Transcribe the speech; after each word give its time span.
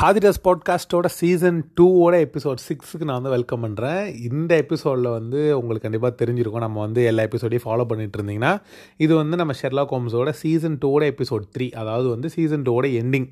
ஹாதிரஸ் 0.00 0.38
பாட்காஸ்ட்டோட 0.44 1.06
season 1.06 1.56
டூவோட 1.78 2.16
episode 2.26 2.60
சிக்ஸுக்கு 2.66 3.06
நான் 3.08 3.18
வந்து 3.20 3.32
வெல்கம் 3.34 3.62
பண்ணுறேன் 3.64 4.02
இந்த 4.28 4.50
எபிசோடில் 4.62 5.08
வந்து 5.16 5.40
உங்களுக்கு 5.60 5.84
கண்டிப்பாக 5.86 6.12
தெரிஞ்சிருக்கும். 6.20 6.64
நம்ம 6.66 6.80
வந்து 6.84 7.00
எல்லா 7.10 7.22
எபிசோடையும் 7.28 7.64
ஃபாலோ 7.64 7.84
பண்ணிட்டு 7.92 8.18
இருந்தீங்கன்னா 8.18 8.52
இது 8.96 9.12
வந்து 9.14 9.38
நம்ம 9.40 9.54
ஷெர்லா 9.62 9.84
ஹோம்ஸோட 9.92 10.32
சீசன் 10.42 10.78
டூவோட 10.84 11.06
எபிசோட் 11.14 11.50
த்ரீ 11.56 11.68
அதாவது 11.82 12.08
வந்து 12.14 12.30
சீசன் 12.36 12.66
டூவோட 12.68 12.88
எண்டிங் 13.00 13.28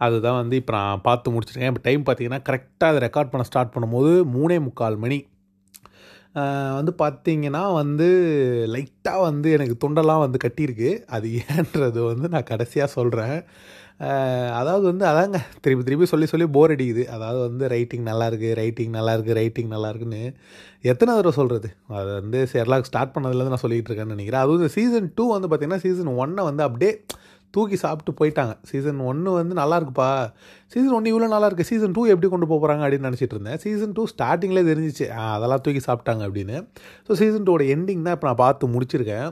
அதுதான் 0.00 0.38
வந்து 0.42 0.56
இப்போ 0.62 0.74
நான் 0.78 1.04
பார்த்து 1.08 1.34
முடிச்சிருக்கேன். 1.34 1.72
இப்போ 1.74 1.84
டைம் 1.88 2.04
பார்த்தீங்கன்னா 2.08 2.42
கரெக்டாக 2.50 2.92
அதை 2.92 3.00
ரெக்கார்ட் 3.08 3.32
பண்ண 3.34 3.46
ஸ்டார்ட் 3.50 3.74
பண்ணும்போது 3.76 4.12
மூணே 4.36 4.58
முக்கால் 4.68 5.02
மணி. 5.04 5.20
வந்து 6.78 6.92
பார்த்தீங்கன்னா 7.02 7.62
வந்து 7.82 8.06
லைட்டாக 8.74 9.20
வந்து 9.28 9.48
எனக்கு 9.58 9.76
தொண்டெல்லாம் 9.84 10.24
வந்து 10.26 10.38
கட்டியிருக்கு. 10.44 10.90
அது 11.16 11.28
ஏன்றது 11.46 12.00
வந்து 12.12 12.28
நான் 12.34 12.50
கடைசியாக 12.52 12.94
சொல்கிறேன் 12.98 13.36
அதாவது 14.60 14.84
வந்து 14.90 15.04
அதாங்க 15.10 15.38
திருப்பி 15.64 15.82
திருப்பி 15.86 16.06
சொல்லி 16.12 16.26
சொல்லி 16.30 16.46
போர் 16.54 16.72
அடிக்குது. 16.74 17.02
அதாவது 17.16 17.40
வந்து 17.46 17.64
ரைட்டிங் 17.72 18.06
நல்லாயிருக்கு 18.10 18.48
ரைட்டிங் 18.60 18.92
நல்லாயிருக்கு 18.98 19.34
ரைட்டிங் 19.40 19.70
நல்லாயிருக்குன்னு 19.74 20.22
எத்தனை 20.90 21.10
தடவை 21.18 21.34
சொல்கிறது 21.40 21.68
அது 21.98 22.10
வந்து 22.20 22.38
ஷெர்லாக் 22.52 22.88
ஸ்டார்ட் 22.90 23.14
பண்ணதுலேருந்து 23.16 23.54
நான் 23.54 23.64
சொல்லிகிட்டு 23.64 23.90
இருக்கேன்னு 23.90 24.16
நினைக்கிறேன். 24.16 24.42
அதுவும் 24.44 24.60
இந்த 24.62 24.72
சீசன் 24.78 25.06
டூ 25.18 25.26
வந்து 25.34 25.50
பார்த்திங்கன்னா 25.50 25.84
சீசன் 25.84 26.10
ஒன்னை 26.24 26.44
வந்து 26.50 26.64
அப்படியே 26.68 26.92
தூக்கி 27.54 27.76
சாப்பிட்டு 27.84 28.12
போயிட்டாங்க. 28.18 28.52
சீசன் 28.70 29.00
ஒன்று 29.10 29.30
வந்து 29.38 29.54
நல்லா 29.60 29.76
இருக்குப்பா 29.78 30.10
சீசன் 30.72 30.94
ஒன்று 30.98 31.10
இவ்வளோ 31.12 31.28
நல்லா 31.34 31.48
இருக்குது 31.48 31.70
சீசன் 31.70 31.94
டூ 31.96 32.02
எப்படி 32.12 32.28
கொண்டு 32.34 32.46
போகிறாங்க 32.52 32.82
அப்படின்னு 32.86 33.08
நினச்சிட்டு 33.08 33.36
இருந்தேன். 33.36 33.58
சீசன் 33.64 33.94
டூ 33.96 34.02
ஸ்டார்டிங்லேயே 34.12 34.68
தெரிஞ்சிச்சு. 34.70 35.06
அதெல்லாம் 35.34 35.62
தூக்கி 35.66 35.82
சாப்பிட்டாங்க 35.88 36.22
அப்படின்னு. 36.28 36.58
ஸோ 37.06 37.14
சீசன் 37.22 37.46
டூவோட 37.48 37.64
எண்டிங் 37.74 38.04
தான் 38.06 38.16
இப்போ 38.18 38.28
நான் 38.30 38.42
பார்த்து 38.44 38.72
முடிச்சிருக்கேன். 38.76 39.28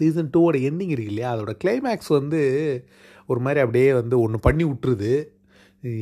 சீசன் 0.00 0.32
டூவோட 0.36 0.56
எண்டிங் 0.68 0.94
இருக்கு 0.94 1.12
இல்லையா? 1.12 1.28
அதோட 1.34 1.52
கிளைமேக்ஸ் 1.62 2.10
வந்து 2.18 2.40
ஒரு 3.32 3.40
மாதிரி 3.46 3.60
அப்படியே 3.64 3.88
வந்து 4.00 4.16
ஒன்று 4.24 4.38
பண்ணி 4.46 4.64
விட்டுருது. 4.70 5.12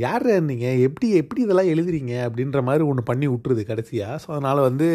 யார் 0.05 0.27
நீங்கள் 0.51 0.83
எப்படி 0.87 1.07
எப்படி 1.21 1.41
இதெல்லாம் 1.47 1.71
எழுதுறீங்க? 1.75 2.15
அப்படின்ற 2.29 2.59
மாதிரி 2.69 2.85
ஒன்று 2.91 3.03
பண்ணி 3.11 3.27
விட்டுருது 3.33 3.63
கடைசியாக 3.71 4.21
ஸோ 4.25 4.29
அதனால் 4.37 4.67
வந்து 4.69 4.89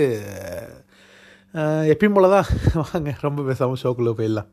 எப்பயும் 1.94 2.16
போல 2.18 2.30
தான் 2.36 2.48
வாங்க 2.82 3.12
ரொம்ப 3.28 3.40
பேசாமல் 3.50 3.82
ஷோக்குள்ளே 3.84 4.14
போயிடலாம். 4.20 4.50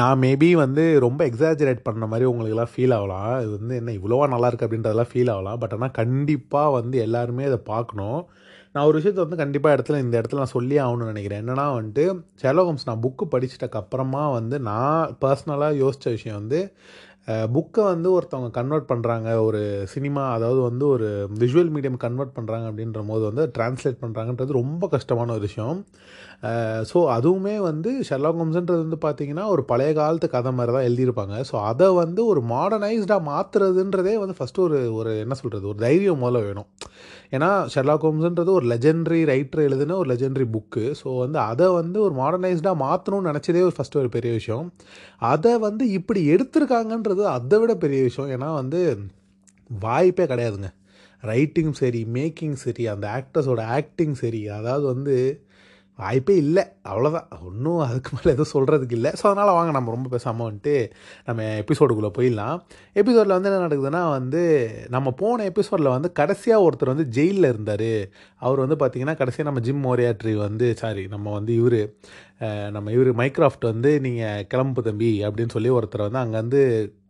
நான் 0.00 0.18
மேபி 0.22 0.48
வந்து 0.62 0.82
ரொம்ப 1.04 1.20
எக்ஸாஜரேட் 1.30 1.86
பண்ண 1.86 2.06
மாதிரி 2.12 2.24
உங்களுக்குலாம் 2.30 2.72
ஃபீல் 2.72 2.94
ஆகலாம். 2.96 3.30
இது 3.44 3.52
வந்து 3.58 3.76
என்ன 3.80 3.92
இவ்வளோவா 3.98 4.26
நல்லா 4.32 4.48
இருக்குது 4.48 4.66
அப்படின்றதெல்லாம் 4.68 5.10
ஃபீல் 5.12 5.30
ஆகலாம். 5.34 5.60
பட் 5.62 5.74
ஆனால் 5.76 5.94
கண்டிப்பாக 6.00 6.74
வந்து 6.78 6.96
எல்லாருமே 7.06 7.44
அதை 7.50 7.58
பார்க்கணும். 7.70 8.20
நான் 8.74 8.88
ஒரு 8.88 8.98
விஷயத்தை 8.98 9.22
வந்து 9.24 9.40
கண்டிப்பாக 9.42 9.76
இடத்துல 9.76 10.00
இந்த 10.04 10.14
இடத்துல 10.20 10.42
நான் 10.42 10.56
சொல்லி 10.56 10.76
ஆகணும்னு 10.84 11.12
நினைக்கிறேன். 11.12 11.42
என்னன்னா 11.44 11.66
வந்துட்டு 11.78 12.04
ஷெர்லாக் 12.42 12.88
நான் 12.90 13.02
புக்கு 13.06 13.26
படிச்சிட்டக்கப்புறமா 13.34 14.24
வந்து 14.38 14.58
நான் 14.70 15.14
பர்சனலாக 15.24 15.80
யோசித்த 15.84 16.12
விஷயம் 16.16 16.40
வந்து 16.40 16.60
புக்கை 17.54 17.84
வந்து 17.92 18.08
ஒருத்தவங்க 18.16 18.50
கன்வெர்ட் 18.58 18.90
பண்ணுறாங்க 18.90 19.28
ஒரு 19.46 19.60
சினிமா 19.94 20.24
அதாவது 20.34 20.60
வந்து 20.68 20.84
ஒரு 20.94 21.08
விஷுவல் 21.42 21.72
மீடியம் 21.76 21.96
கன்வெர்ட் 22.04 22.36
பண்ணுறாங்க 22.36 22.66
அப்படின்ற 22.70 23.00
போது 23.08 23.24
வந்து 23.30 23.44
ட்ரான்ஸ்லேட் 23.56 24.02
பண்ணுறாங்கன்றது 24.02 24.60
ரொம்ப 24.60 24.88
கஷ்டமான 24.94 25.32
ஒரு 25.36 25.44
விஷயம். 25.48 25.78
ஸோ 26.90 26.98
அதுவுமே 27.16 27.54
வந்து 27.66 27.90
ஷெர்லாக் 28.08 28.40
ஹோம்ஸ்ன்றது 28.40 28.80
வந்து 28.84 28.98
பார்த்தீங்கன்னா 29.04 29.44
ஒரு 29.54 29.62
பழைய 29.70 29.90
காலத்து 29.98 30.26
கதை 30.34 30.50
மாதிரி 30.58 30.72
தான் 30.76 30.86
எழுதியிருப்பாங்க. 30.88 31.36
ஸோ 31.50 31.54
அதை 31.70 31.88
வந்து 32.00 32.20
ஒரு 32.32 32.40
மாடர்னைஸ்டாக 32.52 33.22
மாற்றுறதுன்றதே 33.30 34.14
வந்து 34.22 34.36
ஃபஸ்ட்டு 34.38 34.64
ஒரு 34.66 34.78
ஒரு 34.98 35.12
என்ன 35.24 35.36
சொல்கிறது 35.40 35.66
ஒரு 35.72 35.80
தைரியம் 35.86 36.22
முதல்ல 36.24 36.42
வேணும். 36.48 36.68
ஏன்னா 37.36 37.50
ஷெர்லாக் 37.74 38.06
ஹோம்ஸ்ன்றது 38.06 38.52
ஒரு 38.58 38.66
லெஜெண்டரி 38.72 39.20
ரைட்டர் 39.32 39.64
எழுதின 39.68 39.96
ஒரு 40.02 40.10
லெஜெண்டரி 40.12 40.46
புக்கு 40.56 40.84
ஸோ 41.02 41.08
வந்து 41.24 41.38
அதை 41.50 41.68
வந்து 41.80 42.00
ஒரு 42.06 42.14
மாடர்னைஸ்டாக 42.22 42.82
மாற்றணும்னு 42.84 43.30
நினச்சதே 43.30 43.62
ஒரு 43.68 43.76
ஃபஸ்ட்டு 43.78 44.00
ஒரு 44.02 44.10
பெரிய 44.16 44.32
விஷயம். 44.40 44.66
அதை 45.32 45.54
வந்து 45.58 45.86
இப்படி 45.98 46.22
எடுத்திருக்காங்கன்றது 46.34 47.24
அதை 47.36 47.58
விட 47.62 47.74
பெரிய 47.86 48.02
விஷயம். 48.02 48.30
ஏன்னா 48.36 48.50
வந்து 48.60 48.80
வாய்ப்பே 49.70 50.26
கிடையாதுங்க. 50.32 50.70
ரைட்டிங் 51.22 51.72
சரி 51.72 52.00
மேக்கிங் 52.16 52.56
சரி 52.64 52.84
அந்த 52.92 53.06
ஆக்டர்ஸோட 53.18 53.60
ஆக்டிங் 53.78 54.16
சரி 54.22 54.42
அதாவது 54.58 54.86
வந்து 54.94 55.14
வாய்ப்பே 55.98 56.34
இல்லை. 56.36 56.62
அவ்வளோதான் 56.90 57.28
ஒன்றும் 57.48 57.78
அதுக்கு 57.78 58.10
மேலே 58.16 58.32
எதுவும் 58.36 58.52
சொல்கிறதுக்கு 58.54 58.96
இல்லை. 58.98 59.10
ஸோ 59.20 59.24
அதனால் 59.30 59.56
வாங்க 59.58 59.70
நம்ம 59.70 59.90
ரொம்ப 59.90 60.08
பேசாமல் 60.08 60.46
வந்துட்டு 60.48 60.74
நம்ம 61.24 61.42
எபிசோடுக்குள்ளே 61.62 62.10
போயிடலாம். 62.18 62.58
எபிசோடில் 63.02 63.36
வந்து 63.36 63.50
என்ன 63.50 63.62
நடக்குதுன்னா 63.66 64.02
வந்து 64.10 64.42
நம்ம 64.88 65.10
போன 65.22 65.44
எபிசோடில் 65.44 65.94
வந்து 65.96 66.10
கடைசியாக 66.12 66.66
ஒருத்தர் 66.66 66.94
வந்து 66.94 67.06
ஜெயிலில் 67.08 67.50
இருந்தார். 67.52 67.90
அவர் 68.42 68.64
வந்து 68.64 68.78
பார்த்திங்கன்னா 68.82 69.16
கடைசியாக 69.16 69.48
நம்ம 69.50 69.62
ஜிம் 69.68 69.84
மோரியாட்ரி 69.86 70.34
வந்து 70.46 70.68
சாரி 70.82 71.04
நம்ம 71.06 71.32
வந்து 71.32 71.54
இவர். 71.54 71.80
நம்ம 72.74 72.92
இவர் 72.94 73.10
மைக்ராஃப்ட் 73.20 73.64
வந்து 73.70 73.90
நீங்கள் 74.06 74.42
கிளம்பு 74.52 74.80
தம்பி 74.88 75.10
அப்படின்னு 75.26 75.54
சொல்லி 75.56 75.70
ஒருத்தர் 75.76 76.04
வந்து 76.06 76.20
அங்கேருந்து 76.22 76.60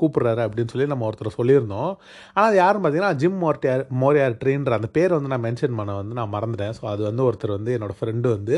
கூப்பிட்றாரு 0.00 0.42
அப்படின்னு 0.46 0.72
சொல்லி 0.72 0.86
நம்ம 0.92 1.06
ஒருத்தர் 1.08 1.38
சொல்லியிருந்தோம். 1.38 1.90
ஆனால் 2.34 2.48
அது 2.50 2.58
யாருன்னு 2.62 2.84
பார்த்தீங்கன்னா 2.84 3.16
ஜிம் 3.22 3.40
மோர்டியார் 3.44 3.82
மோரியாட்ரின்ற 4.02 4.78
அந்த 4.78 4.90
பேர் 4.98 5.16
வந்து 5.16 5.32
நான் 5.34 5.44
மென்ஷன் 5.48 5.78
பண்ண 5.80 5.96
வந்து 6.00 6.18
நான் 6.20 6.34
மறந்துட்டேன். 6.36 6.76
ஸோ 6.78 6.84
அது 6.92 7.02
வந்து 7.10 7.24
ஒருத்தர் 7.28 7.56
வந்து 7.58 7.74
என்னோடய 7.78 7.98
ஃப்ரெண்டு 8.00 8.30
வந்து 8.36 8.56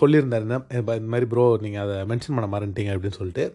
சொல்லியிருந்தாரு. 0.00 0.46
இந்த 0.78 1.10
மாதிரி 1.14 1.28
ப்ரோ 1.34 1.46
நீங்கள் 1.66 1.84
அதை 1.86 1.96
மென்ஷன் 2.12 2.36
பண்ண 2.38 2.50
மறந்துட்டீங்க 2.56 2.96
அப்படின்னு 2.96 3.20
சொல்லிட்டு. 3.20 3.46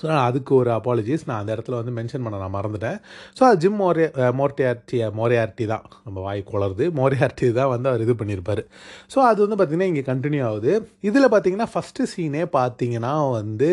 ஸோ 0.00 0.06
அதுக்கு 0.28 0.52
ஒரு 0.60 0.70
அப்பாலஜிஸ் 0.76 1.24
நான் 1.28 1.40
அந்த 1.42 1.50
இடத்துல 1.56 1.74
வந்து 1.80 1.92
மென்ஷன் 1.98 2.24
பண்ண 2.24 2.40
நான் 2.44 2.54
மறந்துட்டேன். 2.56 2.96
ஸோ 3.38 3.42
அது 3.48 3.58
ஜிம் 3.64 3.78
மோரே 3.82 4.06
மோர்டியார்டி 4.40 4.98
மோரியார்டி 5.18 5.64
தான். 5.72 5.84
நம்ம 6.06 6.18
வாய் 6.26 6.40
குளருது. 6.50 6.86
மோரியார்டி 7.00 7.48
தான் 7.58 7.70
வந்து 7.74 7.88
அவர் 7.90 8.04
இது 8.06 8.14
பண்ணியிருப்பார் 8.20 8.62
ஸோ 9.14 9.18
அது 9.30 9.38
வந்து 9.44 9.58
பார்த்திங்கன்னா 9.58 9.90
இங்கே 9.92 10.04
கண்டினியூ 10.10 10.42
ஆகுது. 10.50 10.72
இதில் 11.08 11.28
பார்த்தீங்கன்னா 11.34 11.68
ஃபஸ்ட்டு 11.74 12.08
சீனே 12.14 12.44
பார்த்தீங்கன்னா 12.58 13.12
வந்து 13.38 13.70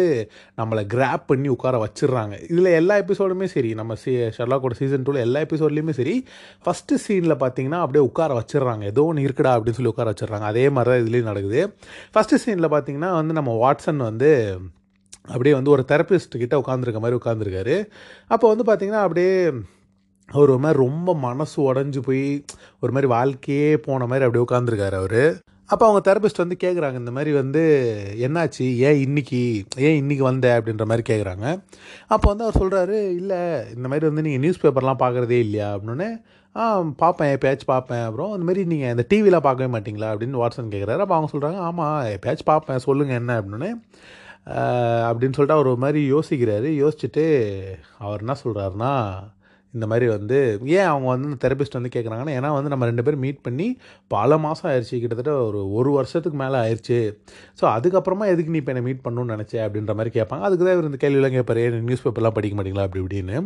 நம்மளை 0.61 0.83
கிராப் 0.95 1.25
பண்ணி 1.31 1.49
உட்கார 1.55 1.77
வச்சிடுறாங்க. 1.85 2.35
இதில் 2.51 2.71
எல்லா 2.81 2.97
எபிசோடுமே 3.03 3.47
சரி. 3.55 3.71
நம்ம 3.79 3.95
சி 4.03 4.11
ஷெர்லாக்கோட 4.37 4.75
சீசன் 4.81 5.05
டூவில் 5.07 5.25
எல்லா 5.27 5.41
எபிசோட்லேயுமே 5.47 5.95
சரி. 6.01 6.15
ஃபஸ்ட்டு 6.65 6.99
சீனில் 7.05 7.41
பார்த்தீங்கன்னா 7.45 7.79
அப்படியே 7.85 8.03
உட்கார 8.09 8.37
வச்சிடுறாங்க. 8.41 8.83
ஏதோ 8.93 9.05
ஒன்று 9.11 9.25
இருக்குடா 9.27 9.53
அப்படின்னு 9.55 9.79
சொல்லி 9.79 9.93
உட்கார 9.93 10.13
வச்சிடுறாங்க. 10.13 10.47
அதே 10.53 10.65
மாதிரி 10.75 10.91
தான் 10.93 11.01
இதுலேயும் 11.03 11.31
நடக்குது. 11.31 11.61
ஃபஸ்ட்டு 12.13 12.41
சீனில் 12.45 12.73
பார்த்தீங்கன்னா 12.75 13.11
வந்து 13.19 13.35
நம்ம 13.39 13.53
வாட்சன் 13.65 14.03
வந்து 14.09 14.31
அப்படியே 15.27 15.55
வந்து 15.55 15.71
ஒரு 15.71 15.85
தெரப்பிஸ்ட் 15.87 16.37
கிட்ட 16.37 16.55
உட்காந்துருக்க 16.57 16.99
மாதிரி 16.99 17.19
உட்காந்துருக்காரு 17.19 17.75
அப்போ 18.27 18.55
வந்து 18.55 18.65
பார்த்தீங்கன்னா 18.69 19.03
அப்படியே 19.05 19.33
அவர் 20.29 20.49
ஒரு 20.49 20.57
மாதிரி 20.57 20.79
ரொம்ப 20.79 21.15
மனசு 21.15 21.73
உடஞ்சி 21.73 21.99
போய் 21.99 22.43
ஒரு 22.79 22.91
மாதிரி 22.91 23.07
வாழ்க்கையே 23.07 23.77
போன 23.77 24.05
மாதிரி 24.05 24.25
அப்படியே 24.25 24.45
உட்காந்துருக்காரு 24.45 24.95
அவர். 24.95 25.23
அப்போ 25.69 25.83
அவங்க 25.87 26.01
தெரபிஸ்ட் 26.07 26.41
வந்து 26.43 26.57
கேட்குறாங்க 26.63 26.93
இந்த 26.93 27.11
மாதிரி 27.11 27.31
வந்து 27.31 27.61
என்னாச்சு? 28.19 28.65
ஏன் 28.87 28.99
இன்னைக்கு? 28.99 29.41
ஏன் 29.77 29.97
இன்றைக்கி 30.01 30.23
வந்த? 30.29 30.47
அப்படின்ற 30.59 30.85
மாதிரி 30.85 31.03
கேட்குறாங்க 31.11 31.45
அப்போ 32.07 32.33
வந்து 32.33 32.45
அவர் 32.45 32.59
சொல்கிறாரு 32.61 32.97
இல்லை 33.19 33.39
இந்த 33.75 33.87
மாதிரி 33.87 34.05
வந்து 34.05 34.21
நீங்கள் 34.21 34.39
நியூஸ் 34.39 34.63
பேப்பர்லாம் 34.65 35.01
பார்க்குறதே 35.03 35.39
இல்லையா? 35.45 35.75
அப்படின்னு 35.77 36.07
ஆ 36.55 36.63
பார்ப்பேன் 36.81 37.37
எப்பயாச்சும் 37.37 37.71
பார்ப்பேன் 37.73 38.03
அப்புறம் 38.03 38.31
இந்த 38.31 38.45
மாதிரி 38.47 38.65
நீங்கள் 38.65 38.89
இந்த 38.89 39.05
டிவிலாம் 39.11 39.47
பார்க்கவே 39.47 39.69
மாட்டிங்களா? 39.75 40.09
அப்படின்னு 40.13 40.41
வாட்ஸன் 40.43 40.73
கேட்குறாரு 40.73 41.03
அப்போ 41.05 41.15
அவங்க 41.17 41.31
சொல்கிறாங்க 41.33 41.59
ஆமாம் 41.69 42.05
எப்பயாச்சும் 42.15 42.51
பார்ப்பேன் 42.53 42.85
சொல்லுங்கள் 42.87 43.19
என்ன? 43.21 43.41
அப்படின்னு 43.41 43.69
அப்படின்னு 45.07 45.35
சொல்லிட்டு 45.35 45.57
அவர் 45.57 45.71
ஒரு 45.73 45.81
மாதிரி 45.85 46.01
யோசிக்கிறாரு. 46.13 46.69
யோசிச்சுட்டு 46.83 47.25
அவர் 47.97 48.23
என்ன 48.25 48.35
சொல்கிறாருன்னா 48.43 48.93
இந்த 49.73 49.87
மாதிரி 49.87 50.07
வந்து 50.07 50.37
ஏன் 50.77 50.89
அவங்க 50.91 51.07
வந்து 51.07 51.37
தெரபிஸ்ட் 51.43 51.77
வந்து 51.77 51.91
கேட்குறாங்கன்னா 51.93 52.33
ஏன்னா 52.37 52.49
வந்து 52.55 52.69
நம்ம 52.69 52.87
ரெண்டு 52.89 53.03
பேரும் 53.03 53.23
மீட் 53.25 53.41
பண்ணி 53.41 53.67
பல 54.07 54.37
மாதம் 54.37 54.67
ஆயிடுச்சு. 54.71 54.97
கிட்டத்தட்ட 55.01 55.33
ஒரு 55.49 55.59
ஒரு 55.73 55.91
வருஷத்துக்கு 55.91 56.37
மேலே 56.41 56.57
ஆயிடுச்சு. 56.63 56.97
ஸோ 57.59 57.63
அதுக்கப்புறமா 57.75 58.25
எதுக்கு 58.33 58.51
நீ 58.51 58.57
இப்போ 58.57 58.73
என்னை 58.73 58.83
மீட் 58.87 59.03
பண்ணணும்னு 59.05 59.35
நினச்சே? 59.35 59.59
அப்படின்ற 59.67 59.93
மாதிரி 59.99 60.13
கேட்பாங்க. 60.19 60.43
அதுக்கு 60.47 60.65
தான் 60.65 60.75
இவர் 60.77 60.89
இந்த 60.91 60.99
கேள்வியெல்லாம் 61.05 61.37
கேட்பாரு. 61.37 61.63
நியூஸ் 61.89 62.03
பேப்பர்லாம் 62.07 62.37
படிக்க 62.39 62.57
மாட்டீங்களா? 62.57 62.87
அப்படி 62.89 63.03
இப்படின்னு. 63.03 63.37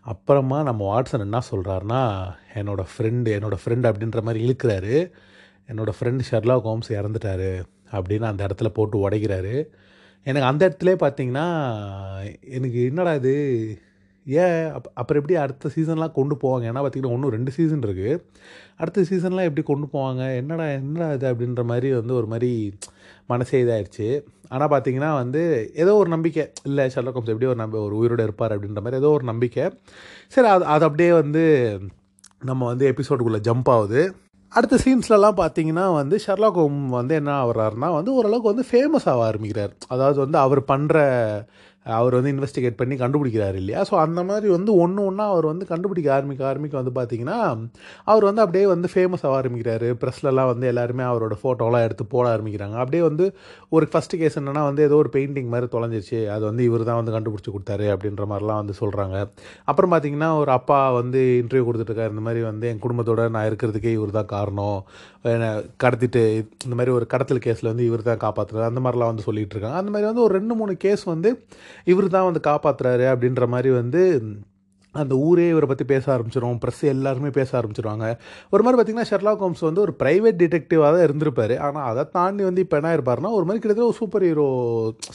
அப்புறமா 0.00 0.62
நம்ம 0.62 0.82
வாட்ஸன் 0.90 1.26
என்ன 1.28 1.40
சொல்கிறாருன்னா 1.50 2.02
என்னோடய 2.54 2.86
ஃப்ரெண்டு 2.92 3.30
என்னோடய 3.38 3.62
ஃப்ரெண்டு 3.64 3.88
அப்படின்ற 3.92 4.22
மாதிரி 4.28 4.42
இழுக்கிறாரு. 4.46 4.96
என்னோடய 5.68 5.96
ஃப்ரெண்டு 5.98 6.22
ஷெர்லாக் 6.30 6.68
ஹோம்ஸ் 6.70 6.90
இறந்துட்டாரு 6.92 7.52
அப்படின்னு 7.92 8.26
அந்த 8.32 8.42
இடத்துல 8.46 8.68
போட்டு 8.68 9.08
உடைக்கிறாரு. 9.08 9.54
எனக்கு 10.26 10.48
அந்த 10.48 10.62
இடத்துல 10.68 10.90
பார்த்தீங்கன்னா 11.02 11.44
எனக்கு 12.56 12.84
என்னடா 12.84 13.14
இது? 13.14 13.34
ஏன்? 14.26 14.64
அப் 14.76 14.88
அப்புறம் 14.94 15.20
எப்படி 15.22 15.36
அடுத்த 15.40 15.70
சீசன்லாம் 15.76 16.16
கொண்டு 16.18 16.34
போவாங்க? 16.42 16.64
ஏன்னா 16.70 16.82
பார்த்தீங்கன்னா 16.84 17.14
ஒன்றும் 17.16 17.30
ரெண்டு 17.30 17.50
சீசன் 17.50 17.80
இருக்குது 17.80 18.20
அடுத்த 18.76 19.04
சீசன்லாம் 19.10 19.48
எப்படி 19.48 19.62
கொண்டு 19.62 19.86
போவாங்க? 19.92 20.22
என்னடா 20.36 20.66
என்னடா 20.70 21.12
இது 21.12 21.26
அப்படின்ற 21.32 21.64
மாதிரி 21.64 21.92
வந்து 21.92 22.14
ஒரு 22.14 22.26
மாதிரி 22.26 22.50
மனசே 23.26 23.64
இதாகிடுச்சு 23.64 24.08
ஆனால் 24.48 24.68
பார்த்தீங்கன்னா 24.68 25.10
வந்து 25.14 25.42
ஏதோ 25.74 25.94
ஒரு 25.94 26.08
நம்பிக்கை. 26.08 26.44
இல்லை 26.62 26.84
ஷெர்லாக் 26.94 27.16
ஹோம்ஸ் 27.18 27.32
எப்படி 27.34 27.46
ஒரு 27.46 27.56
நம்ப 27.56 27.78
ஒரு 27.80 27.96
உயிரோடு 27.96 28.22
இருப்பார் 28.22 28.54
அப்படின்ற 28.56 28.80
மாதிரி 28.84 29.00
ஏதோ 29.02 29.08
ஒரு 29.08 29.24
நம்பிக்கை. 29.24 29.66
சரி 30.28 30.48
அது 30.48 30.64
அது 30.64 30.84
அப்படியே 30.84 31.12
வந்து 31.12 31.44
நம்ம 32.44 32.66
வந்து 32.66 32.84
எபிசோடுக்குள்ளே 32.92 33.40
ஜம்ப் 33.48 33.70
ஆகுது. 33.76 34.02
அடுத்த 34.52 34.76
சீன்ஸ்லலாம் 34.84 35.36
பார்த்தீங்கன்னா 35.40 35.84
வந்து 35.94 36.16
ஷெர்லாக் 36.26 36.58
ஹோம் 36.60 36.78
வந்து 36.88 37.14
என்ன 37.14 37.32
ஆகிறாருன்னா 37.42 37.88
வந்து 37.92 38.10
ஓரளவுக்கு 38.14 38.52
வந்து 38.52 38.64
ஃபேமஸ் 38.70 39.08
ஆக 39.12 39.20
ஆரம்பிக்கிறார். 39.24 39.72
அதாவது 39.88 40.18
வந்து 40.18 40.38
அவர் 40.38 40.62
பண்ணுற 40.64 40.96
அவர் 41.86 42.14
வந்து 42.16 42.32
இன்வெஸ்டிகேட் 42.34 42.78
பண்ணி 42.80 42.94
கண்டுபிடிக்கிறாரு 43.02 43.56
இல்லையா? 43.60 43.80
ஸோ 43.88 43.94
அந்த 44.04 44.20
மாதிரி 44.28 44.48
வந்து 44.54 44.70
ஒன்று 44.82 45.00
ஒன்றா 45.08 45.24
அவர் 45.34 45.46
வந்து 45.50 45.64
கண்டுபிடிக்க 45.70 46.08
ஆரம்பிக்க 46.16 46.42
ஆரம்பிக்க 46.50 46.74
வந்து 46.80 46.92
பார்த்தீங்கன்னா 46.98 47.38
அவர் 48.10 48.24
வந்து 48.28 48.42
அப்படியே 48.44 48.64
வந்து 48.72 48.88
ஃபேமஸ் 48.92 49.24
ஆக 49.26 49.34
ஆரம்பிக்கிறாரு. 49.40 49.88
ப்ரெஸ்லலாம் 50.02 50.50
வந்து 50.52 50.66
எல்லாருமே 50.72 51.04
அவரோட 51.10 51.36
ஃபோட்டோலாம் 51.42 51.84
எடுத்து 51.86 52.06
போட 52.14 52.26
ஆரம்பிக்கிறாங்க. 52.34 52.76
அப்படியே 52.82 53.02
வந்து 53.08 53.26
ஒரு 53.76 53.86
ஃபஸ்ட்டு 53.92 54.20
கேஸ் 54.22 54.38
என்னென்னா 54.40 54.64
வந்து 54.70 54.84
ஏதோ 54.88 54.98
ஒரு 55.02 55.12
பெயிண்டிங் 55.16 55.50
மாதிரி 55.54 55.68
தொலைஞ்சிருச்சு. 55.76 56.20
அது 56.34 56.44
வந்து 56.50 56.64
இவர் 56.68 56.88
தான் 56.90 57.00
வந்து 57.00 57.14
கண்டுபிடிச்சி 57.16 57.52
கொடுத்தாரு 57.56 57.88
அப்படின்ற 57.94 58.26
மாதிரிலாம் 58.32 58.60
வந்து 58.62 58.76
சொல்கிறாங்க 58.82 59.16
அப்புறம் 59.70 59.92
பார்த்தீங்கன்னா 59.94 60.30
ஒரு 60.42 60.52
அப்பா 60.58 60.80
வந்து 61.00 61.22
இன்டர்வியூ 61.42 61.66
கொடுத்துட்ருக்காரு 61.68 62.14
இந்த 62.16 62.24
மாதிரி 62.28 62.42
வந்து 62.50 62.68
என் 62.72 62.84
குடும்பத்தோட 62.84 63.28
நான் 63.36 63.48
இருக்கிறதுக்கே 63.50 63.94
இவர் 63.98 64.16
தான் 64.18 64.30
காரணம். 64.36 64.78
என்னை 65.34 65.48
கடத்திட்டு 65.82 66.20
இந்த 66.66 66.74
மாதிரி 66.78 66.92
ஒரு 66.98 67.06
கடத்தல் 67.14 67.44
கேஸில் 67.46 67.70
வந்து 67.72 67.86
இவர் 67.88 68.08
தான் 68.08 68.22
காப்பாற்றுறாரு 68.26 68.70
அந்த 68.70 68.80
மாதிரிலாம் 68.84 69.10
வந்து 69.12 69.26
சொல்லிகிட்டு 69.26 69.54
இருக்காங்க. 69.56 69.80
அந்த 69.82 69.92
மாதிரி 69.94 70.08
வந்து 70.10 70.24
ஒரு 70.26 70.34
ரெண்டு 70.38 70.54
மூணு 70.60 70.72
கேஸ் 70.84 71.04
வந்து 71.14 71.30
இவர் 71.84 72.08
தான் 72.08 72.24
வந்து 72.24 72.40
காப்பாற்றுறாரு 72.44 73.06
அப்படின்ற 73.12 73.46
மாதிரி 73.46 73.70
வந்து 73.70 74.02
அந்த 74.94 75.14
ஊரே 75.26 75.44
இவரை 75.52 75.66
பற்றி 75.70 75.84
பேச 75.90 76.04
ஆரம்பிச்சிடும் 76.14 76.56
ப்ரெஸ் 76.62 76.80
எல்லாருமே 76.92 77.30
பேச 77.36 77.50
ஆரம்பிச்சிருவாங்க. 77.58 78.06
ஒரு 78.52 78.62
மாதிரி 78.64 78.76
பார்த்திங்கன்னா 78.78 79.08
ஷெர்லாக் 79.10 79.42
ஹோம்ஸ் 79.44 79.62
வந்து 79.66 79.82
ஒரு 79.84 79.92
ப்ரைவேட் 80.00 80.38
டிடெக்டிவாக 80.40 80.88
தான் 80.94 81.04
இருந்திருப்பார். 81.06 81.54
ஆனால் 81.66 81.86
அதை 81.90 82.02
தாண்டி 82.16 82.42
வந்து 82.48 82.62
இப்போ 82.64 82.76
என்ன 82.80 82.94
இருப்பார்னா 82.96 83.30
ஒரு 83.38 83.44
மாதிரி 83.48 83.60
கிட்டத்தட்ட 83.62 83.90
ஒரு 83.90 83.98
சூப்பர் 84.00 84.24
ஹீரோ 84.28 84.46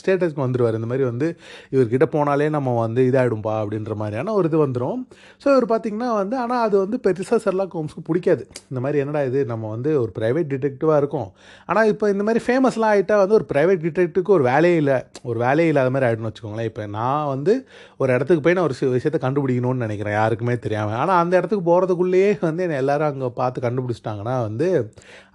ஸ்டேட்டஸ்க்கு 0.02 0.44
வந்துடுவார் 0.46 0.78
இந்த 0.80 0.90
மாதிரி 0.92 1.06
வந்து 1.12 1.28
இவர்கிட்ட 1.74 2.08
போனாலே 2.16 2.48
நம்ம 2.58 2.76
வந்து 2.86 3.04
இதாகிடும்பா 3.10 3.56
அப்படின்ற 3.64 3.96
மாதிரியான 4.02 4.36
ஒரு 4.40 4.50
இது 4.52 4.60
வந்துடும் 4.66 5.02
ஸோ 5.44 5.48
இவர் 5.56 5.68
பார்த்திங்கன்னா 5.74 6.10
வந்து 6.22 6.38
ஆனால் 6.44 6.64
அது 6.68 6.76
வந்து 6.84 7.00
பெருசாக 7.08 7.40
ஷெர்லாக் 7.48 7.76
ஹோம்ஸ்க்கு 7.80 8.06
பிடிக்காது. 8.12 8.46
இந்த 8.70 8.80
மாதிரி 8.86 9.02
என்னடா 9.04 9.24
இது? 9.30 9.42
நம்ம 9.52 9.74
வந்து 9.76 9.92
ஒரு 10.04 10.14
ப்ரைவேட் 10.20 10.50
டிடெக்டிவாக 10.54 11.02
இருக்கும். 11.04 11.30
ஆனால் 11.70 11.90
இப்போ 11.94 12.06
இந்த 12.16 12.26
மாதிரி 12.30 12.44
ஃபேமஸ்லாம் 12.48 12.94
ஆகிட்டா 12.94 13.18
வந்து 13.24 13.38
ஒரு 13.40 13.48
ப்ரைவேட் 13.54 13.84
டிடெக்டிவ்க்கு 13.86 14.36
ஒரு 14.38 14.48
வேலையே 14.52 14.80
இல்லை. 14.84 14.98
ஒரு 15.30 15.38
வேலையே 15.46 15.70
இல்லாத 15.74 15.92
மாதிரி 15.98 16.10
ஆகிடும்னு 16.10 16.32
வச்சுக்கோங்களேன். 16.32 16.72
இப்போ 16.72 16.86
நான் 16.98 17.30
வந்து 17.34 17.56
ஒரு 18.02 18.10
இடத்துக்கு 18.18 18.46
போய் 18.48 18.58
நான் 18.60 18.68
ஒரு 18.70 18.78
விஷயத்தை 18.98 19.22
கண்டுபிடிக்கணும். 19.28 19.64
தெரியணும்னு 19.66 19.86
நினைக்கிறேன் 19.86 20.16
யாருக்குமே 20.20 20.54
தெரியாமல் 20.66 20.98
ஆனால் 21.02 21.20
அந்த 21.22 21.34
இடத்துக்கு 21.40 21.66
போகிறதுக்குள்ளேயே 21.70 22.30
வந்து 22.48 22.64
என்னை 22.66 22.78
எல்லோரும் 22.82 23.10
அங்கே 23.12 23.30
பார்த்து 23.40 23.66
கண்டுபிடிச்சிட்டாங்கன்னா 23.66 24.36
வந்து 24.48 24.68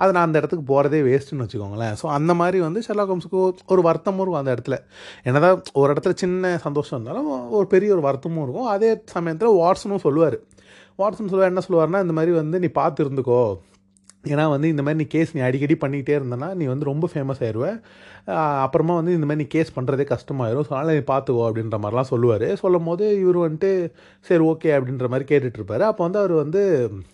அது 0.00 0.15
நான் 0.17 0.27
அந்த 0.29 0.41
இடத்துக்கு 0.41 0.65
போகிறதே 0.73 1.00
வேஸ்ட்டுன்னு 1.09 1.47
வச்சுக்கோங்களேன். 1.47 1.94
ஸோ 2.00 2.06
அந்த 2.19 2.35
மாதிரி 2.41 2.61
வந்து 2.67 2.82
ஷெர்லாக் 2.88 3.12
ஹோம்ஸுக்கு 3.12 3.41
ஒரு 3.75 3.85
வருத்தமும் 3.88 4.23
இருக்கும் 4.25 4.43
அந்த 4.43 4.55
இடத்துல. 4.56 4.79
என்னதான் 5.29 5.62
ஒரு 5.82 5.88
இடத்துல 5.94 6.15
சின்ன 6.25 6.53
சந்தோஷம் 6.67 6.97
இருந்தாலும் 6.97 7.31
ஒரு 7.59 7.67
பெரிய 7.75 7.91
ஒரு 7.97 8.05
வருத்தமும் 8.09 8.44
இருக்கும். 8.47 8.71
அதே 8.77 8.93
சமயத்தில் 9.17 9.59
வாட்ஸனும் 9.62 10.05
சொல்லுவார். 10.06 10.38
வாட்ஸன் 11.00 11.32
சொல்லுவார் 11.32 11.53
என்ன 11.53 11.65
சொல்லுவார்னா 11.67 12.00
இந்த 12.06 12.15
மாதிரி 12.19 12.32
வந்து 12.43 12.56
நீ 12.65 12.69
பார்த்து 12.81 13.05
இருந்துக்கோ. 13.05 13.43
ஏன்னா 14.25 14.44
வந்து 14.52 14.69
இந்த 14.69 14.82
மாதிரி 14.82 15.00
நீ 15.02 15.06
கேஸ் 15.14 15.31
நீ 15.37 15.40
அடிக்கடி 15.46 15.75
பண்ணிக்கிட்டே 15.82 16.14
இருந்தனா 16.19 16.49
நீ 16.61 16.64
வந்து 16.70 16.88
ரொம்ப 16.88 17.08
ஃபேமஸ் 17.12 17.40
ஆயிடுவேன் 17.44 17.76
அப்புறமா 18.64 18.94
வந்து 18.99 19.12
இந்த 19.19 19.26
மாதிரி 19.28 19.43
நீ 19.43 19.46
கேஸ் 19.55 19.70
பண்ணுறதே 19.76 20.05
கஷ்டமாயிரும். 20.12 20.67
ஸோ 20.69 20.72
அதனால் 20.76 20.96
நீ 20.99 21.05
பார்த்துக்கோ 21.12 21.44
அப்படின்ற 21.49 21.78
மாதிரிலாம் 21.82 22.11
சொல்லுவார். 22.11 22.46
சொல்லும் 22.62 22.88
போது 22.88 23.05
இவர் 23.22 23.38
வந்துட்டு 23.46 23.70
சரி 24.28 24.43
ஓகே 24.50 24.72
அப்படின்ற 24.78 25.08
மாதிரி 25.12 25.28
கேட்டுட்ருப்பாரு 25.31 25.87
அப்போ 25.90 26.02
வந்து 26.06 26.20
அவர் 26.22 26.34
வந்து 26.43 26.62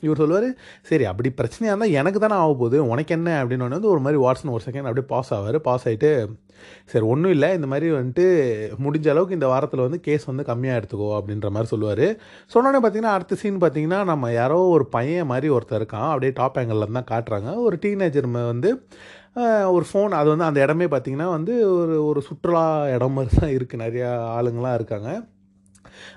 இவர் 0.07 0.23
சொல்லுவார் 0.23 0.49
சரி 0.91 1.07
அப்படி 1.13 1.31
பிரச்சனையாக 1.41 1.73
இருந்தால் 1.73 1.97
எனக்கு 2.01 2.21
தானே 2.25 2.39
ஆக 2.43 2.53
போகுது. 2.63 2.81
உனக்கு 2.93 3.15
என்ன? 3.19 3.31
அப்படின்னு 3.43 3.69
வந்து 3.79 3.93
ஒரு 3.95 4.03
மாதிரி 4.07 4.21
வாட்ஸ்அன் 4.25 4.55
ஒரு 4.57 4.67
செகண்ட் 4.69 4.89
அப்படியே 4.91 5.09
பாஸ் 5.15 5.33
ஆவார். 5.39 5.59
பாஸ் 5.69 5.87
ஆகிட்டு 5.91 6.11
சரி 6.93 7.05
ஒன்றும் 7.13 7.35
இல்லை. 7.37 7.51
இந்த 7.59 7.69
மாதிரி 7.73 7.87
வந்துட்டு 7.99 8.27
முடிஞ்ச 8.87 9.09
அளவுக்கு 9.15 9.39
இந்த 9.39 9.49
வாரத்தில் 9.53 9.85
வந்து 9.87 10.01
கேஸ் 10.07 10.25
வந்து 10.31 10.47
கம்மியாக 10.51 10.81
எடுத்துக்கோ 10.81 11.11
அப்படின்ற 11.19 11.51
மாதிரி 11.57 11.71
சொல்லுவார். 11.75 12.07
சொன்னோடனே 12.55 12.81
பார்த்தீங்கன்னா 12.85 13.17
அடுத்த 13.19 13.41
சீன் 13.43 13.63
பார்த்தீங்கன்னா 13.65 14.01
நம்ம 14.13 14.33
யாரோ 14.41 14.59
ஒரு 14.77 14.87
பையன் 14.97 15.31
மாதிரி 15.33 15.51
ஒருத்தர் 15.59 15.81
இருக்கான். 15.83 16.11
அப்படியே 16.13 16.35
டாப் 16.41 16.59
ஆங்கிளில் 16.63 16.99
தான் 17.01 17.11
காட்டுறாங்க. 17.13 17.53
ஒரு 17.67 17.79
டீனேஜர் 17.87 18.29
வந்து 18.53 18.73
ஒரு 19.77 19.85
ஃபோன் 19.89 20.13
அது 20.19 20.29
வந்து 20.33 20.47
அந்த 20.51 20.59
இடமே 20.65 20.87
பார்த்திங்கன்னா 20.93 21.31
வந்து 21.37 21.55
ஒரு 21.79 21.97
ஒரு 22.11 22.21
சுற்றுலா 22.29 22.63
இடம் 22.97 23.17
மாதிரி 23.17 23.33
தான் 23.41 23.55
இருக்குது 23.57 23.83
நிறையா 23.85 24.11
ஆளுங்களாம் 24.37 24.77
இருக்காங்க. 24.79 25.11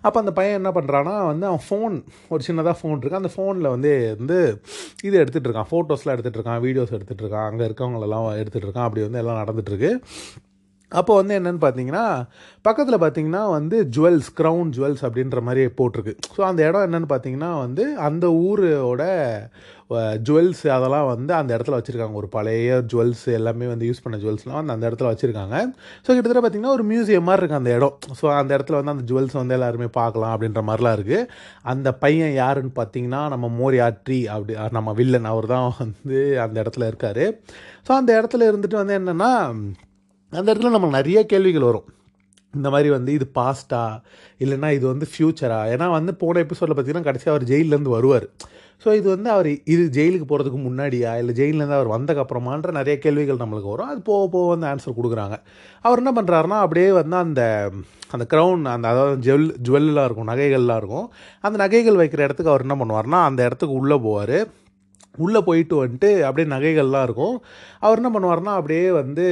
அப்போ 0.02 0.18
அந்த 0.20 0.32
பையன் 0.40 0.60
என்ன 0.60 0.72
பண்ணுறான்னா 0.78 1.16
வந்து 1.32 1.46
அவன் 1.52 1.64
ஃபோன் 1.70 1.96
ஒரு 2.34 2.44
சின்னதாக 2.48 2.76
ஃபோன் 2.82 3.00
இருக்குது 3.00 3.22
அந்த 3.22 3.32
ஃபோனில் 3.36 3.74
வந்து 3.76 3.92
வந்து 4.20 4.38
இது 5.08 5.16
எடுத்துகிட்டு 5.24 5.50
இருக்கான். 5.50 5.70
ஃபோட்டோஸ்லாம் 5.72 6.16
எடுத்துகிட்டு 6.16 6.40
இருக்கான். 6.42 6.62
வீடியோஸ் 6.68 6.94
எடுத்துகிட்டு 6.98 7.26
இருக்கான். 7.26 7.48
அங்கே 7.50 7.66
இருக்கவங்களெல்லாம் 7.70 8.28
எடுத்துகிட்டு 8.42 8.68
இருக்கான். 8.68 8.88
அப்படி 8.90 9.04
வந்து 9.08 9.22
எல்லாம் 9.24 9.42
நடந்துகிட்ருக்கு 9.44 9.92
அப்போ 10.92 11.14
வந்து 11.20 11.34
என்னென்னு 11.40 11.62
பார்த்தீங்கன்னா 11.64 12.06
பக்கத்தில் 12.68 13.02
பார்த்தீங்கன்னா 13.02 13.42
வந்து 13.58 13.78
ஜுவல்ஸ் 13.96 14.30
க்ரௌன் 14.40 14.70
ஜுவல்ஸ் 14.76 15.04
அப்படின்ற 15.08 15.40
மாதிரி 15.48 15.64
போட்டிருக்கு. 15.80 16.14
ஸோ 16.36 16.42
அந்த 16.48 16.62
இடம் 16.70 16.86
என்னென்னு 16.88 17.10
பார்த்தீங்கன்னா 17.12 17.52
வந்து 17.66 17.84
அந்த 18.08 18.26
ஊரோட 18.46 19.04
ஜுவல்ஸ் 20.28 20.64
அதெல்லாம் 20.76 21.08
வந்து 21.12 21.32
அந்த 21.38 21.52
இடத்துல 21.58 21.78
வச்சுருக்காங்க. 21.78 22.16
ஒரு 22.22 22.28
பழைய 22.36 22.76
ஜுவல்ஸ் 22.92 23.24
எல்லாமே 23.38 23.68
வந்து 23.72 23.88
யூஸ் 23.90 24.02
பண்ண 24.06 24.18
ஜுவல்ஸ்லாம் 24.24 24.60
வந்து 24.60 24.76
அந்த 24.76 24.90
இடத்துல 24.90 25.12
வச்சுருக்காங்க. 25.12 25.56
ஸோ 26.04 26.10
கிட்டத்தட்ட 26.12 26.42
பார்த்திங்கன்னா 26.44 26.76
ஒரு 26.78 26.86
மியூசியம் 26.92 27.28
மாதிரி 27.30 27.42
இருக்குது 27.42 27.62
அந்த 27.62 27.72
இடம். 27.78 27.96
ஸோ 28.20 28.28
அந்த 28.40 28.52
இடத்துல 28.58 28.80
வந்து 28.80 28.94
அந்த 28.96 29.06
ஜுவல்ஸ் 29.12 29.36
வந்து 29.42 29.58
எல்லாருமே 29.58 29.90
பார்க்கலாம் 30.00 30.34
அப்படின்ற 30.36 30.64
மாதிரிலாம் 30.70 30.98
இருக்குது 31.00 31.28
அந்த 31.74 31.92
பையன் 32.04 32.34
யாருன்னு 32.42 32.74
பார்த்தீங்கன்னா 32.80 33.22
நம்ம 33.36 33.50
மோரியாட்ரி 33.62 34.22
அப்படி 34.36 34.56
நம்ம 34.80 34.94
வில்லன் 35.02 35.30
அவர் 35.34 35.52
தான் 35.54 35.70
வந்து 35.82 36.20
அந்த 36.46 36.58
இடத்துல 36.64 36.90
இருக்கார். 36.92 37.26
ஸோ 37.88 37.94
அந்த 38.00 38.12
இடத்துல 38.22 38.50
இருந்துட்டு 38.52 38.82
வந்து 38.82 38.98
என்னென்னா 39.00 39.32
அந்த 40.34 40.48
இடத்துல 40.52 40.74
நமக்கு 40.76 40.98
நிறைய 41.00 41.20
கேள்விகள் 41.32 41.70
வரும். 41.70 41.88
இந்த 42.54 42.68
மாதிரி 42.74 42.90
வந்து 42.96 43.12
இது 43.18 43.26
பாஸ்டா 43.38 43.82
இல்லைன்னா 44.44 44.70
இது 44.78 44.86
வந்து 44.92 45.06
ஃப்யூச்சரா 45.12 45.60
ஏன்னா 45.74 45.88
வந்து 45.98 46.12
போன 46.22 46.40
எபிசோடில் 46.46 46.74
பார்த்தீங்கன்னா 46.76 47.08
கடைசி 47.08 47.28
அவர் 47.34 47.44
ஜெயிலேருந்து 47.52 47.96
வருவார். 47.96 48.26
ஸோ 48.84 48.90
இது 49.00 49.08
வந்து 49.14 49.30
அவர் 49.36 49.50
இது 49.74 49.84
ஜெயிலுக்கு 49.98 50.28
போகிறதுக்கு 50.32 50.60
முன்னாடியா? 50.68 51.12
இல்லை 51.22 51.34
ஜெயிலேருந்து 51.40 51.78
அவர் 51.80 51.92
வந்தக்கப்புறமான்ற 51.96 52.72
நிறைய 52.80 52.96
கேள்விகள் 53.06 53.42
நம்மளுக்கு 53.42 53.72
வரும். 53.74 53.90
அது 53.94 54.00
போக 54.10 54.24
போக 54.36 54.46
வந்து 54.54 54.68
ஆன்சர் 54.72 54.98
கொடுக்குறாங்க. 55.00 55.38
அவர் 55.86 56.02
என்ன 56.04 56.14
பண்ணுறாருனா 56.20 56.60
அப்படியே 56.66 56.90
வந்து 57.00 57.18
அந்த 57.26 57.42
அந்த 58.16 58.26
க்ரௌன் 58.34 58.64
அந்த 58.76 58.88
அதாவது 58.94 59.18
ஜுவல் 59.26 59.50
ஜுவல்லாம் 59.68 60.08
இருக்கும் 60.10 60.32
நகைகள்லாம் 60.32 60.80
இருக்கும். 60.84 61.08
அந்த 61.48 61.58
நகைகள் 61.64 62.02
வைக்கிற 62.02 62.22
இடத்துக்கு 62.28 62.54
அவர் 62.54 62.66
என்ன 62.68 62.78
பண்ணுவார்னா 62.82 63.22
அந்த 63.32 63.42
இடத்துக்கு 63.50 63.76
உள்ளே 63.82 63.98
போவார். 64.08 64.38
உள்ளே 65.18 65.40
போயிட்டு 65.42 65.76
வந்துட்டு 65.84 66.10
அப்படியே 66.28 66.48
நகைகள்லாம் 66.54 67.06
இருக்கும். 67.08 67.36
அவர் 67.80 68.00
என்ன 68.02 68.10
பண்ணுவார்னா 68.16 68.52
அப்படியே 68.60 68.92
வந்து 68.92 69.26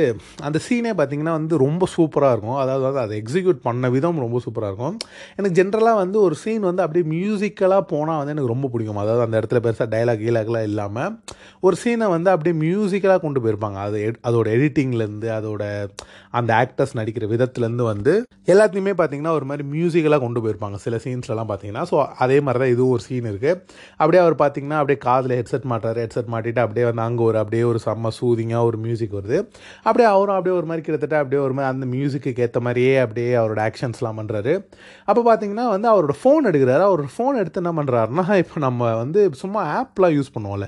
அந்த 0.47 0.57
சீனே 0.67 0.91
பார்த்திங்கன்னா 0.99 1.35
வந்து 1.39 1.57
ரொம்ப 1.57 1.87
சூப்பராக 1.95 2.31
இருக்கும். 2.35 2.57
அதாவது 2.63 2.83
வந்து 2.87 2.99
அதை 2.99 3.21
எக்ஸிக்யூட் 3.21 3.59
பண்ண 3.67 3.89
விதம் 3.89 4.19
ரொம்ப 4.25 4.41
சூப்பராக 4.45 4.71
இருக்கும். 4.71 4.97
எனக்கு 5.35 5.57
ஜென்ரலாக 5.59 6.01
வந்து 6.03 6.21
ஒரு 6.21 6.35
சீன் 6.35 6.59
வந்து 6.59 6.83
அப்படியே 6.85 7.05
மியூசிக்கலாக 7.15 7.85
போனால் 7.93 8.17
வந்து 8.17 8.33
எனக்கு 8.35 8.53
ரொம்ப 8.53 8.69
பிடிக்கும். 8.73 9.01
அதாவது 9.03 9.25
அந்த 9.25 9.41
இடத்துல 9.41 9.61
பெருசாக 9.67 9.89
டைலாக் 9.95 10.23
கீலாக்லாம் 10.25 10.67
இல்லாமல் 10.71 11.17
ஒரு 11.59 11.77
சீனை 11.83 12.09
வந்து 12.15 12.29
அப்படியே 12.29 12.55
மியூசிக்கலாக 12.65 13.19
கொண்டு 13.25 13.41
போயிருப்பாங்க. 13.45 13.79
அது 13.87 13.99
அதோட 14.29 14.47
எடிட்டிங்லேருந்து 14.57 15.29
அதோட 15.39 15.63
அந்த 16.39 16.51
ஆக்டர்ஸ் 16.61 16.95
நடிக்கிற 16.99 17.25
விதத்துலேருந்து 17.33 17.85
வந்து 17.91 18.13
எல்லாத்தையுமே 18.53 18.93
பார்த்தீங்கன்னா 18.99 19.33
ஒரு 19.37 19.45
மாதிரி 19.49 19.63
மியூசிக்கலாக 19.73 20.21
கொண்டு 20.25 20.41
போயிருப்பாங்க. 20.43 20.77
சில 20.85 20.95
சீன்ஸ்லலாம் 21.05 21.49
பார்த்தீங்கன்னா 21.49 21.83
ஸோ 21.91 21.97
அதே 22.23 22.37
மாதிரி 22.45 22.61
தான் 22.63 22.73
இதுவும் 22.73 22.93
ஒரு 22.95 23.03
சீன் 23.07 23.29
இருக்குது 23.31 23.55
அப்படியே 24.01 24.21
அவர் 24.23 24.35
பார்த்தீங்கன்னா 24.41 24.79
அப்படியே 24.81 24.99
காதில் 25.07 25.35
ஹெட்செட் 25.39 25.67
மாட்டார் 25.71 25.99
ஹெட்செட் 26.03 26.31
மாட்டிட்டு 26.33 26.61
அப்படியே 26.65 26.85
வந்து 26.89 27.03
அங்கே 27.07 27.23
ஒரு 27.29 27.39
அப்படியே 27.43 27.63
ஒரு 27.71 27.81
செம்ம 27.85 28.11
சூதிங்காக 28.19 28.69
ஒரு 28.69 28.79
மியூசிக் 28.85 29.15
வருது. 29.19 29.39
அப்படியே 29.87 30.07
அவரும் 30.15 30.35
அப்படியே 30.37 30.55
ஒரு 30.59 30.69
மாதிரி 30.71 30.85
கிட்டத்தட்ட 30.87 31.17
அப்படியே 31.21 31.41
ஒரு 31.47 31.55
மாதிரி 31.57 31.71
அந்த 31.73 31.87
மியூசிக்கு 31.95 32.33
ஏற்ற 32.47 32.61
மாதிரியே 32.67 32.93
அப்படியே 33.05 33.31
அவரோட 33.41 33.61
ஆக்ஷன்ஸ்லாம் 33.69 34.19
பண்ணுறாரு 34.21 34.53
அப்போ 35.09 35.21
பார்த்தீங்கன்னா 35.29 35.67
வந்து 35.75 35.89
அவரோட 35.93 36.15
ஃபோன் 36.21 36.49
எடுக்கிறாரு. 36.51 36.83
அவரோட 36.89 37.09
ஃபோன் 37.15 37.39
எடுத்து 37.43 37.61
என்ன 37.63 37.73
பண்ணுறாருனா 37.79 38.25
இப்போ 38.43 38.61
நம்ம 38.67 38.91
வந்து 39.03 39.21
சும்மா 39.43 39.63
ஆப்லாம் 39.79 40.15
யூஸ் 40.17 40.35
பண்ணுவோம்ல. 40.35 40.67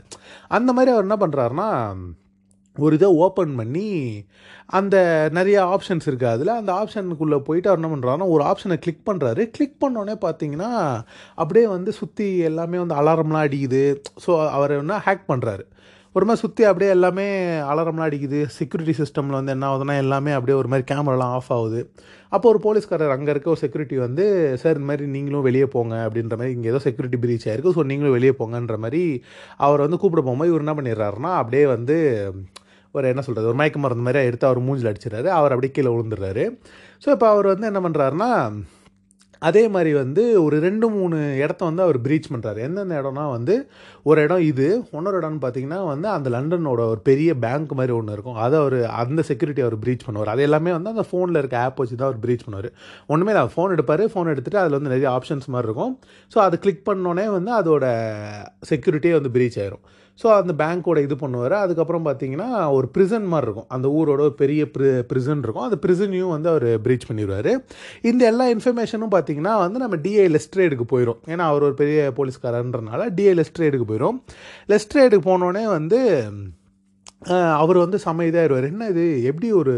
அந்த 0.58 0.70
மாதிரி 0.78 0.94
அவர் 0.96 1.08
என்ன 1.08 1.20
பண்ணுறாருனா 1.26 1.68
ஒரு 2.86 2.94
இதை 3.00 3.10
ஓப்பன் 3.26 3.54
பண்ணி 3.60 3.88
அந்த 4.80 4.96
நிறைய 5.38 5.58
ஆப்ஷன்ஸ் 5.76 6.08
இருக்குது 6.10 6.34
அதில். 6.34 6.54
அந்த 6.60 6.72
ஆப்ஷனுக்குள்ளே 6.82 7.40
போயிட்டு 7.48 7.70
அவர் 7.72 7.82
என்ன 7.82 7.92
பண்ணுறாருன்னா 7.94 8.30
ஒரு 8.36 8.44
ஆப்ஷனை 8.52 8.78
கிளிக் 8.86 9.08
பண்ணுறாரு 9.10 9.44
கிளிக் 9.56 9.82
பண்ணோடனே 9.84 10.16
பார்த்தீங்கன்னா 10.26 10.72
அப்படியே 11.42 11.66
வந்து 11.76 11.94
சுற்றி 12.02 12.30
எல்லாமே 12.52 12.80
வந்து 12.84 13.00
அலாரம்லாம் 13.02 13.46
அடிக்குது. 13.48 13.84
ஸோ 14.26 14.32
அவர் 14.58 14.80
என்ன 14.84 15.02
ஹேக் 15.08 15.30
பண்ணுறாரு 15.34 15.66
ஒரு 16.16 16.26
மாதிரி 16.28 16.42
சுற்றி 16.44 16.64
அப்படியே 16.68 16.92
எல்லாமே 16.96 17.26
அலாரம்லாம் 17.72 18.08
அடிக்குது. 18.10 18.40
செக்யூரிட்டி 18.56 18.94
சிஸ்டமில் 19.00 19.38
வந்து 19.38 19.54
என்ன 19.56 19.66
ஆகுதுன்னா 19.72 19.96
எல்லாமே 20.04 20.32
அப்படியே 20.38 20.56
ஒரு 20.62 20.70
மாதிரி 20.72 20.86
கேமராலாம் 20.92 21.34
ஆஃப் 21.38 21.52
ஆகுது. 21.58 21.80
அப்போ 22.36 22.46
ஒரு 22.52 22.60
போலீஸ்காரர் 22.64 23.14
அங்கே 23.16 23.32
இருக்க 23.34 23.54
ஒரு 23.54 23.62
செக்யூரிட்டி 23.64 23.98
வந்து 24.06 24.26
சார் 24.62 24.78
இந்த 24.78 24.88
மாதிரி 24.90 25.06
நீங்களும் 25.16 25.46
வெளியே 25.48 25.68
போங்க 25.76 25.96
அப்படின்ற 26.06 26.36
மாதிரி 26.40 26.56
இங்கே 26.56 26.72
ஏதோ 26.72 26.82
செக்யூரிட்டி 26.88 27.20
பிரீச் 27.26 27.48
ஆயிருக்கு. 27.50 27.76
ஸோ 27.78 27.84
நீங்களும் 27.92 28.16
வெளியே 28.18 28.34
போங்கன்ற 28.40 28.78
மாதிரி 28.86 29.04
அவர் 29.68 29.86
வந்து 29.86 30.00
கூப்பிட 30.04 30.24
போகும்போது 30.24 30.52
இவர் 30.54 30.66
என்ன 30.66 30.76
பண்ணிடுறாருன்னா 30.80 31.34
அப்படியே 31.42 31.66
வந்து 31.76 31.98
ஒரு 32.96 33.12
என்ன 33.14 33.24
சொல்கிறது 33.28 33.52
ஒரு 33.52 33.60
மயக்க 33.62 33.80
மருந்து 33.86 34.08
மாதிரி 34.08 34.30
எடுத்து 34.32 34.50
அவர் 34.50 34.66
மூஞ்சில் 34.68 34.92
அடிச்சிடறாரு. 34.92 35.30
அவர் 35.40 35.54
அப்படியே 35.56 35.74
கீழே 35.78 35.94
விழுந்துடுறாரு. 35.96 36.46
ஸோ 37.06 37.10
இப்போ 37.16 37.30
அவர் 37.36 37.54
வந்து 37.54 37.72
என்ன 37.72 37.82
பண்ணுறாருன்னா 37.86 38.32
அதே 39.48 39.62
மாதிரி 39.74 39.92
வந்து 40.00 40.24
ஒரு 40.46 40.56
ரெண்டு 40.66 40.86
மூணு 40.94 41.18
இடத்த 41.42 41.62
வந்து 41.68 41.84
அவர் 41.84 41.98
ப்ரீச் 42.06 42.26
பண்ணுறாரு 42.32 42.60
எந்தெந்த 42.66 42.96
இடம்னா 43.02 43.26
வந்து 43.36 43.54
ஒரு 44.10 44.20
இடம் 44.26 44.42
இது 44.48 44.66
இன்னொரு 44.98 45.20
இடம்னு 45.20 45.40
பார்த்தீங்கன்னா 45.44 45.78
வந்து 45.92 46.08
அந்த 46.16 46.30
லண்டனோட 46.36 46.82
ஒரு 46.94 47.00
பெரிய 47.10 47.34
பேங்க் 47.44 47.72
மாதிரி 47.80 47.94
ஒன்று 47.98 48.16
இருக்கும். 48.18 48.40
அதை 48.46 48.58
அவர் 48.64 48.78
அந்த 49.04 49.24
செக்யூரிட்டி 49.30 49.64
அவர் 49.66 49.78
ப்ரீச் 49.84 50.06
பண்ணுவார். 50.08 50.32
அது 50.34 50.44
எல்லாமே 50.48 50.74
வந்து 50.78 50.92
அந்த 50.94 51.06
ஃபோனில் 51.12 51.40
இருக்க 51.42 51.58
ஆப் 51.68 51.80
வச்சு 51.82 51.96
தான் 51.96 52.10
அவர் 52.10 52.22
ப்ரீச் 52.26 52.46
பண்ணுவார். 52.48 52.70
ஒன்றுமே 53.14 53.34
இல்லை 53.36 53.46
ஃபோன் 53.56 53.76
எடுப்பார். 53.78 54.04
ஃபோன் 54.16 54.32
எடுத்துகிட்டு 54.34 54.62
அதில் 54.64 54.78
வந்து 54.80 54.94
நிறைய 54.96 55.10
ஆப்ஷன்ஸ் 55.18 55.48
மாதிரி 55.56 55.70
இருக்கும். 55.70 55.94
ஸோ 56.34 56.40
அது 56.48 56.60
கிளிக் 56.66 56.86
பண்ணோன்னே 56.90 57.28
வந்து 57.38 57.54
அதோட 57.62 57.86
செக்யூரிட்டியே 58.72 59.16
வந்து 59.20 59.34
ப்ரீச் 59.38 59.60
ஆயிரும். 59.62 59.84
ஸோ 60.22 60.28
அந்த 60.40 60.54
பேங்க்கோட 60.62 61.00
இது 61.08 61.16
பண்ணுவார். 61.22 61.56
அதுக்கப்புறம் 61.64 62.06
பார்த்தீங்கன்னா 62.08 62.48
ஒரு 62.78 62.88
ப்ரிசன் 62.96 63.28
மாதிரி 63.34 63.48
இருக்கும். 63.48 63.68
அந்த 63.76 63.88
ஊரோட 63.98 64.20
ஒரு 64.28 64.36
பெரிய 64.44 64.62
ப்ரி 64.76 64.90
ப்ரிசன் 65.12 65.44
இருக்கும். 65.46 65.66
அந்த 65.68 65.80
ப்ரிசனையும் 65.86 66.34
வந்து 66.36 66.50
அவர் 66.54 66.68
ப்ரீச் 66.86 67.08
பண்ணிடுவார் 67.10 67.52
இந்த 68.12 68.22
எல்லா 68.32 68.48
இன்ஃபர்மேஷனும் 68.56 69.14
பார்த்தீங்கன்னா 69.16 69.56
வந்து 69.66 69.84
நம்ம 69.86 70.00
டிஐ 70.06 70.28
லெஸ்ட்ரேடுக்கு 70.36 70.88
போயிடும் 70.94 71.20
ஏன்னா 71.34 71.46
அவர் 71.52 71.68
ஒரு 71.70 71.78
பெரிய 71.84 72.12
போலீஸ்காரன்றனால 72.20 73.10
டிஐ 73.20 73.36
லெஸ்ட்ரேடுக்கு 73.42 73.88
போயிடும் 73.92 74.18
லெஸ்ட்ரேடுக்கு 74.74 75.28
போனோடனே 75.32 75.66
வந்து 75.78 76.00
அவர் 77.62 77.78
வந்து 77.84 77.98
செம்ம 78.04 78.26
இதாகிடுவார் 78.30 78.68
என்ன 78.70 78.84
இது? 78.92 79.06
எப்படி 79.30 79.48
ஒரு 79.62 79.74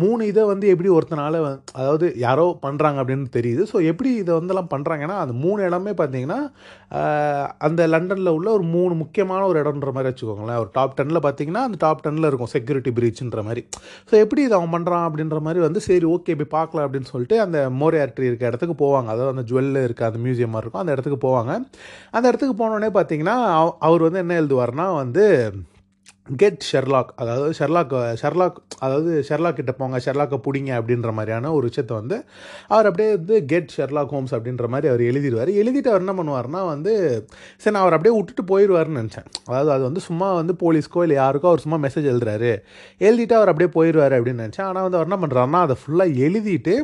மூணு 0.00 0.22
இதை 0.30 0.42
வந்து 0.50 0.66
எப்படி 0.72 0.90
ஒருத்தனால 0.96 1.38
அதாவது 1.80 2.06
யாரோ 2.24 2.44
பண்ணுறாங்க 2.64 2.98
அப்படின்னு 3.02 3.26
தெரியுது. 3.36 3.62
ஸோ 3.70 3.76
எப்படி 3.90 4.10
இதை 4.22 4.32
வந்தெல்லாம் 4.38 4.70
பண்ணுறாங்கன்னா 4.74 5.16
அந்த 5.22 5.34
மூணு 5.44 5.60
இடமே 5.68 5.92
பார்த்தீங்கன்னா 6.00 6.38
அந்த 7.66 7.86
லண்டனில் 7.94 8.32
உள்ள 8.36 8.48
ஒரு 8.58 8.64
மூணு 8.76 8.94
முக்கியமான 9.02 9.40
ஒரு 9.50 9.58
இடம்ன்ற 9.62 9.92
மாதிரி 9.96 10.10
வச்சுக்கோங்களேன். 10.10 10.60
ஒரு 10.64 10.70
டாப் 10.76 10.96
டெனில் 11.00 11.24
பார்த்தீங்கன்னா 11.26 11.64
அந்த 11.68 11.78
டாப் 11.84 12.04
டெனில் 12.06 12.28
இருக்கும் 12.30 12.52
செக்யூரிட்டி 12.54 12.92
பிரீச்ன்ற 12.98 13.42
மாதிரி. 13.48 13.64
ஸோ 14.10 14.14
எப்படி 14.24 14.42
இதை 14.46 14.56
அவன் 14.60 14.74
பண்ணுறான் 14.76 15.06
அப்படின்ற 15.08 15.40
மாதிரி 15.48 15.62
வந்து 15.66 15.82
சரி 15.88 16.08
ஓகே 16.14 16.36
போய் 16.42 16.54
பார்க்கலாம் 16.58 16.86
அப்படின்னு 16.88 17.12
சொல்லிட்டு 17.14 17.38
அந்த 17.46 17.58
மோரியார்ட்ரி 17.82 18.28
இருக்க 18.30 18.52
இடத்துக்கு 18.52 18.76
போவாங்க. 18.84 19.08
அதாவது 19.16 19.34
அந்த 19.34 19.46
ஜுவல்ல 19.50 19.84
இருக்க 19.88 20.10
அந்த 20.10 20.20
மியூசியம் 20.26 20.54
மாதிரி 20.54 20.66
இருக்கும். 20.66 20.84
அந்த 20.84 20.96
இடத்துக்கு 20.96 21.20
போவாங்க. 21.28 21.52
அந்த 22.16 22.24
இடத்துக்கு 22.32 22.56
போனோடனே 22.62 22.92
பார்த்தீங்கன்னா 22.98 23.36
அவர் 23.88 24.06
வந்து 24.08 24.22
என்ன 24.24 24.40
எழுதுவார்னா 24.42 24.88
வந்து 25.02 25.26
கெட் 26.26 26.64
ஷெர்லாக் 26.68 27.08
அதாவது 27.22 27.46
ஷெர்லாக் 27.58 27.92
ஷெர்லாக் 28.20 28.58
அதாவது 28.84 29.10
ஷெர்லாக் 29.28 29.56
கிட்ட 29.60 29.72
போங்க 29.78 29.98
ஷெர்லாக்கை 30.04 30.38
பிடிங்க 30.44 30.70
அப்படின்ற 30.80 31.10
மாதிரியான 31.16 31.50
ஒரு 31.56 31.64
விஷயத்தை 31.70 31.94
வந்து 32.00 32.16
அவர் 32.74 32.86
அப்படியே 32.88 33.08
வந்து 33.16 33.36
கெட் 33.52 33.72
ஷெர்லாக் 33.76 34.12
ஹோம்ஸ் 34.14 34.34
அப்படின்ற 34.36 34.66
மாதிரி 34.74 34.88
அவர் 34.92 35.02
எழுதிடுவார். 35.08 35.50
எழுதிட்டு 35.62 35.90
அவர் 35.92 36.04
என்ன 36.04 36.14
பண்ணுவார்னா 36.18 36.60
வந்து 36.72 36.92
சரி 37.62 37.72
நான் 37.74 37.84
அவர் 37.84 37.96
அப்படியே 37.96 38.14
விட்டுட்டு 38.18 38.44
போயிடுவார்னு 38.52 38.98
நினச்சேன். 39.00 39.26
அதாவது 39.50 39.72
அது 39.76 39.84
வந்து 39.88 40.02
சும்மா 40.08 40.28
வந்து 40.40 40.56
போலீஸ்க்கோ 40.62 41.02
இல்லை 41.06 41.16
யாருக்கோ 41.22 41.50
அவர் 41.52 41.64
சும்மா 41.64 41.80
மெசேஜ் 41.86 42.08
எழுதுறாரு. 42.12 42.52
எழுதிட்டு 43.08 43.36
அவர் 43.40 43.52
அப்படியே 43.54 43.70
போயிடுவார் 43.78 44.16
அப்படின்னு 44.18 44.44
நினச்சேன். 44.44 44.66
ஆனால் 44.70 44.86
வந்து 44.86 44.98
அவர் 45.00 45.10
என்ன 45.10 45.20
பண்ணுறாருனா 45.24 45.62
அதை 45.68 45.76
ஃபுல்லாக 45.82 46.16
எழுதிட்டு 46.28 46.76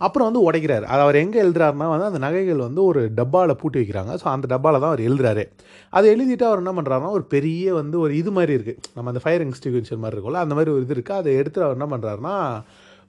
அப்புறம் 0.00 0.28
வந்து 0.30 0.44
உடைக்கிறாரு. 0.46 0.86
அது 0.92 1.04
அவர் 1.06 1.20
எங்கே 1.24 1.42
எழுதுறாருன்னா 1.46 1.88
வந்து 1.94 2.08
அந்த 2.12 2.22
நகைகள் 2.26 2.66
வந்து 2.68 2.82
ஒரு 2.90 3.02
டப்பாவில் 3.20 3.58
பூட்டி 3.62 3.78
வைக்கிறாங்க. 3.82 4.14
ஸோ 4.22 4.28
அந்த 4.36 4.46
டப்பாவில் 4.54 4.82
தான் 4.84 4.92
அவர் 4.94 5.06
எழுதுறாரு. 5.08 5.44
அதை 5.92 6.06
எழுதிட்டு 6.14 6.48
அவர் 6.50 6.62
என்ன 6.64 6.74
பண்ணுறாருன்னா 6.78 7.12
ஒரு 7.18 7.26
பெரிய 7.36 7.74
வந்து 7.80 7.96
ஒரு 8.04 8.12
இது 8.22 8.30
மாதிரி 8.38 8.52
இருக்குது 8.58 8.83
நம்ம 8.96 9.10
அந்த 9.12 9.22
ஃபயர் 9.24 9.44
எக்ஸ்டிங்யூஷன் 9.48 10.02
மாதிரி 10.04 10.16
இருக்கும்ல 10.16 10.46
அந்த 10.46 10.56
மாதிரி 10.56 10.72
ஒரு 10.76 10.82
இது 10.86 10.96
இருக்குது 10.96 11.20
அதை 11.20 11.30
எடுத்து 11.42 11.64
அவர் 11.66 11.78
என்ன 11.78 11.88
பண்ணுறாருன்னா 11.92 12.34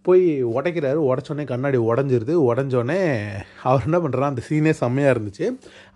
போய் 0.08 0.26
உடைக்கிறாரு. 0.58 1.00
உடச்சோடனே 1.10 1.44
கண்ணாடி 1.52 1.78
உடஞ்சிருது. 1.90 2.34
உடஞ்சோடனே 2.50 2.98
அவர் 3.70 3.86
என்ன 3.88 3.98
பண்ணுறாரு 4.04 4.28
அந்த 4.32 4.42
சீனே 4.48 4.72
செம்மையாக 4.82 5.14
இருந்துச்சு. 5.16 5.46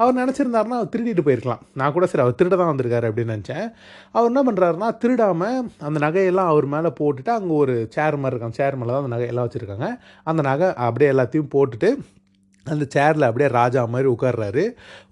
அவர் 0.01 0.17
நினச்சிருந்தாருன்னா 0.21 0.77
அவர் 0.79 0.91
திருடிட்டு 0.93 1.25
போயிருக்கலாம். 1.27 1.61
நான் 1.79 1.93
கூட 1.97 2.05
சரி 2.11 2.23
அவர் 2.23 2.39
திருட 2.39 2.55
தான் 2.61 2.71
வந்திருக்காரு 2.71 3.09
அப்படின்னு 3.09 3.35
நினச்சேன். 3.35 3.67
அவர் 4.15 4.29
என்ன 4.31 4.43
பண்ணுறாருன்னா 4.47 4.89
திருடாமல் 5.03 5.59
அந்த 5.89 5.99
நகையெல்லாம் 6.05 6.51
அவர் 6.53 6.67
மேலே 6.75 6.91
போட்டுட்டு 7.01 7.33
அங்கே 7.37 7.55
ஒரு 7.63 7.75
சேர் 7.97 8.21
மாதிரி 8.23 8.33
இருக்காங்க. 8.35 8.59
சேர் 8.61 8.79
மேலே 8.81 8.93
தான் 8.95 9.03
அந்த 9.03 9.13
நகையெல்லாம் 9.15 9.47
வச்சுருக்காங்க. 9.47 9.89
அந்த 10.31 10.43
நகை 10.49 10.69
அப்படியே 10.87 11.11
எல்லாத்தையும் 11.15 11.51
போட்டுட்டு 11.57 11.91
அந்த 12.65 12.85
சேரில் 12.95 13.27
அப்படியே 13.27 13.49
ராஜா 13.49 13.81
மாதிரி 13.85 14.09
உட்கார்றாரு. 14.09 14.63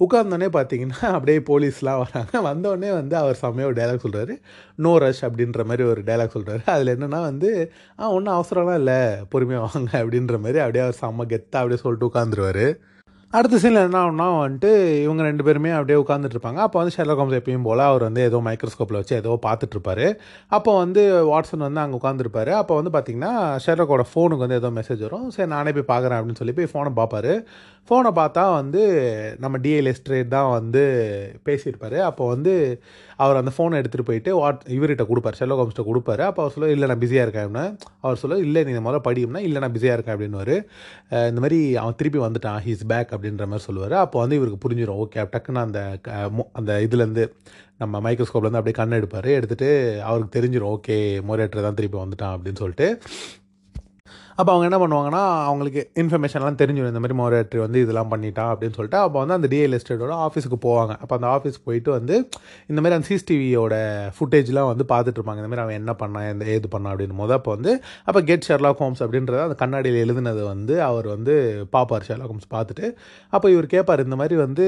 உட்கார்ந்தோடனே 0.06 0.50
பார்த்தீங்கன்னா 0.58 1.00
அப்படியே 1.18 1.40
போலீஸ்லாம் 1.50 2.02
வராங்க. 2.04 2.34
வந்தோடனே 2.50 2.90
வந்து 3.00 3.16
அவர் 3.16 3.40
செம்மையாக 3.44 3.72
ஒரு 3.72 3.78
டைலாக் 3.80 4.06
சொல்கிறாரு 4.06 4.34
நோ 4.86 4.92
ரஷ் 4.98 5.24
அப்படின்ற 5.26 5.64
மாதிரி 5.66 5.84
ஒரு 5.94 6.02
டைலாக் 6.10 6.36
சொல்கிறாரு 6.38 6.64
அதில் 6.76 6.94
என்னென்னா 6.96 7.22
வந்து 7.30 7.52
ஆ 8.00 8.12
ஒன்றும் 8.18 8.38
அவசரம்லாம் 8.38 8.80
இல்லை. 8.84 9.00
பொறுமையாக 9.30 9.70
வாங்க 9.70 9.92
அப்படின்ற 10.04 10.38
மாதிரி 10.46 10.62
அப்படியே 10.66 10.84
அவர் 10.86 11.02
செம்ம 11.04 11.28
கெத்தாக 11.34 11.62
அப்படியே 11.64 11.82
சொல்லிட்டு 11.86 12.10
உட்காந்துருவாரு 12.12 12.68
அடுத்த 13.34 13.56
சீனில் 13.62 13.86
என்ன 13.86 13.98
ஆகும்னா 14.02 14.26
வந்துட்டு 14.34 14.70
இவங்க 15.06 15.22
ரெண்டு 15.28 15.44
பேருமே 15.46 15.72
அப்படியே 15.78 15.98
உட்காந்துட்டு 16.02 16.36
இருப்பாங்க 16.36 16.60
அப்போ 16.66 16.78
வந்து 16.80 16.94
ஷெர்லாக் 16.96 17.20
ஹோம்ஸ் 17.22 17.38
எப்பயும் 17.40 17.66
போல் 17.68 17.84
அவர் 17.88 18.06
வந்து 18.08 18.22
ஏதோ 18.28 18.38
மைக்ரோஸ்கோப்பில் 18.46 18.98
வச்சு 19.00 19.16
ஏதோ 19.22 19.32
பார்த்துட்ருப்பாரு 19.46 20.06
அப்போ 20.58 20.72
வந்து 20.84 21.02
வாட்ஸன் 21.32 21.66
வந்து 21.68 21.82
அங்கே 21.84 21.98
உட்காந்துருப்பாரு 22.00 22.52
அப்போ 22.60 22.76
வந்து 22.80 22.92
பார்த்தீங்கன்னா 22.96 23.34
ஷெர்லாக்கோட 23.66 24.04
ஃபோனுக்கு 24.12 24.46
வந்து 24.46 24.60
ஏதோ 24.62 24.72
மெசேஜ் 24.80 25.04
வரும். 25.08 25.28
சரி 25.36 25.50
நானே 25.56 25.74
போய் 25.78 25.90
பார்க்குறேன் 25.94 26.20
அப்படின்னு 26.20 26.42
சொல்லி 26.42 26.56
போய் 26.60 26.72
ஃபோனை 26.74 26.94
பார்ப்பாரு. 27.02 27.34
ஃபோனை 27.90 28.12
பார்த்தா 28.22 28.46
வந்து 28.60 28.84
நம்ம 29.44 29.60
டிஎல் 29.66 29.92
எஸ்ட்ரேட் 29.94 30.34
தான் 30.38 30.50
வந்து 30.58 30.86
பேசியிருப்பாரு. 31.50 32.00
அப்போ 32.10 32.24
வந்து 32.34 32.56
அவர் 33.18 33.36
அந்த 33.36 33.52
ஃபோனை 33.58 33.84
எடுத்துகிட்டு 33.84 34.06
போயிட்டு 34.06 34.36
வாட் 34.36 34.64
இவர்கிட்ட 34.68 35.06
கொடுப்பார் 35.06 35.38
செல்லோ 35.40 35.54
ஹோம்ஸ்கிட்ட 35.60 35.86
கொடுப்பாரு. 35.94 36.22
அப்போ 36.22 36.42
அவர் 36.42 36.54
சொல்ல 36.54 36.72
இல்லை 36.72 36.88
நான் 36.88 37.00
பிஸியாக 37.00 37.30
இருக்கேன் 37.30 37.48
அப்படின்னா. 37.48 37.78
அவர் 38.02 38.18
சொல்ல 38.18 38.38
இல்லை 38.38 38.64
நீ 38.64 38.72
முதல்ல 38.72 39.02
படியும்னா 39.04 39.38
இல்லை 39.38 39.62
நான் 39.62 39.72
பிஸியாக 39.72 40.02
இருக்கேன் 40.02 40.16
அப்படின்னு 40.16 40.64
இந்த 41.28 41.42
மாதிரி 41.42 41.76
அவன் 41.76 41.94
திருப்பி 41.98 42.20
வந்துட்டான் 42.20 42.60
ஹீஸ் 42.66 42.86
பேக் 42.88 43.12
அப்படின்ற 43.12 43.38
மாதிரி 43.38 43.58
சொல்லுவார் 43.58 43.94
அப்போ 43.94 44.20
வந்து 44.20 44.36
இவருக்கு 44.36 44.70
புரிஞ்சிடும் 44.70 45.08
ஓகே 45.08 45.30
டக்குன்னு 45.32 45.56
அந்த 45.56 45.98
க- 46.02 46.12
மு- 46.12 46.50
அந்த 46.54 46.86
இதுலேருந்து 46.90 47.34
நம்ம 47.78 48.00
மைக்ரோஸ்கோப்லேருந்து 48.00 48.62
அப்படியே 48.62 48.72
கண் 48.72 48.92
எடுப்பார். 48.92 49.26
எடுத்துகிட்டு 49.26 50.00
அவருக்கு 50.00 50.42
தெரிஞ்சிடும் 50.42 50.78
ஓகே 50.78 51.00
மோரேட்டர் 51.28 51.62
தான் 51.62 51.74
திருப்பி 51.74 51.98
வந்துட்டான் 51.98 52.38
அப்படின்னு 52.38 52.56
சொல்லிட்டு. 52.56 53.00
அப்போ 54.40 54.50
அவங்க 54.54 54.66
என்ன 54.70 54.80
பண்ணுவாங்கன்னா 54.82 55.22
அவங்களுக்கு 55.50 55.82
இன்ஃபர்மேஷன்லாம் 56.02 56.58
தெரிஞ்சிடும். 56.62 56.92
இந்த 56.94 57.02
மாதிரி 57.04 57.18
மோரேட்ரி 57.22 57.60
வந்து 57.64 57.80
இதெல்லாம் 57.86 58.12
பண்ணிட்டா 58.12 58.44
அப்படின்னு 58.52 58.76
சொல்லிட்டு 58.78 59.00
அப்போ 59.04 59.18
வந்து 59.22 59.36
அந்த 59.38 59.48
டிஎல் 59.54 59.76
எஸ்டேட்டோட 59.78 60.16
ஆஃபீஸுக்கு 60.26 60.60
போவாங்க. 60.68 60.94
அப்போ 61.04 61.14
அந்த 61.18 61.28
ஆஃபீஸ் 61.36 61.58
போயிட்டு 61.68 61.92
வந்து 61.98 62.16
இந்த 62.72 62.80
மாதிரி 62.82 62.98
அந்த 62.98 63.08
சிசிடிவியோட 63.10 63.76
ஃபுட்டேஜ்லாம் 64.18 64.70
வந்து 64.72 64.86
பார்த்துட்டு 64.94 65.20
இருப்பாங்க. 65.20 65.42
இந்த 65.44 65.52
மாதிரி 65.52 65.64
அவன் 65.66 65.80
என்ன 65.82 65.96
பண்ணான் 66.02 66.30
எந்த 66.34 66.46
ஏது 66.56 66.70
பண்ணான் 66.76 66.92
அப்படின்னு. 66.94 67.18
போது 67.22 67.34
அப்போ 67.40 67.52
வந்து 67.56 67.74
அப்போ 68.10 68.22
கெட் 68.30 68.48
ஷெர்லாக் 68.50 68.82
ஹோம்ஸ் 68.84 69.04
அப்படின்றத 69.06 69.42
அந்த 69.48 69.58
கண்ணாடியில் 69.64 70.02
எழுதுனது 70.06 70.44
வந்து 70.54 70.76
அவர் 70.90 71.08
வந்து 71.16 71.36
பார்ப்பார் 71.76 72.08
ஷெர்லாக் 72.10 72.34
ஹோம்ஸ் 72.34 72.54
பார்த்துட்டு 72.56 72.86
அப்போ 73.30 73.50
இவர் 73.56 73.74
கேட்பார் 73.76 74.06
இந்த 74.08 74.20
மாதிரி 74.24 74.38
வந்து 74.46 74.68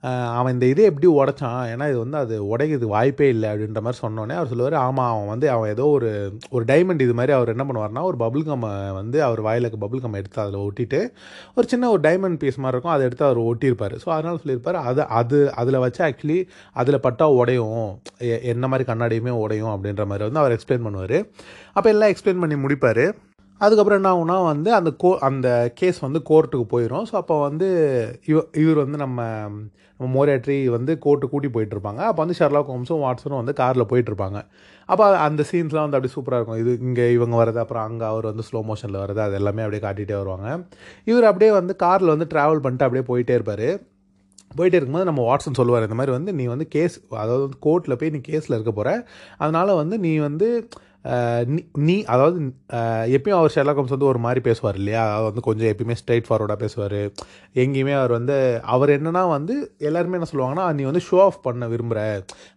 அவன் 0.00 0.52
இந்த 0.52 0.66
இதை 0.66 0.84
எப்படி 0.84 1.08
உடைச்சான்? 1.08 1.68
ஏன்னா 1.68 1.88
இது 1.88 1.98
வந்து 1.98 2.16
அது 2.16 2.56
உடைக்கிறது 2.56 2.84
வாய்ப்பே 2.84 3.28
இல்லை 3.28 3.50
அப்படின்ற 3.50 3.80
மாதிரி 3.80 3.98
சொன்னோன்னே 4.02 4.32
அவர் 4.32 4.46
சொல்லுவார் 4.46 4.74
ஆமாம் 4.74 5.14
அவன் 5.14 5.28
வந்து 5.28 5.50
அவன் 5.50 5.70
ஏதோ 5.70 5.84
ஒரு 5.84 6.32
ஒரு 6.50 6.64
டைமண்ட் 6.64 7.00
இது 7.00 7.14
மாதிரி 7.14 7.32
அவர் 7.32 7.48
என்ன 7.48 7.64
பண்ணுவார்னா 7.64 8.02
ஒரு 8.02 8.16
பபுள் 8.18 8.48
கம்மை 8.48 8.92
வந்து 8.92 9.22
அவர் 9.22 9.40
வாயிலுக்கு 9.40 9.86
பபுள் 9.86 10.00
கம் 10.00 10.12
எடுத்து 10.12 10.42
அதில் 10.42 10.60
ஒட்டிட்டு 10.60 11.08
ஒரு 11.54 11.68
சின்ன 11.68 11.90
ஒரு 11.90 12.00
டைமண்ட் 12.00 12.38
பீஸ் 12.38 12.58
மாதிரி 12.58 12.66
இருக்கும் 12.66 12.92
அதை 12.92 13.04
எடுத்து 13.04 13.24
அவர் 13.24 13.38
ஒட்டியிருப்பார். 13.38 13.98
ஸோ 14.06 14.10
அதனால் 14.10 14.36
சொல்லியிருப்பார் 14.36 14.76
அது 14.76 15.06
அது 15.06 15.54
அதில் 15.54 15.78
வச்சு 15.78 16.04
ஆக்சுவலி 16.04 16.46
அதில் 16.72 17.00
பட்டா 17.00 17.30
உடையும். 17.30 18.00
எ- 18.20 18.40
என்ன 18.40 18.68
மாதிரி 18.68 18.92
கண்ணாடியுமே 18.92 19.30
உடையும். 19.30 19.68
அப்படின்ற 19.68 20.06
மாதிரி 20.06 20.30
வந்து 20.30 20.38
அவர் 20.38 20.52
எக்ஸ்பிளைன் 20.52 20.86
பண்ணுவார். 20.86 21.28
அப்போ 21.72 21.88
எல்லாம் 21.90 22.08
எக்ஸ்பிளைன் 22.08 22.40
பண்ணி 22.40 22.54
முடிப்பார். 22.54 23.12
அதுக்கப்புறம் 23.60 23.98
என்ன 24.00 24.10
ஆகுனா 24.14 24.36
வந்து 24.44 24.70
அந்த 24.74 24.90
கோ 25.02 25.10
அந்த 25.28 25.48
கேஸ் 25.74 25.98
வந்து 26.00 26.20
கோர்ட்டுக்கு 26.30 26.66
போயிடும் 26.72 27.06
ஸோ 27.10 27.14
அப்போ 27.14 27.36
வந்து 27.40 27.68
இவ 28.24 28.38
இவர் 28.62 28.80
வந்து 28.84 28.98
நம்ம 29.04 29.20
நம்ம 30.00 30.08
மோரேட்ரி 30.16 30.56
வந்து 30.68 30.92
கோர்ட்டு 31.04 31.30
கூட்டி 31.30 31.48
போயிட்டு 31.48 31.74
இருப்பாங்க 31.76 32.00
அப்போ 32.08 32.20
வந்து 32.24 32.36
ஷெர்லாக் 32.40 32.70
ஹோம்ஸும் 32.72 33.02
வாட்ஸனும் 33.04 33.40
வந்து 33.40 33.54
காரில் 33.60 33.88
போயிட்டு 33.92 34.10
இருப்பாங்க 34.12 34.38
அப்போ 34.88 35.04
அந்த 35.24 35.42
சீன்ஸ்லாம் 35.50 35.86
வந்து 35.86 35.98
அப்படியே 35.98 36.14
சூப்பராக 36.16 36.38
இருக்கும். 36.40 36.60
இது 36.62 36.72
இங்கே 36.86 37.06
இவங்க 37.16 37.36
வரது 37.36 37.58
அப்புறம் 37.64 37.86
அங்கே 37.88 38.06
அவர் 38.12 38.28
வந்து 38.30 38.44
ஸ்லோ 38.48 38.60
மோஷனில் 38.68 39.00
வரது 39.02 39.20
அது 39.26 39.34
எல்லாமே 39.34 39.64
அப்படியே 39.64 39.82
காட்டிகிட்டே 39.84 40.16
வருவாங்க. 40.20 40.48
இவர் 41.06 41.28
அப்படியே 41.30 41.50
வந்து 41.50 41.74
காரில் 41.84 42.14
வந்து 42.14 42.28
ட்ராவல் 42.34 42.62
பண்ணிட்டு 42.64 42.86
அப்படியே 42.86 43.06
போயிட்டே 43.10 43.36
இருப்பார். 43.38 43.68
போயிட்டே 44.58 44.78
இருக்கும்போது 44.78 45.08
நம்ம 45.10 45.22
வாட்ஸன் 45.28 45.58
சொல்லுவார் 45.60 45.86
இந்த 45.88 45.96
மாதிரி 46.00 46.12
வந்து 46.16 46.32
நீ 46.38 46.44
வந்து 46.52 46.66
கேஸ் 46.74 46.96
அதாவது 47.22 47.42
வந்து 47.46 47.58
கோர்ட்டில் 47.66 47.98
போய் 48.00 48.12
நீ 48.14 48.20
கேஸில் 48.30 48.56
இருக்க 48.56 48.72
போகிற 48.72 48.92
அதனால் 49.38 49.72
வந்து 49.74 49.96
நீ 49.98 50.12
வந்து 50.28 50.48
நீ 51.88 51.94
அதாவது 52.12 52.38
எப்பயும் 53.16 53.36
அவர் 53.38 53.52
ஷெர்லாக் 53.54 53.78
ஹோம்ஸ் 53.80 53.94
வந்து 53.94 54.08
ஒரு 54.12 54.20
மாதிரி 54.24 54.40
பேசுவார் 54.46 54.78
இல்லையா? 54.80 55.02
அதாவது 55.08 55.26
வந்து 55.28 55.42
கொஞ்சம் 55.46 55.68
எப்பயுமே 55.72 55.96
ஸ்ட்ரைட் 56.00 56.26
ஃபார்வர்டாக 56.28 56.58
பேசுவார். 56.62 56.96
எங்கேயுமே 57.62 57.94
அவர் 57.98 58.12
வந்து 58.16 58.36
அவர் 58.74 58.90
என்னென்னா 58.96 59.22
வந்து 59.34 59.54
எல்லாருமே 59.88 60.16
என்ன 60.18 60.28
சொல்லுவாங்கன்னா 60.30 60.64
நீ 60.78 60.84
வந்து 60.88 61.02
ஷோ 61.08 61.18
ஆஃப் 61.26 61.38
பண்ண 61.46 61.66
விரும்புகிற 61.72 62.00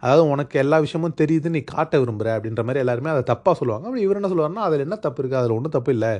அதாவது 0.04 0.24
உனக்கு 0.34 0.56
எல்லா 0.64 0.80
விஷயமும் 0.86 1.16
தெரியுது 1.22 1.52
நீ 1.56 1.62
காட்ட 1.74 2.00
விரும்புகிற 2.04 2.32
அப்படின்ற 2.38 2.64
மாதிரி 2.68 2.84
எல்லாருமே 2.84 3.12
அதை 3.14 3.24
தப்பாக 3.32 3.56
சொல்லுவாங்க. 3.62 3.86
அப்படி 3.90 4.04
இவர் 4.08 4.20
என்ன 4.22 4.32
சொல்லுவார்னா 4.34 4.66
அதில் 4.70 4.86
என்ன 4.88 4.98
தப்பு 5.06 5.22
இருக்குது 5.24 5.42
அதில் 5.42 5.56
ஒன்றும் 5.58 5.76
தப்பு 5.78 5.94
இல்லை. 5.96 6.12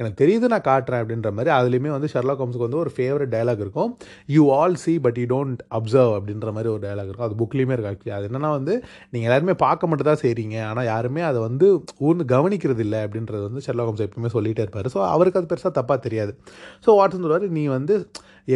எனக்கு 0.00 0.18
தெரியுது 0.22 0.52
நான் 0.54 0.66
காட்டுறேன். 0.70 1.02
அப்படின்ற 1.04 1.32
மாதிரி 1.38 1.52
அதுலேயுமே 1.58 1.92
வந்து 1.96 2.10
ஷெர்லாக் 2.14 2.42
ஹோம்ஸ்க்கு 2.44 2.66
வந்து 2.68 2.80
ஒரு 2.84 2.92
ஃபேவரட் 2.98 3.32
டயலாக் 3.36 3.64
இருக்கும். 3.66 3.92
You 4.36 4.44
all 4.58 4.78
see 4.84 4.94
but 5.06 5.20
you 5.22 5.26
don't 5.34 5.64
observe 5.80 6.14
அப்படின்ற 6.18 6.50
மாதிரி 6.58 6.72
ஒரு 6.74 6.82
டயலாக் 6.86 7.10
இருக்கும். 7.10 7.28
அது 7.30 7.40
புக்லேயுமே 7.44 7.76
இருக்கு 7.78 8.14
அது 8.18 8.28
என்னன்னா 8.30 8.52
வந்து 8.58 8.76
நீங்கள் 9.12 9.30
எல்லாருமே 9.30 9.56
பார்க்க 9.66 9.90
மட்டும் 9.92 10.10
தான் 10.12 10.22
செய்கிறீங்க 10.26 10.58
ஆனால் 10.70 10.88
யாருமே 10.92 11.24
அதை 11.30 11.40
வந்து 11.48 11.66
ஊர்ந்து 11.98 12.24
கவனிக்கிறது 12.34 12.82
இல்லை 12.86 13.00
அப்படின்றது 13.06 13.42
வந்து 13.48 13.64
ஷெர்லாக் 13.66 14.04
எப்பவுமே 14.06 14.30
சொல்லிகிட்டே 14.36 14.64
இருப்பார். 14.66 14.88
ஸோ 14.94 14.98
அவருக்கு 15.14 15.40
அது 15.40 15.50
பெருசாக 15.52 15.74
தப்பாக 15.78 15.98
தெரியாது. 16.06 16.34
ஸோ 16.86 16.90
வாட்ஸன் 16.98 17.24
சொல்லுவார் 17.24 17.46
நீ 17.58 17.64
வந்து 17.76 17.96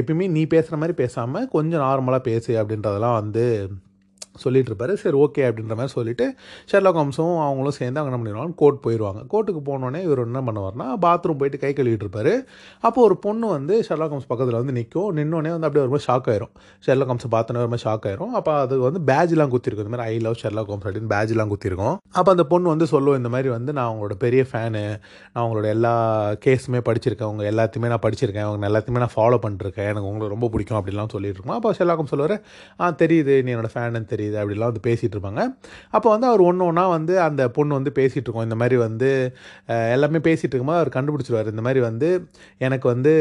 எப்பயுமே 0.01 0.29
நீ 0.37 0.43
பேசுகிற 0.47 0.77
மாதிரி 0.77 0.97
பேசாமல் 1.03 1.49
கொஞ்சம் 1.57 1.85
நார்மலாக 1.87 2.23
பேசு 2.31 2.51
அப்படின்றதெல்லாம் 2.63 3.19
வந்து 3.23 3.45
சொல்லிட்டு 4.45 4.71
இருப்பாரு 4.73 4.95
சரி 5.03 5.17
ஓகே 5.25 5.43
அப்படின்ற 5.49 5.75
மாதிரி 5.79 5.93
சொல்லிட்டு 5.97 6.27
ஷெர்லாக் 6.73 6.99
ஹோம்ஸும் 7.01 7.37
அவங்களும் 7.47 7.77
சேர்ந்து 7.79 8.01
அங்கே 8.01 8.11
என்ன 8.13 8.21
பண்ணிடுவாங்க 8.21 8.55
கோர்ட் 8.63 8.79
போயிடுவாங்க 8.85 9.21
கோர்ட்டுக்கு 9.33 9.63
போனோடனே 9.69 10.03
இவர் 10.03 10.23
என்ன 10.27 10.41
பண்ணுவார்னா 10.49 10.87
பாத்ரூம் 11.05 11.39
போயிட்டு 11.41 11.59
கை 11.65 11.73
கழுவிட்டு 11.79 12.07
இருப்பாரு. 12.07 12.33
அப்போ 12.81 13.03
ஒரு 13.03 13.17
பொண்ணு 13.17 13.47
வந்து 13.47 13.75
ஷெர்லாக் 13.89 14.15
ஹோம்ஸ் 14.15 14.29
பக்கத்தில் 14.31 14.59
வந்து 14.61 14.73
நிற்கும் 14.79 15.11
நின்னோடனே 15.17 15.53
வந்து 15.57 15.69
அப்படியே 15.69 15.85
ஒரு 15.87 15.93
மாதிரி 15.95 16.07
ஷாக் 16.09 16.29
ஆயிரும். 16.33 16.53
ஷெர்லாக் 16.87 17.11
ஹோம்ஸ் 17.13 17.29
பார்த்தோன்னே 17.35 17.63
ஒரு 17.65 17.73
மாதிரி 17.75 17.87
ஷாக் 17.89 18.07
ஆயிரும். 18.11 18.33
அப்போ 18.41 18.55
அது 18.61 18.79
வந்து 18.79 19.03
பேட்ஜ்லாம் 19.13 19.53
குத்திருக்கும். 19.55 19.87
இந்த 19.87 19.95
மாதிரி 19.97 20.09
ஐ 20.11 20.19
லவ் 20.27 20.39
ஷெர்லாக் 20.43 20.71
ஹோம்ஸ் 20.73 20.87
அப்படின்னு 20.87 21.13
பேஜ்லாம் 21.15 21.53
குத்திருக்கும். 21.55 21.97
அப்போ 22.13 22.31
அந்த 22.31 22.45
பொண்ணு 22.45 22.69
வந்து 22.69 22.87
சொல்லுவோம் 22.87 23.21
இந்த 23.23 23.33
மாதிரி 23.35 23.49
வந்து 23.57 23.73
நான் 23.73 23.89
அவங்களோட 23.91 24.17
பெரிய 24.25 24.45
ஃபேனு 24.53 24.85
நான் 25.33 25.43
அவங்களோட 25.43 25.65
எல்லா 25.77 25.95
கேஸுமே 26.47 26.83
படிச்சிருக்கேன். 26.89 27.29
அவங்க 27.31 27.45
எல்லாத்தையுமே 27.53 27.93
நான் 27.95 28.05
படிச்சிருக்கேன். 28.07 28.49
அவங்க 28.49 28.69
எல்லாத்தையுமே 28.71 29.03
நான் 29.05 29.15
ஃபாலோ 29.17 29.39
பண்ணிருக்கேன் 29.47 29.89
எனக்கு 29.93 30.09
உங்களுக்கு 30.09 30.35
ரொம்ப 30.37 30.49
பிடிக்கும் 30.49 30.81
அப்படிலாம் 30.81 31.13
சொல்லிட்டு 31.17 31.39
இருக்கோம். 31.39 31.57
அப்போ 31.61 31.73
ஷெர்லாக் 31.79 32.01
ஹோம்ஸ் 32.03 32.15
சொல்லுவார் 32.15 32.37
ஆ 32.81 32.91
தெரியுது. 33.05 33.37
நீ 33.43 33.53
என்னோட 33.55 33.71
ஃபேனுன்னு 33.75 34.05
தெரியுது. 34.05 34.21
தெரியுது 34.23 34.41
அப்படிலாம் 34.43 34.73
வந்து 34.73 34.87
பேசிகிட்டு 34.89 35.17
இருப்பாங்க. 35.19 35.45
அப்போ 35.97 36.09
வந்து 36.15 36.29
அவர் 36.33 36.47
ஒன்று 36.49 36.69
ஒன்றா 36.71 36.85
வந்து 36.97 37.15
அந்த 37.29 37.43
பொண்ணு 37.59 37.79
வந்து 37.79 37.93
பேசிகிட்டு 38.01 38.29
இருக்கோம். 38.29 38.49
இந்த 38.49 38.59
மாதிரி 38.63 38.79
வந்து 38.87 39.11
எல்லாமே 39.95 40.21
பேசிகிட்டு 40.29 40.55
இருக்கும்போது 40.55 40.81
அவர் 40.83 40.97
கண்டுபிடிச்சிருவார். 40.99 41.53
இந்த 41.55 41.65
மாதிரி 41.69 41.83
வந்து 41.89 42.11
எனக்கு 42.67 42.87
வந்து 42.95 43.15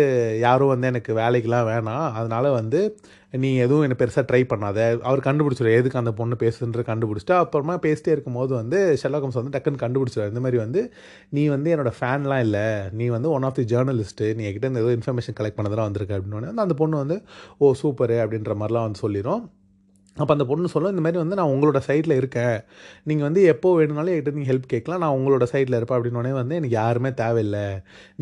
யாரும் 0.47 0.73
வந்து 0.73 0.91
எனக்கு 0.93 1.13
வேலைக்கெலாம் 1.23 1.69
வேணாம். 1.73 2.07
அதனால் 2.19 2.55
வந்து 2.59 2.81
நீ 3.43 3.49
எதுவும் 3.63 3.83
என்னை 3.85 3.95
பெருசாக 3.99 4.23
ட்ரை 4.29 4.39
பண்ணாத. 4.51 4.79
அவர் 5.09 5.19
கண்டுபிடிச்சிரு 5.27 5.69
எதுக்கு 5.79 5.99
அந்த 5.99 6.11
பொண்ணு 6.17 6.35
பேசுன்ற 6.41 6.81
கண்டுபிடிச்சிட்டு 6.89 7.35
அப்புறமா 7.43 7.75
பேசிட்டே 7.85 8.11
இருக்கும்போது 8.15 8.51
வந்து 8.59 8.79
ஷெல்லாகம்ஸ் 9.01 9.39
வந்து 9.39 9.53
டக்குன்னு 9.55 9.81
கண்டுபிடிச்சிருவார். 9.83 10.31
இந்த 10.33 10.43
மாதிரி 10.45 10.59
வந்து 10.63 10.81
நீ 11.37 11.43
வந்து 11.53 11.69
என்னோட 11.75 11.91
ஃபேன்லாம் 11.99 12.43
இல்லை. 12.47 12.65
நீ 13.01 13.07
வந்து 13.15 13.31
ஒன் 13.35 13.47
ஆஃப் 13.49 13.57
தி 13.59 13.65
ஜேர்னலிஸ்ட்டு 13.73 14.29
நீ 14.39 14.43
என்கிட்ட 14.49 14.71
இந்த 14.73 14.83
ஏதோ 14.85 14.93
இன்ஃபர்மேஷன் 14.99 15.37
கலெக்ட் 15.39 15.59
பண்ணதெல்லாம் 15.59 15.89
வந்திருக்கு. 15.89 16.17
அப்படின்னு 16.19 16.65
அந்த 16.67 16.77
பொண்ணு 16.83 17.03
வந்து 17.03 17.17
ஓ 17.63 17.73
சூப்பரு 17.83 18.17
அப்படின்ற 18.25 18.53
மாதிரிலாம் 18.61 18.87
வந்து 18.87 19.03
சொல்லிடும் 19.05 19.43
அப்போ 20.17 20.31
அந்த 20.35 20.45
பொண்ணு 20.49 20.71
சொல்ல 20.73 20.89
இந்த 20.93 21.03
மாதிரி 21.03 21.19
வந்து 21.21 21.37
நான் 21.39 21.51
உங்களோட 21.53 21.79
சைடில் 21.87 22.13
இருக்கேன். 22.19 22.57
நீங்கள் 23.09 23.25
வந்து 23.27 23.41
எப்போ 23.51 23.69
வேணும்னாலும் 23.77 24.11
என்கிட்ட 24.13 24.33
நீங்கள் 24.37 24.51
ஹெல்ப் 24.51 24.65
கேட்கலாம். 24.73 25.01
நான் 25.03 25.15
உங்களோட 25.17 25.45
சைடில் 25.51 25.77
இருப்பேன். 25.77 25.97
அப்படின்னோடனே 25.99 26.33
வந்து 26.39 26.55
எனக்கு 26.59 26.75
யாருமே 26.81 27.11
தேவையில்லை. 27.21 27.63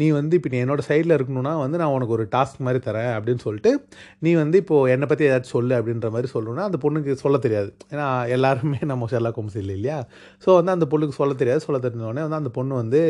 நீ 0.01 0.07
வந்து 0.19 0.35
இப்போ 0.39 0.49
நீ 0.53 0.59
என்னோட 0.65 0.83
சைடில் 0.89 1.15
இருக்கணும்னா 1.17 1.53
வந்து 1.63 1.79
நான் 1.81 1.93
உனக்கு 1.97 2.15
ஒரு 2.17 2.25
டாஸ்க் 2.35 2.61
மாதிரி 2.67 2.81
தரேன். 2.87 3.11
அப்படின்னு 3.17 3.43
சொல்லிட்டு 3.47 3.71
நீ 4.19 4.33
வந்து 4.43 4.59
இப்போது 4.63 4.91
என்னை 4.95 5.09
பற்றி 5.11 5.27
ஏதாச்சும் 5.29 5.55
சொல்லு. 5.57 5.73
அப்படின்ற 5.79 6.09
மாதிரி 6.15 6.31
சொல்லணும்னா 6.35 6.67
அந்த 6.69 6.79
பொண்ணுக்கு 6.85 7.15
சொல்ல 7.25 7.39
தெரியாது. 7.47 7.71
ஏன்னா 7.93 8.07
எல்லாருமே 8.37 8.79
நம்ம 8.93 9.09
ஷெல்லா 9.13 9.33
கோம்ஸ் 9.39 9.59
இல்லை 9.63 9.75
இல்லையா? 9.79 9.99
ஸோ 10.45 10.49
வந்து 10.59 10.75
அந்த 10.77 10.87
பொண்ணுக்கு 10.93 11.19
சொல்ல 11.21 11.35
தெரியாது. 11.43 11.63
சொல்ல 11.67 11.79
தெரிஞ்சோடனே 11.87 12.25
வந்து 12.27 12.41
அந்த 12.43 12.53
பொண்ணு 12.59 12.75
வந்து 12.83 13.01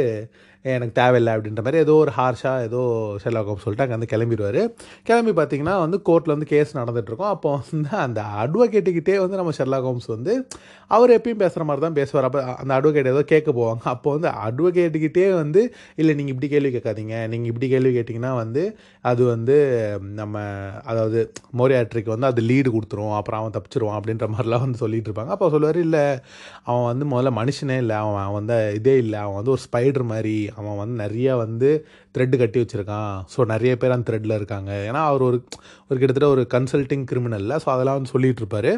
எனக்கு 0.65 0.93
தேவையில்லை 0.99 1.31
அப்படின்ற 1.35 1.61
மாதிரி 1.65 1.81
ஏதோ 1.85 1.93
ஒரு 2.03 2.11
ஹார்ஷாக 2.17 2.63
ஏதோ 2.67 2.81
ஷெல்லா 3.23 3.41
சொல்லிட்டு 3.63 3.83
அங்கே 3.85 3.95
வந்து 3.97 4.09
கிளம்பிடுவார். 4.13 4.59
கிளம்பி 5.07 5.33
பார்த்தீங்கன்னா 5.37 5.75
வந்து 5.83 5.97
கோர்ட்டில் 6.09 6.33
வந்து 6.35 6.47
கேஸ் 6.53 6.71
நடந்துகிட்ருக்கோம் 6.79 7.31
அப்போ 7.35 7.49
வந்து 7.59 7.91
அந்த 8.05 8.21
அட்வொகேட்டுக்கிட்டே 8.41 9.15
வந்து 9.23 9.39
நம்ம 9.41 9.53
ஷெர்லாக் 9.59 9.87
ஹோம்ஸ் 9.89 10.09
வந்து 10.15 10.33
அவர் 10.95 11.13
எப்பயும் 11.15 11.41
பேசுகிற 11.43 11.63
மாதிரி 11.69 11.83
தான் 11.85 11.97
பேசுவார். 11.99 12.27
அப்போ 12.29 12.41
அந்த 12.61 12.71
அட்வொகேட் 12.77 13.11
ஏதோ 13.13 13.21
கேட்க 13.31 13.49
போவாங்க. 13.59 13.83
அப்போ 13.93 14.09
வந்து 14.15 14.29
அட்வொகேட்டுக்கிட்டே 14.47 15.25
வந்து 15.41 15.61
இல்லை 16.01 16.13
நீங்கள் 16.19 16.33
இப்படி 16.35 16.49
கேள்வி 16.55 16.71
கேட்காதீங்க. 16.75 17.15
நீங்கள் 17.33 17.51
இப்படி 17.51 17.69
கேள்வி 17.73 17.91
கேட்டிங்கன்னா 17.97 18.33
வந்து 18.43 18.63
அது 19.11 19.23
வந்து 19.33 19.57
நம்ம 20.19 20.43
அதாவது 20.91 21.19
மோரியாட்ரிக்கு 21.61 22.13
வந்து 22.15 22.29
அது 22.31 22.41
லீடு 22.49 22.69
கொடுத்துருவோம் 22.75 23.17
அப்புறம் 23.19 23.41
அவன் 23.41 23.55
தப்பிச்சிருவான். 23.57 23.97
அப்படின்ற 23.99 24.27
மாதிரிலாம் 24.35 24.65
வந்து 24.65 24.81
சொல்லிட்டு 24.83 25.09
இருப்பாங்க. 25.11 25.33
அப்போ 25.37 25.49
சொல்லுவார் 25.55 25.81
இல்லை 25.87 26.03
அவன் 26.69 26.87
வந்து 26.91 27.07
முதல்ல 27.13 27.33
மனுஷனே 27.41 27.79
இல்லை. 27.85 27.97
அவன் 28.03 28.21
அவன் 28.25 28.37
வந்து 28.39 28.59
இதே 28.81 28.97
இல்லை. 29.05 29.19
அவன் 29.25 29.39
வந்து 29.41 29.55
ஒரு 29.57 29.63
ஸ்பைடர் 29.69 30.07
மாதிரி. 30.13 30.37
அவன் 30.55 30.77
வந்து 30.77 30.95
நிறைய 31.03 31.35
வந்து 31.35 31.69
த்ரெட்டு 32.17 32.37
கட்டி 32.37 32.59
வச்சுருக்கான். 32.61 33.13
ஸோ 33.35 33.45
நிறைய 33.45 33.77
பேர் 33.77 33.91
அந்த 33.91 34.11
த்ரெட்டில் 34.11 34.35
இருக்காங்க. 34.35 34.71
ஏன்னா 34.89 35.01
அவர் 35.11 35.21
ஒரு 35.21 35.37
ஒரு 35.89 35.99
கிட்டத்தட்ட 35.99 36.29
ஒரு 36.35 36.47
கன்சல்ட்டிங் 36.53 37.05
கிரிமினலில் 37.11 37.59
ஸோ 37.65 37.69
அதெல்லாம் 37.75 37.99
வந்து 38.01 38.13
சொல்லிகிட்டு 38.15 38.43
இருப்பார். 38.43 38.71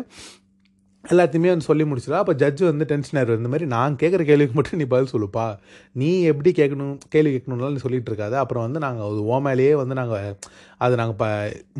எல்லாத்தையுமே 1.05 1.49
வந்து 1.51 1.67
சொல்லி 1.67 1.83
முடிச்சிடலாம் 1.83 2.23
அப்போ 2.23 2.33
ஜட்ஜு 2.33 2.63
வந்து 2.69 2.85
டென்ஷன் 2.91 3.17
ஆயிரும் 3.19 3.39
இந்த 3.41 3.49
மாதிரி 3.53 3.65
நான் 3.65 3.95
கேட்குற 4.01 4.23
கேள்விக்கு 4.29 4.55
மட்டும் 4.57 4.79
நீ 4.81 4.85
பதில் 4.93 5.11
சொல்லுப்பா. 5.13 5.45
நீ 6.01 6.09
எப்படி 6.31 6.51
கேட்கணும் 6.59 6.93
கேள்வி 7.13 7.31
கேட்கணும்னாலும் 7.35 7.75
நீ 7.77 7.81
சொல்லிட்டு 7.85 8.11
இருக்காது. 8.11 8.35
அப்புறம் 8.37 8.65
வந்து 8.67 8.79
நாங்கள் 8.79 9.05
அது 9.07 9.23
ஓமேலேயே 9.35 9.73
வந்து 9.81 9.95
நாங்கள் 10.01 10.35
அது 10.85 10.99
நாங்கள் 11.01 11.17
ப 11.21 11.25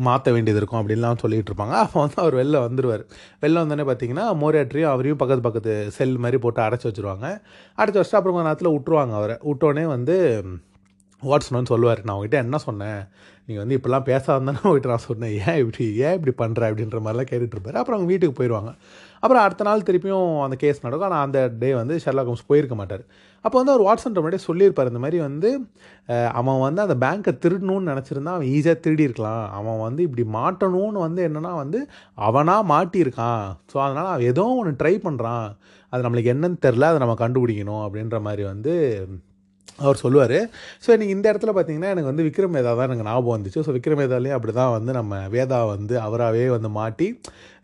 மாற்ற 0.08 0.32
வேண்டியது 0.32 0.60
இருக்கும் 0.60 0.80
அப்படின்லாம் 0.80 1.22
சொல்லிட்டு 1.24 1.52
இருப்பாங்க. 1.52 1.76
அப்போ 1.84 1.98
வந்து 2.04 2.18
அவர் 2.24 2.36
வெளில 2.40 2.58
வந்துடுவார் 2.66 3.04
வெளில 3.44 3.62
வந்தோடனே 3.62 3.86
பார்த்தீங்கன்னா 3.90 4.26
மோரியாட்ரியும் 4.42 4.92
அவரையும் 4.94 5.20
பக்கத்து 5.22 5.46
பக்கத்து 5.48 5.74
செல் 5.98 6.18
மாதிரி 6.24 6.40
போட்டு 6.46 6.62
அடைச்சி 6.66 6.88
வச்சுருவாங்க. 6.88 7.28
அடைச்சி 7.78 8.00
வச்சுட்டு 8.00 8.20
அப்புறம் 8.20 8.36
கொஞ்ச 8.36 8.48
நேரத்தில் 8.50 8.74
விட்டுருவாங்க 8.76 9.14
அவரை. 9.20 9.38
விட்டோடனே 9.50 9.86
வந்து 9.96 10.16
வாட்ஸ்மேன் 11.22 11.70
சொல்லுவார். 11.72 12.00
நான் 12.04 12.14
உங்ககிட்ட 12.16 12.38
என்ன 12.44 12.56
சொன்னேன்? 12.58 13.02
நீங்கள் 13.46 13.62
வந்து 13.64 13.76
இப்படிலாம் 13.78 14.06
பேசாதானே 14.08 14.52
உங்ககிட்ட 14.64 14.88
நான் 14.92 15.06
சொன்னேன். 15.10 15.34
ஏன் 15.46 15.58
இப்படி 15.62 15.84
ஏன் 16.06 16.16
இப்படி 16.18 16.32
பண்ணுற 16.42 16.68
அப்படின்ற 16.70 16.98
மாதிரிலாம் 17.04 17.30
கேட்டுட்டு 17.30 17.56
இருப்பார். 17.56 17.78
அப்புறம் 17.80 17.98
அவங்க 17.98 18.10
வீட்டுக்கு 18.12 18.36
போயிடுவாங்க 18.38 18.72
அப்புறம் 19.22 19.42
அடுத்த 19.46 19.64
நாள் 19.68 19.84
திருப்பியும் 19.88 20.30
அந்த 20.44 20.56
கேஸ் 20.62 20.82
நடக்கும். 20.84 21.08
ஆனால் 21.08 21.24
அந்த 21.26 21.38
டே 21.62 21.68
வந்து 21.80 21.94
ஷெர்லாக் 22.04 22.30
ஹோம்ஸ் 22.30 22.48
போயிருக்க 22.50 22.76
மாட்டார். 22.80 23.04
அப்போ 23.44 23.56
வந்து 23.58 23.72
அவர் 23.74 23.84
வாட்ஸன் 23.86 24.14
முன்னாடியே 24.16 24.44
சொல்லியிருப்பார் 24.48 24.90
இந்த 24.90 25.00
மாதிரி 25.04 25.18
வந்து 25.28 25.50
அவன் 26.40 26.62
வந்து 26.66 26.80
அந்த 26.84 26.96
பேங்க்கை 27.04 27.32
திருடணும்னு 27.44 27.90
நினச்சிருந்தா 27.92 28.34
அவன் 28.36 28.50
ஈஸியாக 28.56 28.78
திருடி 28.84 29.08
இருக்கலாம் 29.08 29.44
அவன் 29.58 29.82
வந்து 29.86 30.02
இப்படி 30.08 30.24
மாட்டணும்னு 30.38 31.00
வந்து 31.06 31.22
என்னென்னா 31.28 31.52
வந்து 31.62 31.80
அவனாக 32.28 32.70
மாட்டியிருக்கான். 32.74 33.44
ஸோ 33.72 33.78
அதனால் 33.86 34.12
அவன் 34.12 34.30
ஏதோ 34.32 34.46
ஒன்று 34.60 34.78
ட்ரை 34.82 34.94
பண்ணுறான் 35.06 35.46
அது 35.92 36.04
நம்மளுக்கு 36.06 36.32
என்னன்னு 36.34 36.64
தெரில 36.66 36.88
அதை 36.90 37.00
நம்ம 37.04 37.16
கண்டுபிடிக்கணும் 37.24 37.84
அப்படின்ற 37.86 38.18
மாதிரி 38.28 38.44
வந்து 38.52 38.74
அவர் 39.84 40.00
சொல்லுவார். 40.02 40.38
ஸோ 40.84 40.88
எனக்கு 40.94 41.14
இந்த 41.16 41.26
இடத்துல 41.32 41.52
பார்த்தீங்கன்னா 41.56 41.92
எனக்கு 41.92 42.10
வந்து 42.10 42.26
விக்ரம் 42.26 42.56
வேதா 42.56 42.72
தான் 42.78 42.88
எனக்கு 42.88 43.06
ஞாபகம் 43.08 43.34
வந்துச்சு. 43.36 43.62
ஸோ 43.66 43.72
விக்ரம் 43.76 44.00
வேதாலேயும் 44.02 44.36
அப்படி 44.36 44.52
தான் 44.58 44.74
வந்து 44.76 44.92
நம்ம 44.98 45.18
வேதா 45.36 45.60
வந்து 45.74 45.94
அவராகவே 46.06 46.44
வந்து 46.56 46.70
மாட்டி 46.80 47.08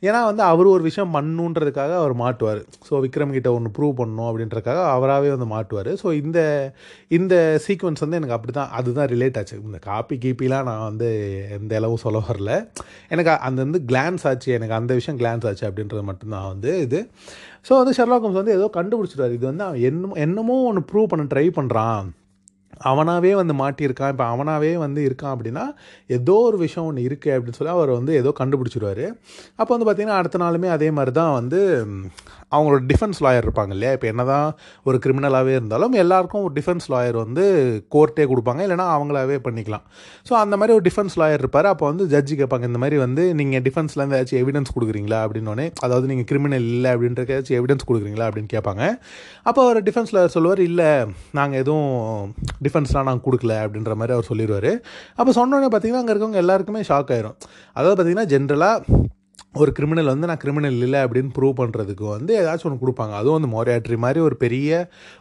ஏன்னா 0.02 0.18
வந்து 0.28 0.42
அவர் 0.50 0.66
ஒரு 0.72 0.82
விஷயம் 0.88 1.14
பண்ணுன்றதுக்காக 1.16 1.92
அவர் 2.00 2.12
மாட்டுவார். 2.22 2.60
ஸோ 2.88 3.00
விக்ரம் 3.04 3.34
கிட்ட 3.36 3.48
ஒன்று 3.56 3.72
ப்ரூவ் 3.76 3.94
பண்ணணும் 4.00 4.28
அப்படின்றதுக்காக 4.30 4.82
அவராகவே 4.96 5.30
வந்து 5.34 5.48
மாட்டுவார். 5.54 5.90
ஸோ 6.02 6.08
இந்த 6.22 6.38
இந்த 7.18 7.34
சீக்வன்ஸ் 7.66 8.04
வந்து 8.04 8.18
எனக்கு 8.20 8.36
அப்படி 8.36 8.52
தான் 8.58 8.72
அதுதான் 8.80 9.10
ரிலேட் 9.14 9.38
ஆச்சு. 9.40 9.56
இந்த 9.70 9.80
காப்பி 9.88 10.18
கீப்பிலாம் 10.24 10.68
நான் 10.70 10.86
வந்து 10.90 11.08
எந்த 11.58 11.74
அளவும் 11.80 12.04
சொல்ல 12.06 12.20
வரல. 12.28 12.52
எனக்கு 13.14 13.32
அந்த 13.48 13.58
வந்து 13.66 13.82
கிளான்ஸ் 13.92 14.26
ஆச்சு. 14.32 14.50
எனக்கு 14.58 14.78
அந்த 14.80 14.94
விஷயம் 15.00 15.20
கிளான்ஸ் 15.22 15.48
ஆச்சு 15.50 15.66
அப்படின்றது 15.70 16.04
மட்டும்தான் 16.10 16.50
வந்து 16.52 16.72
இது. 16.86 17.00
ஸோ 17.68 17.74
வந்து 17.76 17.94
ஷெர்லாக் 17.96 18.24
ஹோம்ஸ் 18.24 18.40
வந்து 18.42 18.52
ஏதோ 18.52 18.70
கண்டுபிடிச்சிட்டாரு 18.74 19.32
இது 19.32 19.46
வந்து 19.46 19.64
அவன் 19.64 19.80
என்னமோ 19.80 20.14
என்னமோ 20.18 20.56
ஒன்று 20.62 20.82
ப்ரூவ் 20.92 21.06
பண்ண 21.06 21.24
ட்ரை 21.24 21.46
பண்ணுறான் 21.58 22.06
அவனாகவே 22.84 23.30
வந்து 23.34 23.54
மாட்டியிருக்கான். 23.54 24.08
இப்போ 24.08 24.24
அவனாகவே 24.24 24.76
வந்து 24.76 25.00
இருக்கான் 25.08 25.32
அப்படின்னா 25.34 25.64
ஏதோ 26.06 26.34
ஒரு 26.40 26.58
விஷயம் 26.58 26.86
ஒன்று 26.88 27.06
இருக்குது 27.08 27.34
அப்படின்னு 27.34 27.58
சொல்லி 27.58 27.72
அவர் 27.72 27.90
வந்து 27.90 28.12
ஏதோ 28.14 28.32
கண்டுபிடிச்சிருவாரு 28.38 29.06
அப்போ 29.56 29.70
வந்து 29.76 29.86
பார்த்திங்கன்னா 29.88 30.18
அடுத்த 30.20 30.38
நாளுமே 30.38 30.68
அதே 30.68 30.90
மாதிரி 30.90 31.12
தான் 31.12 31.32
வந்து 31.32 31.60
அவங்களோட 32.52 32.80
டிஃபென்ஸ் 32.90 33.20
லாயர் 33.24 33.46
இருப்பாங்க 33.46 33.72
இல்லையா? 33.76 33.92
இப்போ 33.96 34.06
என்ன 34.12 34.22
தான் 34.32 34.46
ஒரு 34.88 34.98
கிரிமினலாகவே 35.04 35.52
இருந்தாலும் 35.58 35.94
எல்லாருக்கும் 36.02 36.44
ஒரு 36.46 36.54
டிஃபென்ஸ் 36.58 36.86
லாயர் 36.94 37.18
வந்து 37.24 37.44
கோர்ட்டே 37.94 38.26
கொடுப்பாங்க. 38.32 38.60
இல்லைனா 38.66 38.86
அவங்களாவே 38.96 39.36
பண்ணிக்கலாம். 39.46 39.84
ஸோ 40.28 40.34
அந்த 40.42 40.54
மாதிரி 40.60 40.74
ஒரு 40.78 40.84
டிஃபென்ஸ் 40.88 41.16
லாயர் 41.22 41.42
இருப்பார். 41.44 41.68
அப்போ 41.72 41.84
வந்து 41.90 42.06
ஜட்ஜி 42.14 42.36
கேட்பாங்க 42.42 42.70
இந்த 42.70 42.80
மாதிரி 42.84 42.98
வந்து 43.04 43.24
நீங்கள் 43.40 43.64
டிஃபென்ஸ்லேருந்து 43.68 44.18
ஏதாச்சும் 44.18 44.40
எவிடன்ஸ் 44.42 44.74
கொடுக்குறீங்களா? 44.76 45.20
அப்படின்னோடனே 45.26 45.66
அதாவது 45.86 46.08
நீங்கள் 46.12 46.28
கிரிமினல் 46.32 46.68
இல்லை 46.74 46.92
அப்படின்ற 46.94 47.26
ஏதாச்சும் 47.28 47.58
எவிடன்ஸ் 47.60 47.88
கொடுக்குறீங்களா? 47.90 48.28
அப்படின்னு 48.30 48.52
கேட்பாங்க. 48.54 48.82
அப்போ 49.48 49.60
அவர் 49.66 49.82
டிஃபென்ஸ் 49.90 50.14
லாயர் 50.16 50.34
சொல்லுவார் 50.36 50.62
இல்லை 50.70 50.90
நாங்கள் 51.40 51.60
எதுவும் 51.64 52.32
டிஃபென்ஸ்லாம் 52.66 53.08
நாங்கள் 53.10 53.26
கொடுக்கல 53.28 53.54
அப்படின்ற 53.66 53.94
மாதிரி 54.00 54.14
அவர் 54.16 54.30
சொல்லிடுவார் 54.30 54.72
அப்போ 55.18 55.30
சொன்னோடனே 55.40 55.70
பார்த்தீங்கன்னா 55.72 56.02
அங்கே 56.04 56.14
இருக்கவங்க 56.14 56.42
எல்லாருக்குமே 56.44 56.82
ஷாக் 56.90 57.12
ஆயிரும். 57.14 57.36
அதாவது 57.76 57.94
பார்த்தீங்கன்னா 57.96 58.28
ஜென்ரலாக 58.34 59.06
ஒரு 59.60 59.70
கிரிமினல் 59.76 60.10
வந்து 60.12 60.28
நான் 60.30 60.40
கிரிமினல் 60.42 60.76
இல்லை 60.86 60.98
அப்படின்னு 61.04 61.30
ப்ரூவ் 61.36 61.54
பண்ணுறதுக்கு 61.60 62.04
வந்து 62.14 62.32
ஏதாச்சும் 62.40 62.68
ஒன்று 62.68 62.80
கொடுப்பாங்க. 62.82 63.12
அதுவும் 63.20 63.36
வந்து 63.36 63.50
மோரியாட்ரி 63.54 63.96
மாதிரி 64.04 64.20
ஒரு 64.26 64.36
பெரிய 64.42 64.70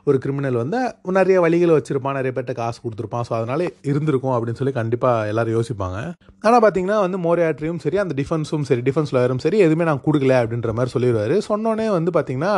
ஒரு 0.08 0.17
கிரிமினல் 0.23 0.58
வந்து 0.62 0.80
நிறைய 1.17 1.38
வழிகளை 1.45 1.73
வச்சுருப்பான் 1.77 2.17
நிறைய 2.19 2.32
பேர்ட்ட 2.38 2.53
காசு 2.60 2.77
கொடுத்துருப்பான். 2.86 3.25
ஸோ 3.27 3.34
அதனால 3.38 3.67
இருந்திருக்கும் 3.91 4.34
அப்படின்னு 4.36 4.60
சொல்லி 4.62 4.73
கண்டிப்பாக 4.80 5.30
எல்லோரும் 5.32 5.56
யோசிப்பாங்க. 5.58 5.99
ஆனால் 6.45 6.62
பார்த்தீங்கன்னா 6.65 6.97
வந்து 7.06 7.19
மோரியாட்ரியும் 7.27 7.80
சரி 7.86 7.99
அந்த 8.03 8.15
டிஃபென்ஸும் 8.21 8.65
சரி 8.69 8.84
டிஃபென்ஸ் 8.89 9.13
லாயரும் 9.17 9.41
சரி 9.45 9.60
எதுவுமே 9.67 9.88
நான் 9.91 10.03
கொடுக்கல 10.08 10.36
அப்படின்ற 10.41 10.73
மாதிரி 10.80 10.93
சொல்லிடுவார். 10.95 11.36
சொன்னோன்னே 11.49 11.88
வந்து 11.97 12.13
பார்த்தீங்கன்னா 12.17 12.53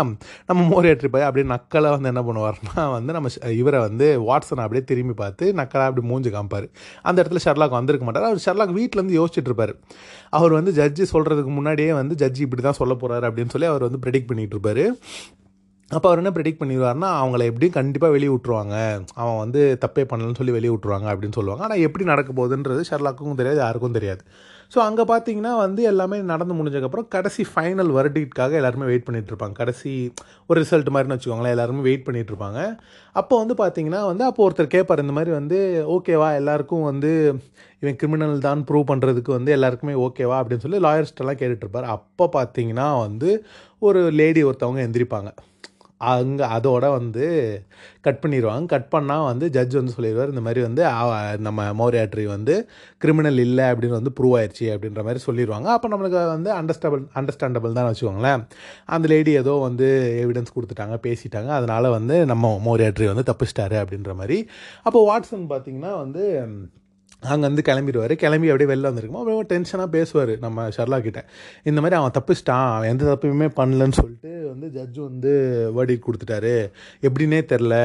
நம்ம 0.52 0.68
மோரியாட்ரி 0.74 1.12
போய் 1.16 1.28
அப்படியே 1.30 1.48
நக்கலை 1.54 1.92
வந்து 1.96 2.12
என்ன 2.14 2.24
பண்ணுவார்னா 2.30 2.86
வந்து 2.98 3.14
நம்ம 3.18 3.32
இவரை 3.62 3.82
வந்து 3.88 4.10
வாட்ஸனை 4.30 4.64
அப்படியே 4.68 4.86
திரும்பி 4.92 5.18
பார்த்து 5.24 5.46
நக்கலாக 5.62 5.90
அப்படி 5.92 6.06
மூஞ்சி 6.14 6.32
காமிப்பார். 6.38 6.68
அந்த 7.08 7.18
இடத்துல 7.24 7.42
ஷெர்லாக் 7.48 7.78
வந்திருக்க 7.80 8.06
மாட்டார். 8.10 8.30
அவர் 8.32 8.46
ஷெர்லாக் 8.48 8.76
வீட்டிலேருந்து 8.80 9.20
யோசிச்சுட்டு 9.22 9.52
இருப்பார். 9.52 9.76
அவர் 10.38 10.54
வந்து 10.60 10.72
ஜட்ஜி 10.82 11.06
சொல்கிறதுக்கு 11.14 11.49
முன்னாடியே 11.58 11.92
வந்து 12.02 12.16
ஜட்ஜி 12.24 12.42
இப்படி 12.48 12.64
தான் 12.68 12.80
சொல்ல 12.82 12.96
போகிறாரு 13.02 13.28
அப்படின்னு 13.30 13.54
சொல்லி 13.56 13.70
அவர் 13.74 13.88
வந்து 13.88 14.02
ப்ரெடிக்ட் 14.06 14.30
பண்ணிட்டு 14.32 14.56
இருப்பார். 14.58 14.84
அப்போ 15.92 16.08
அவர் 16.10 16.20
என்ன 16.22 16.32
ப்ரெடிக்ட் 16.36 16.60
பண்ணிடுவார்னா 16.62 17.08
அவங்கள 17.22 17.44
எப்படியும் 17.50 17.76
கண்டிப்பாக 17.78 18.14
வெளியே 18.16 18.32
விட்ருவாங்க 18.34 18.76
அவன் 19.22 19.40
வந்து 19.44 19.62
தப்பே 19.84 20.04
பண்ணலன்னு 20.10 20.40
சொல்லி 20.40 20.54
வெளியே 20.56 20.72
விட்ருவாங்க 20.74 21.08
அப்படின்னு 21.12 21.38
சொல்லுவாங்க. 21.38 21.64
ஆனால் 21.68 21.84
எப்படி 21.88 22.04
நடக்க 22.12 22.32
போகுதுன்றது 22.40 22.82
ஷர்லாக்கும் 22.90 23.40
தெரியாது 23.40 23.60
யாருக்கும் 23.66 23.98
தெரியாது. 23.98 24.22
ஸோ 24.74 24.80
அங்கே 24.88 25.04
பார்த்தீங்கன்னா 25.12 25.52
வந்து 25.64 25.82
எல்லாமே 25.92 26.18
நடந்து 26.32 26.58
முடிஞ்சதுக்கப்புறம் 26.58 27.08
கடைசி 27.16 27.44
ஃபைனல் 27.52 27.92
வருடிக்காக 27.96 28.58
எல்லாருமே 28.60 28.90
வெயிட் 28.90 29.08
பண்ணிகிட்ருப்பாங்க 29.08 29.56
கடைசி 29.62 29.92
ஒரு 30.50 30.58
ரிசல்ட் 30.64 30.92
மாதிரின்னு 30.96 31.16
வச்சுக்கோங்களேன் 31.18 31.56
எல்லாருமே 31.56 31.82
வெயிட் 31.88 32.06
பண்ணிட்டு 32.08 32.32
இருப்பாங்க. 32.34 32.60
அப்போ 33.16 33.36
வந்து 33.42 33.56
பார்த்தீங்கன்னா 33.62 34.02
வந்து 34.12 34.26
அப்போ 34.30 34.44
ஒருத்தர் 34.48 34.76
கேட்பார் 34.76 35.04
இந்த 35.06 35.16
மாதிரி 35.18 35.34
வந்து 35.40 35.60
ஓகேவா 35.96 36.30
எல்லாருக்கும் 36.42 36.88
வந்து 36.92 37.14
இவன் 37.82 38.00
கிரிமினல் 38.02 38.46
தான் 38.48 38.64
ப்ரூவ் 38.70 38.90
பண்ணுறதுக்கு 38.92 39.32
வந்து 39.38 39.54
எல்லாருக்குமே 39.58 39.96
ஓகேவா 40.06 40.40
அப்படின்னு 40.42 40.66
சொல்லி 40.66 40.82
லாயர்ஸ்டெல்லாம் 40.88 41.42
கேட்டுட்டு 41.44 41.66
இருப்பார். 41.66 41.92
அப்போ 41.98 42.28
பார்த்தீங்கன்னா 42.40 42.90
வந்து 43.06 43.32
ஒரு 43.90 44.02
லேடி 44.22 44.44
ஒருத்தவங்க 44.50 44.82
எந்திரிப்பாங்க. 44.88 45.32
அங்கே 46.12 46.46
அதோட 46.56 46.86
வந்து 46.98 47.26
கட் 48.06 48.20
பண்ணிடுவாங்க 48.24 48.68
கட் 48.74 48.86
பண்ணால் 48.94 49.26
வந்து 49.30 49.46
ஜட்ஜ் 49.56 49.76
வந்து 49.80 49.96
சொல்லிடுவார் 49.96 50.32
இந்த 50.34 50.44
மாதிரி 50.46 50.62
வந்து 50.66 50.84
நம்ம 51.48 51.66
மௌரியாட்ரி 51.80 52.26
வந்து 52.36 52.54
கிரிமினல் 53.04 53.42
இல்லை 53.46 53.66
அப்படின்னு 53.72 54.00
வந்து 54.00 54.14
ப்ரூவ் 54.20 54.36
ஆயிடுச்சு 54.40 54.68
அப்படின்ற 54.76 55.04
மாதிரி 55.08 55.22
சொல்லிடுவாங்க 55.26 55.70
அப்போ 55.76 55.90
நம்மளுக்கு 55.94 56.20
வந்து 56.36 56.52
அண்டர்ஸ்டாபிள் 56.60 57.04
அண்டர்ஸ்டாண்டபிள் 57.22 57.78
தான் 57.80 57.90
வச்சுக்கோங்களேன். 57.90 58.44
அந்த 58.96 59.08
லேடி 59.14 59.34
ஏதோ 59.44 59.56
வந்து 59.68 59.90
எவிடன்ஸ் 60.24 60.56
கொடுத்துட்டாங்க 60.58 60.98
பேசிட்டாங்க. 61.08 61.52
அதனால் 61.60 61.90
வந்து 61.98 62.18
நம்ம 62.32 62.56
மௌரியாட்ரி 62.68 63.08
வந்து 63.14 63.28
தப்பிச்சிட்டாரு 63.32 63.78
அப்படின்ற 63.84 64.14
மாதிரி. 64.22 64.40
அப்போ 64.88 65.02
வாட்ஸன் 65.12 65.48
பார்த்தீங்கன்னா 65.54 65.94
வந்து 66.04 66.24
அங்கேருந்து 67.24 67.64
கிளம்பிடுவார். 67.70 68.14
கிளம்பி 68.22 68.50
அப்படியே 68.50 68.70
வெளில 68.72 68.90
வந்திருக்குமோ 68.90 69.22
அப்படியே 69.22 69.42
டென்ஷனாக 69.54 69.88
பேசுவார் 69.96 70.32
நம்ம 70.46 70.68
ஷர்லா 70.76 71.00
கிட்ட. 71.06 71.22
இந்த 71.64 71.80
மாதிரி 71.82 72.00
அவன் 72.00 72.16
தப்பிச்சிட்டான் 72.18 72.68
அவன் 72.76 72.90
எந்த 72.90 73.06
தப்புமே 73.12 73.50
பண்ணலன்னு 73.60 73.98
சொல்லிட்டு 74.00 74.32
வந்து 74.52 74.68
ஜட்ஜு 74.78 75.02
வந்து 75.10 75.32
வேர்டி 75.78 75.98
கொடுத்துட்டாரு. 76.06 76.56
எப்படின்னே 77.08 77.42
தெரில 77.54 77.76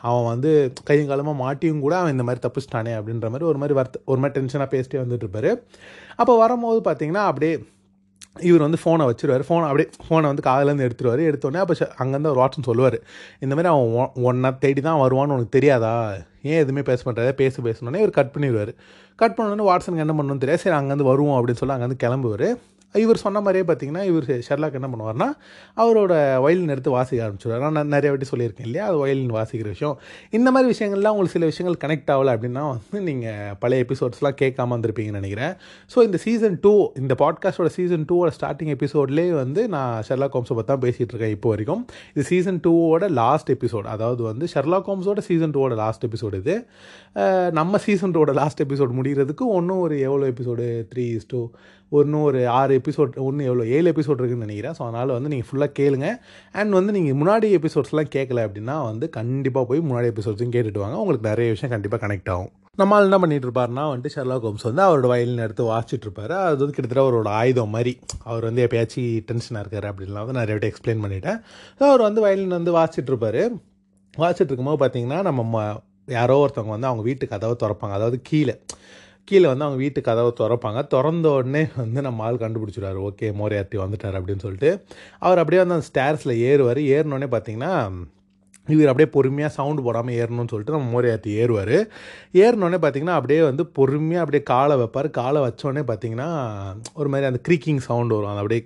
அவன் 0.00 0.28
வந்து 0.32 0.72
கையும் 0.84 1.10
காலமாக 1.12 1.36
மாட்டியும் 1.44 1.84
கூட 1.86 1.96
அவன் 1.96 2.14
இந்த 2.16 2.26
மாதிரி 2.28 2.44
தப்பிச்சிட்டானே 2.46 2.94
அப்படின்ற 3.00 3.28
மாதிரி 3.34 3.48
ஒரு 3.50 3.58
மாதிரி 3.58 3.76
வருத்த 3.80 4.00
ஒரு 4.04 4.20
மாதிரி 4.20 4.34
டென்ஷனாக 4.38 4.72
பேசிட்டே 4.74 5.02
வந்துட்டு 5.04 5.28
இருப்பாரு. 5.28 5.52
அப்போ 6.16 6.38
வரும்போது 6.38 6.80
பார்த்தீங்கன்னா 6.90 7.24
அப்படியே 7.30 7.54
இவர் 8.38 8.60
வந்து 8.60 8.78
ஃபோனை 8.84 9.10
வச்சிருவார். 9.10 9.42
ஃபோனை 9.48 9.62
அப்படியே 9.62 9.88
ஃபோனை 10.08 10.22
வந்து 10.22 10.50
காதுலேருந்து 10.50 10.90
எடுத்துருவார். 10.90 11.34
எடுத்தோடனே 11.34 11.56
அப்போ 11.56 11.74
அங்கேருந்து 11.98 12.26
ஒரு 12.26 12.40
வாட்ஸ்அப் 12.40 12.64
சொல்லுவார். 12.64 13.00
இந்த 13.40 13.54
மாதிரி 13.54 13.74
அவன் 13.74 14.10
ஒ- 14.14 14.58
தேடி 14.58 14.80
தான் 14.80 15.10
வருவான்னு 15.10 15.24
உனக்கு 15.24 15.48
தெரியாதா? 15.48 16.14
ஏன் 16.42 16.54
எதுவுமே 16.54 16.82
பேச 16.82 17.12
மாட்டாரு? 17.12 17.30
பேச 17.30 17.62
பேசணுன்னே 17.62 17.96
இவர் 17.96 18.10
கட் 18.10 18.34
பண்ணிடுவார் 18.38 18.74
கட் 19.16 19.38
பண்ணோடனே 19.38 19.62
வாட்ஸனுக்கு 19.62 19.96
என்ன 19.96 20.12
பண்ணணும்னு 20.12 20.38
தெரியாது. 20.38 20.58
சரி 20.58 20.76
அங்கேருந்து 20.76 21.02
வருவோம் 21.02 21.46
அப்படின்னு 21.46 21.52
சொல்லி 21.52 21.74
அங்கேருந்து 21.74 21.98
கிளம்புவார். 22.04 22.54
இவர் 22.94 23.20
சொன்ன 23.24 23.40
மாதிரியே 23.40 23.64
பார்த்தீங்கன்னா 23.66 24.04
இவர் 24.10 24.26
ஷெர்லாக் 24.46 24.76
என்ன 24.78 24.88
பண்ணுவார்னா 24.92 25.28
அவரோட 25.82 26.12
வயலின் 26.44 26.72
எடுத்து 26.74 26.90
வாசிக்க 26.94 27.24
ஆரம்பிச்சிடுவார் 27.26 27.74
நான் 27.76 27.92
நிறைய 27.94 28.10
வாட்டி 28.12 28.28
சொல்லியிருக்கேன் 28.30 28.66
இல்லையா 28.68 28.84
அது 28.90 28.96
வயலின் 29.02 29.34
வாசிக்கிற 29.36 29.68
விஷயம். 29.74 29.96
இந்த 30.38 30.48
மாதிரி 30.54 30.68
விஷயங்கள்லாம் 30.74 31.14
உங்களுக்கு 31.14 31.36
சில 31.36 31.48
விஷயங்கள் 31.50 31.76
கனெக்ட் 31.84 32.10
ஆகலை 32.14 32.32
அப்படின்னா 32.36 32.62
வந்து 32.70 33.00
நீங்கள் 33.08 33.54
பழைய 33.62 33.84
எபிசோட்ஸ்லாம் 33.86 34.38
கேட்காம 34.42 34.74
வந்திருப்பீங்கன்னு 34.76 35.20
நினைக்கிறேன். 35.20 35.54
ஸோ 35.94 35.98
இந்த 36.08 36.20
சீசன் 36.24 36.56
டூ 36.64 36.72
இந்த 37.02 37.16
பாட்காஸ்டோட 37.22 37.70
சீசன் 37.78 38.06
டூவோட 38.10 38.32
ஸ்டார்டிங் 38.38 38.72
எபிசோட்லேயே 38.76 39.32
வந்து 39.42 39.68
நான் 39.76 39.94
ஷெர்லாக் 40.08 40.36
ஹோம்ஸை 40.38 40.56
பற்றி 40.58 40.70
தான் 40.72 40.82
பேசிகிட்டு 40.86 41.14
இருக்கேன் 41.14 41.34
இப்போ 41.36 41.48
வரைக்கும். 41.54 41.84
இது 42.14 42.24
சீசன் 42.32 42.60
டூவோட 42.66 43.08
லாஸ்ட் 43.20 43.52
எபிசோட் 43.56 43.88
அதாவது 43.94 44.22
வந்து 44.30 44.48
ஷெர்லாக் 44.54 44.90
ஹோம்ஸோட 44.92 45.22
சீசன் 45.28 45.54
டூவோட 45.56 45.76
லாஸ்ட் 45.84 46.06
எபிசோடு 46.08 46.38
இது. 46.42 46.56
நம்ம 47.50 47.78
சீசன் 47.78 48.10
லாஸ்ட் 48.10 48.62
எபிசோட் 48.62 48.92
முடிகிறதுக்கு 49.02 49.46
ஒன்றும் 49.46 49.78
ஒரு 49.78 50.00
எவ்வளோ 50.00 50.28
எபிசோடு 50.28 50.86
த்ரீ 50.94 51.14
இஸ் 51.14 51.26
டூ 51.26 51.50
ஒன்றும் 51.88 52.22
ஒரு 52.22 52.48
ஆறு 52.48 52.80
எபிசோட் 52.84 53.16
ஒன்று 53.16 53.44
எவ்வளோ 53.44 53.66
ஏழு 53.66 53.90
எபிசோட் 53.90 54.22
இருக்குன்னு 54.22 54.46
நினைக்கிறேன். 54.46 54.74
ஸோ 54.78 54.82
அதனால் 54.82 55.06
வந்து 55.06 55.28
நீங்கள் 55.28 55.48
ஃபுல்லாக 55.50 55.78
கேளுங்க. 55.78 56.16
அண்ட் 56.52 56.72
வந்து 56.72 56.92
நீங்கள் 56.92 57.16
முன்னாடி 57.16 57.52
எபிசோட்ஸ்லாம் 57.52 58.06
கேட்கல 58.14 58.48
அப்படின்னா 58.48 58.84
வந்து 58.84 59.10
கண்டிப்பாக 59.10 59.66
போய் 59.66 59.80
முன்னாடி 59.80 60.10
எபிசோட்ஸும் 60.10 60.54
கேட்டுட்டு 60.54 60.78
வாங்க. 60.78 60.96
உங்களுக்கு 60.96 61.28
நிறைய 61.28 61.50
விஷயம் 61.50 61.80
கண்டிப்பாக 61.80 62.06
கனெக்ட் 62.06 62.30
ஆகும். 62.30 62.50
நம்மால் 62.76 63.02
என்ன 63.02 63.18
பண்ணிட்டு 63.18 63.50
இருப்பாருன்னா 63.50 63.94
வந்துட்டு 63.94 64.08
ஷெர்லா 64.14 64.40
கோம்ஸ் 64.40 64.72
வந்து 64.72 64.82
அவரோட 64.82 65.06
வயலின் 65.06 65.38
எடுத்து 65.38 65.64
வாசிச்சுட்டு 65.64 66.06
இருப்பாரு. 66.06 66.28
அது 66.28 66.56
வந்து 66.56 66.72
கிட்டத்தட்ட 66.72 67.10
அவரோட 67.10 67.32
ஆயுதம் 67.32 67.68
மாதிரி. 67.68 67.98
அவர் 68.24 68.42
வந்து 68.42 68.66
எப்பயாச்சும் 68.66 69.24
டென்ஷனாக 69.32 69.54
இருக்காரு 69.54 69.92
அப்படின்லாம் 69.92 70.26
வந்து 70.26 70.32
நிறைய 70.32 70.52
வாட்டி 70.52 70.68
எக்ஸ்பிளைன் 70.68 71.04
பண்ணிட்டேன். 71.04 71.40
ஸோ 71.78 71.82
அவர் 71.82 72.00
வந்து 72.00 72.20
வயலின் 72.20 72.48
வந்து 72.48 72.76
வாசிச்சுட்டு 72.76 73.10
இருப்பாரு. 73.10 73.60
வாசிச்சுட்டு 74.18 74.50
இருக்கும்போது 74.50 74.86
பார்த்தீங்கன்னா 74.86 75.22
நம்ம 75.22 75.72
ம- 75.72 75.88
யாரோ 76.10 76.46
ஒருத்தவங்க 76.46 76.68
வந்து 76.68 76.86
அவங்க 76.86 77.04
வீட்டு 77.04 77.28
கதவை 77.28 77.56
திறப்பாங்க. 77.60 77.92
அதாவது 77.92 78.20
கீழே. 78.22 78.60
கீழே 79.24 79.46
வந்து 79.46 79.64
அவங்க 79.64 79.82
வீட்டு 79.82 80.00
கதவை 80.00 80.32
திறப்பாங்க. 80.40 80.86
திறந்த 80.86 81.30
உடனே 81.30 81.66
வந்து 81.76 82.02
நம்ம 82.02 82.24
ஆள் 82.24 82.36
கண்டுபிடிச்சிடுவார். 82.36 83.08
ஓகே 83.08 83.32
மோரியார்ட்டி 83.40 83.78
வந்துட்டார் 83.78 84.20
அப்படின்னு 84.20 84.38
சொல்லிட்டு. 84.38 84.84
அவர் 85.18 85.38
அப்படியே 85.38 85.64
வந்து 85.64 85.84
அந்த 85.84 85.86
ஸ்டேர்ஸில் 85.86 86.36
ஏறுவார். 86.36 86.80
ஏறினோடனே 86.94 87.26
பார்த்தீங்கன்னா 87.26 87.92
இவர் 88.76 88.90
அப்படியே 88.92 89.10
பொறுமையாக 89.16 89.52
சவுண்டு 89.54 89.82
போடாமல் 89.86 90.16
ஏறணும்னு 90.20 90.52
சொல்லிட்டு 90.52 90.76
நம்ம 90.76 90.88
மோரியாத்தி 90.94 91.30
ஏறுவார். 91.42 91.76
ஏறினோடனே 92.42 92.78
பார்த்தீங்கன்னா 92.84 93.16
அப்படியே 93.18 93.40
வந்து 93.42 93.66
பொறுமையாக 93.78 94.24
அப்படியே 94.24 94.42
காலை 94.52 94.76
வைப்பார். 94.82 95.08
காலை 95.20 95.40
வச்சோடனே 95.46 95.84
பார்த்தீங்கன்னா 95.90 96.28
ஒரு 96.94 97.08
மாதிரி 97.08 97.28
அந்த 97.30 97.40
க்ரீக்கிங் 97.48 97.82
சவுண்டு 97.88 98.16
வரும். 98.16 98.32
அது 98.32 98.42
அப்படியே 98.42 98.62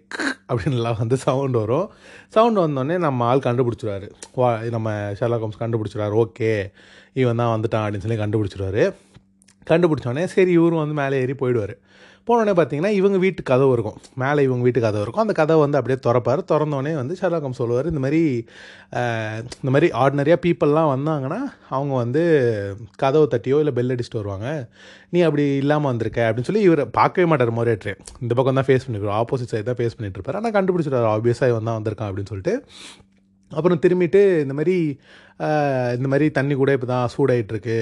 அப்படின்லாம் 0.50 1.00
வந்து 1.02 1.16
சவுண்டு 1.26 1.58
வரும். 1.64 1.88
சவுண்டு 2.36 2.60
வந்தோடனே 2.66 2.98
நம்ம 3.06 3.24
ஆள் 3.30 3.46
கண்டுபிடிச்சிடுவாரு 3.48 4.08
வா 4.40 4.50
நம்ம 4.76 4.90
ஷெர்லாக் 5.20 5.44
ஹோம்ஸ் 5.46 5.62
கண்டுபிடிச்சிருவாரு. 5.62 6.14
ஓகே 6.24 6.52
இவன் 7.22 7.40
தான் 7.42 7.52
வந்துட்டான் 7.54 7.84
அப்படின்னு 7.84 8.06
சொல்லி 8.06 8.22
கண்டுபிடிச்சிருவாரு. 8.24 8.84
கண்டுபிடிச்சோடனே 9.70 10.24
சரி 10.24 10.52
இவரும் 10.58 10.82
வந்து 10.82 10.96
மேலே 11.00 11.20
ஏறி 11.20 11.34
போயிடுவார். 11.42 11.74
போனோடனே 12.28 12.52
பார்த்தீங்கன்னா 12.58 12.90
இவங்க 12.98 13.16
வீட்டு 13.24 13.42
கதவு 13.50 13.72
இருக்கும். 13.76 13.96
மேலே 14.22 14.40
இவங்க 14.46 14.62
வீட்டு 14.66 14.80
கதவு 14.84 15.02
இருக்கும். 15.04 15.24
அந்த 15.24 15.34
கதவை 15.40 15.60
வந்து 15.64 15.78
அப்படியே 15.80 15.98
திறப்பார். 16.06 16.40
திறந்தோடனே 16.50 16.92
வந்து 17.00 17.14
ஷர்லாக்கம் 17.20 17.56
சொல்லுவார் 17.60 17.88
இந்த 17.92 18.00
மாதிரி 18.04 18.22
இந்த 19.60 19.70
மாதிரி 19.74 19.88
ஆர்டினரியாக 20.02 20.40
பீப்புளெலாம் 20.46 20.90
வந்தாங்கன்னா 20.94 21.40
அவங்க 21.76 21.94
வந்து 22.02 22.22
கதவை 23.02 23.26
தட்டியோ 23.34 23.58
இல்லை 23.62 23.74
பெல் 23.78 23.94
அடிச்சுட்டு 23.94 24.20
வருவாங்க. 24.22 24.48
நீ 25.14 25.20
அப்படி 25.28 25.44
இல்லாமல் 25.62 25.90
வந்திருக்க 25.92 26.20
அப்படின்னு 26.28 26.50
சொல்லி 26.50 26.64
இவர் 26.68 26.82
பார்க்கவே 26.98 27.28
மாட்டார் 27.32 27.56
மொரேட்ரு 27.60 27.94
இந்த 28.24 28.32
பக்கம் 28.40 28.60
தான் 28.60 28.68
ஃபேஸ் 28.70 28.86
பண்ணிருக்கோம் 28.86 29.18
ஆப்போசிட் 29.22 29.52
சைடு 29.54 29.68
தான் 29.70 29.80
ஃபேஸ் 29.80 29.96
பண்ணிட்டு 29.98 30.18
இருப்பார். 30.20 30.40
ஆனால் 30.40 30.56
கண்டுபிடிச்சிட்டார். 30.58 31.10
ஆப்வியஸாக 31.16 31.52
இவன் 31.54 31.76
வந்திருக்கான் 31.78 32.10
அப்படின்னு 32.10 32.32
சொல்லிட்டு. 32.34 32.56
அப்புறம் 33.58 33.80
திரும்பிட்டு 33.84 34.20
இந்த 34.44 34.54
மாதிரி 34.58 34.76
இந்த 35.96 36.08
மாதிரி 36.12 36.26
தண்ணி 36.38 36.54
கூட 36.60 36.72
இப்போ 36.76 36.86
தான் 36.94 37.10
சூடாயிட்டுருக்கு 37.14 37.78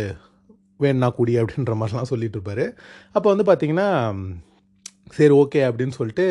வேணா 0.82 1.10
கூடி 1.14 1.36
அப்படின்ற 1.36 1.74
மாதிரிலாம் 1.80 2.10
சொல்லிகிட்டு 2.10 2.40
இருப்பாரு. 2.40 2.66
அப்போ 3.12 3.34
வந்து 3.34 3.46
பார்த்தீங்கன்னா 3.52 3.88
சரி 5.10 5.34
ஓகே 5.34 5.60
அப்படின்னு 5.68 5.98
சொல்லிட்டு 5.98 6.26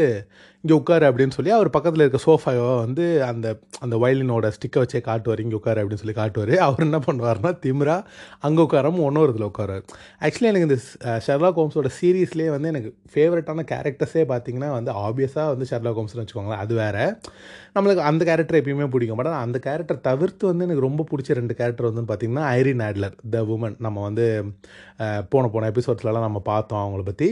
இங்கே 0.63 0.75
உட்காரு 0.79 1.05
அப்படின்னு 1.09 1.35
சொல்லி 1.35 1.51
அவர் 1.57 1.69
பக்கத்தில் 1.75 2.03
இருக்க 2.03 2.19
சோஃபாவை 2.25 2.65
வந்து 2.83 3.05
அந்த 3.29 3.47
அந்த 3.83 3.95
வயலினோட 4.03 4.51
ஸ்டிக்கை 4.55 4.79
வச்சே 4.83 4.99
காட்டுவார். 5.07 5.41
இங்கே 5.45 5.57
உட்காரு 5.59 5.79
அப்படின்னு 5.81 6.01
சொல்லி 6.03 6.15
காட்டுவார். 6.19 6.53
அவர் 6.65 6.85
என்ன 6.87 6.99
பண்ணுவார்னா 7.07 7.51
திமிரா 7.63 7.95
அங்கே 8.47 8.61
உட்காராம 8.67 9.01
ஒன்னொரு 9.07 9.33
இதில் 9.33 9.47
உட்காருவார். 9.49 9.85
ஆக்சுவலி 10.25 10.49
எனக்கு 10.51 10.67
இந்த 10.69 10.77
ஷெர்லா 11.27 11.51
ஹோம்ஸோட 11.57 11.91
சீரீஸ்லேயே 11.99 12.51
வந்து 12.55 12.71
எனக்கு 12.73 12.91
ஃபேவரட்டான 13.13 13.65
கேரக்டர்ஸே 13.73 14.25
பார்த்தீங்கன்னா 14.33 14.69
வந்து 14.77 14.93
ஆப்வியஸாக 15.05 15.47
வந்து 15.53 15.67
ஷெர்லா 15.71 15.93
ஹோம்ஸ்னு 15.97 16.21
வச்சுக்கோங்களேன். 16.23 16.63
அது 16.65 16.75
வேறு. 16.81 17.05
நம்மளுக்கு 17.75 18.07
அந்த 18.11 18.21
கேரக்டர் 18.29 18.59
எப்பயுமே 18.61 18.89
பிடிக்கும். 18.93 19.19
பட் 19.19 19.31
அந்த 19.45 19.57
கேரக்டர் 19.67 20.05
தவிர்த்து 20.09 20.45
வந்து 20.51 20.65
எனக்கு 20.67 20.87
ரொம்ப 20.87 21.05
பிடிச்ச 21.11 21.39
ரெண்டு 21.41 21.53
கேரக்டர் 21.59 21.89
வந்து 21.89 22.05
பார்த்தீங்கன்னா 22.11 22.45
ஐரின் 22.59 22.83
ஆட்லர் 22.87 23.15
த 23.35 23.43
உமன் 23.55 23.77
நம்ம 23.87 23.97
வந்து 24.07 24.25
போன 25.33 25.47
போன 25.53 25.69
எபிசோட்ஸ்லலாம் 25.73 26.27
நம்ம 26.27 26.39
பார்த்தோம் 26.51 26.81
அவங்கள 26.83 27.03
பற்றி 27.09 27.29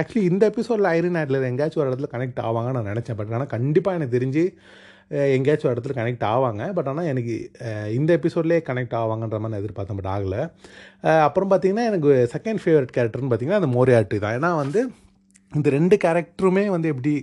ஆக்சுவலி 0.00 0.24
இந்த 0.32 0.44
எபிசோடில் 0.52 0.88
ஐரின் 0.96 1.18
ஆட்லர் 1.20 1.48
எங்கேயாச்சும் 1.50 1.82
ஒரு 1.82 1.90
இடத்துல 1.90 2.08
கனெக்ட் 2.14 2.40
ஆவாங்கன்னு 2.46 2.76
நான் 2.78 2.90
நினச்சேன். 2.92 3.18
பட் 3.20 3.34
ஆனால் 3.38 3.52
கண்டிப்பாக 3.56 3.98
எனக்கு 3.98 4.16
தெரிஞ்சு 4.18 4.44
எங்கேயாச்சும் 5.36 5.68
ஒரு 5.70 5.76
இடத்துல 5.76 5.94
கனெக்ட் 5.98 6.24
ஆவாங்க. 6.32 6.62
பட் 6.76 6.88
ஆனால் 6.90 7.08
எனக்கு 7.12 7.34
இந்த 7.98 8.10
எபிசோட்லேயே 8.18 8.60
கனெக்ட் 8.68 8.94
ஆவாங்கன்ற 9.00 9.38
மாதிரி 9.42 9.52
நான் 9.54 9.62
எதிர்பார்த்தேன். 9.62 9.98
பட் 10.00 10.12
ஆகலை. 10.14 10.42
அப்புறம் 11.26 11.50
பார்த்திங்கன்னா 11.50 11.84
எனக்கு 11.90 12.12
செகண்ட் 12.34 12.62
ஃபேவரட் 12.64 12.94
கேரக்டர்னு 12.96 13.30
பார்த்தீங்கன்னா 13.32 13.60
அந்த 13.62 13.70
மோரியாட்டி 13.76 14.18
தான். 14.24 14.36
ஏன்னா 14.38 14.50
வந்து 14.62 14.82
இந்த 15.58 15.70
ரெண்டு 15.76 15.96
கேரக்டருமே 16.04 16.64
வந்து 16.76 16.90
எப்படி 16.94 17.14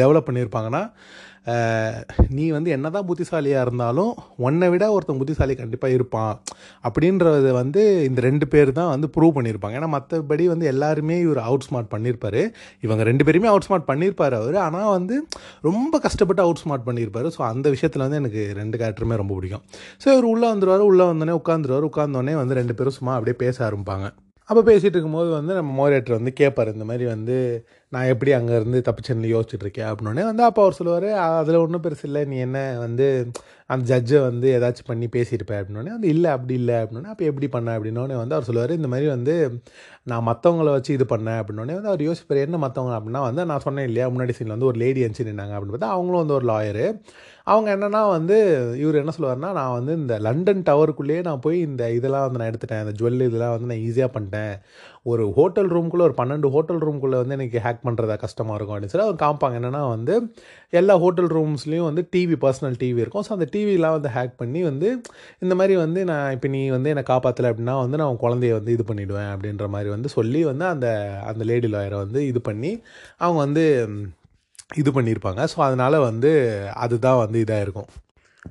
டெவலப் 0.00 0.28
பண்ணியிருப்பாங்கன்னா 0.28 0.82
நீ 2.36 2.44
வந்து 2.54 2.70
என்னதான் 2.76 3.06
புத்திசாலியாக 3.08 3.64
இருந்தாலும் 3.66 4.10
உன்னை 4.46 4.66
விட 4.72 4.84
ஒருத்தன் 4.96 5.20
புத்திசாலி 5.20 5.54
கண்டிப்பாக 5.60 5.96
இருப்பான். 5.98 6.34
அப்படின்றத 6.88 7.52
வந்து 7.60 7.82
இந்த 8.08 8.20
ரெண்டு 8.28 8.46
பேர் 8.52 8.70
தான் 8.78 8.90
வந்து 8.94 9.08
ப்ரூவ் 9.16 9.34
பண்ணியிருப்பாங்க. 9.36 9.78
ஏன்னா 9.80 9.90
மற்றபடி 9.96 10.46
வந்து 10.52 10.66
எல்லாருமே 10.72 11.16
இவர் 11.26 11.42
அவுட் 11.48 11.66
ஸ்மார்ட் 11.68 11.92
பண்ணியிருப்பார். 11.94 12.40
இவங்க 12.86 13.02
ரெண்டு 13.10 13.26
பேருமே 13.28 13.50
அவுட் 13.52 13.68
ஸ்மார்ட் 13.68 13.88
பண்ணியிருப்பார் 13.90 14.38
அவர். 14.40 14.58
ஆனால் 14.66 14.94
வந்து 14.98 15.18
ரொம்ப 15.68 16.00
கஷ்டப்பட்டு 16.06 16.44
அவுட் 16.46 16.62
ஸ்மார்ட் 16.64 16.88
பண்ணியிருப்பாரு. 16.88 17.30
ஸோ 17.36 17.42
அந்த 17.52 17.68
விஷயத்தில் 17.76 18.06
வந்து 18.06 18.22
எனக்கு 18.22 18.42
ரெண்டு 18.62 18.78
கேரக்டருமே 18.82 19.20
ரொம்ப 19.22 19.34
பிடிக்கும். 19.38 19.64
ஸோ 20.02 20.08
இவர் 20.14 20.32
உள்ளே 20.32 20.48
வந்துடுவார் 20.54 20.88
உள்ளே 20.90 21.06
வந்தோடனே 21.12 21.38
உட்காந்துருவார் 21.42 21.90
உட்காந்தோடனே 21.92 22.36
வந்து 22.42 22.58
ரெண்டு 22.62 22.76
பேரும் 22.80 22.98
சும்மா 23.00 23.14
அப்படியே 23.18 23.38
பேச 23.44 23.56
ஆரம்பிப்பாங்க. 23.68 24.08
அப்போ 24.50 24.72
பேசிகிட்டு 24.72 24.96
இருக்கும்போது 24.96 25.30
வந்து 25.30 25.54
நம்ம 25.54 25.70
மோரேட்டர் 25.80 26.16
வந்து 26.16 26.32
கேட்பார் 26.32 26.72
இந்த 26.72 26.84
மாதிரி 26.84 27.04
வந்து 27.04 27.64
நான் 27.88 28.04
எப்படி 28.06 28.32
அங்கேருந்து 28.32 28.78
தப்பிச்சேன்னு 28.78 29.30
யோசிச்சுட்ருக்கேன் 29.34 29.88
அப்படின்னே 29.90 30.24
வந்து 30.24 30.42
அப்போ 30.42 30.62
அவர் 30.62 30.72
சொல்லுவார் 30.72 31.06
அதில் 31.38 31.56
ஒன்றும் 31.56 31.82
பெருசு 31.82 32.02
இல்லை 32.02 32.24
நீ 32.24 32.36
என்ன 32.36 32.78
வந்து 32.78 33.06
அந்த 33.66 33.84
ஜட்ஜை 33.90 34.20
வந்து 34.20 34.48
ஏதாச்சும் 34.58 34.86
பண்ணி 34.86 35.06
பேசியிருப்பேன் 35.06 35.60
அப்படின்னே 35.60 35.90
வந்து 35.90 36.08
இல்லை 36.08 36.30
அப்படி 36.30 36.54
இல்லை. 36.54 36.74
அப்படின்னே 36.74 37.04
அப்போ 37.04 37.24
எப்படி 37.24 37.48
பண்ண? 37.48 37.78
அப்படின்னோடனே 37.78 38.16
வந்து 38.16 38.34
அவர் 38.34 38.44
சொல்லுவார் 38.44 38.70
இந்த 38.70 38.88
மாதிரி 38.88 39.08
வந்து 39.08 39.34
நான் 40.02 40.26
மற்றவங்கள 40.26 40.70
வச்சு 40.70 40.92
இது 40.92 41.04
பண்ணேன். 41.04 41.38
அப்படின்னோடனே 41.40 41.74
வந்து 41.74 41.88
அவர் 41.88 42.02
யோசிப்பார் 42.02 42.44
என்ன 42.44 42.58
மற்றவங்க 42.66 42.94
அப்படின்னா 42.98 43.20
வந்து 43.20 43.44
நான் 43.44 43.60
சொன்னேன் 43.60 43.84
இல்லையா 43.84 44.08
முன்னாடி 44.10 44.30
சீனில் 44.30 44.48
வந்து 44.48 44.66
ஒரு 44.66 44.78
லேடி 44.78 45.02
அனுப்பிச்சு 45.02 45.28
நின்னாங்க 45.32 45.54
அப்படின்னு 45.56 45.76
பார்த்தா 45.76 45.94
அவங்களும் 45.96 46.18
வந்து 46.18 46.34
ஒரு 46.34 46.46
லாயரு 46.52 46.86
அவங்க 47.52 47.68
என்னென்னா 47.76 48.02
வந்து 48.16 48.36
இவர் 48.82 49.00
என்ன 49.02 49.12
சொல்லுவார்னா 49.16 49.50
நான் 49.58 49.74
வந்து 49.78 49.92
இந்த 50.00 50.14
லண்டன் 50.26 50.62
டவருக்குள்ளேயே 50.68 51.22
நான் 51.28 51.42
போய் 51.46 51.58
இந்த 51.68 51.82
இதெல்லாம் 51.98 52.24
வந்து 52.26 52.40
நான் 52.40 52.50
எடுத்துட்டேன். 52.52 52.82
இந்த 52.84 52.94
ஜுவல் 53.00 53.26
இதெல்லாம் 53.28 53.54
வந்து 53.54 53.70
நான் 53.72 53.84
ஈஸியாக 53.88 54.10
பண்ணிட்டேன். 54.16 54.54
ஒரு 55.10 55.24
ஹோட்டல் 55.36 55.70
ரூம்குள்ளே 55.74 56.04
ஒரு 56.08 56.14
பன்னெண்டு 56.20 56.48
ஹோட்டல் 56.54 56.80
ரூம்குள்ளே 56.86 57.18
வந்து 57.22 57.36
எனக்கு 57.38 57.62
ஹேக் 57.66 57.84
பண்ணுறதா 57.86 58.16
கஷ்டமாக 58.24 58.56
இருக்கும் 58.56 58.76
அப்படின்னு 58.76 58.94
சொல்லி 58.94 59.06
அவங்க 59.06 59.20
காமிப்பாங்க. 59.24 59.58
என்னென்னா 59.60 59.82
வந்து 59.94 60.14
எல்லா 60.80 60.96
ஹோட்டல் 61.04 61.30
ரூம்ஸ்லேயும் 61.36 61.88
வந்து 61.90 62.04
டிவி 62.14 62.36
பர்சனல் 62.44 62.78
டிவி 62.82 63.00
இருக்கும். 63.04 63.24
ஸோ 63.28 63.32
அந்த 63.38 63.48
டிவிலாம் 63.54 63.96
வந்து 63.98 64.12
ஹேக் 64.16 64.34
பண்ணி 64.42 64.62
வந்து 64.70 64.90
இந்த 65.44 65.54
மாதிரி 65.60 65.76
வந்து 65.84 66.02
நான் 66.12 66.32
இப்போ 66.36 66.50
நீ 66.56 66.62
வந்து 66.76 66.92
என்னை 66.94 67.04
காப்பாற்றலை 67.12 67.50
அப்படின்னா 67.52 67.76
வந்து 67.84 68.00
நான் 68.02 68.22
குழந்தைய 68.24 68.54
வந்து 68.60 68.74
இது 68.76 68.86
பண்ணிவிடுவேன் 68.90 69.32
அப்படின்ற 69.34 69.68
மாதிரி 69.76 69.90
வந்து 69.96 70.10
சொல்லி 70.18 70.42
வந்து 70.52 70.66
அந்த 70.74 70.88
அந்த 71.32 71.44
லேடி 71.50 71.70
லாயரை 71.74 71.98
வந்து 72.04 72.22
இது 72.30 72.42
பண்ணி 72.50 72.72
அவங்க 73.24 73.40
வந்து 73.46 73.64
இது 74.78 74.90
பண்ணியிருப்பாங்க. 74.90 75.42
ஸோ 75.54 75.58
அதனால் 75.58 75.98
வந்து 75.98 76.30
அதுதான் 76.74 77.20
வந்து 77.24 77.44
இதாக 77.44 77.60
இருக்கும். 77.60 77.90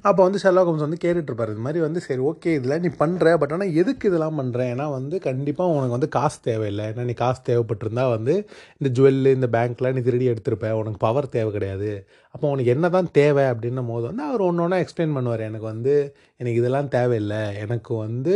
அப்போ 0.04 0.24
வந்து 0.24 0.40
ஷெர்லாக் 0.42 0.68
ஹோம்ஸ் 0.70 0.84
வந்து 0.86 1.00
கேட்டுட்டு 1.04 1.52
இது 1.52 1.64
மாதிரி 1.66 1.80
வந்து 1.86 2.00
சரி 2.00 2.22
ஓகே 2.22 2.50
இதில் 2.58 2.82
நீ 2.82 2.90
பண்ணுற 3.00 3.38
பட் 3.38 3.52
ஆனால் 3.52 3.72
எதுக்கு 3.74 4.10
இதெல்லாம் 4.10 4.38
பண்ணுற 4.40 4.60
ஏன்னா 4.74 4.92
வந்து 4.92 5.20
கண்டிப்பாக 5.20 5.70
உனக்கு 5.70 5.96
வந்து 5.96 6.10
காசு 6.10 6.38
தேவையில்லை. 6.42 6.86
ஏன்னா 6.86 7.02
நீ 7.02 7.14
காசு 7.14 7.42
தேவைப்பட்டிருந்தா 7.50 8.10
வந்து 8.10 8.34
இந்த 8.80 8.90
ஜுவல்லு 8.98 9.32
இந்த 9.38 9.48
பேங்க்லாம் 9.48 9.94
நீ 9.94 10.02
திருடி 10.02 10.30
எடுத்திருப்ப. 10.30 10.72
உனக்கு 10.72 10.98
பவர் 10.98 11.30
தேவை 11.30 11.52
கிடையாது. 11.52 12.06
அப்போ 12.36 12.50
உனக்கு 12.50 12.72
என்ன 12.72 12.90
தான் 12.90 13.12
தேவை 13.12 13.44
அப்படின்னும் 13.44 13.86
போது 13.86 14.06
வந்து 14.08 14.24
அவர் 14.24 14.42
ஒன்று 14.42 14.64
ஒன்றா 14.64 14.78
எக்ஸ்பிளைன் 14.78 15.16
பண்ணுவார். 15.18 15.40
எனக்கு 15.40 15.66
வந்து 15.66 16.16
எனக்கு 16.38 16.62
இதெல்லாம் 16.62 16.88
தேவையில்லை. 16.88 17.42
எனக்கு 17.66 17.96
வந்து 17.96 18.36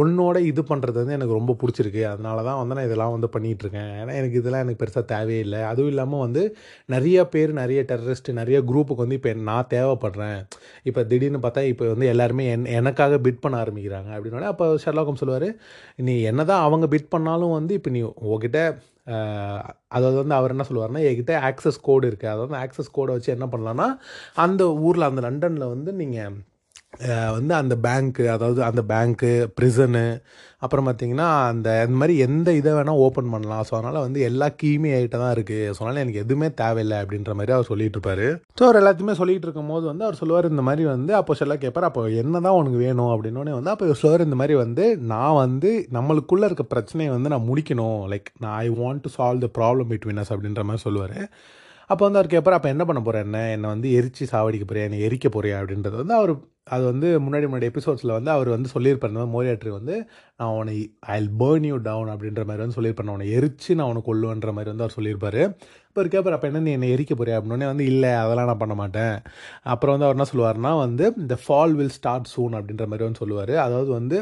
உன்னோட 0.00 0.36
இது 0.50 0.62
பண்ணுறது 0.70 0.98
வந்து 1.02 1.16
எனக்கு 1.16 1.36
ரொம்ப 1.38 1.52
பிடிச்சிருக்கு. 1.60 2.02
அதனால 2.12 2.38
தான் 2.48 2.58
வந்து 2.60 2.76
நான் 2.76 2.88
இதெல்லாம் 2.88 3.14
வந்து 3.16 3.28
பண்ணிகிட்டு 3.34 3.64
இருக்கேன் 3.64 3.90
ஏன்னா 4.00 4.14
எனக்கு 4.20 4.38
இதெல்லாம் 4.40 4.64
எனக்கு 4.64 4.80
பெருசாக 4.82 5.04
தேவையில்லை 5.14 5.60
அதுவும் 5.70 5.90
இல்லாமல் 5.92 6.22
வந்து 6.26 6.42
நிறைய 6.94 7.26
பேர் 7.34 7.52
நிறைய 7.60 7.82
டெரரிஸ்ட் 7.92 8.30
நிறைய 8.40 8.60
குரூப்புக்கு 8.70 9.04
வந்து 9.06 9.18
இப்போ 9.20 9.34
நான் 9.50 9.70
தேவைப்படுறேன். 9.74 10.38
இப்போ 10.90 11.02
திடீர்னு 11.12 11.42
பார்த்தா 11.46 11.64
இப்போ 11.72 11.86
வந்து 11.94 12.08
எல்லாருமே 12.14 12.46
என் 12.54 12.70
எனக்காக 12.80 13.18
பிட் 13.26 13.42
பண்ண 13.44 13.56
ஆரம்பிக்கிறாங்க 13.64 14.10
அப்படின்னோடனே 14.16 14.50
அப்போ 14.54 14.66
ஷர்லாக்கம் 14.86 15.20
சொல்லுவார் 15.22 15.48
நீ 16.08 16.16
என்ன 16.32 16.44
தான் 16.52 16.64
அவங்க 16.68 16.86
பிட் 16.94 17.12
பண்ணாலும் 17.14 17.56
வந்து 17.58 17.74
இப்போ 17.80 17.92
நீ 17.96 18.02
உங்ககிட்ட 18.24 18.60
அதாவது 19.96 20.16
வந்து 20.20 20.36
அவர் 20.38 20.52
என்ன 20.52 20.64
சொல்லுவார்னா 20.68 21.00
என்கிட்ட 21.08 21.34
ஆக்சஸ் 21.48 21.78
கோடு 21.82 22.04
இருக்குது 22.10 22.32
அதாவது 22.32 22.54
ஆக்சஸ் 22.62 22.90
கோடை 22.92 23.14
வச்சு 23.16 23.30
என்ன 23.36 23.46
பண்ணலான்னா 23.54 23.88
அந்த 24.44 24.64
ஊரில் 24.86 25.08
அந்த 25.08 25.22
லண்டனில் 25.26 25.72
வந்து 25.74 25.92
நீங்கள் 25.92 26.36
வந்து 27.36 27.52
அந்த 27.60 27.74
பேங்க்கு 27.86 28.24
அதாவது 28.34 28.60
அந்த 28.70 28.82
பேங்க்கு 28.90 29.30
ப்ரிசனு 29.58 30.02
அப்புறம் 30.64 30.86
பார்த்தீங்கன்னா 30.88 31.26
அந்த 31.52 31.68
இந்த 31.86 31.96
மாதிரி 32.00 32.14
எந்த 32.26 32.48
இதை 32.58 32.70
வேணால் 32.76 33.00
ஓப்பன் 33.06 33.32
பண்ணலாம். 33.32 33.64
ஸோ 33.68 33.72
அதனால் 33.78 34.04
வந்து 34.04 34.20
எல்லா 34.28 34.46
கீயுமே 34.60 34.90
ஐட்டம் 34.98 35.22
தான் 35.24 35.32
இருக்குது 35.36 35.72
ஸோ 35.74 35.80
அதனால் 35.82 36.02
எனக்கு 36.04 36.22
எதுவுமே 36.24 36.48
தேவையில்லை 36.60 36.98
அப்படின்ற 37.02 37.32
மாதிரி 37.38 37.54
அவர் 37.56 37.68
சொல்லிட்டு 37.70 37.98
இருப்பார். 37.98 38.24
ஸோ 38.58 38.62
அவர் 38.66 38.78
எல்லாத்தையுமே 38.80 39.16
சொல்லிட்டு 39.20 39.46
இருக்கும்போது 39.48 39.84
வந்து 39.90 40.06
அவர் 40.06 40.20
சொல்லுவார் 40.20 40.50
இந்த 40.52 40.64
மாதிரி 40.68 40.84
வந்து 40.92 41.14
அப்போ 41.20 41.34
சொல்ல 41.40 41.56
கேட்பார் 41.64 41.88
அப்போ 41.90 42.04
என்ன 42.22 42.40
தான் 42.46 42.58
உனக்கு 42.60 42.80
வேணும் 42.86 43.12
அப்படின்னோடனே 43.14 43.56
வந்து 43.58 43.72
அப்போ 43.74 43.98
சொல்லுவார் 44.02 44.26
இந்த 44.28 44.38
மாதிரி 44.42 44.56
வந்து 44.64 44.86
நான் 45.12 45.40
வந்து 45.44 45.72
நம்மளுக்குள்ளே 45.98 46.48
இருக்க 46.50 46.66
பிரச்சனையை 46.74 47.12
வந்து 47.16 47.34
நான் 47.34 47.48
முடிக்கணும். 47.50 48.00
லைக் 48.14 48.30
நான் 48.44 48.56
I 48.64 48.66
want 48.80 49.04
to 49.06 49.12
solve 49.18 49.44
the 49.46 49.50
problem 49.60 49.90
between 49.92 50.22
us 50.24 50.34
அப்படின்ற 50.36 50.64
மாதிரி 50.70 50.84
சொல்லுவார். 50.86 51.18
அப்போ 51.90 52.02
வந்து 52.06 52.18
அவர் 52.20 52.32
கேட்பார் 52.34 52.56
அப்போ 52.56 52.68
என்ன 52.74 52.82
பண்ண 52.88 53.00
போகிறேன் 53.06 53.24
என்ன? 53.26 53.38
என்னை 53.54 53.68
வந்து 53.74 53.88
எரிச்சு 53.98 54.24
சாவடிக்க 54.30 54.64
போறியா? 54.68 54.84
என்னை 54.88 55.00
எரிக்க 55.08 55.28
போறியா? 55.34 55.56
அப்படின்றது 55.62 55.96
வந்து 56.02 56.14
அவர் 56.18 56.32
அது 56.66 56.82
வந்து 56.90 57.08
முன்னாடி 57.24 57.46
முன்னாடி 57.46 57.66
எபிசோட்ஸில் 57.70 58.14
வந்து 58.16 58.30
அவர் 58.34 58.48
வந்து 58.54 58.68
சொல்லியிருப்பார் 58.74 59.10
இந்த 59.12 59.20
மாதிரி 59.20 59.34
மோரியாட்ரி 59.34 59.70
வந்து 59.78 59.94
நான் 60.40 60.52
உன்னை 60.58 60.76
ஐ 61.14 61.16
பேர்ன் 61.40 61.66
யூ 61.70 61.76
டவுன் 61.88 62.10
அப்படின்ற 62.12 62.42
மாதிரி 62.48 62.62
வந்து 62.64 62.76
சொல்லியிருப்பேன் 62.76 63.06
நான் 63.08 63.16
உன்னை 63.16 63.28
எரிச்சு 63.38 63.72
நான் 63.78 63.90
உனக்கு 63.92 64.08
கொல்லுவேன்ற 64.10 64.52
மாதிரி 64.56 64.70
வந்து 64.72 64.84
அவர் 64.86 64.96
சொல்லியிருப்பார். 64.96 65.40
இப்போ 65.88 66.00
அவர் 66.00 66.10
கேட்பார் 66.14 66.36
அப்போ 66.36 66.48
என்ன 66.50 66.62
நீ 66.66 66.72
என்னை 66.76 66.88
எரிக்க 66.94 67.14
போறியா? 67.18 67.36
அப்படின்னே 67.38 67.68
வந்து 67.72 67.84
இல்லை 67.90 68.12
அதெல்லாம் 68.22 68.48
நான் 68.50 68.62
பண்ண 68.62 68.76
மாட்டேன். 68.80 69.14
அப்புறம் 69.74 69.94
வந்து 69.94 70.06
அவர் 70.06 70.16
என்ன 70.18 70.28
சொல்லுவார்னா 70.32 70.72
வந்து 70.84 71.04
இந்த 71.24 71.36
ஃபால் 71.44 71.74
வில் 71.80 71.94
ஸ்டார்ட் 71.98 72.30
சூன் 72.34 72.56
அப்படின்ற 72.60 72.86
மாதிரி 72.92 73.06
வந்து 73.08 73.22
சொல்லுவார். 73.24 73.54
அதாவது 73.66 73.90
வந்து 73.98 74.18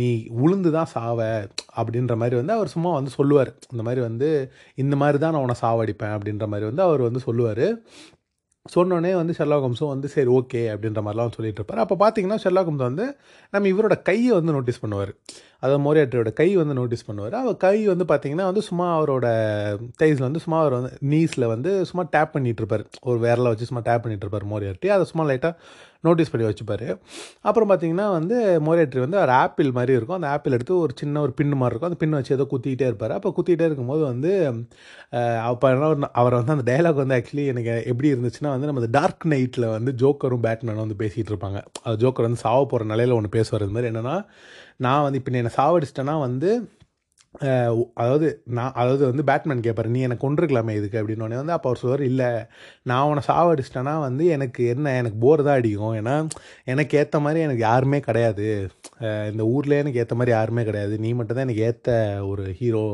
நீ 0.00 0.08
உளுந்து 0.44 0.72
தான் 0.78 0.90
சாவ 0.94 1.20
அப்படின்ற 1.80 2.16
மாதிரி 2.22 2.36
வந்து 2.40 2.56
அவர் 2.58 2.74
சும்மா 2.76 2.92
வந்து 2.98 3.12
சொல்லுவார். 3.18 3.52
இந்த 3.74 3.84
மாதிரி 3.88 4.02
வந்து 4.08 4.30
இந்த 4.84 4.96
மாதிரி 5.02 5.20
தான் 5.24 5.34
நான் 5.36 5.44
உன்னை 5.46 5.58
சாவடிப்பேன் 5.64 6.16
அப்படின்ற 6.16 6.46
மாதிரி 6.54 6.68
வந்து 6.70 6.84
அவர் 6.88 7.08
வந்து 7.08 7.22
சொல்லுவார். 7.28 7.64
சொன்னோடனே 8.74 9.14
வந்து 9.14 9.34
ஷெர்லாக் 9.38 9.64
ஹோம்ஸும் 9.64 9.92
வந்து 9.92 10.08
சரி 10.08 10.30
ஓகே 10.30 10.60
அப்படின்ற 10.72 11.00
மாதிரிலாம் 11.06 11.34
சொல்லிட்டு 11.36 11.60
இருப்பார். 11.60 11.80
அப்போ 11.84 11.94
பார்த்தீங்கன்னா 12.02 12.38
ஷெர்லாக் 12.42 12.68
ஹோம்ஸ் 12.70 12.88
வந்து 12.90 13.06
நம்ம 13.50 13.68
இவரோட 13.68 14.02
கையை 14.02 14.32
வந்து 14.32 14.52
நோட்டீஸ் 14.52 14.82
பண்ணுவார். 14.84 15.12
அதாவது 15.62 15.82
மோரியாட்டியோட 15.86 16.30
கை 16.40 16.48
வந்து 16.60 16.74
நோட்டீஸ் 16.80 17.06
பண்ணுவார். 17.08 17.36
அவர் 17.42 17.56
கை 17.66 17.76
வந்து 17.92 18.06
பார்த்தீங்கன்னா 18.12 18.48
வந்து 18.50 18.64
சும்மா 18.70 18.88
அவரோட 18.98 19.26
தைஸில் 20.00 20.26
வந்து 20.28 20.42
சும்மா 20.44 20.58
அவர் 20.64 20.76
வந்து 20.78 20.92
நீஸில் 21.12 21.50
வந்து 21.54 21.72
சும்மா 21.90 22.04
டேப் 22.16 22.34
பண்ணிட்டு 22.36 22.62
இருப்பார் 22.64 22.84
ஒரு 23.10 23.18
விரலை 23.26 23.50
வச்சு 23.52 23.70
சும்மா 23.70 23.84
டேப் 23.88 24.04
பண்ணிட்டு 24.04 24.26
இருப்பார் 24.26 24.46
மோரியாட்டி. 24.52 24.90
அதை 24.96 25.06
சும்மா 25.12 25.26
லைட்டாக 25.30 25.54
நோட்டீஸ் 26.06 26.30
பண்ணி 26.30 26.46
வச்சுப்பார். 26.46 26.86
அப்புறம் 27.48 27.68
பார்த்தீங்கன்னா 27.70 28.06
வந்து 28.16 28.36
மோரியாட்ரி 28.66 29.00
வந்து 29.04 29.18
ஒரு 29.24 29.32
ஆப்பிள் 29.42 29.68
மாதிரி 29.76 29.92
இருக்கும். 29.96 30.16
அந்த 30.18 30.28
ஆப்பிள் 30.34 30.54
எடுத்து 30.56 30.74
ஒரு 30.84 30.92
சின்ன 31.00 31.20
ஒரு 31.24 31.32
பின்னு 31.40 31.58
மாதிரி 31.60 31.72
இருக்கும். 31.72 31.90
அந்த 31.90 31.98
பின் 32.00 32.16
வச்சு 32.18 32.32
ஏதோ 32.36 32.46
குத்திக்கிட்டே 32.52 32.86
இருப்பார். 32.90 33.14
அப்போ 33.18 33.30
குத்திக்கிட்டே 33.36 33.68
இருக்கும்போது 33.70 34.02
வந்து 34.12 34.32
அப்போ 35.50 35.68
என்ன 35.74 36.08
அவர் 36.22 36.36
வந்து 36.38 36.54
அந்த 36.56 36.64
டைலாக் 36.70 37.00
வந்து 37.02 37.16
ஆக்சுவலி 37.18 37.44
எனக்கு 37.52 37.74
எப்படி 37.92 38.10
இருந்துச்சுன்னா 38.14 38.52
வந்து 38.54 38.68
நம்ம 38.70 38.90
டார்க் 38.98 39.26
நைட்டில் 39.34 39.68
வந்து 39.76 39.92
ஜோக்கரும் 40.02 40.44
பேட்மேனும் 40.46 40.84
வந்து 40.86 40.98
பேசிகிட்டு 41.04 41.32
இருப்பாங்க 41.34 41.60
அது 41.86 42.02
ஜோக்கர் 42.04 42.28
வந்து 42.28 42.42
சாவ 42.46 42.60
போகிற 42.72 42.88
நிலையில் 42.92 43.16
ஒன்று 43.18 43.36
பேசுவார். 43.38 43.64
இது 43.66 43.76
மாதிரி 43.76 43.90
என்னென்னா 43.92 44.16
நான் 44.86 45.04
வந்து 45.06 45.20
இப்போ 45.20 45.32
நீ 45.32 45.40
என்னை 45.42 45.54
சாவடிச்சிட்டேன்னா 45.60 46.16
வந்து 46.28 46.50
அதாவது 48.02 48.26
நான் 48.56 48.74
அதாவது 48.80 49.04
வந்து 49.10 49.24
பேட்மேன் 49.28 49.62
கேட்பாரு 49.66 49.92
நீ 49.94 50.00
என்னை 50.06 50.16
கொண்டிருக்கலாமே 50.24 50.72
இதுக்கு 50.78 50.98
அப்படின்னு 51.00 51.38
வந்து 51.40 51.54
அப்போ 51.56 51.68
அவர் 51.70 51.80
சொல்வார் 51.82 52.02
இல்லை 52.08 52.28
நான் 52.90 53.06
உன்னை 53.10 53.22
சாவடிச்சிட்டேன்னா 53.28 53.94
வந்து 54.06 54.24
எனக்கு 54.36 54.62
என்ன 54.72 54.92
எனக்கு 55.00 55.18
போர் 55.24 55.44
தான் 55.46 55.58
அடிக்கும். 55.60 55.94
ஏன்னா 56.00 56.14
எனக்கு 56.72 56.98
ஏற்ற 57.02 57.18
மாதிரி 57.26 57.40
எனக்கு 57.46 57.62
யாருமே 57.68 58.00
கிடையாது. 58.08 58.48
இந்த 59.32 59.44
ஊரில் 59.54 59.78
எனக்கு 59.82 60.00
ஏற்ற 60.02 60.16
மாதிரி 60.20 60.34
யாருமே 60.38 60.64
கிடையாது. 60.70 60.96
நீ 61.04 61.12
மட்டும் 61.20 61.38
தான் 61.38 61.46
எனக்கு 61.48 61.64
ஏற்ற 61.68 61.94
ஒரு 62.32 62.44
ஹீரோ 62.60 62.84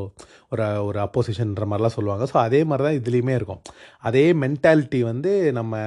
ஒரு 0.53 0.67
ஒரு 0.89 1.01
அப்போசிஷன்ற 1.07 1.67
மாதிரிலாம் 1.71 1.97
சொல்லுவாங்க. 1.99 2.27
ஸோ 2.33 2.39
அதே 2.47 2.61
மாதிரி 2.71 2.87
தான் 2.89 2.99
இதுலேயுமே 3.01 3.35
இருக்கும். 3.41 3.63
அதே 4.11 4.27
மென்டாலிட்டி 4.45 5.01
வந்து 5.11 5.33
நம்ம 5.61 5.83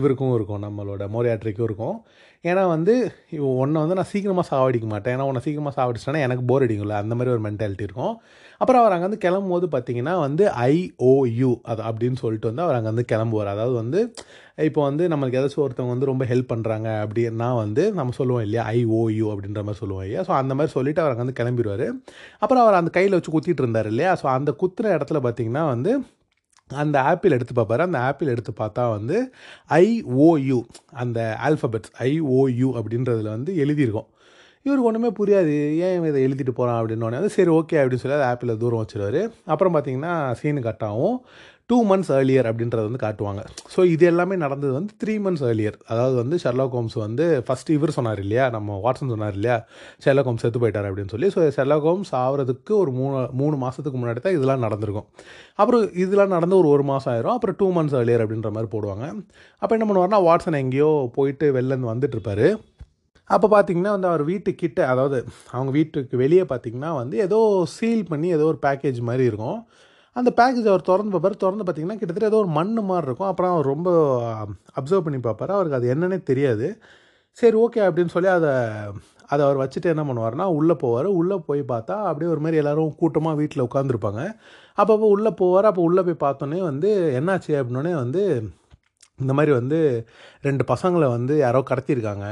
இவருக்கும் 0.00 0.34
இருக்கும் 0.38 0.66
நம்மளோட 0.66 1.06
மோரியாட்ரிக்கும் 1.16 1.68
இருக்கும். 1.70 1.96
ஏன்னா 2.44 2.62
வந்து 2.72 2.92
உன்னை 3.62 3.78
வந்து 3.82 3.96
நான் 3.98 4.08
சீக்கிரமாக 4.10 4.46
சாவடிக்க 4.50 4.86
மாட்டேன். 4.92 5.14
ஏன்னா 5.14 5.24
உன்னை 5.30 5.40
சீக்கிரமாக 5.46 5.74
சாவடிச்சிட்டேன்னா 5.78 6.22
எனக்கு 6.26 6.44
போர் 6.50 6.64
அடிக்கும்ல. 6.66 6.94
அந்த 7.02 7.14
மாதிரி 7.16 7.32
ஒரு 7.34 7.42
மென்டாலிட்டி 7.46 7.84
இருக்கும். 7.88 8.14
அப்புறம் 8.60 8.80
அவர் 8.82 8.94
அங்கேருந்து 8.94 9.18
கிளம்பும் 9.24 9.52
போது 9.54 9.66
பார்த்தீங்கன்னா 9.74 10.14
வந்து 10.26 10.44
ஐஓயு 10.68 11.50
அது 11.72 11.82
அப்படின்னு 11.88 12.18
சொல்லிட்டு 12.22 12.50
வந்து 12.50 12.64
அவர் 12.66 12.76
அங்கேருந்து 12.78 13.04
கிளம்புவார். 13.12 13.50
அதாவது 13.54 13.74
வந்து 13.82 14.00
இப்போ 14.68 14.80
வந்து 14.88 15.04
நம்மளுக்கு 15.12 15.38
ஏதாச்சும் 15.40 15.64
ஒருத்தவங்க 15.64 15.94
வந்து 15.94 16.10
ரொம்ப 16.10 16.24
ஹெல்ப் 16.30 16.50
பண்ணுறாங்க 16.52 16.88
அப்படின்னா 17.04 17.48
வந்து 17.62 17.84
நம்ம 17.98 18.14
சொல்லுவோம் 18.20 18.44
இல்லையா? 18.46 18.64
ஐஓயு 18.78 19.26
அப்படின்ற 19.34 19.62
மாதிரி 19.66 19.82
சொல்லுவோம் 19.82 20.04
இல்லையா? 20.06 20.24
ஸோ 20.28 20.34
அந்த 20.40 20.54
மாதிரி 20.58 20.72
சொல்லிட்டு 20.76 21.02
அவர் 21.04 21.14
அங்கேருந்து 21.14 21.40
கிளம்பிடுவார் 21.40 21.86
அப்புறம் 22.42 22.62
அவர் 22.64 22.80
அந்த 22.80 22.92
கையில் 22.96 23.16
வச்சு 23.18 23.34
குத்திட்டு 23.36 23.64
இருந்தார் 23.64 23.90
இல்லையா? 23.92 24.12
ஸோ 24.22 24.28
அந்த 24.36 24.52
குத்துற 24.62 24.88
இடத்துல 24.98 25.20
பார்த்தீங்கன்னா 25.26 25.64
வந்து 25.74 25.92
அந்த 26.74 27.02
ஆப்பிள் 27.02 27.30
எடுத்து 27.30 27.62
பார்ப்பாரு. 27.62 27.78
அந்த 27.78 27.98
ஆப்பிள் 27.98 28.28
எடுத்து 28.28 28.52
பார்த்தா 28.58 28.90
வந்து 28.90 29.32
ஐஓயு 29.68 30.62
அந்த 30.92 31.38
ஆல்ஃபபெட்ஸ் 31.44 31.92
ஐஓயு 31.98 32.80
அப்படின்றதுல 32.80 33.22
வந்து 33.22 33.54
எழுதியிருக்கோம். 33.54 34.06
இவருக்கு 34.62 34.88
ஒன்றுமே 34.88 35.10
புரியாது. 35.10 35.76
ஏன் 35.76 36.04
இதை 36.04 36.26
எழுதிட்டு 36.26 36.50
போகிறான் 36.50 36.86
அப்படின்னோடனே 36.86 37.14
அது 37.14 37.28
சரி 37.28 37.50
ஓகே 37.50 37.72
அப்படின்னு 37.72 37.94
சொல்லி 37.94 38.16
அது 38.18 38.26
ஆப்பிளை 38.26 38.56
தூரம் 38.56 38.86
வச்சிருவார். 38.86 39.30
அப்புறம் 39.46 39.74
பார்த்தீங்கன்னா 39.74 40.32
சீனு 40.32 40.60
கட்டாவும் 40.60 41.16
டூ 41.70 41.76
மந்த்ஸ் 41.90 42.10
ஏர்லியர் 42.16 42.46
அப்படின்றத 42.50 42.82
வந்து 42.86 43.00
காட்டுவாங்க. 43.04 43.42
ஸோ 43.74 43.80
இது 43.94 44.04
எல்லாமே 44.10 44.36
நடந்தது 44.44 44.72
வந்து 44.78 44.92
த்ரீ 45.02 45.14
மந்த்ஸ் 45.24 45.44
ஏர்லியர் 45.48 45.76
அதாவது 45.92 46.16
வந்து 46.22 46.36
ஷெர்லாக் 46.44 46.74
ஹோம்ஸ் 46.78 46.96
வந்து 47.04 47.26
ஃபஸ்ட்டு 47.48 47.74
இவர் 47.78 47.94
சொன்னார் 47.98 48.22
இல்லையா? 48.24 48.46
நம்ம 48.56 48.78
வாட்ஸன் 48.84 49.12
சொன்னார் 49.14 49.36
இல்லையா? 49.38 49.56
ஷெர்லாக் 50.04 50.28
ஹோம்ஸ் 50.30 50.44
செத்து 50.46 50.62
போயிட்டார் 50.64 50.88
அப்படின்னு 50.90 51.12
சொல்லி. 51.14 51.30
ஸோ 51.34 51.50
ஷெர்லாக் 51.58 51.86
ஹோம்ஸ் 51.90 52.12
ஆகிறதுக்கு 52.22 52.74
ஒரு 52.82 52.92
மூணு 53.00 53.20
மூணு 53.42 53.58
மாதத்துக்கு 53.64 54.00
முன்னாடி 54.02 54.22
தான் 54.26 54.36
இதெல்லாம் 54.38 54.64
நடந்திருக்கும். 54.66 55.08
அப்புறம் 55.60 55.84
இதெல்லாம் 56.04 56.34
நடந்து 56.36 56.56
ஒரு 56.62 56.70
ஒரு 56.74 56.86
மாதம் 56.90 57.12
ஆயிரும். 57.14 57.36
அப்புறம் 57.36 57.58
டூ 57.62 57.68
மந்த்ஸ் 57.78 57.96
ஏர்லியர் 58.00 58.24
அப்படின்ற 58.24 58.50
மாதிரி 58.56 58.70
போடுவாங்க. 58.76 59.06
அப்போ 59.62 59.72
என்ன 59.78 59.86
பண்ணுவார்னா 59.90 60.20
வாட்ஸன் 60.28 60.60
எங்கேயோ 60.64 60.90
போயிட்டு 61.18 61.48
வெளிலேருந்து 61.58 61.92
வந்துட்டுருப்பார் 61.94 62.46
அப்போ 63.30 63.46
பார்த்தீங்கன்னா 63.52 63.90
வந்து 63.94 64.08
அவர் 64.10 64.22
வீட்டுக்கிட்ட 64.30 64.80
அதாவது 64.92 65.18
அவங்க 65.56 65.70
வீட்டுக்கு 65.76 66.14
வெளியே 66.22 66.44
பார்த்தீங்கன்னா 66.52 66.90
வந்து 67.00 67.16
ஏதோ 67.26 67.38
சீல் 67.74 68.02
பண்ணி 68.08 68.28
ஏதோ 68.36 68.46
ஒரு 68.52 68.58
பேக்கேஜ் 68.64 68.98
மாதிரி 69.08 69.24
இருக்கும். 69.30 69.60
அந்த 70.16 70.30
பேக்கேஜ் 70.38 70.70
அவர் 70.72 70.88
திறந்து 70.88 71.12
பார்ப்பார் 71.14 71.42
திறந்து 71.44 71.64
பார்த்தீங்கன்னா 71.64 71.98
கிட்டத்தட்ட 72.00 72.30
ஏதோ 72.32 72.40
ஒரு 72.44 72.50
மண் 72.58 72.72
மாதிரி 72.88 73.06
இருக்கும். 73.06 73.30
அப்புறம் 73.32 73.52
அவர் 73.54 73.70
ரொம்ப 73.74 73.90
அப்சர்வ் 74.78 75.06
பண்ணி 75.06 75.20
பார்ப்பாரு 75.26 75.52
அவருக்கு 75.56 75.78
அது 75.78 75.92
என்னன்னே 75.94 76.18
தெரியாது. 76.30 76.68
சரி 77.38 77.56
ஓகே 77.64 77.80
அப்படின்னு 77.88 78.14
சொல்லி 78.14 78.30
அதை 78.38 78.52
அதை 79.32 79.40
அவர் 79.46 79.60
வச்சுட்டு 79.62 79.92
என்ன 79.92 80.02
பண்ணுவார்னா 80.08 80.46
உள்ளே 80.58 80.74
போவார். 80.82 81.08
உள்ளே 81.20 81.36
போய் 81.48 81.60
பார்த்தா 81.72 81.96
அப்படியே 82.10 82.30
ஒரு 82.30 82.40
மாதிரி 82.44 82.60
எல்லோரும் 82.62 82.96
கூட்டமாக 83.00 83.38
வீட்டில் 83.40 83.66
உட்காந்துருப்பாங்க 83.66 84.22
அப்பப்போ 84.78 85.06
உள்ளே 85.16 85.30
போவார். 85.42 85.68
அப்போ 85.70 85.82
உள்ளே 85.88 86.02
போய் 86.08 86.22
பார்த்தோன்னே 86.26 86.58
வந்து 86.70 86.90
என்னாச்சு? 87.18 87.52
அப்படின்னே 87.60 87.94
வந்து 87.94 88.22
இந்த 89.22 89.32
மாதிரி 89.38 89.52
வந்து 89.60 89.78
ரெண்டு 90.46 90.64
பசங்களை 90.72 91.08
வந்து 91.16 91.34
யாரோ 91.44 91.60
கடத்தியிருக்காங்க. 91.70 92.26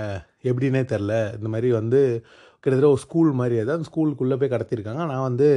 எப்படின்னே 0.51 0.83
தெரில 0.93 1.14
இந்த 1.38 1.49
மாதிரி 1.55 1.71
வந்து 1.73 2.01
கிட்டத்தட்ட 2.64 2.91
ஒரு 2.95 3.03
ஸ்கூல் 3.07 3.33
மாதிரி. 3.41 3.57
அது 3.62 3.73
அந்த 3.77 3.88
ஸ்கூலுக்குள்ளே 3.91 4.38
போய் 4.43 4.55
கடத்தியிருக்காங்க. 4.55 5.03
நான் 5.12 5.27
வந்து 5.31 5.49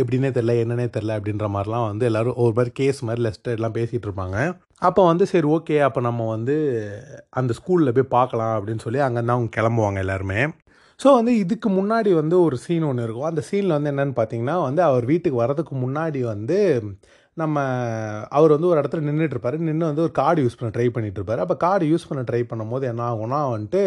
எப்படின்னே 0.00 0.30
தெரில 0.36 0.54
என்னன்னே 0.62 0.86
தெரில 0.96 1.16
அப்படின்ற 1.18 1.46
மாதிரிலாம் 1.54 1.86
வந்து 1.90 2.04
எல்லோரும் 2.10 2.38
ஒரு 2.44 2.54
மாதிரி 2.56 2.72
கேஸ் 2.80 3.00
மாதிரி 3.08 3.22
லெஸ்ட்டு 3.26 3.54
எல்லாம் 3.58 3.76
பேசிகிட்டு 3.78 4.06
இருப்பாங்க. 4.08 4.36
அப்போ 4.88 5.02
வந்து 5.06 5.26
சரி 5.32 5.48
ஓகே 5.56 5.76
அப்போ 5.88 6.00
நம்ம 6.00 6.28
வந்து 6.28 6.56
அந்த 7.40 7.54
ஸ்கூலில் 7.58 7.94
போய் 7.98 8.14
பார்க்கலாம் 8.18 8.54
அப்படின்னு 8.58 8.84
சொல்லி 8.86 9.02
அங்கேருந்து 9.06 9.36
அவங்க 9.36 9.50
கிளம்புவாங்க 9.58 10.00
எல்லாருமே. 10.04 10.40
ஸோ 11.00 11.08
வந்து 11.18 11.32
இதுக்கு 11.38 11.68
முன்னாடி 11.70 12.10
வந்து 12.14 12.36
ஒரு 12.42 12.56
சீன் 12.56 12.88
ஒன்று 12.88 13.06
இருக்கும். 13.06 13.30
அந்த 13.30 13.42
சீனில் 13.50 13.76
வந்து 13.76 13.92
என்னென்னு 13.92 14.16
பார்த்தீங்கன்னா 14.20 14.56
வந்து 14.68 14.82
அவர் 14.82 15.04
வீட்டுக்கு 15.04 15.42
வரதுக்கு 15.42 15.74
முன்னாடி 15.84 16.20
வந்து 16.32 16.58
நம்ம 17.36 17.62
அவர் 18.36 18.54
வந்து 18.54 18.68
ஒரு 18.70 18.78
இடத்துல 18.80 19.04
நின்றுட்டு 19.06 19.34
இருப்பார். 19.36 19.56
நின்று 19.68 19.90
வந்து 19.90 20.04
ஒரு 20.06 20.12
கார்டு 20.20 20.42
யூஸ் 20.42 20.58
பண்ண 20.58 20.72
ட்ரை 20.76 20.86
பண்ணிகிட்டு 20.96 21.20
இருப்பார். 21.20 21.42
அப்போ 21.44 21.56
கார்டு 21.56 21.84
யூஸ் 21.92 22.08
பண்ண 22.08 22.22
ட்ரை 22.28 22.42
பண்ணும்போது 22.50 22.84
என்ன 22.92 23.02
ஆகும்னா 23.10 23.40
வந்துட்டு 23.54 23.82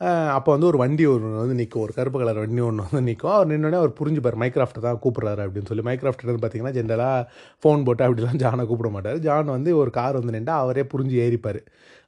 அப்போ 0.00 0.50
வந்து 0.54 0.66
ஒரு 0.70 0.78
வண்டி 0.80 1.04
ஒன்று 1.12 1.28
வந்து 1.42 1.54
நிற்கும் 1.60 1.82
ஒரு 1.84 1.92
கருப்பு 1.96 2.18
கலர் 2.20 2.38
வண்டி 2.42 2.62
ஒன்று 2.66 2.84
வந்து 2.88 3.00
நிற்கும் 3.06 3.32
அவர் 3.36 3.48
நின்னோடனே 3.52 3.78
அவர் 3.80 3.92
புரிஞ்சுப்பார் 4.00 4.36
மைக்ராஃப்ட்டை 4.42 4.82
தான் 4.84 5.00
கூப்பிட்றாரு 5.04 5.42
அப்படின்னு 5.46 5.68
சொல்லி. 5.70 5.84
மைக்ராஃப்ட் 5.88 6.22
பார்த்தீங்கன்னா 6.42 6.74
ஜென்ரலாக 6.76 7.22
ஃபோன் 7.62 7.84
போட்டு 7.86 8.04
அப்படிலாம் 8.06 8.38
ஜானை 8.42 8.64
கூப்பிட 8.68 8.90
மாட்டார். 8.96 9.18
ஜான் 9.26 9.48
வந்து 9.56 9.70
ஒரு 9.80 9.92
கார் 9.98 10.18
வந்து 10.20 10.34
நின்று 10.36 10.54
அவரே 10.62 10.84
புரிஞ்சு 10.92 11.16
ஏறிப்பார். 11.24 11.60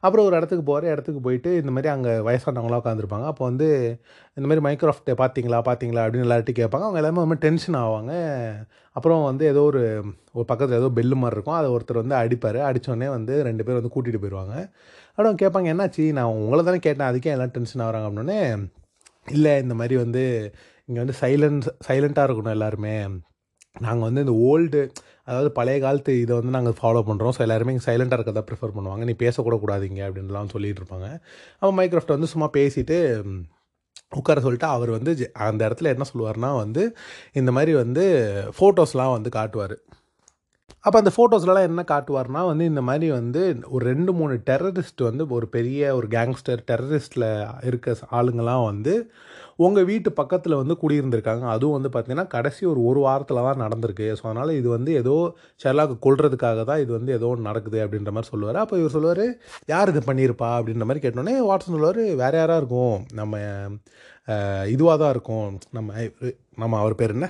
அப்புறம் 0.03 0.27
ஒரு 0.29 0.35
இடத்துக்கு 0.39 0.65
போகிற 0.71 0.93
இடத்துக்கு 0.95 1.21
போயிட்டு 1.27 1.51
இந்த 1.63 1.73
மாதிரி 1.77 1.89
அங்கே 1.95 2.13
வயசானவங்களாம் 2.29 2.83
உட்காந்துருப்பாங்க 2.83 3.27
அப்போ 3.33 3.45
வந்து 3.51 3.69
இந்த 4.37 4.47
மாதிரி 4.51 4.65
மைக்ராஃப்ட்டை 4.69 5.17
பார்த்தீங்களா 5.23 5.61
பார்த்தீங்களா 5.71 6.05
அப்படின்னு 6.05 6.29
எல்லார்ட்டி 6.29 6.55
கேட்பாங்க. 6.61 6.87
அவங்க 6.89 7.01
எல்லாமே 7.03 7.25
ரொம்ப 7.27 7.39
டென்ஷன் 7.47 7.79
ஆவாங்க. 7.85 8.13
அப்புறம் 8.97 9.21
வந்து 9.31 9.45
ஏதோ 9.53 9.63
ஒரு 9.71 9.83
ஒரு 10.39 10.47
பக்கத்தில் 10.51 10.79
ஏதோ 10.81 10.89
பெல்லு 10.97 11.17
மாதிரி 11.23 11.37
இருக்கும். 11.37 11.59
அதை 11.59 11.69
ஒருத்தர் 11.75 12.03
வந்து 12.03 12.17
அடிப்பார். 12.23 12.59
அடித்தோடனே 12.71 13.09
வந்து 13.17 13.35
ரெண்டு 13.49 13.63
பேர் 13.67 13.79
வந்து 13.81 13.95
கூட்டிகிட்டு 13.95 14.23
போயிடுவாங்க 14.25 14.55
அப்புறம் 15.21 15.41
கேட்பாங்க 15.41 15.69
என்னாச்சு? 15.73 16.05
நான் 16.17 16.37
உங்களை 16.43 16.61
தானே 16.67 16.79
கேட்டேன். 16.85 17.09
அதுக்கே 17.11 17.33
எல்லாம் 17.33 17.51
டென்ஷன் 17.57 17.83
ஆகிறாங்க. 17.87 18.07
அப்படின்னே 18.11 18.37
இல்லை 19.37 19.53
இந்த 19.65 19.75
மாதிரி 19.81 19.95
வந்து 20.03 20.23
இங்கே 20.89 21.01
வந்து 21.03 21.17
சைலண்ட் 21.23 21.67
சைலண்ட்டாக 21.89 22.27
இருக்கணும் 22.29 22.55
எல்லாருமே. 22.57 22.95
நாங்கள் 23.87 24.07
வந்து 24.09 24.23
இந்த 24.25 24.35
ஓல்டு 24.51 24.81
அதாவது 25.29 25.51
பழைய 25.59 25.79
காலத்து 25.85 26.13
இதை 26.23 26.33
வந்து 26.39 26.55
நாங்கள் 26.57 26.77
ஃபாலோ 26.79 27.01
பண்ணுறோம் 27.09 27.35
ஸோ 27.37 27.43
எல்லாருமே 27.47 27.73
இங்கே 27.75 27.87
சைலண்ட்டாக 27.89 28.19
இருக்கிறதா 28.19 28.45
ப்ரிஃபர் 28.51 28.75
பண்ணுவாங்க. 28.77 29.05
நீ 29.11 29.15
பேசக்கூட 29.25 29.59
கூடாதீங்க 29.65 30.01
அப்படின்லாம் 30.09 30.53
சொல்லிட்டு 30.55 30.83
இருப்பாங்க 30.83 31.09
அப்போ 31.61 31.73
மைக்ரோஃப்ட் 31.81 32.17
வந்து 32.17 32.31
சும்மா 32.35 32.49
பேசிட்டு 32.59 32.97
உட்கார 34.21 34.41
சொல்லிட்டு 34.47 34.69
அவர் 34.77 34.91
வந்து 34.97 35.13
அந்த 35.49 35.61
இடத்துல 35.69 35.93
என்ன 35.95 36.07
சொல்லுவார்னா 36.13 36.53
வந்து 36.65 36.85
இந்த 37.41 37.51
மாதிரி 37.59 37.75
வந்து 37.83 38.05
ஃபோட்டோஸ்லாம் 38.59 39.15
வந்து 39.17 39.33
காட்டுவார். 39.39 39.77
அப்போ 40.85 40.97
அந்த 41.01 41.11
ஃபோட்டோஸ்லலாம் 41.15 41.67
என்ன 41.69 41.83
காட்டுவார்னா 41.91 42.43
வந்து 42.51 42.65
இந்த 42.71 42.83
மாதிரி 42.89 43.09
வந்து 43.17 43.41
ஒரு 43.75 43.83
ரெண்டு 43.91 44.13
மூணு 44.19 44.35
டெரரிஸ்ட் 44.49 45.03
வந்து 45.09 45.25
ஒரு 45.39 45.47
பெரிய 45.57 45.91
ஒரு 45.99 46.07
கேங்ஸ்டர் 46.15 46.61
டெரரிஸ்டில் 46.71 47.27
இருக்க 47.69 47.95
ஆளுங்கள்லாம் 48.19 48.65
வந்து 48.71 48.95
உங்கள் 49.67 49.87
வீட்டு 49.91 50.11
பக்கத்தில் 50.21 50.59
வந்து 50.61 50.75
குடியிருந்திருக்காங்க. 50.83 51.45
அதுவும் 51.55 51.77
வந்து 51.77 51.91
பார்த்திங்கன்னா 51.95 52.27
கடைசி 52.37 52.63
ஒரு 52.73 52.81
ஒரு 52.91 53.01
வாரத்தில் 53.07 53.43
தான் 53.49 53.63
நடந்திருக்கு. 53.65 54.07
ஸோ 54.19 54.25
அதனால் 54.29 54.53
இது 54.61 54.69
வந்து 54.77 54.93
ஏதோ 55.03 55.17
ஷெர்லாக்கு 55.65 55.97
கொல்றதுக்காக 56.07 56.65
தான் 56.71 56.83
இது 56.85 56.91
வந்து 56.99 57.13
ஏதோ 57.19 57.29
ஒன்று 57.33 57.49
நடக்குது 57.51 57.81
அப்படின்ற 57.85 58.13
மாதிரி 58.17 58.33
சொல்லுவார். 58.33 58.61
அப்போ 58.65 58.79
இவர் 58.83 58.97
சொல்லுவார் 58.97 59.25
யார் 59.75 59.93
இது 59.95 60.03
பண்ணியிருப்பா? 60.09 60.51
அப்படின்ற 60.61 60.87
மாதிரி 60.91 61.05
கேட்டோன்னே 61.07 61.37
வாட்ஸன் 61.51 61.77
சொல்லுவார் 61.77 62.03
வேறு 62.23 62.41
யாராக 62.43 62.61
இருக்கும்? 62.63 62.97
நம்ம 63.21 63.43
இதுவாக 64.77 64.99
தான் 65.05 65.15
இருக்கும். 65.17 65.47
நம்ம 65.79 65.93
நம்ம 66.63 66.75
அவர் 66.83 67.01
பேர் 67.03 67.17
என்ன? 67.19 67.29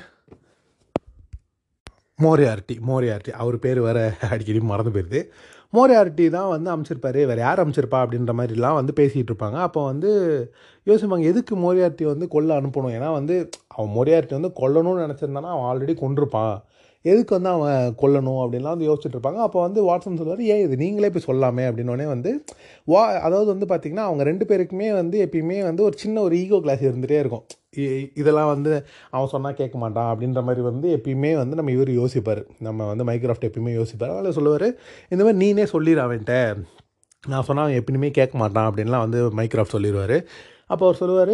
மோரியாரிட்டி 2.24 2.74
மோரியாரிட்டி. 2.88 3.32
அவர் 3.42 3.56
பேர் 3.64 3.80
வேறு 3.86 4.02
அடிக்கடி 4.32 4.60
மறந்து 4.72 4.92
போயிடுது 4.94 5.20
மோரியாரிட்டி 5.76 6.24
தான் 6.36 6.50
வந்து 6.54 6.68
அமைச்சிருப்பார். 6.74 7.18
வேறு 7.30 7.40
யார் 7.44 7.62
அமைச்சிருப்பா 7.62 7.98
அப்படின்ற 8.04 8.32
மாதிரிலாம் 8.38 8.78
வந்து 8.78 8.92
பேசிகிட்டு 9.00 9.30
இருப்பாங்க. 9.32 9.58
அப்போ 9.66 9.80
வந்து 9.90 10.10
யோசிப்பாங்க 10.86 11.26
எதுக்கு 11.32 11.54
மோரியார்ட்டி 11.64 12.04
வந்து 12.12 12.26
கொல்ல 12.34 12.56
அனுப்பணும்? 12.60 12.94
ஏன்னா 12.96 13.10
வந்து 13.18 13.34
அவன் 13.76 13.92
மோரியார்ட்டி 13.96 14.36
வந்து 14.38 14.50
கொல்லணும்னு 14.60 15.04
நினச்சிருந்தானா 15.06 15.52
அவன் 15.54 15.68
ஆல்ரெடி 15.70 15.94
கொண்டிருப்பான் 16.02 16.54
எதுக்கு 17.04 17.32
வந்து 17.36 17.50
அவன் 17.56 17.94
கொல்லணும் 18.00 18.40
அப்படின்லாம் 18.42 18.74
வந்து 18.76 18.88
யோசிச்சுட்டு 18.88 19.16
இருப்பாங்க. 19.16 19.40
அப்போ 19.46 19.58
வந்து 19.66 19.80
வாட்ஸன் 19.86 20.18
சொல்லுவார் 20.20 20.42
ஏன் 20.54 20.64
இது 20.64 20.74
நீங்களே 20.82 21.10
போய் 21.14 21.28
சொல்லாமே 21.28 21.64
அப்படின்னோடனே 21.68 22.06
வந்து 22.14 22.30
வா 22.92 23.02
அதாவது 23.26 23.48
வந்து 23.54 23.68
பார்த்திங்கன்னா 23.70 24.08
அவங்க 24.08 24.24
ரெண்டு 24.30 24.46
பேருக்குமே 24.50 24.90
வந்து 25.00 25.18
எப்பயுமே 25.26 25.58
வந்து 25.70 25.82
ஒரு 25.88 25.96
சின்ன 26.02 26.20
ஒரு 26.26 26.34
ஈகோ 26.42 26.60
கிளாஸ் 26.66 26.84
இருந்துகிட்டே 26.88 27.22
இருக்கும். 27.24 27.46
இதெல்லாம் 28.14 28.46
வந்து 28.46 28.86
அவன் 29.10 29.28
சொன்னால் 29.28 29.54
கேட்க 29.54 29.78
மாட்டான் 29.78 30.08
அப்படின்ற 30.12 30.42
மாதிரி 30.42 30.60
வந்து 30.60 30.96
எப்பயுமே 30.96 31.36
வந்து 31.36 31.54
நம்ம 31.56 31.70
இவர் 31.70 31.88
யோசிப்பார். 31.88 32.42
நம்ம 32.58 32.94
வந்து 32.94 33.04
மைக்ராஃப்ட் 33.04 33.46
எப்பயுமே 33.48 33.72
யோசிப்பார். 33.80 34.16
அதில் 34.18 34.32
சொல்லுவார் 34.32 34.68
இந்த 35.08 35.24
மாதிரி 35.24 35.38
நீனே 35.42 35.64
சொல்லிடு 35.64 36.00
அவன்கிட்ட. 36.00 36.64
நான் 37.26 37.42
சொன்னால் 37.42 37.66
அவன் 37.66 37.84
எப்பயுமே 37.84 38.10
கேட்க 38.10 38.38
மாட்டான் 38.38 38.72
அப்படின்லாம் 38.72 39.04
வந்து 39.06 39.20
மைக்ராஃப்ட் 39.30 39.74
சொல்லிடுவார் 39.76 40.16
அப்போ 40.72 40.84
அவர் 40.86 40.98
சொல்லுவார் 41.00 41.32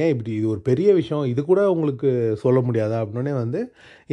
ஏன் 0.00 0.10
இப்படி 0.12 0.30
இது 0.38 0.46
ஒரு 0.54 0.60
பெரிய 0.68 0.88
விஷயம் 0.98 1.24
இது 1.30 1.40
கூட 1.50 1.60
உங்களுக்கு 1.74 2.10
சொல்ல 2.42 2.58
முடியாதா? 2.66 2.98
அப்படின்னே 3.04 3.32
வந்து 3.40 3.60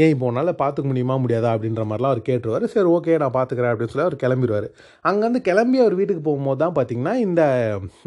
ஏன் 0.01 0.11
இப்போ 0.13 0.25
உன்னால் 0.29 0.51
பார்த்துக்க 0.61 0.87
முடியுமா 0.91 1.15
முடியாதா? 1.23 1.49
அப்படின்ற 1.55 1.83
மாதிரிலாம் 1.89 2.13
அவர் 2.13 2.23
கேட்டுருவார். 2.29 2.65
சரி 2.73 2.89
ஓகே 2.95 3.17
நான் 3.23 3.35
பார்த்துக்கிறேன் 3.37 3.71
அப்படின்னு 3.73 3.93
சொல்லி 3.93 4.07
அவர் 4.07 4.21
கிளம்பிடுவார் 4.23 4.67
அங்கேருந்து 5.09 5.41
கிளம்பி 5.49 5.79
அவர் 5.83 5.97
வீட்டுக்கு 5.99 6.23
போகும்போது 6.29 6.61
தான் 6.63 6.75
பார்த்தீங்கன்னா 6.77 7.13
இந்த 7.27 7.41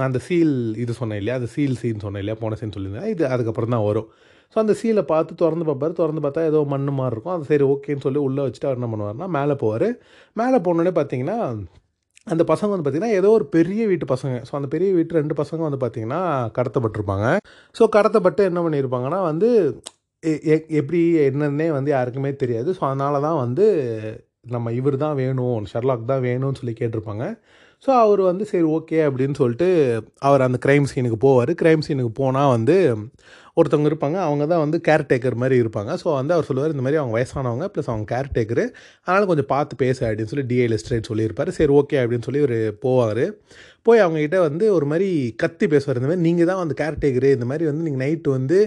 அந்த 0.07 0.21
சீல் 0.27 0.55
இது 0.85 0.99
சொன்னேன் 1.01 1.21
இல்லையா 1.23 1.39
அந்த 1.41 1.51
சீல் 1.55 1.81
சீன் 1.83 2.05
சொன்னேன் 2.07 2.23
இல்லையா 2.25 2.39
போன 2.43 2.59
சீன் 2.63 2.75
சொல்லியிருந்தேன். 2.77 3.11
இது 3.15 3.25
அதுக்கப்புறம் 3.35 3.75
தான் 3.77 3.87
வரும். 3.91 4.09
ஸோ 4.55 4.59
அந்த 4.63 4.75
சீலை 4.81 5.03
பார்த்து 5.13 5.39
திறந்து 5.43 5.67
பார்ப்பார். 5.69 5.95
திறந்து 6.01 6.23
பார்த்தா 6.25 6.43
ஏதோ 6.51 6.59
மண்ணு 6.73 6.93
மாதிரி 6.97 7.15
இருக்கும். 7.17 7.35
அது 7.37 7.47
சரி 7.53 7.65
ஓகேன்னு 7.73 8.05
சொல்லி 8.07 8.21
உள்ளே 8.29 8.43
வச்சுட்டு 8.47 8.69
அவர் 8.71 8.81
என்ன 8.81 8.89
பண்ணுவார்னா 8.95 9.29
மேலே 9.39 9.55
போவார். 9.63 9.87
மேலே 10.41 10.59
போனோடனே 10.67 10.93
பார்த்தீங்கன்னா 10.99 11.39
அந்த 12.27 12.43
பசங்க 12.49 12.71
வந்து 12.71 12.85
பார்த்திங்கன்னா 12.85 13.17
ஏதோ 13.19 13.29
ஒரு 13.31 13.47
பெரிய 13.49 13.83
வீட்டு 13.87 14.07
பசங்க. 14.07 14.35
ஸோ 14.49 14.53
அந்த 14.53 14.69
பெரிய 14.69 14.91
வீட்டு 14.95 15.19
ரெண்டு 15.19 15.35
பசங்க 15.41 15.61
வந்து 15.61 15.81
பார்த்திங்கன்னா 15.81 16.21
கடத்தப்பட்டிருப்பாங்க. 16.59 17.27
ஸோ 17.77 17.85
கடத்தப்பட்டு 17.97 18.43
என்ன 18.51 18.61
பண்ணியிருப்பாங்கன்னா 18.63 19.21
வந்து 19.25 19.49
எ- 20.49 20.67
எப்படி 20.73 21.01
என்னன்னே 21.25 21.69
வந்து 21.71 21.91
யாருக்குமே 21.91 22.31
தெரியாது. 22.37 22.71
ஸோ 22.73 22.83
அதனால 22.89 23.21
தான் 23.21 23.39
வந்து 23.39 23.67
நம்ம 24.49 24.73
இவர் 24.73 24.97
தான் 24.99 25.17
வேணும் 25.17 25.67
ஷெர்லாக் 25.73 26.05
தான் 26.07 26.25
வேணும்னு 26.25 26.61
சொல்லி 26.61 26.75
கேட்டிருப்பாங்க. 26.79 27.25
ஸோ 27.85 27.91
அவர் 28.03 28.21
வந்து 28.23 28.45
சரி 28.45 28.67
ஓகே 28.73 28.99
அப்படின்னு 29.09 29.37
சொல்லிட்டு 29.37 29.69
அவர் 30.21 30.47
அந்த 30.47 30.59
க்ரைம் 30.67 30.87
சீனுக்கு 30.93 31.19
போவார். 31.27 31.53
க்ரைம் 31.63 31.85
சீனுக்கு 31.87 32.13
போனால் 32.21 32.53
வந்து 32.57 32.77
ஒருத்தவங்க 33.57 33.89
இருப்பாங்க 33.93 34.19
அவங்க 34.27 34.45
தான் 34.53 34.63
வந்து 34.65 34.79
கேர்டேக்கர் 34.89 35.41
மாதிரி 35.43 35.57
இருப்பாங்க. 35.63 35.95
ஸோ 36.03 36.09
வந்து 36.21 36.35
அவர் 36.37 36.49
சொல்லுவார் 36.51 36.75
இந்த 36.75 36.85
மாதிரி 36.87 37.01
அவங்க 37.01 37.15
வயசானவங்க 37.19 37.67
ப்ளஸ் 37.73 37.91
அவங்க 37.93 38.07
கேர்டேக்கரு 38.15 38.65
அதனால் 39.07 39.29
கொஞ்சம் 39.33 39.51
பார்த்து 39.55 39.83
பேச 39.85 39.99
அப்படின்னு 40.09 40.33
சொல்லி 40.33 40.47
டிஏ 40.53 40.69
லிஸ்ட்ரேட் 40.75 41.11
சொல்லியிருப்பார். 41.13 41.53
சரி 41.59 41.75
ஓகே 41.81 42.01
அப்படின்னு 42.05 42.29
சொல்லி 42.29 42.43
இவர் 42.45 42.59
போவார். 42.87 43.25
போய் 43.87 44.03
அவங்ககிட்ட 44.03 44.39
வந்து 44.47 44.65
ஒரு 44.75 44.87
மாதிரி 44.91 45.07
கத்தி 45.43 45.67
பேசுவார். 45.73 45.99
இந்த 46.01 46.09
மாதிரி 46.09 46.25
நீங்கள் 46.27 46.49
தான் 46.51 46.61
வந்து 46.63 46.75
கேர்டேக்கரு 46.81 47.29
இந்த 47.37 47.47
மாதிரி 47.51 47.65
வந்து 47.69 47.85
நீங்கள் 47.87 48.03
நைட்டு 48.05 48.29
வந்து 48.37 48.59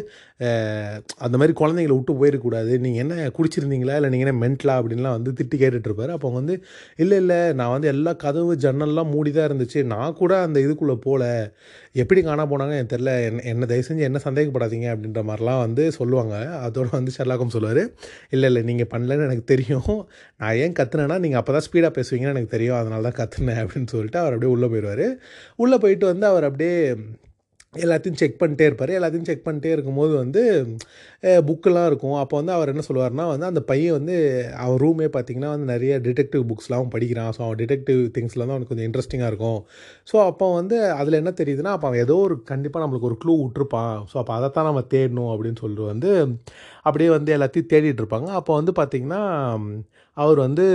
அந்த 1.26 1.36
மாதிரி 1.40 1.54
குழந்தைங்களை 1.60 1.94
விட்டு 1.98 2.14
போயிடக்கூடாது 2.20 2.72
நீங்கள் 2.86 3.02
என்ன 3.04 3.30
குடிச்சிருந்தீங்களா? 3.38 3.96
இல்லை 4.00 4.10
நீங்கள் 4.14 4.28
என்ன 4.28 4.40
மென்டலா 4.44 4.74
அப்படின்லாம் 4.80 5.16
வந்து 5.18 5.32
திட்டி 5.40 5.58
கேட்டுட்ருப்பார். 5.62 6.12
அப்போ 6.16 6.28
அவங்க 6.28 6.40
வந்து 6.42 6.56
இல்லை 7.04 7.20
இல்லை 7.24 7.40
நான் 7.60 7.74
வந்து 7.76 7.90
எல்லா 7.94 8.14
கதவு 8.26 8.56
ஜன்னல்லாம் 8.66 9.12
மூடி 9.14 9.34
தான் 9.38 9.48
இருந்துச்சு. 9.50 9.82
நான் 9.94 10.18
கூட 10.22 10.34
அந்த 10.48 10.58
இதுக்குள்ளே 10.66 10.98
போகல 11.08 11.24
எப்படி 12.04 12.22
காணா 12.28 12.46
போனாங்க 12.54 12.76
எனக்கு 12.80 12.94
தெரில 12.96 13.14
என்ன 13.30 13.46
என்ன 13.54 13.70
தயவு 13.72 13.88
செஞ்சு 13.90 14.08
என்ன 14.10 14.22
பண்ணாதீங்க 14.76 14.88
அப்படின்ற 14.94 15.22
மாதிரிலாம் 15.30 15.62
வந்து 15.66 15.84
சொல்லுவாங்க. 16.00 16.36
அதோட 16.66 16.88
வந்து 17.00 17.12
ஷெர்லாக்கம் 17.18 17.54
சொல்லுவார். 17.56 17.84
இல்லை 18.34 18.48
இல்லை 18.52 18.62
நீங்கள் 18.70 18.92
பண்ணலன்னு 18.94 19.28
எனக்கு 19.30 19.46
தெரியும். 19.54 19.92
நான் 20.42 20.58
ஏன் 20.64 20.78
கத்துனேன்னா 20.80 21.18
நீங்கள் 21.26 21.42
அப்போ 21.42 21.54
தான் 21.58 21.66
ஸ்பீடாக 21.68 21.92
பேசுவீங்கன்னு 21.98 22.36
எனக்கு 22.36 22.56
தெரியும். 22.56 22.80
அதனால 22.82 23.04
தான் 23.10 23.20
கற்றுனேன் 23.22 23.62
அப்படின்னு 23.64 23.92
சொல்லிட்டு 23.96 24.22
அவர் 24.24 24.36
அப்படியே 24.36 24.54
உள்ளே 24.56 24.70
போயிடுவார் 24.74 25.08
உள்ளே 25.64 25.80
போயிட்டு 25.86 26.08
வந்து 26.14 26.28
அவர் 26.32 26.48
அப்படியே 26.50 26.76
எல்லாத்தையும் 27.84 28.20
செக் 28.22 28.38
பண்ணிட்டே 28.42 28.66
இருப்பார். 28.70 28.92
எல்லாத்தையும் 28.98 29.28
செக் 29.30 29.46
பண்ணிட்டே 29.48 29.72
இருக்கும்போது 29.76 30.14
வந்து 30.24 30.42
புக்கெல்லாம் 31.48 31.88
இருக்கும். 31.90 32.16
அப்போ 32.22 32.36
வந்து 32.40 32.54
அவர் 32.56 32.72
என்ன 32.74 32.84
சொல்லுவார்னா 32.88 33.26
வந்து 33.32 33.48
அந்த 33.52 33.62
பையன் 33.70 33.96
வந்து 33.98 34.16
அவன் 34.64 34.80
ரூமே 34.84 35.08
பார்த்திங்கன்னா 35.16 35.52
வந்து 35.54 35.68
நிறைய 35.74 35.94
டிடெக்டிவ் 36.08 36.44
புக்ஸ்லாம் 36.52 36.82
அவன் 36.82 36.94
படிக்கிறான். 36.96 37.32
ஸோ 37.38 37.42
அவன் 37.46 37.60
டிடெக்டிவ் 37.62 38.02
திங்ஸில் 38.18 38.44
தான் 38.46 38.56
அவனுக்கு 38.56 38.74
கொஞ்சம் 38.74 38.88
இன்ட்ரெஸ்டிங்காக 38.90 39.32
இருக்கும். 39.34 39.60
ஸோ 40.12 40.18
அப்போ 40.30 40.48
வந்து 40.60 40.78
அதில் 41.00 41.20
என்ன 41.22 41.34
தெரியுதுன்னா 41.42 41.74
அப்போ 41.78 41.90
அவன் 41.90 42.04
ஏதோ 42.06 42.18
ஒரு 42.28 42.38
கண்டிப்பாக 42.52 42.84
நம்மளுக்கு 42.86 43.10
ஒரு 43.12 43.20
க்ளூ 43.24 43.36
விட்டுருப்பான். 43.42 43.96
ஸோ 44.12 44.18
அப்போ 44.24 44.36
அதைத்தான் 44.38 44.70
நம்ம 44.70 44.84
தேடணும் 44.96 45.32
அப்படின்னு 45.34 45.62
சொல்லிட்டு 45.64 45.92
வந்து 45.94 46.12
அப்படியே 46.88 47.12
வந்து 47.18 47.32
எல்லாத்தையும் 47.38 47.72
தேடிட்டு 47.74 48.02
இருப்பாங்க. 48.04 48.30
அப்போ 48.42 48.54
வந்து 48.62 48.74
பார்த்திங்கன்னா 48.82 49.22
அவர் 50.18 50.40
வந்து 50.48 50.66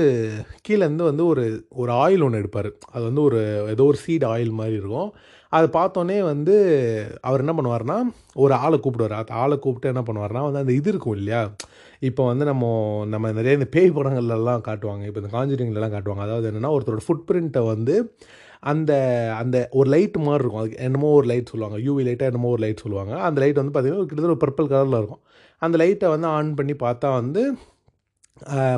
கீழேருந்து 0.66 1.04
வந்து 1.10 1.24
ஒரு 1.32 1.44
ஒரு 1.82 1.90
ஆயில் 2.04 2.24
ஒன்று 2.24 2.40
எடுப்பார். 2.42 2.68
அது 2.94 3.02
வந்து 3.08 3.22
ஒரு 3.28 3.38
ஏதோ 3.74 3.84
ஒரு 3.90 3.98
சீட் 4.04 4.26
ஆயில் 4.32 4.58
மாதிரி 4.58 4.76
இருக்கும். 4.80 5.10
அதை 5.56 5.66
பார்த்தோன்னே 5.76 6.16
வந்து 6.30 6.54
அவர் 7.28 7.42
என்ன 7.44 7.52
பண்ணுவார்னா 7.58 7.96
ஒரு 8.44 8.54
ஆளை 8.64 8.76
கூப்பிடுவார். 8.82 9.14
அந்த 9.20 9.32
ஆளை 9.42 9.56
கூப்பிட்டு 9.64 9.92
என்ன 9.92 10.02
பண்ணுவார்னா 10.08 10.42
வந்து 10.48 10.62
அந்த 10.62 10.72
இது 10.80 10.90
இருக்கும் 10.92 11.16
இல்லையா? 11.20 11.40
இப்போ 12.08 12.22
வந்து 12.30 12.44
நம்ம 12.50 12.64
நம்ம 13.14 13.32
நிறைய 13.38 13.58
இந்த 13.58 13.68
பேய் 13.76 13.96
படங்கள்லாம் 13.96 14.66
காட்டுவாங்க. 14.68 15.04
இப்போ 15.08 15.20
இந்த 15.22 15.32
காஞ்சிரிங்லலாம் 15.36 15.94
காட்டுவாங்க. 15.96 16.24
அதாவது 16.28 16.48
என்னென்னா 16.50 16.72
ஒருத்தரோட 16.76 17.04
ஃபுட் 17.06 17.26
பிரிண்ட்டை 17.30 17.62
வந்து 17.72 17.96
அந்த 18.72 18.92
அந்த 19.40 19.56
ஒரு 19.78 19.88
லைட் 19.94 20.16
மாதிரி 20.26 20.42
இருக்கும். 20.44 20.62
அதுக்கு 20.62 20.82
என்னமோ 20.86 21.10
ஒரு 21.18 21.26
லைட் 21.32 21.52
சொல்லுவாங்க. 21.52 21.78
யூவி 21.86 22.02
லைட்டாக 22.08 22.32
என்னமோ 22.32 22.52
ஒரு 22.56 22.62
லைட் 22.64 22.84
சொல்லுவாங்க. 22.84 23.12
அந்த 23.26 23.38
லைட் 23.42 23.60
வந்து 23.62 23.74
பார்த்திங்கன்னா 23.74 24.08
கிட்டத்தட்ட 24.08 24.34
ஒரு 24.36 24.42
பர்பிள் 24.46 24.70
கலரில் 24.72 25.00
இருக்கும். 25.02 25.22
அந்த 25.62 25.76
லைட்டை 25.82 26.08
வந்து 26.14 26.28
ஆன் 26.36 26.56
பண்ணி 26.58 26.74
பார்த்தா 26.86 27.08
வந்து 27.20 27.42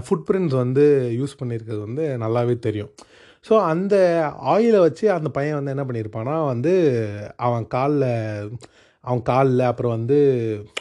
ஃபுட் 0.06 0.26
பிரிண்ட்ஸ் 0.28 0.56
வந்து 0.62 0.85
யூஸ் 1.18 1.38
பண்ணியிருக்கிறது 1.40 1.82
வந்து 1.88 2.04
நல்லாவே 2.22 2.54
தெரியும். 2.66 2.92
ஸோ 3.44 3.55
அந்த 3.62 3.94
ஆயிலை 4.40 4.78
வச்சு 4.78 5.11
அந்த 5.12 5.28
பையன் 5.28 5.55
வந்து 5.55 5.70
என்ன 5.70 5.85
பண்ணியிருப்பான்னா 5.85 6.46
வந்து 6.46 6.72
அவன் 7.37 7.66
காலில் 7.66 8.09
அவன் 9.05 9.22
காலில் 9.22 9.61
அப்புறம் 9.61 9.90
வந்து 9.90 10.18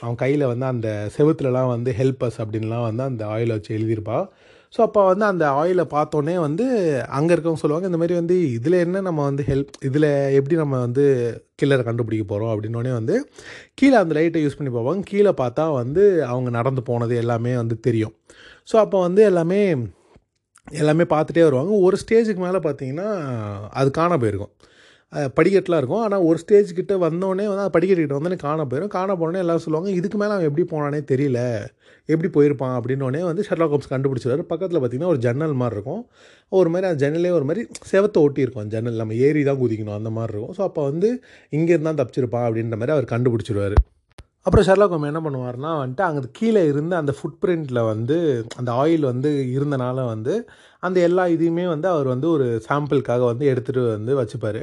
அவன் 0.01 0.15
கையில் 0.15 0.45
வந்து 0.45 0.65
அந்த 0.65 1.09
செவுத்துலலாம் 1.17 1.67
வந்து 1.67 1.91
ஹெல்பஸ் 1.91 2.37
அப்படின்லாம் 2.37 2.87
வந்து 2.89 3.03
அந்த 3.03 3.23
ஆயிலை 3.25 3.49
வச்சு 3.49 3.77
எழுதியிருப்பாள் 3.77 4.25
ஸோ 4.73 4.79
அப்போ 4.81 5.01
வந்து 5.05 5.25
அந்த 5.25 5.45
ஆயிலை 5.51 5.85
பார்த்தோன்னே 5.93 6.35
வந்து 6.39 6.65
அங்கே 7.07 7.33
இருக்கவங்க 7.35 7.61
சொல்லுவாங்க 7.61 7.85
இந்த 7.85 7.97
மாதிரி 7.97 8.15
வந்து 8.15 8.35
இதில் 8.51 8.73
என்ன 8.73 9.01
நம்ம 9.01 9.23
வந்து 9.23 9.43
ஹெல்ப் 9.43 9.73
இதில் 9.81 10.07
எப்படி 10.37 10.55
நம்ம 10.55 10.79
வந்து 10.79 11.05
கில்லரை 11.61 11.83
கண்டுபிடிக்க 11.83 12.25
போகிறோம் 12.25 12.51
அப்படின்னோடனே 12.53 12.91
வந்து 12.91 13.15
கீழே 13.75 13.95
அந்த 13.95 14.13
லைட்டை 14.13 14.43
யூஸ் 14.45 14.57
பண்ணி 14.59 14.71
பார்ப்பாங்க. 14.71 15.03
கீழே 15.03 15.29
பார்த்தா 15.29 15.73
வந்து 15.73 16.25
அவங்க 16.25 16.49
நடந்து 16.49 16.83
போனது 16.83 17.15
எல்லாமே 17.15 17.55
வந்து 17.55 17.79
தெரியும். 17.79 18.13
ஸோ 18.71 18.75
அப்போ 18.75 18.99
வந்து 19.01 19.23
எல்லாமே 19.23 19.61
எல்லாமே 20.67 21.05
பார்த்துட்டே 21.13 21.43
வருவாங்க. 21.47 21.71
ஒரு 21.85 21.95
ஸ்டேஜுக்கு 22.01 22.41
மேலே 22.47 22.59
பார்த்தீங்கன்னா 22.65 23.07
அது 23.79 23.89
காண 24.01 24.17
போயிருக்கும். 24.23 24.53
படிக்கட்டெலாம் 25.37 25.81
இருக்கும். 25.81 26.03
ஆனால் 26.05 26.25
ஒரு 26.27 26.37
ஸ்டேஜ் 26.41 26.69
கிட்ட 26.77 26.93
வந்தோடனே 27.03 27.45
வந்து 27.49 27.63
அது 27.63 27.73
படிக்கட்டுக்கிட்ட 27.75 28.17
வந்தோடனே 28.17 28.37
காண 28.45 28.63
போயிடும் 28.71 28.91
காண 28.97 29.15
போனோடனே 29.19 29.41
எல்லாரும் 29.43 29.63
சொல்லுவாங்க 29.65 29.89
இதுக்கு 29.99 30.17
மேலே 30.21 30.33
அவன் 30.35 30.47
எப்படி 30.49 30.65
போனானே 30.73 30.99
தெரியல. 31.11 31.39
எப்படி 32.09 32.29
போயிருப்பான்? 32.35 32.75
அப்படின்னோடனே 32.77 33.21
வந்து 33.29 33.45
ஷெர்லாக் 33.47 33.73
ஹோம்ஸ் 33.75 33.91
கண்டுபிடிச்சிருவாரு 33.93 34.45
பக்கத்தில் 34.51 34.79
பார்த்தீங்கன்னா 34.79 35.11
ஒரு 35.13 35.21
ஜன்னல் 35.25 35.55
மாதிரி 35.61 35.77
இருக்கும். 35.77 36.03
ஒரு 36.59 36.69
மாதிரி 36.73 36.87
அந்த 36.89 36.99
ஜன்னலே 37.05 37.33
ஒரு 37.39 37.47
மாதிரி 37.49 37.63
செவத்தை 37.91 38.21
ஒட்டி 38.27 38.45
இருக்கும். 38.45 38.63
அந்த 38.63 38.73
ஜன்னல் 38.77 39.01
நம்ம 39.03 39.17
ஏறி 39.27 39.43
தான் 39.49 39.61
குதிக்கணும். 39.63 39.97
அந்த 39.99 40.11
மாதிரி 40.17 40.33
இருக்கும். 40.35 40.55
ஸோ 40.59 40.63
அப்போ 40.69 40.83
வந்து 40.91 41.09
இங்கேருந்து 41.57 41.89
தான் 41.89 41.99
தப்பிச்சிருப்பான் 42.01 42.47
அப்படின்ற 42.49 42.77
மாதிரி 42.81 42.95
அவர் 42.97 43.13
கண்டுபிடிச்சிருவாரு 43.13 43.77
அப்புறம் 44.45 44.65
ஷெர்லாக் 44.67 44.93
என்ன 45.07 45.21
பண்ணுவார்னா 45.25 45.71
வந்துட்டு 45.81 46.01
அங்கே 46.01 46.21
கீழே 46.31 46.61
இருந்து 46.67 46.95
அந்த 46.95 47.11
ஃபுட் 47.17 47.37
பிரிண்டில் 47.43 47.79
வந்து 47.83 48.15
அந்த 48.57 48.71
ஆயில் 48.83 49.05
வந்து 49.11 49.29
இருந்தனால 49.57 50.05
வந்து 50.05 50.33
அந்த 50.79 50.97
எல்லா 51.07 51.23
இதையுமே 51.33 51.65
வந்து 51.67 51.87
அவர் 51.87 52.07
வந்து 52.07 52.27
ஒரு 52.29 52.47
சாம்பிளுக்காக 52.69 53.23
வந்து 53.25 53.45
எடுத்துகிட்டு 53.51 53.83
வந்து 53.91 54.13
வச்சுப்பார். 54.21 54.61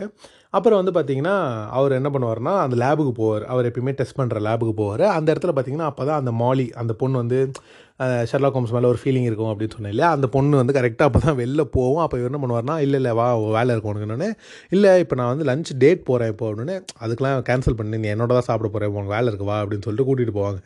அப்புறம் 0.50 0.80
வந்து 0.80 0.94
பார்த்திங்கன்னா 0.96 1.36
அவர் 1.78 1.92
என்ன 1.92 2.08
பண்ணுவார்னா 2.14 2.52
அந்த 2.64 2.76
லேபுக்கு 2.76 3.12
போவார். 3.20 3.44
அவர் 3.44 3.68
எப்பயுமே 3.70 3.94
டெஸ்ட் 4.00 4.18
பண்ணுற 4.20 4.40
லேபுக்கு 4.48 4.74
போவார். 4.82 5.04
அந்த 5.16 5.28
இடத்துல 5.34 5.52
பார்த்தீங்கன்னா 5.56 5.90
அப்போ 5.90 6.04
தான் 6.04 6.20
அந்த 6.22 6.32
மாலி 6.42 6.66
அந்த 6.82 6.92
பொண்ணு 7.02 7.16
வந்து 7.16 7.38
ஷெர்லாக் 8.30 8.56
ஹோம்ஸ் 8.56 8.72
மேலே 8.74 8.88
ஒரு 8.92 8.98
ஃபீலிங் 9.02 9.26
இருக்கும் 9.28 9.50
அப்படின்னு 9.52 9.74
சொன்னேன் 9.76 9.92
இல்லையா? 9.94 10.08
அந்த 10.16 10.26
பொண்ணு 10.34 10.60
வந்து 10.60 10.74
கரெக்டாக 10.76 11.06
அப்போ 11.08 11.20
தான் 11.24 11.36
வெளில 11.40 11.62
போவோம் 11.76 12.02
அப்போ 12.04 12.16
இவர் 12.18 12.30
என்ன 12.30 12.40
பண்ணுவார்னா 12.42 12.74
இல்லை 12.84 12.98
இல்லை 13.00 13.12
வா 13.20 13.26
வேலை 13.56 13.70
இருக்கும் 13.74 13.92
உனக்குன்னு 13.92 14.28
இல்லை 14.74 14.90
இப்போ 15.02 15.14
நான் 15.20 15.30
வந்து 15.32 15.46
லஞ்ச் 15.50 15.70
டேட் 15.84 16.02
போகிறேன் 16.10 16.30
இப்போ 16.32 16.44
அப்படின்னு. 16.50 16.76
அதுக்கெலாம் 17.04 17.42
கேன்சல் 17.48 17.76
பண்ணி. 17.80 17.98
நீ 18.04 18.08
என்னோட 18.14 18.32
தான் 18.38 18.48
சாப்பிட 18.50 18.68
போகிறேன் 18.74 18.92
உனக்கு 18.94 19.14
வேலை 19.16 19.26
இருக்கு 19.32 19.48
வா 19.50 19.56
அப்படின்னு 19.62 19.86
சொல்லிட்டு 19.86 20.06
கூட்டிகிட்டு 20.10 20.36
போவாங்க. 20.38 20.60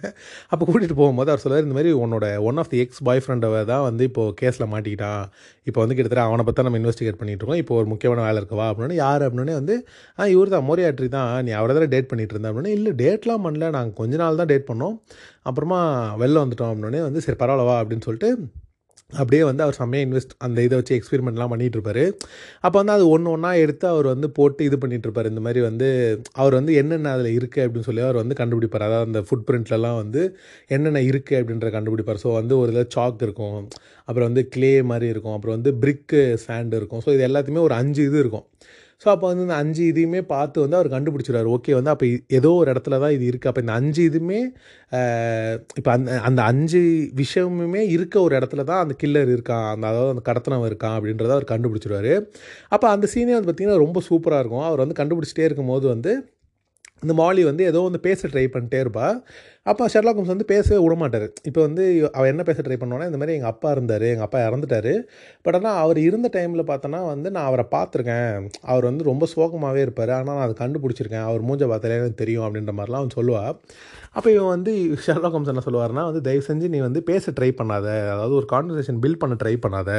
அப்போ 0.53 0.63
கூட்டிகிட்டு 0.71 0.99
போகும்போது 1.01 1.33
அவர் 1.33 1.43
சொல்லுவார் 1.45 1.67
இந்த 1.69 1.77
மாதிரி 1.79 1.93
உன்னோட 2.05 2.27
one 2.51 2.61
of 2.65 2.71
the 2.75 2.81
ex 2.85 3.03
boy 3.09 3.23
ஃப்ரெண்டை 3.25 3.51
தான் 3.73 3.85
வந்து 3.89 4.05
இப்போ 4.11 4.25
கேஸில் 4.43 4.69
மாட்டிக்கிட்டான். 4.75 5.25
இப்போ 5.71 5.81
வந்து 5.83 5.97
கிட்டத்தட்ட 5.97 6.29
அவனை 6.29 6.45
பற்றி 6.47 6.67
நம்ம 6.69 6.79
இன்வெஸ்டிகேட் 6.83 7.19
பண்ணிகிட்டு 7.19 7.43
இருக்கோம். 7.45 7.63
இப்போ 7.65 7.75
ஒரு 7.81 7.89
முக்கியமான 7.95 8.23
வேலை 8.29 8.39
இருக்கவா 8.43 8.69
அப்படின்னு. 8.73 8.95
யார்? 9.05 9.25
அப்படின்னு. 9.29 9.55
வந்து 9.61 9.75
ஆ 10.19 10.29
இவர் 10.35 10.55
தான் 10.57 10.67
மோரியாட்ரி 10.71 11.09
தான். 11.19 11.31
நீ 11.47 11.51
அவரை 11.59 11.73
தான் 11.79 11.93
டேட் 11.97 12.11
பண்ணிகிட்டு 12.13 12.35
இருந்தேன் 12.37 12.53
அப்படின்னு. 12.53 12.77
இல்லை 12.79 12.93
டேட்லாம் 13.03 13.45
பண்ணல. 13.49 13.69
நாங்கள் 13.79 13.99
கொஞ்ச 14.01 14.15
நாள் 14.23 14.41
தான் 14.43 14.51
டேட் 14.53 14.69
பண்ணோம். 14.71 14.97
அப்புறமா 15.47 15.81
வெளில 16.23 16.43
வந்துட்டோம் 16.45 16.73
அப்படின்னே 16.73 17.03
வந்து 17.09 17.23
சரி 17.27 17.41
பரவாயில்லவா 17.45 17.77
அப்படின்னு 17.83 18.07
சொல்லிட்டு 18.09 18.31
அப்படியே 19.13 19.43
வந்து 19.49 19.63
அவர் 19.65 19.77
செம்மையாக 19.79 20.07
இன்வெஸ்ட் 20.07 20.35
அந்த 20.45 20.59
இதை 20.67 20.75
வச்சு 20.79 20.95
எக்ஸ்பெரிமெண்ட்லாம் 20.99 21.51
பண்ணிகிட்ருப்பாரு 21.53 22.05
அப்போ 22.67 22.77
வந்து 22.81 22.95
அது 22.95 23.05
ஒன்று 23.15 23.33
ஒன்றா 23.35 23.51
எடுத்து 23.65 23.87
அவர் 23.95 24.07
வந்து 24.13 24.29
போட்டு 24.39 24.63
இது 24.69 24.77
பண்ணிகிட்ருப்பார் 24.83 25.13
இருப்பார். 25.13 25.31
இந்த 25.33 25.43
மாதிரி 25.47 25.61
வந்து 25.69 25.89
அவர் 26.43 26.55
வந்து 26.59 26.73
என்னென்ன 26.81 27.13
அதில் 27.17 27.37
இருக்குது 27.39 27.65
அப்படின்னு 27.65 27.89
சொல்லி 27.89 28.05
அவர் 28.07 28.21
வந்து 28.23 28.37
கண்டுபிடிப்பார். 28.41 28.87
அதாவது 28.89 29.09
அந்த 29.11 29.23
ஃபுட் 29.29 29.47
பிரிண்ட்லலாம் 29.49 29.99
வந்து 30.03 30.23
என்னென்ன 30.77 31.03
இருக்குது 31.11 31.39
அப்படின்ற 31.41 31.71
கண்டுபிடிப்பார். 31.77 32.23
ஸோ 32.25 32.31
வந்து 32.41 32.57
ஒரு 32.63 32.73
இதில் 32.75 32.93
சாக் 32.97 33.25
இருக்கும். 33.27 33.59
அப்புறம் 34.09 34.29
வந்து 34.31 34.45
க்ளே 34.55 34.73
மாதிரி 34.93 35.09
இருக்கும். 35.15 35.35
அப்புறம் 35.37 35.57
வந்து 35.59 35.73
பிரிக்கு 35.83 36.23
சாண்ட் 36.47 36.77
இருக்கும். 36.81 37.03
ஸோ 37.07 37.11
இது 37.17 37.25
எல்லாத்தையுமே 37.31 37.65
ஒரு 37.69 37.77
அஞ்சு 37.81 38.03
இது 38.11 38.19
இருக்கும். 38.25 38.47
ஸோ 39.03 39.07
அப்போ 39.13 39.27
வந்து 39.31 39.45
இந்த 39.47 39.57
அஞ்சு 39.63 39.83
இதையுமே 39.93 40.21
பார்த்து 40.33 40.65
வந்து 40.65 40.77
அவர் 40.79 40.89
கண்டுபிடிச்சிடுவார். 40.95 41.49
ஓகே 41.57 41.73
வந்து 41.79 41.93
அப்போ 41.93 42.07
ஏதோ 42.39 42.51
ஒரு 42.61 42.69
இடத்துல 42.73 42.99
தான் 43.05 43.15
இது 43.17 43.25
இருக்குது 43.31 43.51
அப்போ 43.51 43.63
இந்த 43.65 43.75
அஞ்சு 43.81 44.03
இதுவுமே 44.11 44.41
இப்போ 45.81 45.91
அந்த 45.97 46.19
அந்த 46.29 46.41
அஞ்சு 46.51 46.81
விஷயமுமே 47.23 47.83
இருக்க 47.97 48.17
ஒரு 48.27 48.35
இடத்துல 48.41 48.65
தான் 48.71 48.83
அந்த 48.85 48.97
கில்லர் 49.03 49.33
இருக்கான். 49.37 49.67
அந்த 49.75 49.87
அதாவது 49.93 50.13
அந்த 50.15 50.25
கடத்தனவன் 50.31 50.71
இருக்கான் 50.73 50.97
அப்படின்றத 50.99 51.35
அவர் 51.39 51.51
கண்டுபிடிச்சிடுவார். 51.53 52.13
அப்போ 52.77 52.89
அந்த 52.95 53.09
சீனே 53.15 53.35
வந்து 53.37 53.49
பார்த்திங்கன்னா 53.51 53.83
ரொம்ப 53.87 54.03
சூப்பராக 54.11 54.43
இருக்கும். 54.45 54.67
அவர் 54.71 54.85
வந்து 54.85 54.99
கண்டுபிடிச்சிட்டே 55.01 55.49
இருக்கும்போது 55.49 55.87
வந்து 55.95 56.13
இந்த 57.05 57.15
மாலி 57.21 57.43
வந்து 57.51 57.63
ஏதோ 57.71 57.81
வந்து 57.87 58.01
பேச 58.07 58.29
ட்ரை 58.33 58.45
பண்ணிட்டே 58.55 58.81
இருப்பா. 58.85 59.07
அப்போ 59.71 59.85
ஷெர்லாக் 59.93 60.17
ஹோம்ஸ் 60.19 60.33
வந்து 60.33 60.47
பேசவே 60.53 60.79
விட 60.85 60.95
மாட்டார் 61.01 61.27
இப்போ 61.49 61.61
வந்து 61.67 61.83
அவர் 62.17 62.31
என்ன 62.31 62.43
பேச 62.49 62.63
ட்ரை 62.67 62.77
பண்ணுவானா 62.81 63.07
இந்த 63.11 63.19
மாதிரி 63.21 63.37
எங்கள் 63.39 63.51
அப்பா 63.53 63.69
இருந்தார் 63.75 64.05
எங்கள் 64.09 64.27
அப்பா 64.27 64.39
இறந்துட்டார். 64.47 64.89
பட் 65.45 65.57
ஆனால் 65.59 65.79
அவர் 65.83 65.99
இருந்த 66.07 66.29
டைமில் 66.37 66.63
பார்த்தோன்னா 66.71 67.01
வந்து 67.13 67.29
நான் 67.37 67.49
அவரை 67.51 67.65
பார்த்துருக்கேன் 67.77 68.33
அவர் 68.73 68.89
வந்து 68.91 69.05
ரொம்ப 69.11 69.27
சோகமாகவே 69.35 69.83
இருப்பார். 69.87 70.13
ஆனால் 70.17 70.29
நான் 70.31 70.45
அதை 70.47 70.57
கண்டுபிடிச்சிருக்கேன். 70.63 71.27
அவர் 71.31 71.47
மூஞ்ச 71.51 71.69
பார்த்தாலே 71.73 71.99
எனக்கு 72.01 72.21
தெரியும் 72.23 72.47
அப்படின்ற 72.47 72.75
மாதிரிலாம் 72.79 73.03
அவன் 73.03 73.17
சொல்லுவாள் 73.19 73.55
அப்போ 74.17 74.29
இவன் 74.33 74.51
வந்து 74.55 74.73
ஷெர்லா 75.05 75.29
கோம்ஸ் 75.33 75.51
என்ன 75.53 75.63
சொல்லுவார்னா 75.67 76.03
வந்து 76.09 76.21
தயவு 76.27 76.43
செஞ்சு 76.49 76.67
நீ 76.73 76.79
வந்து 76.87 77.01
பேச 77.11 77.33
ட்ரை 77.37 77.49
பண்ணாத. 77.61 77.87
அதாவது 78.15 78.35
ஒரு 78.41 78.47
கான்வர்சேஷன் 78.53 78.99
பில்ட் 79.05 79.21
பண்ண 79.23 79.35
ட்ரை 79.43 79.53
பண்ணாத. 79.65 79.91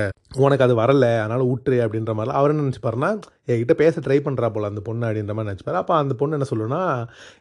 உனக்கு 0.44 0.66
அது 0.66 0.74
வரல 0.82 1.06
அதனால் 1.24 1.44
விட்டுரு 1.52 1.78
அப்படின்ற 1.86 2.12
மாதிரிலாம். 2.18 2.40
அவர் 2.40 2.52
என்ன 2.54 2.66
நினச்சிப்பாருன்னா 2.66 3.10
என்கிட்ட 3.52 3.76
பேச 3.82 4.02
ட்ரை 4.08 4.18
பண்ணுறா 4.28 4.48
போல் 4.56 4.70
அந்த 4.70 4.82
பொண்ணு 4.88 5.08
அப்படின்ற 5.08 5.36
மாதிரி 5.38 5.50
நினச்சிப்பாரு. 5.50 5.80
அப்போ 5.82 5.96
அந்த 6.02 6.16
பொண்ணு 6.20 6.38
என்ன 6.38 6.48
சொல்லுன்னா 6.52 6.82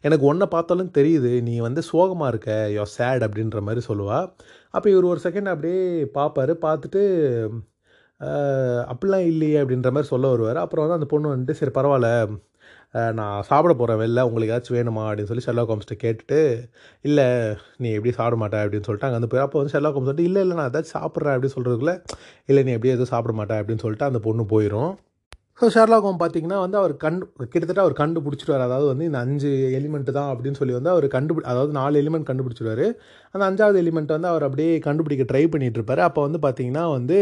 எனக்கு 0.08 0.26
ஒன்றை 0.30 0.48
பார்த்தாலும் 0.54 0.94
தெரியுது 0.98 1.32
நீ 1.48 1.56
வந்து 1.68 1.82
சோகமாக 1.90 2.32
இருக்க. 2.34 2.50
யோ 2.76 2.86
சேட் 2.96 3.26
அப்படின்ற 3.28 3.60
மாதிரி 3.68 3.82
சொல்லுவாள் 3.90 4.26
அப்போ 4.74 4.88
இவர் 4.94 5.10
ஒரு 5.12 5.22
செகண்ட் 5.26 5.52
அப்படியே 5.54 5.82
பார்ப்பார். 6.18 6.54
பார்த்துட்டு 6.66 7.02
அப்படிலாம் 8.90 9.28
இல்லையே 9.32 9.58
அப்படின்ற 9.62 9.90
மாதிரி 9.94 10.10
சொல்ல 10.14 10.26
வருவார். 10.34 10.58
அப்புறம் 10.64 10.84
வந்து 10.86 10.98
அந்த 10.98 11.08
பொண்ணு 11.12 11.32
வந்துட்டு 11.34 11.58
சரி 11.60 11.74
பரவாயில்ல. 11.78 12.10
நான் 13.18 13.46
சாப்பிட 13.50 13.72
போகிற 13.74 13.96
வெளில 14.02 14.24
உங்களுக்கு 14.28 14.52
ஏதாச்சும் 14.52 14.78
வேணுமா 14.78 15.04
அப்படின்னு 15.08 15.30
சொல்லி 15.30 15.46
ஷெர்லாக் 15.46 15.72
ஹோம்ஸ்ட்டு 15.72 16.00
கேட்டுட்டு 16.04 16.40
இல்லை 17.04 17.26
நீ 17.84 17.90
எப்படி 17.98 18.12
சாப்பிட 18.18 18.38
மாட்டேன் 18.42 18.64
அப்படின்னு 18.64 18.88
சொல்லிட்டு 18.88 19.08
அங்கே 19.08 19.20
வந்து 19.20 19.32
போய் 19.34 19.44
அப்போ 19.44 19.60
வந்து 19.60 19.74
ஷெர்லாக் 19.76 19.96
ஹோம்ஸ் 19.98 20.08
வந்துட்டு 20.08 20.28
இல்லை 20.30 20.42
இல்லை 20.44 20.56
நான் 20.58 20.70
ஏதாச்சும் 20.72 20.98
சாப்பிட்றேன் 20.98 21.34
அப்படின்னு 21.36 21.56
சொல்கிறதுக்குள்ள 21.56 21.94
இல்லை 22.48 22.64
நீ 22.68 22.74
எப்படியும் 22.76 22.98
எதுவும் 22.98 23.14
சாப்பிட 23.14 23.34
மாட்டேன் 23.40 23.62
அப்படின்னு 23.62 23.84
சொல்லிட்டு 23.86 24.08
அந்த 24.10 24.20
பொண்ணு 24.28 24.44
போயிடும் 24.54 24.92
ஸோ 25.60 25.66
ஷெர்லாக் 25.74 26.06
ஹோம் 26.06 26.20
பார்த்தீங்கன்னா 26.20 26.58
வந்து 26.62 26.76
அவர் 26.80 26.92
கண்டு 27.02 27.24
கிட்டத்தட்ட 27.52 27.80
அவர் 27.82 27.94
கண்டுபிடிச்சிடுவார். 28.00 28.64
அதாவது 28.66 28.86
வந்து 28.92 29.04
இந்த 29.08 29.18
அஞ்சு 29.24 29.50
எலிமெண்ட்டு 29.78 30.14
தான் 30.16 30.30
அப்படின்னு 30.32 30.58
சொல்லி 30.60 30.74
வந்து 30.76 30.90
அவர் 30.92 31.06
கண்டுபிடி 31.14 31.46
அதாவது 31.52 31.72
நாலு 31.78 32.00
எலிமெண்ட் 32.02 32.28
கண்டுபிடிச்சிடுவார். 32.30 32.86
அந்த 33.34 33.42
அஞ்சாவது 33.48 33.78
எலிமெண்ட் 33.82 34.14
வந்து 34.16 34.30
அவர் 34.32 34.46
அப்படியே 34.48 34.72
கண்டுபிடிக்க 34.86 35.26
ட்ரை 35.32 35.44
பண்ணிகிட்டு 35.52 35.78
இருப்பார். 35.80 36.02
அப்போ 36.08 36.22
வந்து 36.26 36.40
பார்த்தீங்கன்னா 36.46 36.84
வந்து 36.96 37.18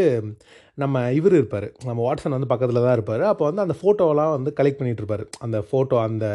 நம்ம 0.77 1.11
இவர் 1.11 1.33
இருப்பார். 1.33 1.67
நம்ம 1.85 1.99
வாட்ஸன் 2.07 2.35
வந்து 2.37 2.47
பக்கத்தில் 2.47 2.83
தான் 2.85 2.95
இருப்பார். 2.97 3.21
அப்போ 3.21 3.43
வந்து 3.45 3.61
அந்த 3.61 3.75
ஃபோட்டோவெலாம் 3.81 4.33
வந்து 4.37 4.51
கலெக்ட் 4.59 4.79
பண்ணிகிட்டு 4.79 5.03
இருப்பார். 5.03 5.25
அந்த 5.39 5.57
ஃபோட்டோ 5.69 5.97
அந்த 6.07 6.25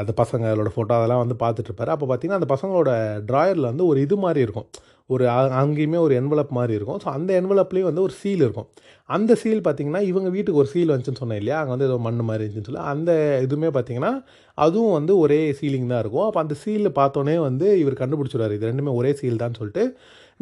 அந்த 0.00 0.12
பசங்களோட 0.20 0.70
ஃபோட்டோ 0.74 0.92
அதெல்லாம் 0.98 1.22
வந்து 1.24 1.36
பார்த்துட்டு 1.42 1.70
இருப்பார். 1.70 1.88
அப்போ 1.88 2.06
பார்த்தீங்கன்னா 2.06 2.38
அந்த 2.40 2.48
பசங்களோட 2.54 2.90
ட்ராயரில் 3.30 3.70
வந்து 3.70 3.86
ஒரு 3.86 3.98
இது 4.00 4.16
மாதிரி 4.16 4.40
இருக்கும். 4.40 4.68
ஒரு 5.10 5.24
அங்கேயுமே 5.60 5.98
ஒரு 6.06 6.14
என்வலப் 6.20 6.54
மாதிரி 6.58 6.74
இருக்கும். 6.78 7.00
ஸோ 7.04 7.08
அந்த 7.08 7.30
என்வலப்லேயும் 7.40 7.88
வந்து 7.90 8.02
ஒரு 8.02 8.12
சீல் 8.12 8.44
இருக்கும். 8.46 8.68
அந்த 9.16 9.32
சீல் 9.40 9.62
பார்த்திங்கன்னா 9.66 10.02
இவங்க 10.10 10.28
வீட்டுக்கு 10.36 10.60
ஒரு 10.62 10.70
சீல் 10.72 10.90
வந்துச்சுன்னு 10.92 11.22
சொன்னேன் 11.22 11.40
இல்லையா? 11.40 11.58
அங்கே 11.60 11.72
வந்து 11.74 11.86
ஏதோ 11.88 11.96
மண் 12.06 12.18
மாதிரி 12.28 12.42
இருந்துச்சுன்னு 12.44 12.68
சொல்லி 12.70 12.84
அந்த 12.92 13.12
இதுவுமே 13.44 13.70
பார்த்திங்கன்னா 13.76 14.12
அதுவும் 14.64 14.96
வந்து 14.98 15.12
ஒரே 15.24 15.38
சீலிங் 15.60 15.90
தான் 15.92 16.02
இருக்கும். 16.04 16.26
அப்போ 16.28 16.40
அந்த 16.44 16.54
சீலில் 16.62 16.96
பார்த்தோன்னே 16.98 17.36
வந்து 17.48 17.66
இவர் 17.82 18.00
கண்டுபிடிச்சிடுவார். 18.02 18.54
இது 18.56 18.68
ரெண்டுமே 18.70 18.92
ஒரே 19.00 19.12
சீல் 19.20 19.42
தான் 19.44 19.56
சொல்லிட்டு 19.60 19.84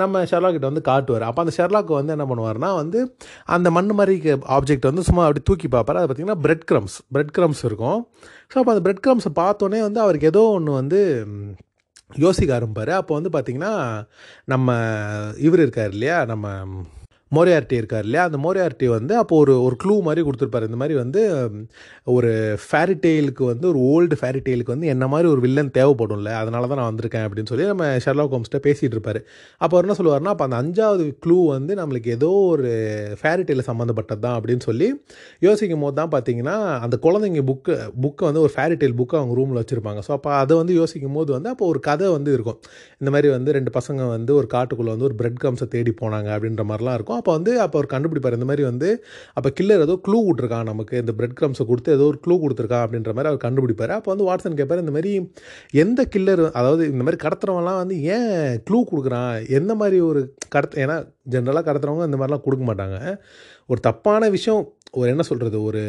நம்ம 0.02 0.22
ஷெர்லாக்கிட்ட 0.30 0.66
வந்து 0.70 0.82
காட்டுவார். 0.88 1.24
அப்போ 1.28 1.40
அந்த 1.44 1.52
ஷெர்லாக் 1.58 1.88
வந்து 1.98 2.14
என்ன 2.16 2.26
பண்ணுவார்னா 2.32 2.70
வந்து 2.80 2.98
அந்த 3.54 3.68
மண் 3.76 3.94
மாதிரி 4.00 4.16
ஆப்ஜெக்ட் 4.56 4.90
வந்து 4.90 5.06
சும்மா 5.08 5.22
அப்படி 5.28 5.42
தூக்கி 5.50 5.70
பார்ப்பார். 5.76 6.00
அது 6.00 6.08
பார்த்திங்கன்னா 6.08 6.42
பிரெட் 6.44 6.66
க்ரம்ஸ் 6.72 6.98
பிரெட் 7.14 7.32
க்ரம்ஸ் 7.38 7.62
இருக்கும். 7.68 7.98
ஸோ 8.50 8.56
அப்போ 8.60 8.72
அந்த 8.74 8.84
பிரெட் 8.86 9.02
க்ரம்ஸை 9.06 9.32
பார்த்தோன்னே 9.42 9.80
வந்து 9.86 10.02
அவருக்கு 10.04 10.30
ஏதோ 10.32 10.44
ஒன்று 10.58 10.78
வந்து 10.80 11.00
யோசிக்க 12.26 12.52
ஆரம்பிப்பார். 12.58 12.92
அப்போ 13.00 13.12
வந்து 13.18 13.32
பார்த்திங்கன்னா 13.34 13.72
நம்ம 14.52 14.78
இவர் 15.48 15.64
இருக்கார் 15.64 15.92
இல்லையா? 15.96 16.18
நம்ம 16.32 16.54
மோரியார்ட்டி 17.36 17.76
இருக்கார் 17.80 18.04
இல்லையா? 18.06 18.24
அந்த 18.28 18.38
மோரியார்ட்டி 18.44 18.86
வந்து 18.96 19.14
அப்போ 19.22 19.34
ஒரு 19.42 19.54
ஒரு 19.66 19.76
க்ளூ 19.82 19.94
மாதிரி 20.06 20.22
கொடுத்துருப்பாரு. 20.28 20.68
இந்த 20.70 20.78
மாதிரி 20.82 20.96
வந்து 21.02 21.22
ஒரு 22.16 22.30
ஃபேரி 22.66 22.96
டெய்லுக்கு 23.04 23.44
வந்து 23.52 23.66
ஒரு 23.72 23.80
ஓல்டு 23.92 24.18
ஃபேரிடெயிலுக்கு 24.20 24.74
வந்து 24.74 24.92
என்ன 24.94 25.08
மாதிரி 25.14 25.28
ஒரு 25.34 25.42
வில்லன் 25.46 25.72
தேவைப்படும்ல? 25.78 26.32
அதனால 26.42 26.66
தான் 26.70 26.80
நான் 26.82 26.90
வந்திருக்கேன் 26.92 27.26
அப்படின்னு 27.26 27.52
சொல்லி 27.52 27.66
நம்ம 27.72 27.90
ஷெர்லாக் 28.06 28.34
ஹோம்ஸ்கிட்ட 28.36 28.60
பேசிகிட்டு 28.68 28.96
இருப்பார். 28.98 29.20
அப்போ 29.64 29.82
என்ன 29.82 29.96
சொல்லுவார்னா 30.00 30.34
அப்போ 30.34 30.46
அந்த 30.48 30.58
அஞ்சாவது 30.62 31.06
க்ளூ 31.26 31.38
வந்து 31.56 31.74
நம்மளுக்கு 31.82 32.10
ஏதோ 32.18 32.32
ஒரு 32.54 32.72
ஃபேரி 33.22 33.60
சம்மந்தப்பட்டது 33.70 34.22
தான் 34.26 34.36
அப்படின்னு 34.38 34.64
சொல்லி 34.68 34.90
யோசிக்கும் 35.48 35.84
போது 35.84 35.96
தான் 36.00 36.12
பார்த்தீங்கன்னா 36.14 36.56
அந்த 36.84 36.96
குழந்தைங்க 37.04 37.42
புக்கு 37.50 37.74
புக்கை 38.04 38.24
வந்து 38.30 38.42
ஒரு 38.46 38.52
ஃபேரி 38.56 38.74
புக்கை 38.78 38.96
புக்கு 38.98 39.16
அவங்க 39.18 39.34
ரூமில் 39.38 39.58
வச்சுருப்பாங்க. 39.60 40.00
ஸோ 40.06 40.12
அப்போ 40.16 40.30
அதை 40.42 40.54
வந்து 40.60 40.74
யோசிக்கும் 40.80 41.16
போது 41.18 41.30
வந்து 41.36 41.48
அப்போ 41.52 41.64
ஒரு 41.72 41.80
கதை 41.88 42.06
வந்து 42.16 42.30
இருக்கும். 42.36 42.58
இந்த 43.00 43.10
மாதிரி 43.14 43.28
வந்து 43.36 43.50
ரெண்டு 43.56 43.70
பசங்க 43.78 44.02
வந்து 44.16 44.32
ஒரு 44.40 44.46
காட்டுக்குள்ளே 44.54 44.92
வந்து 44.94 45.06
ஒரு 45.08 45.16
பிரெட் 45.20 45.40
கம்ஸை 45.44 45.66
தேடி 45.74 45.92
போனாங்க 46.00 46.28
அப்படின்ற 46.36 46.64
மாதிரிலாம் 46.70 46.96
இருக்கும். 46.98 47.17
அப்போ 47.20 47.32
வந்து 47.36 47.52
அப்போ 47.64 47.76
அவர் 47.78 47.90
கண்டுபிடிப்பார். 47.94 48.36
இந்த 48.38 48.48
மாதிரி 48.50 48.64
வந்து 48.70 48.88
அப்போ 49.38 49.50
கில்லர் 49.58 49.84
ஏதோ 49.86 49.96
க்ளூ 50.06 50.18
விட்ருக்கான் 50.28 50.68
நமக்கு. 50.72 50.94
இந்த 51.02 51.14
பிரெட் 51.18 51.36
க்ரம்ஸை 51.40 51.66
கொடுத்து 51.70 51.94
ஏதோ 51.96 52.06
ஒரு 52.12 52.20
க்ளூ 52.26 52.36
கொடுத்துருக்கா 52.44 52.80
அப்படின்ற 52.86 53.12
மாதிரி 53.18 53.30
அவர் 53.32 53.44
கண்டுபிடிப்பார். 53.46 53.94
அப்போ 53.98 54.10
வந்து 54.14 54.28
வாட்ஸன் 54.28 54.58
கேட்பார் 54.60 54.82
இந்த 54.84 54.94
மாதிரி 54.96 55.12
எந்த 55.84 56.00
கில்லர் 56.16 56.44
அதாவது 56.60 56.82
இந்த 56.94 57.04
மாதிரி 57.06 57.20
கடத்துறவங்கலாம் 57.26 57.80
வந்து 57.82 57.96
ஏன் 58.16 58.34
க்ளூ 58.68 58.80
கொடுக்குறான்? 58.90 59.32
எந்த 59.60 59.74
மாதிரி 59.82 60.00
ஒரு 60.10 60.22
கடத்த 60.56 60.82
ஏன்னா 60.86 60.98
ஜென்ரலாக 61.34 61.64
கடத்துறவங்க 61.70 62.10
இந்த 62.10 62.20
மாதிரிலாம் 62.20 62.44
கொடுக்க 62.46 62.64
மாட்டாங்க. 62.70 62.98
ஒரு 63.72 63.80
தப்பான 63.88 64.28
விஷயம் 64.36 64.62
ஒரு 64.98 65.08
என்ன 65.14 65.22
சொல்கிறது 65.30 65.58
ஒரு 65.70 65.82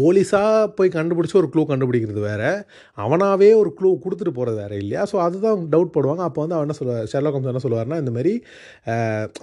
போலீஸாக 0.00 0.60
போய் 0.76 0.94
கண்டுபிடிச்சி 0.96 1.36
ஒரு 1.40 1.48
க்ளூ 1.54 1.62
கண்டுபிடிக்கிறது 1.70 2.20
வேறு. 2.28 2.50
அவனாகவே 2.98 3.48
ஒரு 3.62 3.70
க்ளூ 3.78 3.90
கொடுத்துட்டு 4.04 4.32
போகிறது 4.38 4.56
வேறு 4.62 4.76
இல்லையா? 4.82 5.02
ஸோ 5.12 5.16
அதுதான் 5.26 5.66
டவுட் 5.74 5.94
போடுவாங்க. 5.96 6.22
அப்போ 6.28 6.40
வந்து 6.44 6.56
அவன் 6.56 6.66
என்ன 6.66 6.76
சொல்லுவார் 6.80 7.08
ஷெர்லாக் 7.12 7.36
ஹோம்ஸ் 7.36 7.50
என்ன 7.52 7.64
சொல்லுவார்னா 7.66 7.98
இந்த 8.04 8.14
மாதிரி 8.16 8.32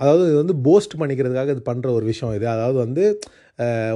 அதாவது 0.02 0.24
இது 0.30 0.38
வந்து 0.44 0.56
போஸ்ட் 0.68 0.98
பண்ணிக்கிறதுக்காக 1.02 1.56
இது 1.56 1.64
பண்ணுற 1.72 1.90
ஒரு 2.00 2.06
விஷயம் 2.12 2.36
இது. 2.40 2.48
அதாவது 2.56 2.80
வந்து 2.86 3.06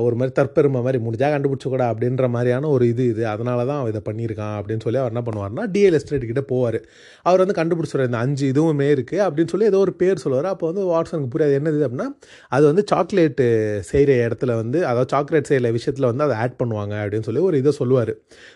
ஒரு 0.06 0.16
மாதிரி 0.20 0.34
தற்பெருமை 0.39 0.80
மாதிரி 0.86 0.99
முடிஞ்சால் 1.06 1.34
கண்டுபிடிச்சக்கூடா 1.36 1.86
அப்படின்ற 1.91 2.26
மாதிரியான 2.36 2.70
ஒரு 2.76 2.86
இது 2.93 3.03
இது. 3.12 3.24
அதனால 3.34 3.60
தான் 3.70 3.80
அவன் 3.82 3.91
இதை 3.93 4.01
பண்ணியிருக்கான் 4.08 4.56
அப்படின்னு 4.60 4.84
சொல்லி 4.86 4.99
அவர் 5.01 5.14
என்ன 5.14 5.24
பண்ணுவார்னா 5.28 5.64
டிஎல் 5.76 5.97
எஸ்டேட் 5.99 6.28
கிட்டே 6.30 6.43
போவார். 6.51 6.80
அவர் 7.28 7.41
வந்து 7.43 7.56
கண்டுபிடிச்சிடுற 7.60 8.06
இந்த 8.10 8.20
அஞ்சு 8.26 8.43
இதுவுமே 8.53 8.88
இருக்குது 8.95 9.24
அப்படின்னு 9.28 9.51
சொல்லி 9.53 9.70
ஏதோ 9.72 9.80
ஒரு 9.86 9.93
பேர் 10.01 10.22
சொல்லுவார். 10.26 10.49
அப்போ 10.53 10.66
வந்து 10.72 10.84
வாட்ஸனுக்கு 10.91 11.32
புரியாது 11.36 11.56
என்னது 11.60 11.86
அப்படின்னா 11.88 12.08
அது 12.56 12.64
வந்து 12.72 12.84
சாக்லேட்டு 12.91 13.47
செய்கிற 13.91 14.12
இடத்துல 14.28 14.51
வந்து 14.62 14.82
அதாவது 14.91 15.12
சாக்லேட் 15.16 15.49
செய்கிற 15.51 15.72
விஷயத்தில் 15.78 16.10
வந்து 16.12 16.26
அதை 16.28 16.38
ஆட் 16.43 16.58
பண்ணுவாங்க 16.62 16.95
அப்படின்னு 17.03 17.28
சொல்லி 17.30 17.43
ஒரு 17.49 17.58
இதை 17.64 17.74
சொல்லுவார். 17.82 18.14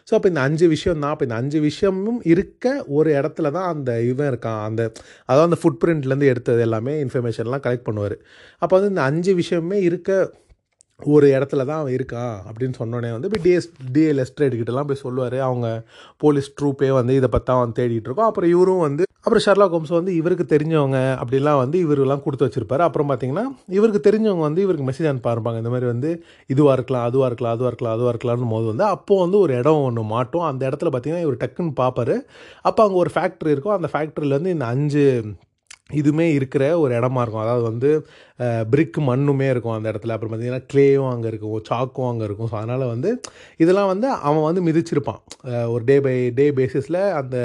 ஸோ 0.10 0.14
அப்போ 0.18 0.30
இந்த 0.34 0.44
அஞ்சு 0.50 0.68
விஷயம் 0.76 1.02
தான். 1.04 1.14
அப்போ 1.16 1.26
இந்த 1.30 1.38
அஞ்சு 1.42 1.62
விஷயமும் 1.70 2.22
இருக்க 2.34 2.66
ஒரு 3.00 3.10
இடத்துல 3.20 3.52
தான் 3.58 3.70
அந்த 3.74 3.90
இவன் 4.12 4.30
இருக்கான். 4.32 4.62
அந்த 4.70 4.82
அதாவது 5.30 5.48
அந்த 5.50 5.60
ஃபுட் 5.62 5.82
பிரிண்ட்லேருந்து 5.84 6.30
எடுத்தது 6.34 6.62
எல்லாமே 6.68 6.94
இன்ஃபர்மேஷன்லாம் 7.06 7.66
கலெக்ட் 7.68 7.88
பண்ணுவார். 7.90 8.16
அப்போ 8.64 8.74
வந்து 8.78 8.92
இந்த 8.94 9.04
அஞ்சு 9.10 9.34
விஷயமே 9.42 9.80
இருக்க 9.90 10.12
ஒரு 11.16 11.28
இடத்துல 11.28 11.66
தான் 11.66 11.80
அவன் 11.82 11.96
இருக்கான் 11.98 12.34
அப்படின்னு 12.50 12.78
சொன்னோடனே 12.82 13.12
வந்து 13.16 13.28
இப்போ 13.30 13.42
டிஎஸ் 13.46 13.70
டிஎல் 13.96 14.22
எஸ்ட்ரேட் 14.24 14.88
போய் 14.90 15.04
சொல்லுவார். 15.04 15.38
அவங்க 15.50 15.68
போலீஸ் 16.18 16.50
ட்ரூப்பே 16.62 16.90
வந்து 17.00 17.14
இதை 17.20 17.30
பற்றி 17.36 17.54
அவன் 17.54 17.78
தேடிட்டு 17.80 18.10
இருக்கோம். 18.10 18.30
அப்புறம் 18.32 18.50
இவரும் 18.56 18.84
வந்து 18.88 19.04
அப்புறம் 19.26 19.44
ஷர்லா 19.46 19.66
ஹோம்ஸ் 19.72 19.94
வந்து 19.98 20.12
இவருக்கு 20.16 20.46
தெரிஞ்சவங்க 20.52 21.00
அப்படிலாம் 21.22 21.60
வந்து 21.62 21.78
இவருலாம் 21.86 22.24
கொடுத்து 22.26 22.46
வச்சிருப்பாரு. 22.48 22.84
அப்புறம் 22.88 23.10
பார்த்தீங்கன்னா 23.10 23.44
இவருக்கு 23.78 24.02
தெரிஞ்சவங்க 24.10 24.44
வந்து 24.48 24.62
இவருக்கு 24.66 24.88
மெசேஜ் 24.90 25.10
அனுப்ப 25.12 25.32
ஆரம்பிப்பாங்க. 25.32 25.62
இந்த 25.64 25.72
மாதிரி 25.74 25.88
வந்து 25.94 26.12
இதுவாக 26.54 26.78
இருக்கலாம் 26.78 27.06
அதுவாக 27.10 27.30
இருக்கலாம் 27.30 27.56
அதுவாக 27.56 27.72
இருக்கலாம் 27.74 27.96
அதுவாக 27.98 28.14
இருக்கலாம்னு 28.16 28.54
போது 28.56 28.68
வந்து 28.72 28.84
அப்போது 28.84 29.24
வந்து 29.26 29.40
ஒரு 29.40 29.54
இடம் 29.62 29.84
ஒன்று 29.88 30.04
மாட்டும். 30.14 30.48
அந்த 30.52 30.70
இடத்துல 30.70 30.92
பார்த்தீங்கன்னா 30.94 31.26
இவர் 31.28 31.42
டக்குன்னு 31.44 31.76
பார்ப்பாரு 31.84 32.18
அப்போ 32.62 32.84
அங்கே 32.88 33.00
ஒரு 33.04 33.12
ஃபேக்ட்ரி 33.18 33.54
இருக்கும். 33.56 33.78
அந்த 33.78 33.90
ஃபேக்ட்ரியிலேருந்து 33.94 34.56
இந்த 34.58 34.66
அஞ்சு 34.66 35.06
இதுவுமே 35.90 36.26
இருக்கிற 36.34 36.80
ஒரு 36.80 37.00
இடமா 37.00 37.22
இருக்கும். 37.22 37.42
அதாவது 37.42 37.64
வந்து 37.64 37.90
பிரிக் 38.70 38.98
மண்ணுமே 39.08 39.50
இருக்கும் 39.50 39.74
அந்த 39.74 39.92
இடத்துல. 39.92 40.08
அப்புறம் 40.08 40.32
பார்த்தீங்கன்னா 40.32 40.64
க்ளேயும் 40.74 41.10
அங்கே 41.10 41.28
இருக்கும் 41.28 41.62
சாக்கும் 41.70 42.10
அங்கே 42.10 42.24
இருக்கும். 42.24 42.50
ஸோ 42.52 42.56
அதனால் 42.56 42.86
வந்து 42.86 43.10
இதெல்லாம் 43.58 43.88
வந்து 43.88 44.08
அவன் 44.22 44.42
வந்து 44.42 44.62
மிதிச்சிருப்பான். 44.62 45.22
ஒரு 45.68 45.84
டே 45.84 46.00
பை 46.00 46.30
டே 46.32 46.52
பேசிஸில் 46.52 47.00
அந்த 47.12 47.38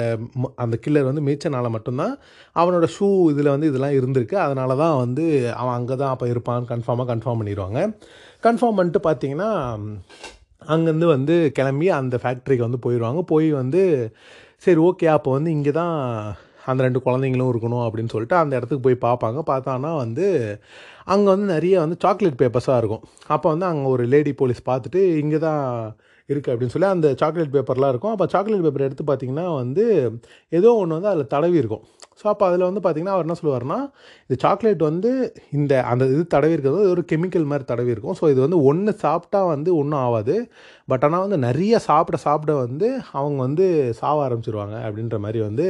ம- 0.43 0.53
அந்த 0.55 0.79
கில்லர் 0.85 1.03
வந்து 1.03 1.25
மிதிச்சனால 1.27 1.69
மட்டும்தான் 1.69 2.13
அவனோட 2.55 2.87
ஷூ 2.97 3.29
இதில் 3.31 3.53
வந்து 3.55 3.67
இதெல்லாம் 3.67 3.97
இருந்திருக்கு. 3.99 4.35
அதனால 4.35 4.75
தான் 4.75 4.97
வந்து 4.97 5.25
அவன் 5.55 5.73
அங்கே 5.73 5.95
தான் 5.95 6.09
அப்போ 6.09 6.27
இருப்பான் 6.27 6.69
கன்ஃபார்மாக 6.69 7.09
கன்ஃபார்ம் 7.13 7.41
பண்ணிடுவாங்க. 7.41 7.79
கன்ஃபார்ம் 8.43 8.75
பண்ணிட்டு 8.75 9.01
பார்த்தீங்கன்னா 9.09 9.51
அங்கேருந்து 10.61 11.05
வந்து 11.05 11.51
கிளம்பி 11.51 11.89
அந்த 11.89 12.19
ஃபேக்ட்ரிக்கு 12.23 12.67
வந்து 12.69 12.83
போயிடுவாங்க. 12.85 13.21
போய் 13.21 13.51
வந்து 13.51 13.81
சரி 14.57 14.79
ஓகே 14.79 15.05
அப்போ 15.05 15.31
வந்து 15.31 15.51
இங்கே 15.51 15.71
தான் 15.71 15.95
அந்த 16.71 16.79
ரெண்டு 16.87 16.99
குழந்தைங்களும் 17.07 17.51
இருக்கணும் 17.53 17.83
அப்படின்னு 17.87 18.13
சொல்லிட்டு 18.15 18.37
அந்த 18.41 18.53
இடத்துக்கு 18.59 18.85
போய் 18.87 19.05
பார்ப்பாங்க. 19.07 19.39
பார்த்தான்னா 19.51 19.91
வந்து 20.03 20.27
அங்கே 21.13 21.29
வந்து 21.33 21.47
நிறைய 21.55 21.75
வந்து 21.85 21.97
சாக்லேட் 22.05 22.41
பேப்பர்ஸாக 22.41 22.81
இருக்கும். 22.81 23.03
அப்போ 23.35 23.47
வந்து 23.53 23.67
அங்கே 23.71 23.89
ஒரு 23.95 24.05
லேடி 24.13 24.33
போலீஸ் 24.41 24.61
பார்த்துட்டு 24.71 25.01
இங்கே 25.23 25.39
தான் 25.47 25.63
இருக்குது 26.29 26.51
அப்படின்னு 26.53 26.73
சொல்லி 26.75 26.89
அந்த 26.93 27.07
சாக்லேட் 27.21 27.51
பேப்பர்லாம் 27.55 27.91
இருக்கும். 27.93 28.13
அப்போ 28.15 28.25
சாக்லேட் 28.33 28.63
பேப்பர் 28.65 28.87
எடுத்து 28.87 29.03
பார்த்தீங்கன்னா 29.09 29.45
வந்து 29.61 29.83
ஏதோ 30.59 30.69
ஒன்று 30.81 30.97
வந்து 30.97 31.11
அதில் 31.11 31.33
தடவி 31.35 31.57
இருக்கும். 31.63 31.83
ஸோ 32.19 32.25
அப்போ 32.31 32.43
அதில் 32.47 32.65
வந்து 32.67 32.81
பார்த்தீங்கன்னா 32.83 33.15
அவர் 33.15 33.25
என்ன 33.25 33.35
சொல்லுவார்னா 33.39 33.77
இந்த 34.25 34.35
சாக்லேட் 34.43 34.81
வந்து 34.87 35.09
இந்த 35.57 35.73
அந்த 35.91 36.03
இது 36.13 36.21
தடவி 36.35 36.55
இருக்கிறது 36.55 36.83
ஒரு 36.93 37.01
கெமிக்கல் 37.11 37.47
மாதிரி 37.51 37.65
தடவி 37.71 37.91
இருக்கும். 37.93 38.15
ஸோ 38.19 38.25
இது 38.33 38.39
வந்து 38.45 38.59
ஒன்று 38.69 38.91
சாப்பிட்டா 39.05 39.41
வந்து 39.53 39.69
ஒன்றும் 39.81 40.01
ஆகாது 40.05 40.35
பட் 40.91 41.05
ஆனால் 41.07 41.25
வந்து 41.25 41.39
நிறைய 41.47 41.75
சாப்பிட 41.89 42.17
சாப்பிட 42.25 42.53
வந்து 42.65 42.89
அவங்க 43.19 43.39
வந்து 43.47 43.67
சாவ 43.99 44.17
ஆரம்பிச்சிருவாங்க 44.27 44.77
அப்படின்ற 44.87 45.19
மாதிரி 45.25 45.41
வந்து 45.47 45.67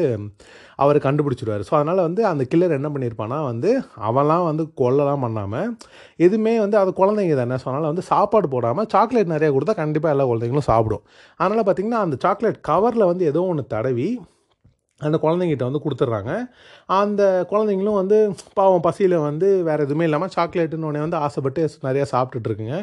அவர் 0.84 0.98
கண்டுபிடிச்சிருவார். 1.06 1.64
ஸோ 1.70 1.74
அதனால் 1.80 2.02
வந்து 2.08 2.22
அந்த 2.32 2.44
கில்லர் 2.52 2.78
என்ன 2.80 2.90
பண்ணியிருப்பானா 2.94 3.40
வந்து 3.52 3.72
அவன்லாம் 4.10 4.46
வந்து 4.50 4.66
கொல்லலாம் 4.82 5.26
பண்ணாமல் 5.26 5.72
எதுவுமே 6.28 6.54
வந்து 6.66 6.80
அது 6.84 6.94
குழந்தைங்க 7.02 7.36
தானே. 7.42 7.58
ஸோ 7.64 7.68
அதனால் 7.72 7.92
வந்து 7.94 8.06
சாப்பாடு 8.12 8.50
போடாமல் 8.56 8.90
சாக்லேட் 8.96 9.34
நிறைய 9.36 9.52
கொடுத்தா 9.58 9.76
கண்டிப்பாக 9.84 10.16
எல்லா 10.18 10.28
குழந்தைங்களும் 10.32 10.70
சாப்பிடும். 10.72 11.04
அதனால் 11.42 11.66
பார்த்திங்கன்னா 11.68 12.06
அந்த 12.08 12.18
சாக்லேட் 12.28 12.62
கவரில் 12.72 13.10
வந்து 13.12 13.26
ஏதோ 13.34 13.44
ஒன்று 13.52 13.66
தடவி 13.76 14.10
அந்த 15.02 15.18
குழந்தைங்கிட்ட 15.24 15.64
வந்து 15.68 15.82
கொடுத்துட்றாங்க 15.84 16.34
அந்த 16.98 17.22
குழந்தைங்களும் 17.50 17.98
வந்து 18.02 18.18
பாவம் 18.60 18.84
பசியில் 18.86 19.16
வந்து 19.26 19.48
வேறு 19.68 19.86
எதுவுமே 19.88 20.06
இல்லாமல் 20.08 20.32
சாக்லேட்டுன்னு 20.36 20.88
உடனே 20.90 21.02
வந்து 21.06 21.18
ஆசைப்பட்டு 21.26 21.62
நிறையா 21.88 22.06
சாப்பிட்டுட்டு 22.14 22.50
இருக்குங்க. 22.50 22.78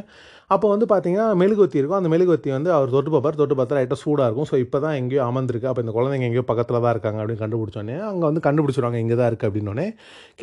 அப்போ 0.53 0.67
வந்து 0.73 0.87
பார்த்தீங்கன்னா 0.93 1.27
மெழுகுவத்தி 1.43 1.79
இருக்கும். 1.81 1.99
அந்த 2.01 2.11
மெழுகுவத்தி 2.15 2.51
வந்து 2.57 2.71
அவர் 2.77 2.95
தொட்டு 2.95 3.13
பார்ப்பார். 3.15 3.39
தொட்டு 3.41 3.57
பார்த்தா 3.59 3.77
லைட்டாக 3.79 4.01
சூடாக 4.05 4.29
இருக்கும். 4.29 4.49
ஸோ 4.51 4.59
இப்போ 4.65 4.79
தான் 4.85 4.97
எங்கேயோ 5.01 5.23
அமர்ந்திருக்கு. 5.31 5.69
அப்போ 5.73 5.85
இந்த 5.85 5.95
குழந்தைங்க 5.99 6.29
எங்கேயோ 6.31 6.47
பக்கத்தில் 6.53 6.83
தான் 6.85 6.95
இருக்காங்க 6.97 7.21
அப்படின்னு 7.23 7.45
கண்டுபிடிச்சோன்னே 7.45 7.99
அங்கே 8.11 8.27
வந்து 8.31 8.45
கண்டுபிடிச்சிருவாங்க 8.49 9.01
இங்கே 9.05 9.19
தான் 9.21 9.31
இருக்குது 9.33 9.51
அப்படின்னோடனே 9.51 9.87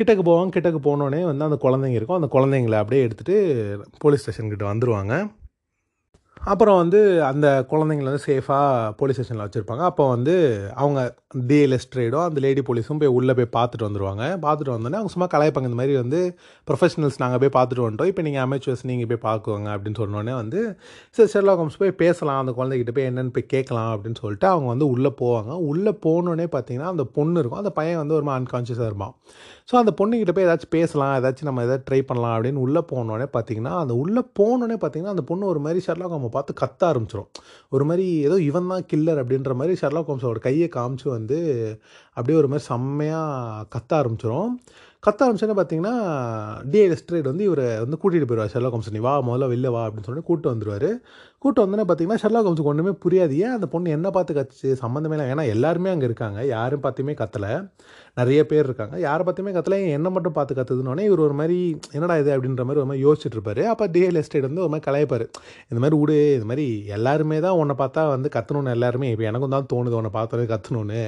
கிட்டக்கு 0.00 0.24
போவாங்க. 0.30 0.54
கிட்டக்கு 0.58 0.82
போனோடனே 0.88 1.22
வந்து 1.32 1.48
அந்த 1.50 1.58
குழந்தைங்க 1.66 2.00
இருக்கும். 2.00 2.20
அந்த 2.20 2.30
குழந்தைங்கள 2.36 2.78
அப்படியே 2.84 3.04
எடுத்துகிட்டு 3.08 3.36
போலீஸ் 4.04 4.24
ஸ்டேஷன் 4.26 4.54
கிட்ட 4.54 4.66
அப்புறம் 6.40 6.78
வந்து 6.80 7.00
அந்த 7.30 7.46
குழந்தைங்கள 7.70 8.08
வந்து 8.10 8.26
சேஃபாக 8.26 8.92
போலீஸ் 8.98 9.16
ஸ்டேஷனில் 9.16 9.42
வச்சுருப்பாங்க. 9.44 9.82
அப்போ 9.90 10.04
வந்து 10.12 10.34
அவங்க 10.82 11.00
டிஎல் 11.50 11.74
எஸ்ட்ரேடோ 11.76 12.20
அந்த 12.28 12.38
லேடி 12.44 12.62
போலீஸும் 12.68 13.00
போய் 13.02 13.12
உள்ளே 13.16 13.32
போய் 13.38 13.48
பார்த்துட்டு 13.56 13.86
வந்துடுவாங்க 13.86 14.22
பார்த்துட்டு 14.44 14.72
வந்தோடனே 14.74 14.98
அவங்க 15.00 15.12
சும்மா 15.14 15.28
கலாய்ப்பாங்க 15.34 15.68
இந்த 15.70 15.78
மாதிரி 15.80 15.94
வந்து 16.02 16.20
ப்ரொஃபஷனல்ஸ் 16.68 17.18
நாங்கள் 17.22 17.40
போய் 17.42 17.52
பார்த்துட்டு 17.56 17.84
வந்துட்டோம் 17.86 18.10
இப்போ 18.12 18.22
நீங்கள் 18.26 18.44
அமேச்சுவர்ஸ் 18.44 18.84
நீங்கள் 18.90 19.10
போய் 19.10 19.20
பார்க்குவாங்க 19.26 19.68
அப்படின்னு 19.74 20.00
சொன்னோடனே 20.02 20.34
வந்து 20.42 20.62
சரி 21.18 21.30
ஷெர்லாக் 21.34 21.60
கோம்ஸ் 21.60 21.78
போய் 21.82 21.94
பேசலாம். 22.04 22.40
அந்த 22.44 22.54
குழந்தைகிட்ட 22.58 22.94
போய் 22.98 23.08
என்னென்னு 23.10 23.34
போய் 23.36 23.46
கேட்கலாம் 23.54 23.90
அப்படின்னு 23.94 24.20
சொல்லிட்டு 24.24 24.48
அவங்க 24.52 24.68
வந்து 24.74 24.88
உள்ளே 24.94 25.12
போவாங்க. 25.22 25.52
உள்ளே 25.72 25.94
போனோடனே 26.06 26.48
பார்த்தீங்கன்னா 26.56 26.90
அந்த 26.94 27.06
பொண்ணு 27.18 27.38
இருக்கும். 27.42 27.62
அந்த 27.62 27.74
பையன் 27.80 28.00
வந்து 28.02 28.16
ஒரு 28.20 28.26
அன்கான்ஷியஸாக 28.38 28.90
இருப்பான். 28.92 29.14
ஸோ 29.70 29.76
அந்த 29.82 29.94
பொண்ணுக்கிட்ட 30.00 30.32
போய் 30.36 30.48
ஏதாச்சும் 30.48 30.74
பேசலாம். 30.78 31.14
ஏதாச்சும் 31.20 31.48
நம்ம 31.50 31.62
எதாவது 31.68 31.84
ட்ரை 31.88 32.00
பண்ணலாம் 32.10 32.34
அப்படின்னு 32.36 32.64
உள்ளே 32.66 32.84
போனோடனே 32.94 33.28
பார்த்தீங்கன்னா 33.36 33.74
அந்த 33.84 33.94
உள்ளே 34.02 34.24
போனோடனே 34.40 34.78
பார்த்தீங்கன்னா 34.82 35.14
அந்த 35.16 35.26
பொண்ணு 35.30 35.50
ஒரு 35.52 35.62
மாதிரி 35.66 35.80
ஷெர்லாக் 35.86 36.14
ஹோமை 36.16 36.29
பார்த்து 36.30 36.60
கத்த 36.62 36.82
ஆரம்பிச்சிடும் 36.88 37.30
ஒரு 37.68 37.84
மாதிரி 37.84 38.06
ஏதோ 38.26 38.36
இவன் 38.40 38.68
தான் 38.68 38.86
கில்லர் 38.92 39.20
அப்படின்ற 39.22 39.54
மாதிரி 39.54 39.74
ஷர்லா 39.80 40.02
ஹோம்ஸோட 40.08 40.40
கையை 40.40 40.68
காமிச்சு 40.76 41.08
வந்து 41.08 41.38
அப்படியே 42.16 42.38
ஒரு 42.38 42.48
மாதிரி 42.48 42.66
செம்மையாக 42.66 43.66
கத்த 43.74 43.92
ஆரம்பிச்சிடும் 43.98 44.52
கத்த 45.02 45.20
ஆரம்பிச்சோன்னே 45.24 45.56
பார்த்தீங்கன்னா 45.56 45.94
டிஏ 46.64 46.82
எஸ்ட்ரேட் 46.88 47.28
வந்து 47.28 47.44
இவரை 47.44 47.68
வந்து 47.78 47.98
கூட்டிகிட்டு 48.00 48.28
போயிடுவார் 48.28 48.52
ஷெர்லாக் 48.52 48.74
கோம்ஸ் 48.74 48.90
நீ 48.90 49.00
வா 49.00 49.14
முதல்ல 49.28 49.46
வெளில 49.48 49.68
வா 49.70 49.82
அப்படின்னு 49.84 50.06
சொல்லிட்டு 50.06 50.28
கூப்பிட்டு 50.28 50.52
வந்துடுவார் 50.52 50.90
கூட்டம் 51.42 51.64
வந்தோடனே 51.64 51.84
பார்த்தீங்கன்னா 51.88 52.18
ஷெர்லாக் 52.22 52.46
ஹோம்ஸுக்கு 52.46 52.70
ஒன்றுமே 52.70 52.92
புரியாது. 53.04 53.34
ஏன் 53.44 53.54
அந்த 53.56 53.66
பொண்ணு 53.66 53.90
என்ன 53.90 54.10
பார்த்து 54.10 54.32
கத்துச்சு 54.38 54.70
சம்மந்தமே 54.80 55.14
இல்லை. 55.16 55.26
ஏன்னா 55.32 55.44
எல்லாருமே 55.48 55.90
அங்கே 55.90 56.04
இருக்காங்க. 56.04 56.44
யாரும் 56.46 56.82
பார்த்துமே 56.82 57.12
கத்தலை. 57.20 57.52
நிறைய 58.14 58.46
பேர் 58.46 58.64
இருக்காங்க. 58.64 58.98
யாரை 59.00 59.24
பார்த்துமே 59.26 59.52
கத்தலை. 59.56 59.76
ஏன் 59.84 59.94
என்ன 59.98 60.10
மட்டும் 60.10 60.32
பார்த்து 60.32 60.56
கத்துதுன்னொடனே 60.58 61.00
இவர் 61.00 61.18
ஒரு 61.18 61.32
மாதிரி 61.32 61.58
என்னடா 61.92 62.16
இது? 62.16 62.30
அப்படின்ற 62.36 62.64
மாதிரி 62.68 62.82
ஒரு 62.82 62.84
மாதிரி 62.84 63.04
யோசிச்சிட்டுருப்பாரு 63.06 63.62
அப்போ 63.62 63.86
டிஎல் 63.88 64.18
எஸ்டேட் 64.22 64.46
வந்து 64.48 64.60
ஒரு 64.60 64.72
மாதிரி 64.74 64.86
கலையப்பார். 64.90 65.24
இந்த 65.70 65.80
மாதிரி 65.84 65.98
விடு. 66.02 66.34
இது 66.34 66.44
மாதிரி 66.44 66.66
எல்லாருமே 66.98 67.40
தான் 67.40 67.56
உன்னை 67.62 67.76
பார்த்தா 67.78 68.08
வந்து 68.08 68.30
கத்தணும்னு 68.36 68.74
எல்லாருமே. 68.76 69.10
இப்போ 69.10 69.24
எனக்கும் 69.24 69.56
தான் 69.56 69.68
தோணுது 69.72 69.98
உன்னை 70.00 70.12
பார்த்தோன்னே 70.18 70.46
கத்தணும்னு. 70.54 71.00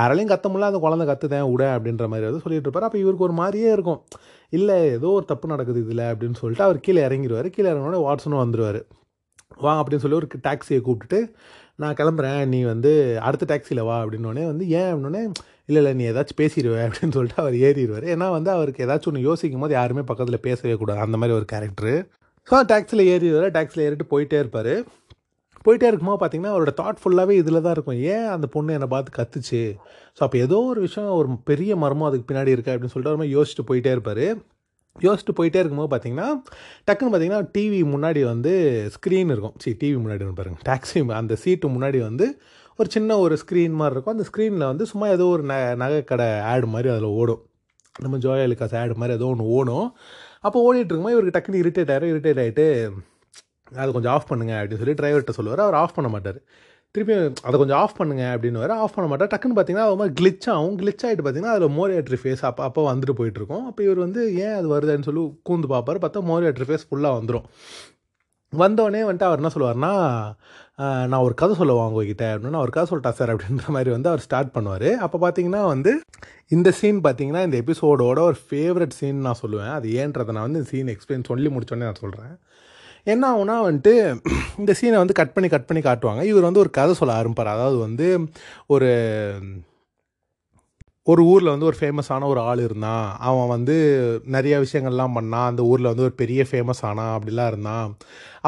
யாராலையும் 0.00 0.32
கத்த 0.34 0.48
முடியல. 0.48 0.72
அந்த 0.72 0.78
குழந்தை 0.78 1.06
கத்துதேன். 1.12 1.46
விட. 1.52 1.78
அப்படின்ற 1.78 2.06
மாதிரி 2.08 2.28
வந்து 2.30 2.42
சொல்லிட்டு 2.46 2.68
இருப்பார். 2.68 2.88
அப்போ 2.90 2.98
இவருக்கு 2.98 3.28
ஒரு 3.30 3.32
மாதிரியே 3.32 3.70
இருக்கும். 3.72 4.02
இல்லை 4.52 4.78
ஏதோ 4.98 5.08
ஒரு 5.18 5.24
தப்பு 5.24 5.48
நடக்குது 5.48 5.80
இதில். 5.80 6.04
அப்படின்னு 6.12 6.40
சொல்லிட்டு 6.42 6.68
அவர் 6.70 6.84
கீழே 6.88 7.06
இறங்கிடுவார் 7.08 7.54
கீழே 7.56 7.70
இறங்கினோடனே 7.70 8.04
வாட்ஸனும் 8.08 8.44
வந்துடுவார் 8.44 8.82
வாங்க 9.64 9.80
அப்படின்னு 9.82 10.04
சொல்லி 10.04 10.18
ஒரு 10.20 10.28
டாக்ஸியை 10.48 10.80
கூப்பிட்டுட்டு 10.86 11.20
நான் 11.82 11.96
கிளம்புறேன். 12.00 12.40
நீ 12.52 12.58
வந்து 12.72 12.90
அடுத்த 13.28 13.44
டாக்ஸியில் 13.52 13.86
வா. 13.88 13.96
அப்படின்னோடனே 14.04 14.44
வந்து 14.50 14.64
ஏன்? 14.80 14.88
அப்படின்னோடனே 14.90 15.22
இல்லை 15.68 15.80
இல்லை 15.82 15.92
நீ 15.98 16.04
ஏதாச்சும் 16.12 16.40
பேசிடுவே 16.40 16.80
அப்படின்னு 16.86 17.16
சொல்லிட்டு 17.16 17.40
அவர் 17.42 17.54
ஏறிடுவார் 17.66 18.06
ஏன்னா 18.14 18.26
வந்து 18.36 18.50
அவருக்கு 18.56 18.84
ஏதாச்சும் 18.86 19.10
ஒன்று 19.12 19.28
யோசிக்கும் 19.28 19.64
போது 19.64 19.74
யாருமே 19.78 20.02
பக்கத்தில் 20.10 20.44
பேசவே 20.48 20.74
கூடாது. 20.82 21.00
அந்த 21.06 21.16
மாதிரி 21.16 21.36
ஒரு 21.38 21.46
கேரக்டரு 21.52 21.94
ஸோ 22.48 22.56
டாக்ஸியில் 22.72 23.08
ஏறிடுவார். 23.12 23.48
டாக்ஸியில் 23.56 23.84
ஏறிட்டு 23.86 24.06
போயிட்டே 24.12 24.38
இருப்பார். 24.42 24.74
போயிட்டே 25.66 25.86
இருக்கும்போது 25.90 26.20
பார்த்தீங்கன்னா 26.20 26.54
அவரோட 26.54 26.72
தாட் 26.80 26.98
ஃபுல்லாகவே 27.02 27.34
இதில் 27.40 27.64
தான் 27.66 27.74
இருக்கும். 27.76 28.00
ஏன் 28.14 28.26
அந்த 28.26 28.46
பொண்ணு 28.46 28.72
என்னை 28.72 28.88
பார்த்து 28.94 29.16
கத்துச்சு? 29.18 29.62
ஸோ 30.16 30.20
அப்போ 30.26 30.38
ஏதோ 30.38 30.58
ஒரு 30.72 30.80
விஷயம் 30.80 31.08
ஒரு 31.10 31.28
பெரிய 31.44 31.76
மர்மம் 31.76 32.08
அதுக்கு 32.08 32.34
பின்னாடி 32.34 32.52
இருக்குது 32.54 32.74
அப்படின்னு 32.74 32.94
சொல்லிட்டு 32.94 33.16
ஒரு 33.16 33.34
யோசிச்சுட்டு 33.36 33.68
போயிட்டே 33.70 33.92
இருப்பார். 33.96 34.26
யோசிச்சுட்டு 35.02 35.36
போயிட்டே 35.38 35.60
இருக்கும்போது 35.60 35.90
பார்த்தீங்கன்னா 35.92 36.28
டக்குன்னு 36.88 37.12
பார்த்தீங்கன்னா 37.12 37.48
டிவி 37.56 37.80
முன்னாடி 37.94 38.20
வந்து 38.24 38.52
ஸ்க்ரீன் 38.96 39.30
இருக்கும். 39.34 39.54
சரி 39.62 39.76
டிவி 39.80 39.96
முன்னாடி 40.02 40.34
பாருங்க. 40.40 40.58
டாக்ஸி 40.68 41.00
அந்த 41.20 41.36
சீட்டு 41.44 41.68
முன்னாடி 41.68 42.00
வந்து 42.08 42.26
ஒரு 42.78 42.88
சின்ன 42.90 43.16
ஒரு 43.18 43.34
ஸ்க்ரீன் 43.42 43.74
மாதிரி 43.80 43.94
இருக்கும். 43.94 44.14
அந்த 44.16 44.26
ஸ்க்ரீனில் 44.30 44.70
வந்து 44.72 44.86
சும்மா 44.86 45.08
ஏதோ 45.08 45.26
ஒரு 45.34 45.42
ந 45.42 45.56
நகைக்கடை 45.82 46.28
ஆடு 46.52 46.66
மாதிரி 46.66 46.88
அதில் 46.94 47.16
ஓடும். 47.20 47.42
நம்ம 47.94 48.16
ஜோயாலிகாஸ் 48.16 48.76
ஆடு 48.82 48.94
மாதிரி 49.00 49.16
ஏதோ 49.18 49.26
ஒன்று 49.26 49.44
ஓடும். 49.58 49.88
அப்போ 50.40 50.58
ஓடிட்டு 50.66 50.90
இருக்கும்போது 50.92 51.16
இவருக்கு 51.16 51.36
டக்குன்னு 51.36 51.62
இரிட்டேட் 51.64 51.92
ஆயிரும் 51.94 52.12
இரிட்டேட் 52.14 52.40
ஆகிட்டு 52.44 52.66
அது 53.80 53.92
கொஞ்சம் 53.92 54.12
ஆஃப் 54.12 54.28
பண்ணுங்க 54.28 54.54
அப்படின்னு 54.60 54.82
சொல்லி 54.82 54.96
டிரைவர்கிட்ட 55.00 55.34
சொல்லுவார். 55.38 55.62
அவர் 55.66 55.78
ஆஃப் 55.82 55.94
பண்ண 55.94 56.08
மாட்டார். 56.14 56.40
திருப்பி 56.94 57.14
அதை 57.46 57.54
கொஞ்சம் 57.60 57.78
ஆஃப் 57.82 57.96
பண்ணுங்க 58.00 58.24
அப்படின்னு 58.34 58.60
வர 58.64 58.74
ஆஃப் 58.82 58.94
பண்ண 58.96 59.06
மாட்டேன் 59.10 59.30
டக்குன்னு 59.32 59.56
பார்த்தீங்கன்னா 59.56 59.86
அது 59.88 59.98
மாதிரி 60.00 60.14
கிளிச் 60.20 60.46
ஆகும். 60.52 60.76
கிளிச் 60.80 61.04
ஆகிட்டு 61.06 61.24
பார்த்தீங்கன்னா 61.24 61.54
அதில் 61.56 61.74
மோரியாட்ரி 61.78 62.18
ஃபேஸ் 62.22 62.44
அப்போ 62.50 62.62
அப்போ 62.68 62.82
வந்துட்டு 62.90 63.16
போயிட்டுருக்கும். 63.20 63.64
அப்போ 63.70 63.80
இவர் 63.86 64.00
வந்து 64.06 64.20
ஏன் 64.44 64.54
அது 64.58 64.68
வருதுன்னு 64.74 65.08
சொல்லி 65.08 65.24
கூந்து 65.48 65.68
பார்ப்பார் 65.72 66.04
பார்த்தா 66.04 66.22
மோரியாட்ரி 66.30 66.68
ஃபேஸ் 66.68 66.86
ஃபுல்லாக 66.90 67.18
வந்துடும் 67.18 67.48
வந்தோடனே 68.52 69.00
வந்துட்டு 69.06 69.28
அவர் 69.28 69.40
என்ன 69.40 69.50
சொல்லுவார்னா 69.54 69.92
நான் 71.10 71.24
ஒரு 71.26 71.34
கதை 71.40 71.54
சொல்லுவேன் 71.60 71.88
உங்ககிட்ட. 71.90 72.24
அப்படின்னு 72.32 72.54
நான் 72.54 72.64
ஒரு 72.66 72.74
கதை 72.76 72.86
சொல்லிட்டா 72.90 73.12
சார் 73.18 73.32
அப்படின்ற 73.34 73.66
மாதிரி 73.76 73.90
வந்து 73.94 74.10
அவர் 74.12 74.22
ஸ்டார்ட் 74.26 74.52
பண்ணுவார். 74.56 74.88
அப்போ 75.04 75.18
பார்த்தீங்கன்னா 75.24 75.62
வந்து 75.72 75.92
இந்த 76.56 76.70
சீன் 76.80 77.00
பார்த்தீங்கன்னா 77.06 77.42
இந்த 77.48 77.56
எபிசோடோட 77.62 78.20
ஒரு 78.30 78.38
ஃபேவரட் 78.48 78.96
சீன் 78.98 79.24
நான் 79.26 79.40
சொல்லுவேன். 79.42 79.72
அது 79.78 79.88
ஏன்றதை 80.02 80.32
நான் 80.36 80.46
வந்து 80.48 80.60
இந்த 80.60 80.70
சீன் 80.74 80.92
எக்ஸ்பிளைன் 80.94 81.28
சொல்லி 81.30 81.50
முடிச்சோடனே 81.56 81.88
நான் 81.90 82.02
சொல்கிறேன் 82.04 82.34
என்ன 83.06 83.24
ஆகுனா 83.34 83.56
வந்துட்டு 83.68 83.92
இந்த 84.58 84.74
சீனை 84.80 84.96
வந்து 85.02 85.14
கட் 85.14 85.32
பண்ணி 85.32 85.48
கட் 85.48 85.66
பண்ணி 85.66 85.82
காட்டுவாங்க. 85.82 86.22
இவர் 86.22 86.42
வந்து 86.42 86.58
ஒரு 86.58 86.70
கதை 86.70 86.94
சொல்ல 86.94 87.22
ஆரம்பிப்பார். 87.22 87.54
அதாவது 87.56 87.78
வந்து 87.78 88.06
ஒரு 88.66 88.90
ஒரு 91.06 91.22
ஊரில் 91.24 91.48
வந்து 91.48 91.66
ஒரு 91.66 91.76
ஃபேமஸான 91.80 92.26
ஒரு 92.26 92.40
ஆள் 92.40 92.58
இருந்தான் 92.58 93.16
அவன் 93.18 93.48
வந்து 93.48 93.74
நிறைய 94.24 94.58
விஷயங்கள்லாம் 94.58 95.16
பண்ணான் 95.16 95.48
அந்த 95.50 95.62
ஊரில் 95.62 95.86
வந்து 95.86 96.02
ஒரு 96.02 96.12
பெரிய 96.12 96.44
ஃபேமஸ் 96.50 96.80
ஆனான் 96.80 97.10
அப்படிலாம் 97.16 97.46
இருந்தான் 97.46 97.96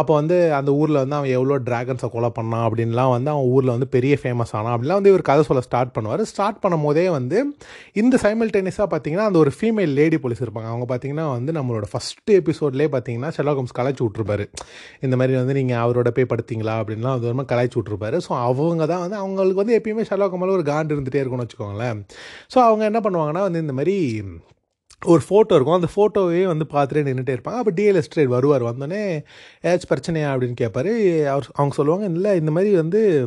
அப்போ 0.01 0.12
வந்து 0.18 0.36
அந்த 0.59 0.70
ஊரில் 0.80 0.99
வந்து 1.03 1.16
அவன் 1.18 1.32
எவ்வளோ 1.38 1.57
ட்ராகன்ஸை 1.68 2.09
கொலை 2.14 2.30
பண்ணான் 2.38 2.64
அப்படின்லாம் 2.68 3.12
வந்து 3.14 3.30
அவன் 3.34 3.47
ஊரில் 3.55 3.72
வந்து 3.74 3.88
பெரிய 3.94 4.14
ஃபேமஸ் 4.22 4.53
ஆனான். 4.59 4.72
அப்படிலாம் 4.74 4.99
வந்து 5.01 5.12
இவர் 5.12 5.24
கதை 5.30 5.42
சொல்ல 5.49 5.62
ஸ்டார்ட் 5.68 5.92
பண்ணுவார். 5.97 6.22
ஸ்டார்ட் 6.32 6.61
பண்ணும் 6.64 6.84
போதே 6.86 7.07
வந்து 7.18 7.38
இந்த 8.03 8.18
சைமல்டேனியஸாக 8.24 8.88
பார்த்தீங்கன்னா 8.94 9.26
அந்த 9.30 9.40
ஒரு 9.44 9.53
ஃபீமேல் 9.59 9.94
லேடி 10.01 10.18
போலீஸ் 10.24 10.42
இருப்பாங்க. 10.47 10.70
அவங்க 10.72 10.86
பார்த்தீங்கன்னா 10.92 11.26
வந்து 11.36 11.53
நம்மளோட 11.59 11.88
ஃபஸ்ட்டு 11.92 12.36
எபிசோட்லேயே 12.40 12.90
பார்த்தீங்கன்னா 12.97 13.30
ஷெர்லாக் 13.36 13.61
ஹோம்ஸ் 13.61 13.76
கலாய்ச்சி 13.78 14.05
விட்ருப்பாரு 14.07 14.47
இந்த 15.07 15.14
மாதிரி 15.20 15.36
வந்து 15.40 15.57
நீங்கள் 15.61 15.80
அவரோட 15.84 16.11
போய் 16.18 16.30
படுத்தீங்களா 16.34 16.74
அப்படின்லாம் 16.82 17.16
அது 17.18 17.30
ஒரு 17.30 17.47
கலாய்ச்சி 17.55 17.78
விட்ருப்பாரு 17.80 18.18
ஸோ 18.26 18.32
அவங்க 18.49 18.82
தான் 18.92 19.03
வந்து 19.05 19.18
அவங்களுக்கு 19.22 19.62
வந்து 19.64 19.78
எப்பயுமே 19.78 20.07
ஷெர்லாக் 20.11 20.38
மேலே 20.42 20.57
ஒரு 20.59 20.66
காண்டு 20.72 20.94
இருந்துகிட்டே 20.97 21.22
இருக்கும்னு 21.22 21.47
வச்சுக்கோங்களேன். 21.47 22.01
ஸோ 22.55 22.59
அவங்க 22.68 22.84
என்ன 22.90 23.01
பண்ணுவாங்கன்னா 23.07 23.44
வந்து 23.49 23.64
இந்த 23.64 23.76
மாதிரி 23.80 23.97
ஒரு 25.03 25.22
ஃபோட்டோ 25.28 25.55
இருக்கும். 25.57 25.78
அந்த 25.80 25.88
ஃபோட்டோவே 25.94 26.47
வந்து 26.47 26.64
பார்த்துட்டே 26.72 27.01
நின்றுட்டே 27.09 27.32
இருப்பாங்க. 27.36 27.59
அப்போ 27.62 27.70
டிஎல் 27.70 28.03
எஸ்ட்ரேட் 28.03 28.24
வருவார். 28.24 28.62
வந்தோடனே 28.62 29.01
ஏதாச்சும் 29.62 29.90
பிரச்சனையா? 29.92 30.28
அப்படின்னு 30.34 30.57
கேட்பாரு 30.61 30.92
அவர் 31.24 31.47
அவங்க 31.55 31.74
சொல்லுவாங்க 31.74 32.07
இல்லை 32.07 32.36
இந்த 32.36 32.51
மாதிரி 32.51 32.74
வந்து 32.76 33.26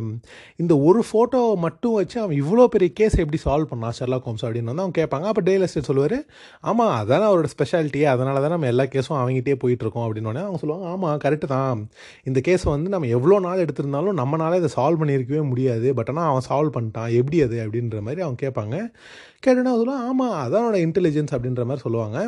இந்த 0.56 0.76
ஒரு 0.78 1.04
ஃபோட்டோ 1.10 1.56
மட்டும் 1.56 1.92
வச்சு 1.92 2.20
அவன் 2.20 2.42
இவ்வளோ 2.42 2.64
பெரிய 2.64 2.92
கேஸ் 2.94 3.16
எப்படி 3.16 3.40
சால்வ் 3.44 3.70
பண்ணான்? 3.72 3.96
ஷெர்லா 3.98 4.18
கோம்ஸ் 4.24 4.44
அப்படின்னு 4.44 4.72
வந்து 4.72 4.84
அவங்க 4.84 4.96
கேட்பாங்க 5.00 5.22
அப்போ 5.22 5.42
டிஎல் 5.42 5.66
எஸ்ட்ரேட் 5.66 5.88
சொல்லுவார் 5.90 6.16
ஆமாம் 6.60 6.92
அதான் 7.00 7.28
அவரோட 7.30 7.50
ஸ்பெஷாலிட்டியே 7.56 8.04
அதனால 8.04 8.40
தான் 8.40 8.50
நம்ம 8.50 8.66
எல்லா 8.66 8.84
கேஸும் 8.84 9.18
அவங்ககிட்டே 9.20 9.56
போயிட்டுருக்கோம் 9.64 10.06
அப்படின்னு 10.06 10.44
அவங்க 10.44 10.58
சொல்லுவாங்க 10.58 10.88
ஆமாம் 10.88 11.18
கரெக்டு 11.18 11.46
தான். 11.54 11.88
இந்த 12.24 12.40
கேஸை 12.48 12.64
வந்து 12.64 12.88
நம்ம 12.88 13.06
எவ்வளோ 13.06 13.38
நாள் 13.38 13.64
எடுத்திருந்தாலும் 13.64 14.20
நம்மளால 14.22 14.56
இதை 14.56 14.70
சால்வ் 14.76 15.00
பண்ணியிருக்கவே 15.02 15.48
முடியாது. 15.48 15.94
பட் 15.94 16.08
ஆனால் 16.08 16.28
அவன் 16.30 16.48
சால்வ் 16.50 16.76
பண்ணிட்டான். 16.78 17.12
எப்படி 17.16 17.42
அது? 17.42 17.68
அப்படின்ற 17.68 18.00
மாதிரி 18.00 18.20
அவங்க 18.20 18.38
கேட்பாங்க 18.46 18.76
கேட்டோன்னா 19.42 19.74
சொல்லுவாங்க 19.76 20.06
ஆமாம் 20.08 20.34
அதானோட 20.44 20.76
இன்டெலிஜென்ஸ் 20.86 21.34
அப்படின்ற 21.34 21.62
மாதிரி 21.68 21.82
சொல்லுவாங்க. 21.84 22.18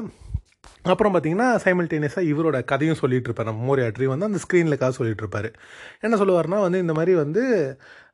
அப்புறம் 0.93 1.13
பார்த்தீங்கன்னா 1.15 1.49
சைமல்டேனியஸாக 1.65 2.31
இவரோட 2.33 2.59
கதையும் 2.71 2.99
சொல்லிட்டு 3.01 3.29
இருப்பார். 3.29 3.49
நம்ம 3.51 3.67
மோரியாட்ரி 3.69 4.07
வந்து 4.13 4.29
அந்த 4.29 4.39
ஸ்க்ரீனில் 4.45 4.79
கதை 4.83 4.93
சொல்லிட்டு 4.99 5.23
இருப்பார். 5.25 5.49
என்ன 6.05 6.15
சொல்லுவார்னா 6.23 6.61
வந்து 6.67 6.79
இந்த 6.85 6.95
மாதிரி 6.99 7.15
வந்து 7.25 7.43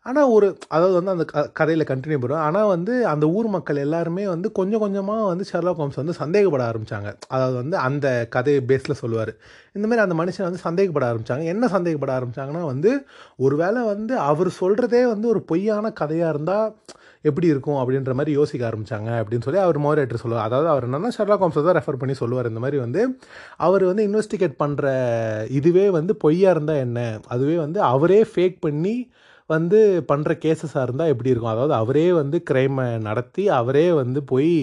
ஆனால் 0.07 0.31
ஒரு 0.35 0.47
அதாவது 0.75 0.95
வந்து 0.99 1.13
அந்த 1.15 1.25
க 1.31 1.43
கதையில் 1.59 1.89
கண்டினியூ 1.91 2.19
பண்ணுவோம் 2.21 2.45
ஆனால் 2.49 2.69
வந்து 2.75 2.93
அந்த 3.13 3.25
ஊர் 3.37 3.49
மக்கள் 3.55 3.81
எல்லாருமே 3.85 4.25
வந்து 4.33 4.49
கொஞ்சம் 4.59 4.83
கொஞ்சமாக 4.85 5.25
வந்து 5.31 5.45
ஷெர்லாக் 5.51 5.81
ஹோம்ஸ் 5.83 6.01
வந்து 6.03 6.15
சந்தேகப்பட 6.21 6.63
ஆரம்பித்தாங்க 6.71 7.09
அதாவது 7.35 7.57
வந்து 7.63 7.77
அந்த 7.87 8.07
கதையை 8.37 8.61
பேஸில் 8.71 9.01
சொல்லுவார். 9.03 9.33
இந்த 9.77 9.87
மாதிரி 9.89 10.05
அந்த 10.07 10.17
மனுஷன் 10.21 10.49
வந்து 10.49 10.63
சந்தேகப்பட 10.67 11.07
ஆரம்பித்தாங்க 11.11 11.45
என்ன 11.55 11.69
சந்தேகப்பட 11.77 12.13
ஆரம்பித்தாங்கன்னா 12.19 12.65
வந்து 12.73 12.93
ஒருவேளை 13.47 13.83
வந்து 13.93 14.17
அவர் 14.31 14.51
சொல்கிறதே 14.61 15.03
வந்து 15.13 15.29
ஒரு 15.35 15.43
பொய்யான 15.53 15.93
கதையாக 16.03 16.35
இருந்தால் 16.35 16.69
எப்படி 17.23 17.47
இருக்கும் 17.53 17.79
அப்படின்ற 17.81 18.13
மாதிரி 18.19 18.33
யோசிக்க 18.39 18.69
ஆரம்பித்தாங்க 18.71 19.11
அப்படின்னு 19.21 19.47
சொல்லி 19.47 19.63
அவர் 19.65 19.79
மோரேட்டர் 19.87 20.23
சொல்லுவார். 20.25 20.47
அதாவது 20.49 20.69
அவர் 20.73 20.87
என்னென்னா 20.89 21.13
ஷெர்லாக் 21.19 21.45
ஹோம்ஸை 21.45 21.65
தான் 21.69 21.79
ரெஃபர் 21.81 22.01
பண்ணி 22.03 22.17
சொல்லுவார். 22.23 22.51
இந்த 22.53 22.63
மாதிரி 22.65 22.81
வந்து 22.85 23.03
அவர் 23.69 23.85
வந்து 23.91 24.07
இன்வெஸ்டிகேட் 24.09 24.61
பண்ணுற 24.65 24.87
இதுவே 25.61 25.87
வந்து 25.99 26.15
பொய்யா 26.25 26.53
இருந்தால் 26.57 26.85
என்ன? 26.87 27.01
அதுவே 27.37 27.57
வந்து 27.65 27.81
அவரே 27.95 28.21
ஃபேக் 28.33 28.59
பண்ணி 28.69 28.95
வந்து 29.51 29.79
பண்ணுற 30.13 30.33
கேசஸாக 30.45 30.87
இருந்தால் 30.87 31.13
எப்படி 31.13 31.31
இருக்கும்? 31.33 31.55
அதாவது 31.57 31.75
அவரே 31.83 32.09
வந்து 32.23 32.39
க்ரைமை 32.51 32.89
நடத்தி 33.11 33.45
அவரே 33.61 33.87
வந்து 34.03 34.23
போய் 34.33 34.57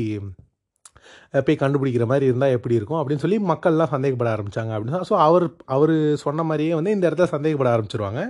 போய் 1.45 1.57
கண்டுபிடிக்கிற 1.61 2.05
மாதிரி 2.09 2.25
இருந்தால் 2.29 2.53
எப்படி 2.55 2.75
இருக்கும்? 2.77 2.99
அப்படின்னு 2.99 3.23
சொல்லி 3.23 3.37
மக்கள்லாம் 3.49 3.91
சந்தேகப்பட 3.93 4.29
ஆரம்பித்தாங்க 4.35 4.71
அப்படின்னு 4.75 5.09
ஸோ 5.09 5.15
அவர் 5.25 5.45
அவர் 5.75 5.93
சொன்ன 6.23 6.43
மாதிரியே 6.49 6.73
வந்து 6.77 6.93
இந்த 6.95 7.05
இடத்துல 7.09 7.27
சந்தேகப்பட 7.33 7.69
ஆரம்பிச்சிருவாங்க. 7.75 8.21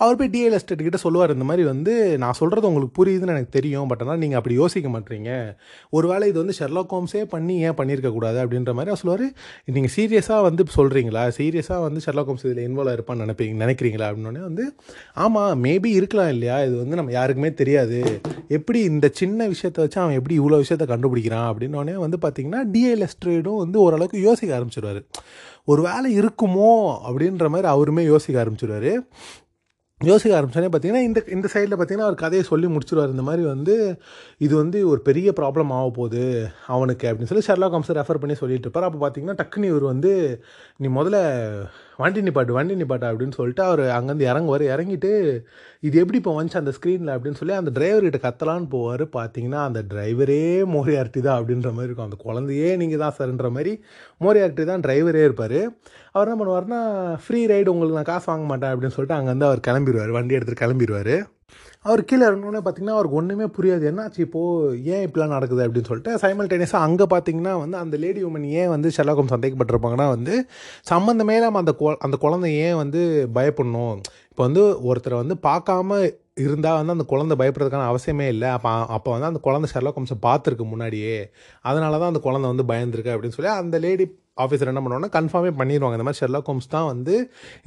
அவர் 0.00 0.18
போய் 0.20 0.30
டிஎல் 0.34 0.56
எஸ்டேட் 0.58 0.84
கிட்ட 0.86 0.98
சொல்லுவார் 1.04 1.34
இந்த 1.34 1.46
மாதிரி 1.50 1.64
வந்து 1.70 1.92
நான் 2.22 2.36
சொல்கிறது 2.40 2.68
உங்களுக்கு 2.70 2.96
புரியுதுன்னு 2.98 3.34
எனக்கு 3.34 3.52
தெரியும் 3.58 3.88
பட் 3.90 4.02
ஆனால் 4.04 4.20
நீங்கள் 4.22 4.38
அப்படி 4.40 4.56
யோசிக்க 4.60 4.88
மாட்டீங்க. 4.94 5.30
ஒருவேளை 5.96 6.24
இது 6.30 6.38
வந்து 6.42 6.56
ஷெர்லாக் 6.60 6.94
ஹோம்ஸே 6.96 7.22
பண்ணி 7.34 7.54
ஏன் 7.68 7.76
பண்ணியிருக்கக்கூடாது 7.80 8.38
அப்படின்ற 8.44 8.72
மாதிரி 8.78 8.92
அவர் 8.92 9.02
சொல்லுவார். 9.02 9.26
நீங்கள் 9.76 9.94
சீரியஸாக 9.96 10.40
வந்து 10.48 10.64
சொல்கிறீங்களா 10.78 11.24
சீரியஸாக 11.38 11.80
வந்து 11.86 12.02
ஷெர்லாக் 12.06 12.30
ஹோம்ஸ் 12.32 12.46
இதில் 12.48 12.62
இன்வால்வ் 12.68 12.96
இருப்பான்னு 12.96 13.24
நினைப்பீங்க 13.26 13.56
நினைக்கிறீங்களா 13.64 14.08
அப்படின்னே 14.10 14.44
வந்து 14.48 14.66
ஆமாம் 15.24 15.62
மேபி 15.66 15.92
இருக்கலாம் 16.00 16.32
இல்லையா? 16.34 16.58
இது 16.66 16.74
வந்து 16.82 16.98
நம்ம 17.00 17.12
யாருக்குமே 17.18 17.52
தெரியாது. 17.62 18.00
எப்படி 18.58 18.78
இந்த 18.90 19.06
சின்ன 19.20 19.48
விஷயத்தை 19.54 19.80
வச்சு 19.84 19.98
அவன் 20.02 20.18
எப்படி 20.20 20.34
இவ்வளோ 20.40 20.60
விஷயத்த 20.64 20.86
கண்டுபிடிக்கிறான் 20.92 21.48
அப்படின்னோடனே 21.50 21.96
வந்து 22.04 22.18
பார்த்திங்கன்னா 22.24 22.62
டிஎல் 22.74 23.04
எஸ்ட்ரேடும் 23.08 23.62
வந்து 23.64 23.78
ஓரளவுக்கு 23.86 24.20
யோசிக்க 24.28 24.58
ஆரம்பிச்சிடுவார் 24.58 25.02
ஒரு 25.72 25.80
வேலை 25.88 26.08
இருக்குமோ 26.20 26.70
அப்படின்ற 27.06 27.46
மாதிரி 27.52 27.68
அவருமே 27.72 28.02
யோசிக்க 28.12 28.36
ஆரம்பிச்சிடுவார் 28.42 28.92
யோசிக்க 30.04 30.32
ஆரம்பிச்சோன்னே 30.38 30.68
பார்த்தீங்கன்னா 30.72 31.04
இந்த 31.08 31.20
இந்த 31.34 31.46
சைடில் 31.52 31.74
பார்த்தீங்கன்னா 31.74 32.08
அவர் 32.08 32.22
கதையை 32.22 32.42
சொல்லி 32.48 32.66
முடிச்சிருவார். 32.72 33.12
இந்த 33.14 33.22
மாதிரி 33.28 33.42
வந்து 33.52 33.74
இது 34.46 34.52
வந்து 34.60 34.78
ஒரு 34.90 35.00
பெரிய 35.06 35.28
ப்ராப்ளம் 35.38 35.70
ஆக 35.76 35.86
போகுது 35.98 36.24
அவனுக்கு 36.74 37.06
அப்படின்னு 37.10 37.30
சொல்லி 37.30 37.46
ஷெர்லாக் 37.46 37.74
ஹோம்ஸை 37.76 37.94
ரெஃபர் 37.98 38.20
பண்ணி 38.22 38.34
சொல்லிட்டு 38.40 38.66
இருப்பார். 38.68 38.86
அப்போ 38.88 38.98
பார்த்தீங்கன்னா 39.02 39.36
டக்குன்னு 39.40 39.70
இவர் 39.72 39.86
வந்து 39.92 40.12
நீ 40.82 40.88
முதல்ல 40.98 41.20
வண்டி 42.02 42.22
நிப்பாட்டு 42.26 42.56
வண்டி 42.58 42.74
நிப்பாட்டு? 42.80 43.06
அப்படின்னு 43.10 43.36
சொல்லிட்டு 43.38 43.62
அவர் 43.68 43.82
அங்கேருந்து 43.98 44.28
இறங்குவார். 44.30 44.64
இறங்கிட்டு 44.74 45.12
இது 45.88 45.96
எப்படி 46.02 46.20
இப்போ 46.22 46.34
வந்துச்சு 46.38 46.60
அந்த 46.62 46.74
ஸ்க்ரீனில் 46.76 47.14
அப்படின்னு 47.14 47.40
சொல்லி 47.40 47.54
அந்த 47.60 47.72
டிரைவர்கிட்ட 47.78 48.20
கத்தலான்னு 48.26 48.68
போவார். 48.76 49.04
பார்த்தீங்கன்னா 49.18 49.62
அந்த 49.68 49.82
டிரைவரே 49.92 50.42
மோரியார்ட்டி 50.74 51.22
தான் 51.28 51.38
அப்படின்ற 51.40 51.70
மாதிரி 51.76 51.90
இருக்கும். 51.90 52.10
அந்த 52.10 52.18
குழந்தையே 52.26 52.70
நீங்கள் 52.82 53.02
தான் 53.04 53.16
சார்ன்ற 53.20 53.50
மாதிரி 53.56 53.74
மோரியார்ட்டி 54.26 54.66
தான் 54.72 54.84
டிரைவரே 54.88 55.24
இருப்பார். 55.28 55.58
அவர் 56.16 56.28
என்ன 56.28 56.38
பண்ணுவார்னா 56.40 56.80
ஃப்ரீ 57.22 57.40
ரைடு 57.52 57.72
உங்களுக்கு 57.72 57.98
நான் 57.98 58.10
காசு 58.10 58.26
வாங்க 58.30 58.46
மாட்டேன் 58.50 58.72
அப்படின்னு 58.72 58.94
சொல்லிட்டு 58.96 59.16
அங்கேருந்து 59.16 59.48
அவர் 59.48 59.66
கிளம்பிடுவார் 59.68 60.12
வண்டி 60.16 60.36
எடுத்துகிட்டு 60.36 60.64
கிளம்பிடுவார் 60.64 61.14
அவர் 61.84 62.00
கீழே 62.04 62.22
இறங்கினோடனே 62.28 62.60
பார்த்தீங்கன்னா 62.62 62.94
அவருக்கு 62.96 63.18
ஒன்றுமே 63.18 63.46
புரியாது. 63.56 63.84
என்னாச்சு 63.90 64.20
இப்போது 64.24 64.78
ஏன் 64.94 65.02
இப்படிலாம் 65.06 65.34
நடக்குது? 65.34 65.64
அப்படின்னு 65.66 65.88
சொல்லிட்டு 65.90 66.12
சைமல்டேனியஸாக 66.22 66.86
அங்கே 66.86 67.06
பார்த்தீங்கன்னா 67.12 67.52
வந்து 67.60 67.76
அந்த 67.82 67.96
லேடி 68.04 68.20
உமன் 68.28 68.46
ஏன் 68.60 68.72
வந்து 68.74 68.88
ஷெர்லாக் 68.96 69.22
சந்தேகப்பட்டிருப்பாங்கன்னா 69.34 70.08
வந்து 70.14 70.34
சம்மந்தமே 70.90 71.36
இல்லாமல் 71.40 71.62
அந்த 71.64 71.74
கொ 71.80 71.92
அந்த 72.06 72.18
குழந்தை 72.24 72.50
ஏன் 72.66 72.76
வந்து 72.82 73.02
பயப்படணும்? 73.36 73.96
இப்போ 74.32 74.42
வந்து 74.48 74.62
ஒருத்தரை 74.88 75.18
வந்து 75.22 75.36
பார்க்காம 75.48 76.00
இருந்தால் 76.44 76.78
வந்து 76.80 76.94
அந்த 76.96 77.06
குழந்தை 77.12 77.34
பயப்படுறதுக்கான 77.42 77.88
அவசியமே 77.92 78.26
இல்லை. 78.34 78.48
அப்போ 78.56 78.70
அப்போ 78.96 79.10
வந்து 79.16 79.30
அந்த 79.30 79.40
குழந்தை 79.46 79.68
ஷெர்லாக் 79.74 79.98
ஹோம்ஸை 79.98 80.18
பார்த்துருக்கு 80.28 80.66
முன்னாடியே. 80.72 81.16
அதனால 81.70 81.98
தான் 81.98 82.12
அந்த 82.14 82.22
குழந்தை 82.28 82.48
வந்து 82.52 82.66
பயந்துருக்கு 82.72 83.14
அப்படின்னு 83.14 83.38
சொல்லி 83.38 83.52
அந்த 83.62 83.78
லேடி 83.86 84.06
ஆஃபீஸர் 84.44 84.70
என்ன 84.72 84.82
பண்ணுவாங்கன்னா 84.84 85.14
கன்ஃபார்மே 85.18 85.52
பண்ணிடுவாங்க 85.60 85.98
இந்த 85.98 86.06
மாதிரி 86.08 86.20
ஷெர்லாக் 86.22 86.48
ஹோம்ஸ் 86.50 86.72
தான் 86.76 86.88
வந்து 86.92 87.14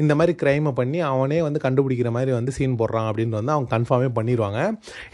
இந்த 0.03 0.15
மாதிரி 0.19 0.35
க்ரைமை 0.41 0.73
பண்ணி 0.79 1.01
அவனே 1.11 1.39
வந்து 1.47 1.61
கண்டுபிடிக்கிற 1.65 2.11
மாதிரி 2.17 2.33
வந்து 2.39 2.53
சீன் 2.57 2.79
போடுறான் 2.81 3.07
அப்படின்னு 3.11 3.37
வந்து 3.39 3.55
அவங்க 3.55 3.69
கன்ஃபார்மே 3.75 4.09
பண்ணிடுவாங்க 4.19 4.59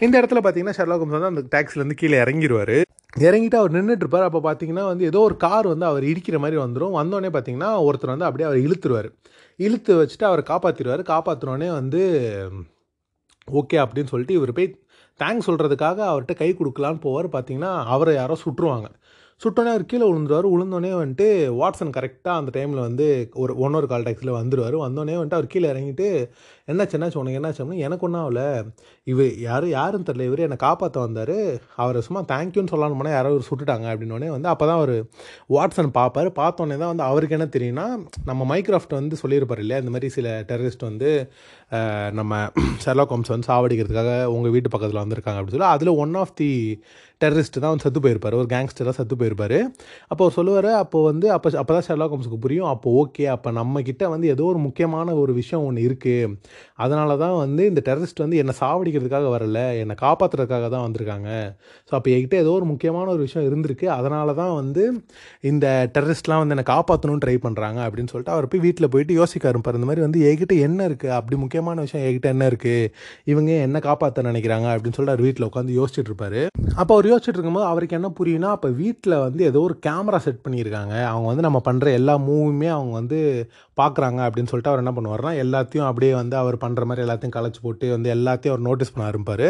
இந்த 0.06 0.14
இடத்துல 0.20 0.40
பார்த்தீங்கன்னா 0.44 0.78
ஷெர்லாக் 0.80 1.04
ஹோம்ஸ் 1.04 1.18
வந்து 1.18 1.32
அந்த 1.32 1.44
டேக்ஸிலேருந்து 1.54 1.98
கீழே 2.02 2.18
இறங்கிடுவார் 2.24 2.76
இறங்கிட்டு 3.26 3.58
அவர் 3.58 3.74
நின்றுட்டு 3.76 4.04
இருப்பார். 4.04 4.24
அப்போ 4.28 4.40
பார்த்தீங்கன்னா 4.46 4.82
வந்து 4.88 5.04
ஏதோ 5.10 5.20
ஒரு 5.26 5.36
கார் 5.44 5.66
வந்து 5.70 5.86
அவர் 5.90 6.04
இடிக்கிற 6.10 6.38
மாதிரி 6.42 6.56
வந்துடும் 6.62 6.96
வந்தோடனே 7.00 7.30
பார்த்தீங்கன்னா 7.36 7.70
ஒருத்தர் 7.86 8.12
வந்து 8.12 8.26
அப்படியே 8.28 8.46
அவர் 8.48 8.64
இழுத்துருவார். 8.64 9.08
இழுத்து 9.58 9.92
வச்சுட்டு 10.00 10.26
அவர் 10.30 10.42
காப்பாற்றிடுவார் 10.50 11.02
காப்பாற்றினோடனே 11.12 11.68
வந்து 11.78 12.02
ஓகே 13.48 13.78
அப்படின்னு 13.84 14.12
சொல்லிட்டு 14.12 14.36
இவர் 14.38 14.52
போய் 14.58 14.68
தேங்க்ஸ் 15.20 15.48
சொல்கிறதுக்காக 15.48 15.98
அவர்கிட்ட 16.10 16.34
கை 16.42 16.50
கொடுக்கலான்னு 16.60 17.00
போவார். 17.06 17.28
பார்த்தீங்கன்னா 17.36 17.72
அவரை 17.94 18.14
யாரோ 18.20 18.36
சுட்டுருவாங்க. 18.44 18.88
சுட்டோன்னே 19.40 19.70
அவர் 19.70 19.84
கீழே 19.84 20.04
விழுந்துருவார். 20.10 20.46
விழுந்தோடனே 20.52 20.90
வந்துட்டு 20.96 21.26
வாட்ஸன் 21.60 21.94
கரெக்டாக 21.96 22.40
அந்த 22.40 22.50
டைமில் 22.54 22.80
வந்து 22.80 23.06
ஒரு 23.34 23.52
ஒன் 23.58 23.74
ஒரு 23.74 23.86
கால் 23.86 24.02
டாக்ஸில் 24.02 24.36
வந்துடுவார் 24.36 24.76
வந்தோடனே 24.78 25.16
வந்துட்டு 25.16 25.38
அவர் 25.38 25.46
கீழே 25.46 25.68
இறங்கிட்டு 25.70 26.06
என்னாச்சு 26.72 26.96
என்னாச்சு 26.96 27.18
உனக்கு 27.20 27.38
என்னாச்சு 27.38 27.60
அப்படின்னா 27.62 27.84
எனக்கு 27.88 28.04
ஒன்றும் 28.06 28.22
ஆகல. 28.22 28.40
இவர் 29.12 29.28
யார் 29.46 29.66
யாருன்னு 29.74 30.06
தெரில 30.08 30.26
இவர் 30.28 30.44
என்னை 30.46 30.58
காப்பாற்ற 30.64 31.04
வந்தார். 31.06 31.36
அவரை 31.82 32.00
சும்மா 32.06 32.22
தேங்க்யூன்னு 32.32 32.72
சொல்லணும் 32.72 33.00
போனால் 33.00 33.16
யாரோ 33.16 33.34
ஒரு 33.38 33.46
சுட்டுட்டாங்க 33.50 33.86
அப்படின்னோடனே 33.92 34.30
வந்து 34.36 34.50
அப்போ 34.52 34.66
தான் 34.70 34.78
அவர் 34.80 34.94
வாட்ஸன் 35.56 35.92
பார்ப்பார். 36.00 36.30
பார்த்தோன்னே 36.40 36.78
தான் 36.82 36.92
வந்து 36.92 37.06
அவருக்கு 37.10 37.38
என்ன 37.38 37.48
தெரியும்னா 37.56 37.86
நம்ம 38.30 38.48
மைக்ராஃப்ட் 38.52 38.98
வந்து 39.00 39.20
சொல்லியிருப்பார் 39.22 39.62
இல்லையா? 39.64 39.80
இந்த 39.84 39.92
மாதிரி 39.96 40.10
சில 40.18 40.28
டெரரிஸ்ட் 40.50 40.88
வந்து 40.90 41.10
நம்ம 42.18 42.32
ஷெர்லாக் 42.84 43.12
ஹோம்ஸ் 43.12 43.32
வந்து 43.34 43.50
சாவடிக்கிறதுக்காக 43.52 44.10
உங்கள் 44.34 44.52
வீட்டு 44.56 44.72
பக்கத்தில் 44.72 45.02
வந்திருக்காங்க 45.04 45.38
அப்படின்னு 45.38 45.56
சொல்லி 45.56 45.72
அதில் 45.76 45.98
ஒன் 46.02 46.14
ஆஃப் 46.22 46.36
தி 46.40 46.50
டெரரிஸ்ட் 47.22 47.56
தான் 47.62 47.72
வந்து 47.72 47.84
செத்து 47.84 48.00
போயிருப்பார். 48.04 48.34
ஒரு 48.40 48.48
கேங்ஸ்டராக 48.52 48.94
செத்து 48.98 49.14
போயிருப்பார். 49.20 49.56
அப்போ 50.10 50.22
அவர் 50.24 50.36
சொல்லுவார் 50.38 50.70
அப்போ 50.82 50.98
வந்து 51.10 51.26
அப்போ 51.36 51.48
அப்போ 51.62 51.72
தான் 51.76 51.86
ஷெர்லாக் 51.88 52.12
ஹோம்ஸுக்கு 52.14 52.40
புரியும். 52.44 52.68
அப்போ 52.72 52.88
ஓகே 53.02 53.24
அப்போ 53.34 53.50
நம்மக்கிட்ட 53.60 54.04
வந்து 54.14 54.26
ஏதோ 54.34 54.44
ஒரு 54.52 54.60
முக்கியமான 54.66 55.14
ஒரு 55.22 55.32
விஷயம் 55.40 55.64
ஒன்று 55.68 55.86
இருக்குது 55.88 56.34
அதனால 56.84 57.16
தான் 57.24 57.36
வந்து 57.44 57.62
இந்த 57.70 57.80
டெரரிஸ்ட் 57.88 58.22
வந்து 58.24 58.40
என்னை 58.42 58.54
சாவடிக்கிறதுக்காக 58.60 59.28
வரல 59.36 59.60
என்னை 59.82 59.96
காப்பாற்றுறதுக்காக 60.04 60.68
தான் 60.74 60.84
வந்திருக்காங்க. 60.86 61.28
ஸோ 61.88 61.92
அப்போ 61.98 62.10
என்கிட்ட 62.14 62.38
ஏதோ 62.44 62.52
ஒரு 62.58 62.68
முக்கியமான 62.72 63.06
ஒரு 63.14 63.22
விஷயம் 63.26 63.46
இருந்திருக்கு. 63.50 63.88
அதனால 63.98 64.34
தான் 64.40 64.54
வந்து 64.60 64.84
இந்த 65.52 65.66
டெரரிஸ்ட்லாம் 65.96 66.42
வந்து 66.42 66.56
என்னை 66.56 66.66
காப்பாற்றணும்னு 66.74 67.22
ட்ரை 67.26 67.36
பண்ணுறாங்க 67.46 67.80
அப்படின்னு 67.86 68.12
சொல்லிட்டு 68.12 68.34
அவர் 68.36 68.50
போய் 68.52 68.64
வீட்டில் 68.66 68.90
போயிட்டு 68.94 69.18
யோசிக்க 69.20 69.50
ஆரம்பிப்பார் 69.52 69.78
இந்த 69.80 69.90
மாதிரி 69.90 70.04
வந்து 70.06 70.20
என்கிட்ட 70.30 70.54
என்ன 70.68 70.88
இருக்குது 70.90 71.14
அப்படி 71.18 71.36
முக்கியமான 71.44 71.80
விஷயம் 71.86 72.04
என்கிட்ட 72.06 72.30
என்ன 72.34 72.46
இருக்குது 72.52 72.90
இவங்க 73.32 73.50
என்ன 73.66 73.78
காப்பாற்ற 73.88 74.22
நினைக்கிறாங்க? 74.30 74.66
அப்படின்னு 74.74 74.96
சொல்லிட்டு 74.96 75.16
அவர் 75.16 75.26
வீட்டில் 75.26 75.48
உட்காந்து 75.48 75.78
யோசிச்சுட்டு 75.80 76.10
இருப்பார். 76.12 76.40
அப்போ 76.80 76.92
அவர் 76.96 77.10
யோசிச்சுட்டு 77.12 77.38
இருக்கும்போது 77.38 77.68
அவருக்கு 77.72 77.98
என்ன 77.98 78.08
புரியும்னா 78.18 78.50
அப்போ 78.56 78.68
வீட்டில் 78.82 79.16
வந்து 79.26 79.42
ஏதோ 79.50 79.60
ஒரு 79.68 79.76
கேமரா 79.86 80.18
செட் 80.26 80.42
பண்ணியிருக்காங்க. 80.46 80.94
அவங்க 81.12 81.26
வந்து 81.32 81.46
நம்ம 81.46 81.58
பண்ணுற 81.68 81.92
எல்லா 82.00 82.14
மூவுமே 82.28 82.68
அவங்க 82.76 82.92
வந்து 83.00 83.18
பார்க்குறாங்க 83.80 84.20
அப்படின்னு 84.26 84.50
சொல்லிட்டு 84.50 84.70
அவர் 84.72 84.82
என்ன 84.82 84.92
பண்ணுவார்னா 84.96 85.32
எல்லாத்தையும் 85.44 85.86
அப்படியே 85.88 86.12
வந்து 86.20 86.36
அவர் 86.42 86.56
பண்ணுற 86.64 86.84
மாதிரி 86.88 87.04
எல்லாத்தையும் 87.04 87.34
களைச்சி 87.36 87.60
போட்டு 87.66 87.86
வந்து 87.94 88.08
எல்லாத்தையும் 88.16 88.54
அவர் 88.54 88.64
நோட்டீஸ் 88.68 88.92
பண்ண 88.94 89.04
ஆரம்பிப்பார். 89.10 89.46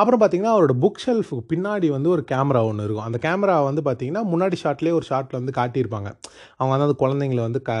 அப்புறம் 0.00 0.20
பார்த்தீங்கன்னா 0.22 0.54
அவரோட 0.56 0.74
புக் 0.84 1.02
ஷெல்ஃபுக்கு 1.04 1.44
பின்னாடி 1.52 1.88
வந்து 1.96 2.10
ஒரு 2.14 2.24
கேமரா 2.32 2.62
ஒன்று 2.70 2.86
இருக்கும். 2.88 3.06
அந்த 3.08 3.20
கேமரா 3.26 3.56
வந்து 3.68 3.84
பார்த்தீங்கன்னா 3.88 4.22
முன்னாடி 4.32 4.58
ஷாட்லேயே 4.64 4.96
ஒரு 5.00 5.06
ஷாட்டில் 5.10 5.38
வந்து 5.40 5.54
காட்டியிருப்பாங்க. 5.60 6.10
அவங்க 6.58 6.70
வந்து 6.74 6.88
அந்த 6.88 6.98
குழந்தைங்கள 7.04 7.42
வந்து 7.48 7.62
க 7.68 7.72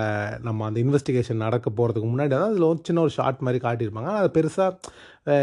நம்ம 0.48 0.66
அந்த 0.68 0.80
இன்வெஸ்டிகேஷன் 0.84 1.44
நடக்க 1.46 1.66
போகிறதுக்கு 1.80 2.10
முன்னாடி 2.12 2.32
தான் 2.34 2.48
அதில் 2.52 2.70
ஒரு 2.72 2.80
சின்ன 2.88 3.02
ஒரு 3.06 3.14
ஷார்ட் 3.18 3.44
மாதிரி 3.48 3.60
காட்டியிருப்பாங்க. 3.66 4.12
அது 4.20 4.30
பெருசாக 4.38 4.70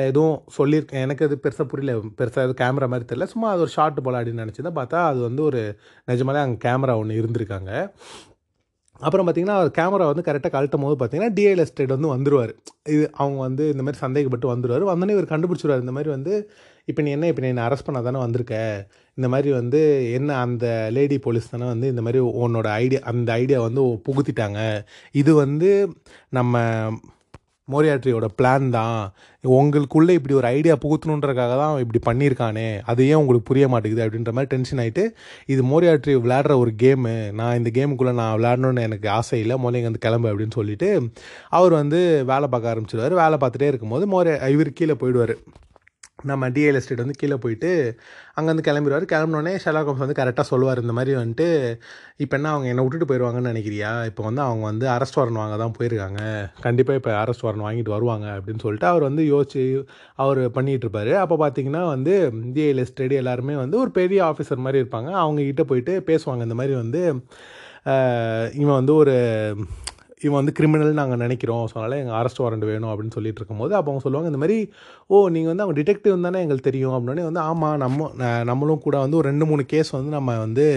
எதுவும் 0.09 0.35
சொல்லியிருக்கேன் 0.57 1.03
எனக்கு 1.05 1.23
அது 1.27 1.35
பெருசாக 1.45 1.67
புரியல. 1.71 1.93
பெருசாக 2.19 2.43
எதுவும் 2.45 2.61
கேமரா 2.63 2.87
மாதிரி 2.93 3.07
தெரியல. 3.11 3.27
சும்மா 3.33 3.47
அது 3.53 3.63
ஒரு 3.65 3.73
ஷார்ட் 3.77 4.03
போல 4.07 4.19
அப்படின்னு 4.19 4.43
நினச்சி 4.45 4.67
தான் 4.67 4.77
பார்த்தா 4.79 4.99
அது 5.11 5.21
வந்து 5.29 5.41
ஒரு 5.49 5.61
நிஜமாலே 6.11 6.43
அங்கே 6.47 6.59
கேமரா 6.67 6.95
ஒன்று 7.03 7.21
இருந்திருக்காங்க. 7.21 7.71
அப்புறம் 9.05 9.25
பார்த்தீங்கன்னா 9.27 9.57
அவர் 9.59 9.69
கேமரா 9.77 10.05
வந்து 10.11 10.25
கரெக்டாக 10.27 10.51
கழட்டும் 10.55 10.85
போது 10.85 10.95
பார்த்தீங்கன்னா 10.99 11.33
டிஎல் 11.37 11.61
எஸ்டேட் 11.63 11.95
வந்து 11.95 12.09
வந்துருவார். 12.15 12.51
இது 12.95 13.03
அவங்க 13.21 13.39
வந்து 13.47 13.63
இந்த 13.73 13.83
மாதிரி 13.85 14.01
சந்தேகப்பட்டு 14.05 14.47
வந்துருவார். 14.53 14.85
வந்தோடனே 14.91 15.15
இவர் 15.17 15.31
கண்டுபிடிச்சிருவார் 15.33 15.83
இந்த 15.85 15.95
மாதிரி 15.97 16.11
வந்து 16.17 16.33
இப்போ 16.89 17.01
நீ 17.05 17.09
என்ன 17.15 17.27
இப்போ 17.31 17.41
நீ 17.43 17.49
என்ன 17.53 17.63
அரெஸ்ட் 17.67 17.87
பண்ண 17.87 17.99
தானே 18.07 18.19
வந்திருக்க? 18.25 18.55
இந்த 19.17 19.27
மாதிரி 19.33 19.49
வந்து 19.59 19.79
என்ன 20.17 20.37
அந்த 20.45 20.65
லேடி 20.97 21.17
போலீஸ் 21.25 21.51
தானே 21.53 21.65
வந்து 21.73 21.87
இந்த 21.93 22.01
மாதிரி 22.05 22.21
உன்னோட 22.43 22.67
ஐடியா 22.83 23.01
அந்த 23.11 23.31
ஐடியா 23.41 23.59
வந்து 23.67 23.81
புகுத்திட்டாங்க. 24.07 24.59
இது 25.21 25.33
வந்து 25.43 25.71
நம்ம 26.39 26.63
மோரியாட்ரியோட 27.67 28.27
பிளான் 28.39 28.69
தான். 28.75 29.01
உங்களுக்குள்ளே 29.43 30.13
இப்படி 30.17 30.33
ஒரு 30.39 30.47
ஐடியா 30.57 30.75
புகுத்தணுன்றக்காக 30.83 31.53
தான் 31.61 31.79
இப்படி 31.83 31.99
பண்ணியிருக்கானே. 32.07 32.67
அது 32.91 33.07
ஏன் 33.11 33.19
உங்களுக்கு 33.21 33.49
புரிய 33.49 33.67
மாட்டேங்குது 33.73 34.03
அப்படின்ற 34.05 34.31
மாதிரி 34.37 34.51
டென்ஷன் 34.53 34.81
ஆகிட்டு 34.83 35.03
இது 35.53 35.63
மோரியாட்ரி 35.71 36.15
விளையாடுற 36.25 36.55
ஒரு 36.63 36.73
கேமு 36.83 37.13
நான் 37.39 37.57
இந்த 37.59 37.71
கேமுக்குள்ளே 37.77 38.13
நான் 38.21 38.35
விளையாடணும்னு 38.37 38.85
எனக்கு 38.89 39.09
ஆசை 39.17 39.39
இல்லை 39.43 39.57
முதல்ல 39.63 39.81
இங்கே 39.81 39.91
வந்து 39.91 40.05
கிளம்பு 40.07 40.31
அப்படின்னு 40.31 40.57
சொல்லிட்டு 40.59 40.89
அவர் 41.59 41.75
வந்து 41.81 42.01
வேலை 42.33 42.47
பார்க்க 42.53 42.73
ஆரம்பிச்சிடுவார் 42.73 43.19
வேலை 43.23 43.37
பார்த்துட்டே 43.43 43.71
இருக்கும்போது 43.71 44.05
மோரியா 44.15 44.47
இவர் 44.55 44.77
கீழே 44.79 44.97
போயிடுவார். 45.03 45.35
நம்ம 46.29 46.49
டிஎல் 46.55 46.77
எஸ்டேட் 46.79 47.01
வந்து 47.03 47.17
கீழே 47.21 47.37
போயிட்டு 47.43 47.69
அங்கேருந்து 48.37 48.65
கிளம்பிடுவார். 48.67 49.05
கிளம்பினோடனே 49.13 49.53
ஷெலாக் 49.63 49.87
ஹோம்ஸ் 49.89 50.03
வந்து 50.03 50.17
கரெக்டாக 50.19 50.45
சொல்லுவார். 50.49 50.81
இந்த 50.83 50.93
மாதிரி 50.97 51.11
வந்துட்டு 51.19 51.47
இப்போ 52.23 52.35
என்ன 52.37 52.51
அவங்க 52.53 52.67
என்னை 52.71 52.83
விட்டுட்டு 52.85 53.09
போயிடுவாங்கன்னு 53.09 53.51
நினைக்கிறியா? 53.53 53.91
இப்போ 54.09 54.23
வந்து 54.27 54.41
அவங்க 54.47 54.63
வந்து 54.71 54.87
அரெஸ்ட் 54.95 55.17
வாரன் 55.19 55.41
வாங்க 55.41 55.57
தான் 55.63 55.75
போயிருக்காங்க. 55.79 56.21
கண்டிப்பாக 56.65 56.99
இப்போ 57.01 57.11
அரெஸ்ட் 57.23 57.45
வாரன் 57.47 57.65
வாங்கிட்டு 57.67 57.95
வருவாங்க. 57.95 58.27
அப்படின்னு 58.37 58.63
சொல்லிட்டு 58.65 58.89
அவர் 58.91 59.07
வந்து 59.09 59.25
யோசிச்சு 59.33 59.63
அவர் 60.25 60.41
பண்ணிகிட்டு 60.57 60.87
இருப்பார். 60.87 61.13
அப்போ 61.23 61.37
பார்த்தீங்கன்னா 61.43 61.83
வந்து 61.95 62.15
டிஎல் 62.57 62.83
எஸ்டேட் 62.85 63.19
எல்லாருமே 63.21 63.55
வந்து 63.63 63.77
ஒரு 63.83 63.93
பெரிய 63.99 64.21
ஆஃபீஸர் 64.31 64.65
மாதிரி 64.67 64.81
இருப்பாங்க. 64.83 65.11
அவங்ககிட்ட 65.23 65.65
போயிட்டு 65.71 65.95
பேசுவாங்க. 66.11 66.41
இந்த 66.49 66.59
மாதிரி 66.61 66.75
வந்து 66.83 67.03
இவன் 68.61 68.79
வந்து 68.79 68.93
ஒரு 69.01 69.15
இவன் 70.25 70.39
வந்து 70.39 70.53
கிரிமினல் 70.57 70.99
நாங்கள் 70.99 71.21
நினைக்கிறோம். 71.23 71.63
ஸோ 71.69 71.75
அதனால் 71.79 71.97
எங்கள் 72.01 72.17
அரெஸ்ட் 72.19 72.41
வாரண்ட் 72.43 72.65
வேணும் 72.71 72.91
அப்படின்னு 72.91 73.15
சொல்லிட்டு 73.17 73.39
இருக்கும்போது 73.41 73.73
அப்போ 73.77 73.89
அவங்க 73.89 74.03
சொல்லுவாங்க 74.05 74.31
இந்த 74.31 74.41
மாதிரி 74.43 74.57
ஓ 75.13 75.21
நீங்கள் 75.35 75.51
வந்து 75.53 75.65
அவங்க 75.65 75.77
டிடெக்டிவ் 75.81 76.25
தானே 76.27 76.41
எங்களுக்கு 76.45 76.69
தெரியும். 76.69 76.95
அப்படின்னே 76.97 77.25
வந்து 77.29 77.43
ஆமாம் 77.49 77.77
நம்ம 77.85 78.09
நம்மளும் 78.51 78.85
கூட 78.87 78.97
வந்து 79.05 79.19
ஒரு 79.21 79.29
ரெண்டு 79.31 79.47
மூணு 79.51 79.65
கேஸ் 79.73 79.91
வந்து 79.97 80.13
நம்ம 80.17 80.37
வந்து 80.45 80.67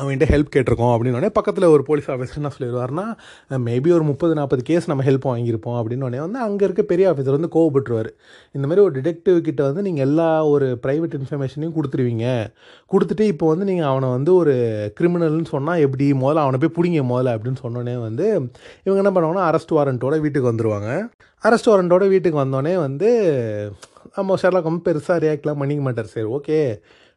அவன்கிட்ட 0.00 0.26
ஹெல்ப் 0.30 0.52
கேட்டிருக்கோம் 0.52 0.92
அப்படின்னோடனே 0.92 1.28
பக்கத்தில் 1.38 1.64
ஒரு 1.72 1.82
போலீஸ் 1.88 2.06
ஆஃபீஸர் 2.12 2.38
என்ன 2.40 2.50
சொல்லிடுவார்னா 2.54 3.04
மேபி 3.64 3.90
ஒரு 3.96 4.04
முப்பது 4.10 4.32
நாற்பது 4.38 4.62
கேஸ் 4.68 4.88
நம்ம 4.90 5.02
ஹெல்ப் 5.08 5.26
வாங்கியிருப்போம். 5.30 5.76
அப்படின்னோடனே 5.80 6.20
வந்து 6.24 6.38
அங்கே 6.46 6.64
இருக்க 6.66 6.82
பெரிய 6.92 7.06
ஆஃபீஸர் 7.10 7.36
வந்து 7.36 7.50
கோவப்பட்டுருவார். 7.56 8.08
இந்த 8.56 8.64
மாதிரி 8.68 8.82
ஒரு 8.86 8.94
டிடெக்டிவ் 8.98 9.38
கிட்ட 9.48 9.62
வந்து 9.68 9.82
நீங்கள் 9.88 10.04
எல்லா 10.08 10.28
ஒரு 10.52 10.68
ப்ரைவேட் 10.86 11.16
இன்ஃபர்மேஷனையும் 11.18 11.74
கொடுத்துருவீங்க. 11.76 12.24
கொடுத்துட்டு 12.94 13.26
இப்போ 13.32 13.48
வந்து 13.52 13.68
நீங்கள் 13.70 13.90
அவனை 13.90 14.10
வந்து 14.16 14.32
ஒரு 14.40 14.54
கிரிமினல்னு 15.00 15.52
சொன்னால் 15.54 15.84
எப்படி 15.86 16.08
முதல்ல 16.22 16.46
அவனை 16.46 16.60
போய் 16.64 16.76
பிடிங்க 16.78 17.02
முதல்ல 17.12 17.36
அப்படின்னு 17.36 17.62
சொன்னோடனே 17.64 17.96
வந்து 18.08 18.26
இவங்க 18.86 18.98
என்ன 19.04 19.14
பண்ணுவாங்கன்னா 19.14 19.46
அரெஸ்ட் 19.50 19.76
வாரண்ட்டோட 19.80 20.22
வீட்டுக்கு 20.24 20.52
வந்துடுவாங்க 20.52 20.90
அரெஸ்ட் 21.44 21.70
வாரண்ட்டோட 21.72 22.04
வீட்டுக்கு 22.14 22.42
வந்தோடனே 22.44 22.74
வந்து 22.86 23.10
நம்ம 24.16 24.34
ஷெர்லாக் 24.40 24.70
வந்து 24.70 24.86
பெருசாக 24.88 25.20
ரியாக்ட்லாம் 25.24 25.60
பண்ணிக்க 25.60 25.82
மாட்டார். 25.84 26.12
சரி 26.14 26.28
ஓகே 26.36 26.58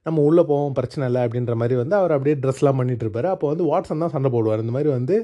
நம்ம 0.06 0.24
உள்ளே 0.30 0.43
போவோம் 0.49 0.76
பிரச்சனை 0.80 1.03
இல்லை 1.10 1.22
அப்படின்ற 1.26 1.53
மாதிரி 1.62 1.76
வந்து 1.82 1.95
அவர் 1.99 2.14
அப்படியே 2.16 2.36
ட்ரெஸ்லாம் 2.43 2.80
பண்ணிகிட்டு 2.80 3.06
இருப்பார். 3.06 3.28
அப்போ 3.34 3.45
வந்து 3.51 3.64
வாட்ஸன் 3.70 4.03
தான் 4.03 4.14
சண்டை 4.16 4.30
போடுவார். 4.36 4.64
இந்த 4.66 4.74
மாதிரி 4.76 4.89
வந்து 4.97 5.16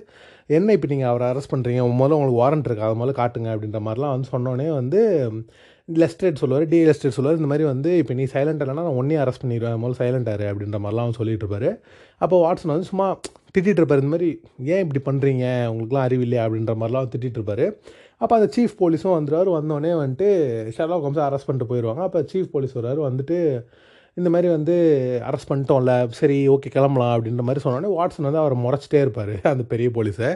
என்ன 0.57 0.73
இப்போ 0.77 0.87
நீங்கள் 0.91 1.09
அவரை 1.11 1.25
அரெஸ்ட் 1.31 1.53
பண்ணுறீங்க 1.53 1.81
முதல்ல 1.99 2.17
உங்களுக்கு 2.19 2.39
வாரண்ட் 2.43 2.67
இருக்குது 2.67 2.87
அது 2.87 2.97
முதல்ல 3.01 3.15
காட்டுங்க 3.19 3.49
அப்படின்ற 3.55 3.81
மாதிரிலாம் 3.87 4.13
வந்து 4.15 4.29
சொன்னோடனே 4.35 4.69
வந்து 4.79 5.01
லெஸ்டேட் 5.89 6.41
சொல்லுவார் 6.41 6.65
டி 6.71 6.77
எஸ்டேட் 6.91 7.15
சொல்லுவார். 7.17 7.39
இந்த 7.39 7.49
மாதிரி 7.51 7.65
வந்து 7.73 7.91
இப்போ 8.01 8.13
நீ 8.19 8.25
சைலண்ட் 8.33 8.61
இல்லைனா 8.63 8.83
நான் 8.87 8.99
ஒன்றே 9.01 9.17
அரெஸ்ட் 9.23 9.43
பண்ணிடுவேன். 9.43 9.77
முதல்ல 9.83 9.99
சைலண்டாரு 10.01 10.45
அப்படின்ற 10.51 10.77
மாதிரிலாம் 10.83 11.07
அவன் 11.07 11.19
சொல்லிட்டு 11.19 11.45
இருப்பார். 11.45 11.69
அப்போ 12.23 12.35
வாட்ஸன் 12.45 12.73
வந்து 12.75 12.89
சும்மா 12.91 13.07
திட்டிகிட்டு 13.53 13.81
இருப்பார். 13.81 14.01
இந்த 14.03 14.13
மாதிரி 14.15 14.29
ஏன் 14.73 14.83
இப்படி 14.85 15.01
பண்ணுறீங்க 15.09 15.45
உங்களுக்குலாம் 15.71 16.05
அறிவில்லையா 16.07 16.43
அப்படின்ற 16.47 16.75
மாதிரிலாம் 16.81 17.09
திட்டிகிட்டு 17.13 17.39
இருப்பார். 17.41 17.65
அப்போ 18.23 18.33
அந்த 18.39 18.47
சீஃப் 18.55 18.75
போலீஸும் 18.81 19.15
வந்துடுவார் 19.17 19.49
வந்தோடனே 19.57 19.93
வந்துட்டு 20.01 20.27
ஷெர்லாக் 20.77 21.05
ஹோம்ஸை 21.05 21.23
அரெஸ்ட் 21.27 21.47
பண்ணிட்டு 21.49 21.69
போயிடுவாங்க 21.71 22.03
அப்போ 22.07 22.19
சீஃப் 22.33 22.53
போலீஸ் 22.55 22.77
வர்றாரு. 22.79 22.99
வந்துட்டு 23.09 23.37
இந்த 24.19 24.29
மாதிரி 24.29 24.47
வந்து 24.53 24.73
அரெஸ்ட் 25.27 25.49
பண்ணிட்டோம்ல 25.49 25.91
சரி 26.17 26.37
ஓகே 26.53 26.69
கிளம்பலாம் 26.75 27.13
அப்படின்ற 27.15 27.43
மாதிரி 27.47 27.61
சொன்னோடனே 27.65 27.91
வாட்ஸன் 27.97 28.27
வந்து 28.27 28.41
அவர் 28.41 28.55
முறைச்சிட்டே 28.63 28.99
இருப்பார் 29.05 29.31
அந்த 29.51 29.63
பெரிய 29.63 29.89
போலீஸை. 29.89 30.29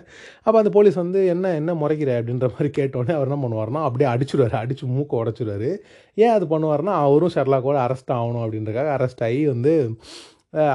அப்போ 0.45 0.57
அந்த 0.61 0.71
போலீஸ் 0.77 0.97
வந்து 1.01 1.21
என்ன 1.33 1.53
என்ன 1.53 1.73
முறைக்கிற? 1.73 2.11
அப்படின்ற 2.19 2.47
மாதிரி 2.53 2.69
கேட்டோடனே 2.77 3.15
அவர் 3.17 3.27
என்ன 3.29 3.39
பண்ணுவார்னா 3.43 3.83
அப்படியே 3.87 4.09
அடிச்சுடுவார் 4.13 4.55
அடித்து 4.61 4.87
மூக்கை 4.95 5.19
உடச்சிடுவார். 5.23 5.69
ஏன் 6.23 6.33
அது 6.35 6.47
பண்ணுவார்னா 6.53 6.95
அவரும் 7.07 7.33
ஷெர்லாக்கோட 7.35 7.79
அரெஸ்ட் 7.87 8.15
ஆகணும் 8.19 8.45
அப்படின்றக்காக 8.45 8.91
அரெஸ்ட் 8.97 9.23
ஆகி 9.27 9.41
வந்து 9.53 9.73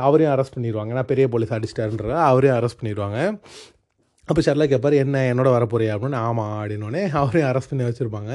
அவரையும் 0.07 0.35
அரெஸ்ட் 0.37 0.57
பண்ணிடுவாங்க. 0.57 0.93
ஏன்னா 0.95 1.07
பெரிய 1.13 1.27
போலீஸ் 1.29 1.55
அடிச்சிட்டாருன்ற 1.59 2.11
அவரையும் 2.31 2.59
அரெஸ்ட் 2.61 2.81
பண்ணிடுவாங்க. 2.83 3.19
அப்போ 4.29 4.41
ஷெர்லா 4.47 4.67
கேட்பார் 4.73 5.03
என்ன 5.05 5.23
என்னோட 5.35 5.49
வரப்போறியா? 5.57 5.93
அப்படின்னு 5.95 6.19
ஆமாம் 6.27 6.53
அப்படின்னோடனே 6.59 7.03
அவரையும் 7.21 7.51
அரெஸ்ட் 7.53 7.71
பண்ணி 7.71 7.87
வச்சுருப்பாங்க. 7.87 8.33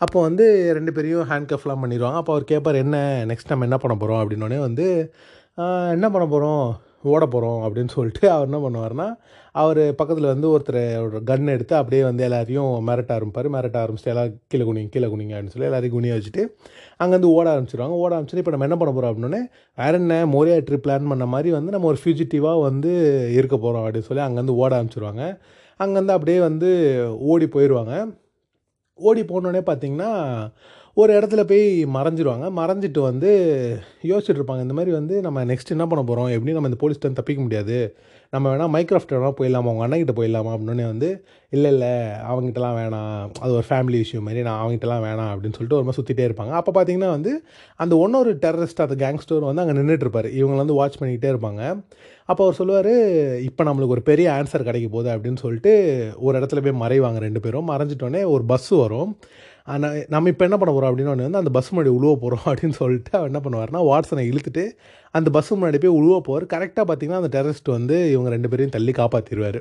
அப்போ 0.00 0.18
வந்து 0.28 0.46
ரெண்டு 0.76 0.92
பேரையும் 0.96 1.28
ஹேண்ட் 1.30 1.50
கஃப்லாம் 1.52 1.82
பண்ணிடுவாங்க. 1.82 2.20
அப்போ 2.22 2.32
அவர் 2.34 2.50
கேட்பார் 2.52 2.82
என்ன 2.84 2.96
நெக்ஸ்ட் 3.30 3.52
நம்ம 3.52 3.66
என்ன 3.68 3.78
பண்ண 3.82 3.94
போகிறோம் 4.00 4.20
அப்படின்னோடனே 4.22 4.58
வந்து 4.68 4.86
என்ன 5.96 6.06
பண்ண 6.14 6.24
போகிறோம் 6.32 6.64
ஓட 7.12 7.24
போகிறோம் 7.32 7.60
அப்படின்னு 7.64 7.92
சொல்லிட்டு 7.94 8.26
அவர் 8.34 8.48
என்ன 8.48 8.58
பண்ணுவார்னா 8.64 9.06
அவர் 9.62 9.80
பக்கத்தில் 9.98 10.28
வந்து 10.32 10.46
ஒருத்தர் 10.52 10.78
கன் 11.30 11.52
எடுத்து 11.54 11.74
அப்படியே 11.80 12.02
வந்து 12.06 12.22
எல்லாரையும் 12.26 12.70
மிரட்ட 12.88 13.10
ஆரம்பிப்பார். 13.16 13.48
மிரட்ட 13.56 13.76
ஆரம்பிச்சுட்டு 13.82 14.12
எல்லாம் 14.14 14.30
கீழே 14.50 14.64
குனிங்க 14.68 14.90
கீழே 14.94 15.08
குனிங்க 15.12 15.34
அப்படின்னு 15.34 15.54
சொல்லி 15.54 15.68
எல்லாரையும் 15.70 15.96
குனிய 15.96 16.16
வச்சுட்டு 16.16 16.42
அங்கேருந்து 17.02 17.30
ஓட 17.36 17.46
ஆரம்பிச்சிருவாங்க. 17.54 17.96
ஓட 18.04 18.10
ஆரம்பிச்சுட்டு 18.16 18.42
இப்போ 18.44 18.54
நம்ம 18.54 18.68
என்ன 18.68 18.78
பண்ண 18.80 18.92
போகிறோம் 18.94 19.12
அப்படின்னே 19.12 19.42
வேற 19.78 19.92
என்ன 20.02 20.16
மோரியா 20.34 20.56
ட்ரிப் 20.68 20.84
பிளான் 20.86 21.10
பண்ண 21.12 21.26
மாதிரி 21.34 21.52
வந்து 21.58 21.74
நம்ம 21.76 21.88
ஒரு 21.92 22.00
ஃபியூஜிட்டிவாக 22.02 22.66
வந்து 22.68 22.92
இருக்க 23.38 23.56
போகிறோம் 23.56 23.84
அப்படின்னு 23.86 24.08
சொல்லி 24.10 24.26
அங்கேருந்து 24.26 24.58
ஓட 24.62 24.72
ஆரம்பிச்சிருவாங்க. 24.78 25.24
அங்கேருந்து 25.80 26.16
அப்படியே 26.16 26.40
வந்து 26.48 26.70
ஓடி 27.32 27.48
போயிடுவாங்க 27.54 27.94
ஓடி 28.96 29.22
போனோடனே 29.22 29.60
பார்த்தீங்கன்னா 29.66 30.10
ஒரு 30.94 31.18
இடத்துல 31.18 31.42
போய் 31.42 31.84
மறைஞ்சிடுவாங்க 31.84 32.46
மறைஞ்சிட்டு 32.58 33.00
வந்து 33.00 33.30
யோசிச்சுட்டு 34.02 34.40
இருப்பாங்க. 34.40 34.60
இந்த 34.60 34.74
மாதிரி 34.74 34.92
வந்து 34.92 35.20
நம்ம 35.20 35.44
நெக்ஸ்ட் 35.44 35.68
என்ன 35.68 35.86
பண்ண 35.86 36.04
போகிறோம் 36.04 36.26
எப்படி 36.26 36.52
நம்ம 36.52 36.68
இந்த 36.68 36.88
போலீஸ்ட்டு 36.88 37.12
தப்பிக்க 37.12 37.42
முடியாது. 37.42 37.96
நம்ம 38.30 38.56
வேணால் 38.56 38.70
மைக்ராஃப்ட் 38.70 39.14
வேணால் 39.14 39.34
போயிடலாமா? 39.40 39.68
அவங்க 39.68 39.88
அண்ணன்கிட்ட 39.88 40.16
போயிடலாமா? 40.16 40.52
அப்படின்னே 40.54 40.86
வந்து 40.86 41.24
இல்லை 41.50 41.70
இல்லை 41.70 41.88
அவங்ககிட்டலாம் 42.30 42.76
வேணாம். 42.80 43.30
அது 43.40 43.52
ஒரு 43.52 43.64
ஃபேமிலி 43.68 44.04
இஷ்யூ 44.04 44.20
மாதிரி. 44.20 44.42
நான் 44.42 44.66
அவங்ககிட்டலாம் 44.66 45.04
வேணாம். 45.08 45.32
அப்படின்னு 45.32 45.56
சொல்லிட்டு 45.58 45.76
ஒரு 45.76 45.84
மாதிரி 45.84 46.02
சுற்றிட்டே 46.02 46.26
இருப்பாங்க. 46.28 46.50
அப்போ 46.50 46.84
பார்த்தீங்கன்னா 46.84 47.10
வந்து 47.10 47.44
அந்த 47.76 48.08
ஒன்னொரு 48.08 48.28
டெரரிஸ்ட் 48.28 48.86
அந்த 48.86 48.96
கேங்ஸ்டர் 49.04 49.38
வந்து 49.38 49.62
அங்கே 49.62 49.78
நின்றுட்டு 49.78 50.06
இருப்பார். 50.06 50.26
இவங்களை 50.26 50.56
வந்து 50.56 50.74
வாட்ச் 50.74 51.02
பண்ணிக்கிட்டே 51.02 51.32
இருப்பாங்க. 51.34 51.84
அப்போ 52.28 52.42
அவர் 52.44 52.58
சொல்லுவார் 52.58 52.92
இப்போ 53.46 53.62
நம்மளுக்கு 53.68 53.94
ஒரு 53.96 54.02
பெரிய 54.10 54.26
ஆன்சர் 54.36 54.66
கிடைக்க 54.68 54.86
போகுது 54.94 55.08
அப்படின்னு 55.14 55.40
சொல்லிட்டு 55.44 55.72
ஒரு 56.26 56.34
இடத்துல 56.38 56.60
போய் 56.64 56.80
மறைவாங்க 56.82 57.18
ரெண்டு 57.24 57.40
பேரும். 57.44 57.66
மறைஞ்சிட்டோன்னே 57.72 58.22
ஒரு 58.34 58.44
பஸ்ஸு 58.52 58.74
வரும். 58.84 59.10
ஆனால் 59.72 59.98
நம்ம 60.14 60.30
இப்போ 60.32 60.44
என்ன 60.48 60.56
பண்ண 60.60 60.70
போகிறோம் 60.72 60.90
அப்படின்னு 60.90 61.12
வந்து 61.12 61.42
அந்த 61.42 61.52
பஸ் 61.56 61.70
முன்னாடி 61.72 61.92
உழுவ 61.98 62.12
போகிறோம் 62.22 62.46
அப்படின்னு 62.50 62.76
சொல்லிட்டு 62.80 63.12
அவர் 63.18 63.30
என்ன 63.30 63.40
பண்ணுவார்னா 63.44 63.82
வாட்ஸனை 63.90 64.24
இழுத்துட்டு 64.30 64.64
அந்த 65.18 65.28
பஸ் 65.36 65.50
முன்னாடி 65.56 65.78
போய் 65.84 65.96
உழுவ 66.00 66.16
போவார். 66.28 66.46
கரெக்டாக 66.54 66.84
பார்த்தீங்கன்னா 66.88 67.20
அந்த 67.22 67.30
டெரரிஸ்ட் 67.36 67.70
வந்து 67.76 67.98
இவங்க 68.14 68.30
ரெண்டு 68.36 68.50
பேரையும் 68.52 68.74
தள்ளி 68.76 68.94
காப்பாற்றிடுவார் 69.00 69.60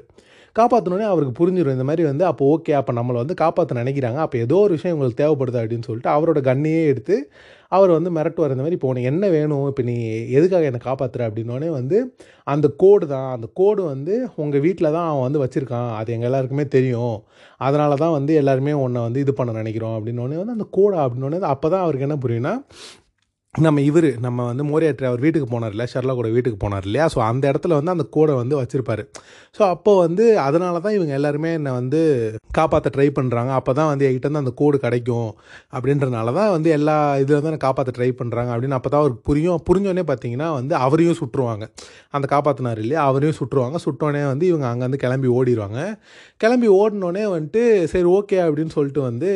காப்பாற்றினோடனே 0.55 1.07
அவருக்கு 1.11 1.35
புரிஞ்சிடும் 1.39 1.75
இந்த 1.77 1.85
மாதிரி 1.89 2.03
வந்து 2.09 2.25
அப்போ 2.29 2.43
ஓகே 2.55 2.73
அப்போ 2.79 2.91
நம்மளை 2.97 3.19
வந்து 3.21 3.35
காப்பாற்ற 3.43 3.75
நினைக்கிறாங்க. 3.81 4.19
அப்போ 4.25 4.37
ஏதோ 4.45 4.57
ஒரு 4.65 4.73
விஷயம் 4.77 4.95
உங்களுக்கு 4.95 5.21
தேவைப்படுது 5.23 5.61
அப்படின்னு 5.61 5.87
சொல்லிட்டு 5.89 6.11
அவரோட 6.15 6.39
கண்ணையே 6.49 6.83
எடுத்து 6.91 7.15
அவர் 7.75 7.91
வந்து 7.97 8.11
மிரட்டுவார் 8.17 8.53
இந்த 8.53 8.63
மாதிரி 8.65 8.77
இப்போ 8.77 8.89
உனக்கு 8.91 9.09
என்ன 9.11 9.25
வேணும்? 9.35 9.65
இப்போ 9.71 9.83
நீ 9.89 9.95
எதுக்காக 10.37 10.69
என்னை 10.71 10.81
காப்பாற்றுற 10.87 11.27
அப்படின்னோடனே 11.29 11.69
வந்து 11.79 11.97
அந்த 12.53 12.67
கோடு 12.83 13.05
தான். 13.13 13.29
அந்த 13.35 13.47
கோடு 13.59 13.81
வந்து 13.93 14.15
உங்கள் 14.43 14.63
வீட்டில் 14.65 14.93
தான் 14.97 15.09
அவன் 15.11 15.25
வந்து 15.27 15.43
வச்சுருக்கான். 15.43 15.91
அது 15.99 16.13
எங்கள் 16.15 16.29
எல்லாருக்குமே 16.29 16.65
தெரியும். 16.77 17.15
அதனால 17.67 17.95
தான் 18.03 18.15
வந்து 18.17 18.33
எல்லாருமே 18.41 18.73
உன்னை 18.83 19.01
வந்து 19.07 19.23
இது 19.25 19.33
பண்ண 19.39 19.51
நினைக்கிறோம் 19.61 19.95
அப்படின்னோடனே 19.97 20.39
வந்து 20.41 20.57
அந்த 20.57 20.67
கோடா 20.77 20.99
அப்படின்னோடனே 21.05 21.51
அப்போ 21.55 21.67
தான் 21.73 21.83
அவருக்கு 21.85 22.07
என்ன 22.09 22.17
புரியும்னா 22.25 22.53
நம்ம 23.53 23.81
இவர் 23.81 24.07
நம்ம 24.19 24.45
வந்து 24.49 24.63
மோரியாட்ரி 24.69 25.05
அவர் 25.09 25.21
வீட்டுக்கு 25.23 25.47
போனார் 25.49 25.73
இல்லையா? 25.73 25.89
ஷர்லா 25.91 26.13
கூட 26.19 26.29
வீட்டுக்கு 26.35 26.57
போனார் 26.63 26.85
இல்லையா? 26.87 27.05
ஸோ 27.13 27.19
அந்த 27.27 27.43
இடத்துல 27.51 27.75
வந்து 27.79 27.91
அந்த 27.91 28.05
கோடை 28.15 28.33
வந்து 28.39 28.55
வச்சுருப்பார். 28.59 29.01
ஸோ 29.55 29.61
அப்போ 29.73 29.91
வந்து 29.97 30.25
அதனால 30.45 30.79
தான் 30.79 30.95
இவங்க 30.97 31.13
எல்லாருமே 31.17 31.49
என்னை 31.57 31.71
வந்து 31.71 31.99
காப்பாற்ற 32.57 32.91
ட்ரை 32.95 33.07
பண்ணுறாங்க 33.19 33.51
அப்போ 33.59 33.73
தான் 33.79 33.89
வந்து 33.91 34.07
என்கிட்ட 34.07 34.29
வந்து 34.29 34.43
அந்த 34.43 34.53
கோடு 34.61 34.77
கிடைக்கும் 34.85 35.29
அப்படின்றனால 35.73 36.33
தான் 36.39 36.51
வந்து 36.55 36.71
எல்லா 36.77 36.95
இதில் 37.21 37.37
வந்து 37.37 37.51
என்னை 37.51 37.61
காப்பாற்ற 37.65 37.93
ட்ரை 37.97 38.09
பண்ணுறாங்க 38.21 38.51
அப்படின்னு 38.55 38.77
அப்போ 38.79 38.89
தான் 38.89 39.03
அவருக்கு 39.03 39.23
புரியும். 39.29 39.61
புரிஞ்சோடனே 39.69 40.05
பார்த்தீங்கன்னா 40.11 40.49
வந்து 40.59 40.75
அவரையும் 40.85 41.19
சுட்டுருவாங்க 41.21 41.67
அந்த 42.11 42.25
காப்பாற்றினார் 42.33 42.81
இல்லையா? 42.85 43.03
அவரையும் 43.11 43.39
சுட்டுருவாங்க 43.39 43.79
சுட்டோடனே 43.85 44.25
வந்து 44.33 44.47
இவங்க 44.51 44.67
அங்கேருந்து 44.71 45.03
கிளம்பி 45.05 45.31
ஓடிடுவாங்க 45.37 45.79
கிளம்பி 46.41 46.69
ஓடினோடனே 46.81 47.25
வந்துட்டு 47.35 47.63
சரி 47.95 48.09
ஓகே 48.17 48.39
அப்படின்னு 48.47 48.75
சொல்லிட்டு 48.79 49.03
வந்து 49.09 49.31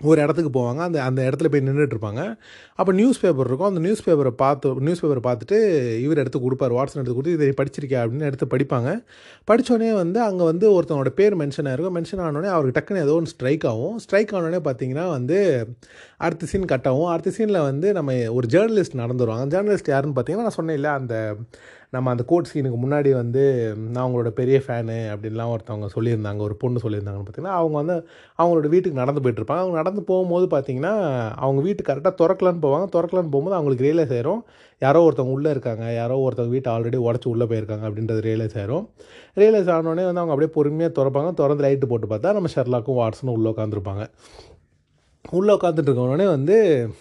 ஒரு 0.00 0.22
இடத்துக்கு 0.22 0.50
போவாங்க. 0.58 0.76
அந்த 0.76 1.02
அந்த 1.02 1.20
இடத்துல 1.22 1.48
போய் 1.52 1.60
நின்றுட்டு 1.60 1.96
இருப்பாங்க 1.96 2.22
அப்போ 2.74 2.92
நியூஸ் 2.92 3.20
பேப்பர் 3.20 3.46
இருக்கும். 3.46 3.68
அந்த 3.68 3.80
நியூஸ் 3.80 4.08
பேப்பரை 4.08 4.30
பார்த்து 4.42 4.74
நியூஸ் 4.74 5.04
பேப்பரை 5.04 5.22
பார்த்துட்டு 5.28 5.58
இவர் 5.98 6.18
எடுத்து 6.18 6.40
கொடுப்பார். 6.40 6.72
வாட்ஸன் 6.72 7.00
எடுத்து 7.02 7.14
கொடுத்து 7.14 7.36
இதை 7.38 7.48
படிச்சிருக்கியா? 7.60 8.00
அப்படின்னு 8.04 8.28
எடுத்து 8.30 8.46
படிப்பாங்க. 8.56 8.90
படித்தோடனே 9.50 9.92
வந்து 9.92 10.20
அங்கே 10.20 10.44
வந்து 10.44 10.82
ஒருத்தனோட 10.82 11.08
பேர் 11.08 11.36
மென்ஷன் 11.36 11.68
ஆயிருக்கும். 11.72 11.96
மென்ஷன் 11.98 12.22
ஆனோடனே 12.26 12.50
அவருக்கு 12.56 12.76
டக்குன்னு 12.78 13.02
ஏதோ 13.02 13.12
ஒன்று 13.12 13.30
ஸ்ட்ரைக் 13.30 13.66
ஆகும். 13.66 13.98
ஸ்ட்ரைக் 13.98 14.34
ஆனோடனே 14.34 14.60
பார்த்தீங்கன்னா 14.68 15.08
வந்து 15.08 15.38
அடுத்த 16.16 16.46
சீன் 16.46 16.64
கட் 16.64 16.86
ஆகும். 16.86 17.06
அடுத்த 17.06 17.32
சீனில் 17.38 17.62
வந்து 17.62 17.92
நம்ம 17.92 18.32
ஒரு 18.32 18.48
ஜேர்னலிஸ்ட் 18.50 19.00
நடந்து 19.02 19.26
வருவாங்க 19.26 19.62
ஜேர்னலிஸ்ட் 19.62 19.92
யாருன்னு 19.94 20.18
பார்த்தீங்கன்னா 20.20 20.46
நான் 20.48 20.58
சொன்னேன் 20.60 20.74
இல்லை 20.74 20.90
அந்த 20.90 21.14
நம்ம 21.94 22.10
அந்த 22.10 22.22
கோட் 22.30 22.50
சீனுக்கு 22.52 22.78
முன்னாடி 22.84 23.10
வந்து 23.12 23.42
நான் 23.76 24.02
அவங்களோட 24.04 24.30
பெரிய 24.38 24.58
ஃபேனு 24.66 24.96
அப்படின்லாம் 25.14 25.50
ஒருத்தவங்க 25.54 25.88
சொல்லியிருந்தாங்க 25.94 26.38
ஒரு 26.38 26.54
பொண்ணு 26.62 26.78
சொல்லியிருந்தாங்கன்னு 26.82 27.26
பார்த்தீங்கன்னா 27.26 27.56
அவங்க 27.60 27.76
வந்து 27.80 27.96
அவங்களோட 28.38 28.68
வீட்டுக்கு 28.74 29.00
நடந்து 29.00 29.22
போயிட்டுருப்பாங்க. 29.24 29.62
அவங்க 29.64 29.76
நடந்து 29.76 30.02
போகும்போது 30.02 30.46
பார்த்தீங்கன்னா 30.54 30.92
அவங்க 31.46 31.62
வீட்டு 31.62 31.84
கரெக்டாக 31.88 32.14
திறக்கலான்னு 32.22 32.62
போவாங்க. 32.66 32.86
திறக்கலான்னு 32.96 33.32
போகும்போது 33.34 33.56
அவங்களுக்கு 33.58 33.86
ரியலைஸ் 33.88 34.14
ஆயிரும். 34.18 34.40
யாரோ 34.82 35.00
ஒருத்தவங்க 35.08 35.36
உள்ளே 35.38 35.50
இருக்காங்க. 35.50 35.84
யாரோ 35.94 36.16
ஒருத்தவங்க 36.26 36.54
வீட்டை 36.56 36.70
ஆல்ரெடி 36.72 37.00
உடச்சி 37.08 37.28
உள்ளே 37.34 37.44
போயிருக்காங்க 37.44 37.84
அப்படின்றது 37.90 38.22
ரியலைஸ் 38.30 38.56
ஆயிரும். 38.62 38.86
ரியலைஸ் 39.42 39.70
ஆனோடனே 39.76 40.06
வந்து 40.08 40.22
அவங்க 40.22 40.34
அப்படியே 40.34 40.52
பொறுமையாக 40.58 40.94
திறப்பாங்க. 40.98 41.32
திறந்து 41.34 41.64
லைட்டு 41.66 41.90
போட்டு 41.92 42.08
பார்த்தா 42.14 42.32
நம்ம 42.38 42.48
ஷெர்லாக்கும் 42.56 43.00
வாட்ஸனும் 43.02 43.36
உள்ளே 43.36 43.50
உட்காந்துருப்பாங்க 43.50 44.04
உள்ளே 45.24 45.52
உட்காந்துட்டு 45.56 45.88
இருக்கவனே 45.88 46.26
வந்து 46.26 46.56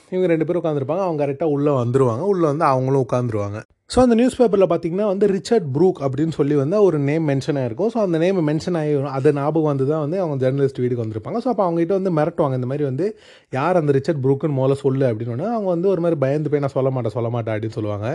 இவங்க 0.09 0.27
ரெண்டு 0.27 0.45
பேரும் 0.47 0.61
உட்காந்துருப்பாங்க 0.63 1.03
அவங்க 1.05 1.19
கரெக்டாக 1.25 1.53
உள்ளே 1.55 1.71
வந்துருவாங்க. 1.71 2.23
உள்ளே 2.31 2.45
வந்து 2.53 2.65
அவங்களும் 2.73 3.05
உட்காந்துருவாங்க 3.07 3.59
ஸோ 3.93 3.99
அந்த 3.99 4.15
நியூஸ் 4.15 4.37
பேப்பரில் 4.39 4.69
பார்த்தீங்கன்னா 4.71 5.07
வந்து 5.11 5.25
ரிச்சர்ட் 5.27 5.65
ப்ரூக் 5.75 5.97
அப்படின்னு 6.05 6.33
சொல்லி 6.37 6.55
வந்து 6.55 6.77
ஒரு 6.83 6.97
நேம் 7.07 7.25
மென்ஷன் 7.29 7.57
ஆகிருக்கும் 7.61 7.89
ஸோ 7.93 7.97
அந்த 8.03 8.17
நேம் 8.17 8.37
மென்ஷன் 8.49 8.77
ஆகி 8.81 8.91
அது 9.17 9.33
ஞாபகம் 9.33 9.71
வந்து 9.71 9.85
தான் 9.89 10.03
வந்து 10.03 10.17
அவங்க 10.23 10.35
ஜெர்னலிஸ்ட் 10.43 10.79
வீட்டுக்கு 10.81 11.03
வந்திருப்பாங்க. 11.03 11.39
ஸோ 11.43 11.49
அப்போ 11.53 11.63
அவங்ககிட்ட 11.65 11.95
வந்து 11.99 12.11
மிரட்டுவாங்க. 12.19 12.53
இந்த 12.59 12.69
மாதிரி 12.71 12.85
வந்து 12.89 13.05
யார் 13.51 13.79
அந்த 13.81 13.91
ரிச்சர்ட் 13.97 14.21
ப்ரூக்குன்னு 14.25 14.57
முதல்ல 14.59 14.77
சொல்லு 14.85 15.05
அப்படின்னு 15.09 15.49
அவங்க 15.57 15.69
வந்து 15.75 15.89
ஒரு 15.93 16.03
மாதிரி 16.05 16.19
பயந்து 16.19 16.51
போய் 16.53 16.63
நான் 16.65 16.75
சொல்ல 16.77 16.91
மாட்டேன் 16.97 17.15
சொல்ல 17.17 17.31
மாட்டேன் 17.35 17.55
அப்படின்னு 17.55 17.77
சொல்லுவாங்க. 17.79 18.07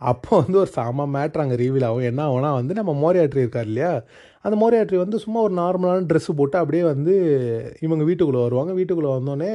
அப்போ 0.00 0.42
வந்து 0.42 0.58
ஒரு 0.64 0.70
சாம 0.76 1.08
மேட்ரு 1.16 1.44
அங்கே 1.46 1.58
ரிவீல் 1.64 1.88
ஆகும். 1.90 2.06
என்ன 2.10 2.22
ஆகும்னா 2.28 2.52
வந்து 2.60 2.74
நம்ம 2.80 2.92
மோரியாட்ரி 3.04 3.42
இருக்கார் 3.44 3.68
இல்லையா? 3.72 3.92
அந்த 4.44 4.56
மோரியாட்ரி 4.62 4.96
வந்து 4.96 5.18
சும்மா 5.18 5.40
ஒரு 5.40 5.54
நார்மலான 5.54 6.06
ட்ரெஸ்ஸு 6.10 6.32
போட்டு 6.36 6.56
அப்படியே 6.58 6.82
வந்து 6.82 7.14
இவங்க 7.80 8.02
வீட்டுக்குள்ளே 8.04 8.42
வருவாங்க. 8.42 8.72
வீட்டுக்குள்ளே 8.78 9.12
வந்தோடனே 9.16 9.52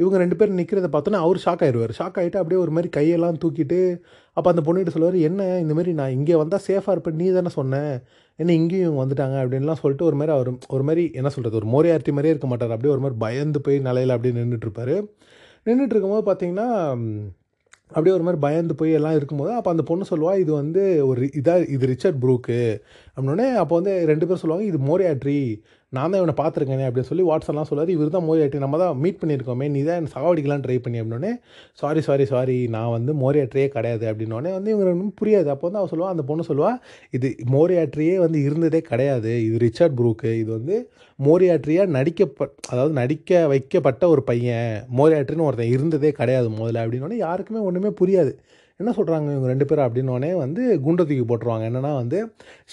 இவங்க 0.00 0.16
ரெண்டு 0.22 0.36
பேரும் 0.36 0.58
நிற்கிறத 0.58 0.88
பார்த்தோன்னே 0.94 1.18
அவர் 1.24 1.38
ஷாக் 1.44 1.62
ஆயிடுவார் 1.64 1.92
ஷாக் 1.98 2.16
ஆகிட்டு 2.20 2.40
அப்படியே 2.40 2.60
ஒரு 2.60 2.72
மாதிரி 2.76 2.88
கையெல்லாம் 2.96 3.40
தூக்கிட்டு 3.44 3.80
அப்போ 4.36 4.48
அந்த 4.52 4.62
பொண்ணுகிட்ட 4.66 4.94
சொல்லுவார் 4.94 5.18
என்ன 5.28 5.42
இந்தமாரி 5.64 5.92
நான் 6.00 6.14
இங்கே 6.18 6.36
வந்தால் 6.42 6.64
சேஃபாக 6.68 6.94
இருப்பேன் 6.96 7.18
நீ 7.20 7.26
தானே 7.30 7.52
சொன்னேன் 7.58 7.92
என்ன 8.38 8.52
இங்கேயும் 8.52 8.86
இவங்க 8.86 9.02
வந்துட்டாங்க? 9.04 9.36
அப்படின்லாம் 9.42 9.80
சொல்லிட்டு 9.82 10.04
ஒரு 10.04 10.16
மாதிரி 10.20 10.32
அவர் 10.36 10.50
ஒரு 10.68 10.84
மாதிரி 10.88 11.04
என்ன 11.14 11.28
சொல்கிறது 11.28 11.58
ஒரு 11.60 11.68
மோரியார்ட்டி 11.74 12.14
மாதிரியே 12.16 12.34
இருக்க 12.34 12.48
மாட்டார். 12.52 12.74
அப்படியே 12.76 12.94
ஒரு 12.96 13.02
மாதிரி 13.04 13.18
பயந்து 13.26 13.60
போய் 13.60 13.78
நிலையில் 13.88 14.14
அப்படியே 14.16 14.34
நின்றுட்டுருப்பார் 14.40 14.94
நின்றுட்டு 15.66 15.94
இருக்கும்போது 15.94 16.24
பார்த்தீங்கன்னா 16.30 16.68
அப்படியே 17.88 18.14
ஒரு 18.14 18.24
மாதிரி 18.24 18.40
பயந்து 18.40 18.74
போய் 18.74 18.92
எல்லாம் 18.92 19.14
இருக்கும்போது 19.14 19.52
அப்போ 19.54 19.70
அந்த 19.70 19.82
பொண்ணு 19.82 20.04
சொல்லுவாள் 20.10 20.38
இது 20.38 20.52
வந்து 20.52 21.06
ஒரு 21.06 21.22
இதாக 21.40 21.68
இது 21.68 21.86
ரிச்சர்ட் 21.86 22.20
ப்ரூக்கு. 22.20 22.60
அப்படின்னே 23.16 23.54
அப்போ 23.54 23.74
வந்து 23.74 24.06
ரெண்டு 24.06 24.26
பேரும் 24.26 24.42
சொல்லுவாங்க 24.42 24.68
இது 24.70 24.78
மோரியாட்ரி. 24.90 25.62
நான் 25.96 26.10
தான் 26.12 26.20
இவனை 26.22 26.34
பார்த்துருக்கேனே 26.40 26.86
அப்படின்னு 26.88 27.10
சொல்லி 27.10 27.24
வாட்ஸ்அப்லாம் 27.30 27.68
சொல்லுவார் 27.70 27.92
இவர் 27.94 28.12
தான் 28.16 28.26
மோரியாட்டி. 28.28 28.58
நம்ம 28.64 28.78
தான் 28.82 28.98
மீட் 29.04 29.18
பண்ணியிருக்கோமே. 29.22 29.66
நீ 29.74 29.80
தான் 29.88 29.98
என்ன 30.00 30.12
சாவடிக்கலாம் 30.16 30.64
ட்ரை 30.66 30.76
பண்ணி 30.84 31.00
அப்படின்னே 31.02 31.32
சாரி 31.82 32.02
சாரி 32.08 32.26
சாரி 32.32 32.56
நான் 32.76 32.92
வந்து 32.96 33.14
மோரியாட்ரியே 33.22 33.68
கிடையாது 33.76 34.06
அப்படின்னோடனே 34.12 34.52
வந்து 34.58 34.70
இவங்க 34.74 35.08
புரியாது. 35.22 35.48
அப்போ 35.54 35.66
வந்து 35.68 35.80
அவள் 35.82 35.92
சொல்லுவாள் 35.92 36.14
அந்த 36.14 36.24
பொண்ணு 36.30 36.48
சொல்லுவாள் 36.50 36.78
இது 37.18 37.30
மோரியாட்ரியே 37.54 38.16
வந்து 38.24 38.40
இருந்ததே 38.48 38.82
கிடையாது. 38.90 39.32
இது 39.46 39.58
ரிச்சர்ட் 39.66 39.96
ப்ரூக்கு. 40.00 40.32
இது 40.42 40.50
வந்து 40.58 40.76
மோரியாட்ரியாக 41.18 41.94
நடிக்கப்ப 41.98 42.48
அதாவது 42.72 42.94
நடிக்க 43.00 43.46
வைக்கப்பட்ட 43.52 44.04
ஒரு 44.14 44.24
பையன். 44.30 44.72
மோரியாட்ரின்னு 44.98 45.46
ஒருத்தன் 45.48 45.74
இருந்ததே 45.76 46.12
கிடையாது 46.20 46.48
முதல்ல 46.58 46.82
அப்படின்னோடனே 46.84 47.18
யாருக்குமே 47.26 47.62
ஒன்றுமே 47.68 47.92
புரியாது. 48.02 48.32
என்ன 48.80 48.90
சொல்கிறாங்க 48.90 49.28
இவங்க 49.32 49.48
ரெண்டு 49.52 49.66
பேரும் 49.70 49.86
அப்படின்னோடனே 49.86 50.30
வந்து 50.44 50.62
குண்டை 50.84 51.02
தூக்கி 51.08 51.24
போட்டுருவாங்க. 51.28 51.64
என்னென்னா 51.70 51.92
வந்து 52.02 52.18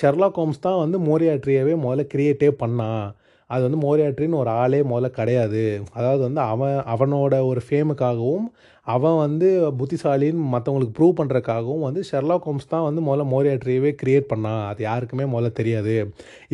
ஷெர்லாக் 0.01 0.39
ஹோம்ஸ் 0.41 0.63
தான் 0.67 0.79
வந்து 0.83 0.97
மோரியாட்ரியாவே 1.07 1.73
முதல்ல 1.83 2.03
கிரியேட்டே 2.13 2.49
பண்ணான் 2.63 3.03
அது 3.49 3.61
வந்து 3.67 3.79
மோரியாட்ரின்னு 3.85 4.39
ஒரு 4.41 4.49
ஆளே 4.61 4.79
முதல்ல 4.91 5.07
கிடையாது. 5.19 5.61
அதாவது 5.97 6.21
வந்து 6.27 6.41
அவன் 6.51 6.77
அவனோட 6.93 7.33
ஒரு 7.51 7.61
ஃபேமுக்காகவும் 7.67 8.45
அவன் 8.87 9.17
வந்து 9.23 9.47
புத்திசாலின்னு 9.79 10.45
மற்றவங்களுக்கு 10.53 10.95
ப்ரூவ் 10.99 11.17
பண்ணுறக்காகவும் 11.19 11.83
வந்து 11.87 12.01
ஷெர்லா 12.11 12.37
ஹோம்ஸ் 12.45 12.71
தான் 12.73 12.85
வந்து 12.87 13.01
முதல்ல 13.07 13.25
மோரியாட்ரியவே 13.33 13.91
கிரியேட் 14.01 14.31
பண்ணான் 14.33 14.63
அது 14.69 14.81
யாருக்குமே 14.89 15.25
முதல்ல 15.33 15.51
தெரியாது. 15.59 15.95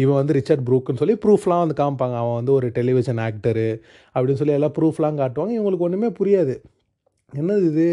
இவன் 0.04 0.20
வந்து 0.22 0.36
ரிச்சர்ட் 0.40 0.66
ப்ரூக்குன்னு 0.70 1.02
சொல்லி 1.04 1.18
ப்ரூஃப்லாம் 1.26 1.64
வந்து 1.66 1.78
காமிப்பாங்க. 1.84 2.18
அவன் 2.24 2.38
வந்து 2.40 2.54
ஒரு 2.60 2.70
டெலிவிஷன் 2.80 3.22
ஆக்டரு 3.28 3.70
அப்படின்னு 4.16 4.42
சொல்லி 4.42 4.58
எல்லாம் 4.60 4.76
ப்ரூஃப்லாம் 4.80 5.22
காட்டுவாங்க. 5.22 5.54
இவங்களுக்கு 5.60 5.88
ஒன்றுமே 5.90 6.12
புரியாது. 6.22 6.56
என்னது 7.34 7.66
இது? 7.74 7.90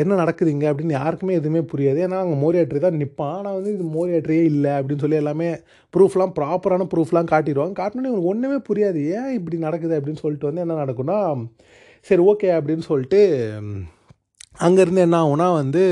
என்ன 0.00 0.16
நடக்குது 0.20 0.50
இங்கே 0.50 0.68
அப்படின்னு 0.70 0.94
யாருக்குமே 0.98 1.36
எதுவுமே 1.40 1.60
புரியாது. 1.72 1.98
ஏன்னா 2.06 2.16
அங்கே 2.22 2.36
மோரியாட்ரி 2.42 2.80
தான் 2.84 2.98
நிற்பான் 3.02 3.36
ஆனால் 3.36 3.56
வந்து 3.58 3.72
இது 3.76 3.84
மோரியாட்ரியே 3.96 4.44
இல்லை 4.52 4.72
அப்படின்னு 4.78 5.02
சொல்லி 5.04 5.20
எல்லாமே 5.20 5.48
ப்ரூஃப்லாம் 5.94 6.34
ப்ராப்பரான 6.38 6.86
ப்ரூஃப்லாம் 6.94 7.30
காட்டிடுவாங்க. 7.32 7.74
காட்டினோன்னே 7.80 8.10
இவங்களுக்கு 8.10 8.32
ஒன்றுமே 8.32 8.58
புரியாது. 8.68 9.00
ஏன் 9.18 9.32
இப்படி 9.38 9.58
நடக்குது 9.66 9.96
அப்படின்னு 9.98 10.22
சொல்லிட்டு 10.24 10.48
வந்து 10.50 10.64
என்ன 10.66 10.78
நடக்கும்னா 10.82 11.18
சரி 12.06 12.22
ஓகே 12.32 12.50
அப்படின்னு 12.58 12.84
சொல்லிட்டு 12.90 13.22
அங்கேருந்து 14.66 15.06
என்ன 15.06 15.16
ஆகுனா 15.24 15.46
வந்து 15.60 15.82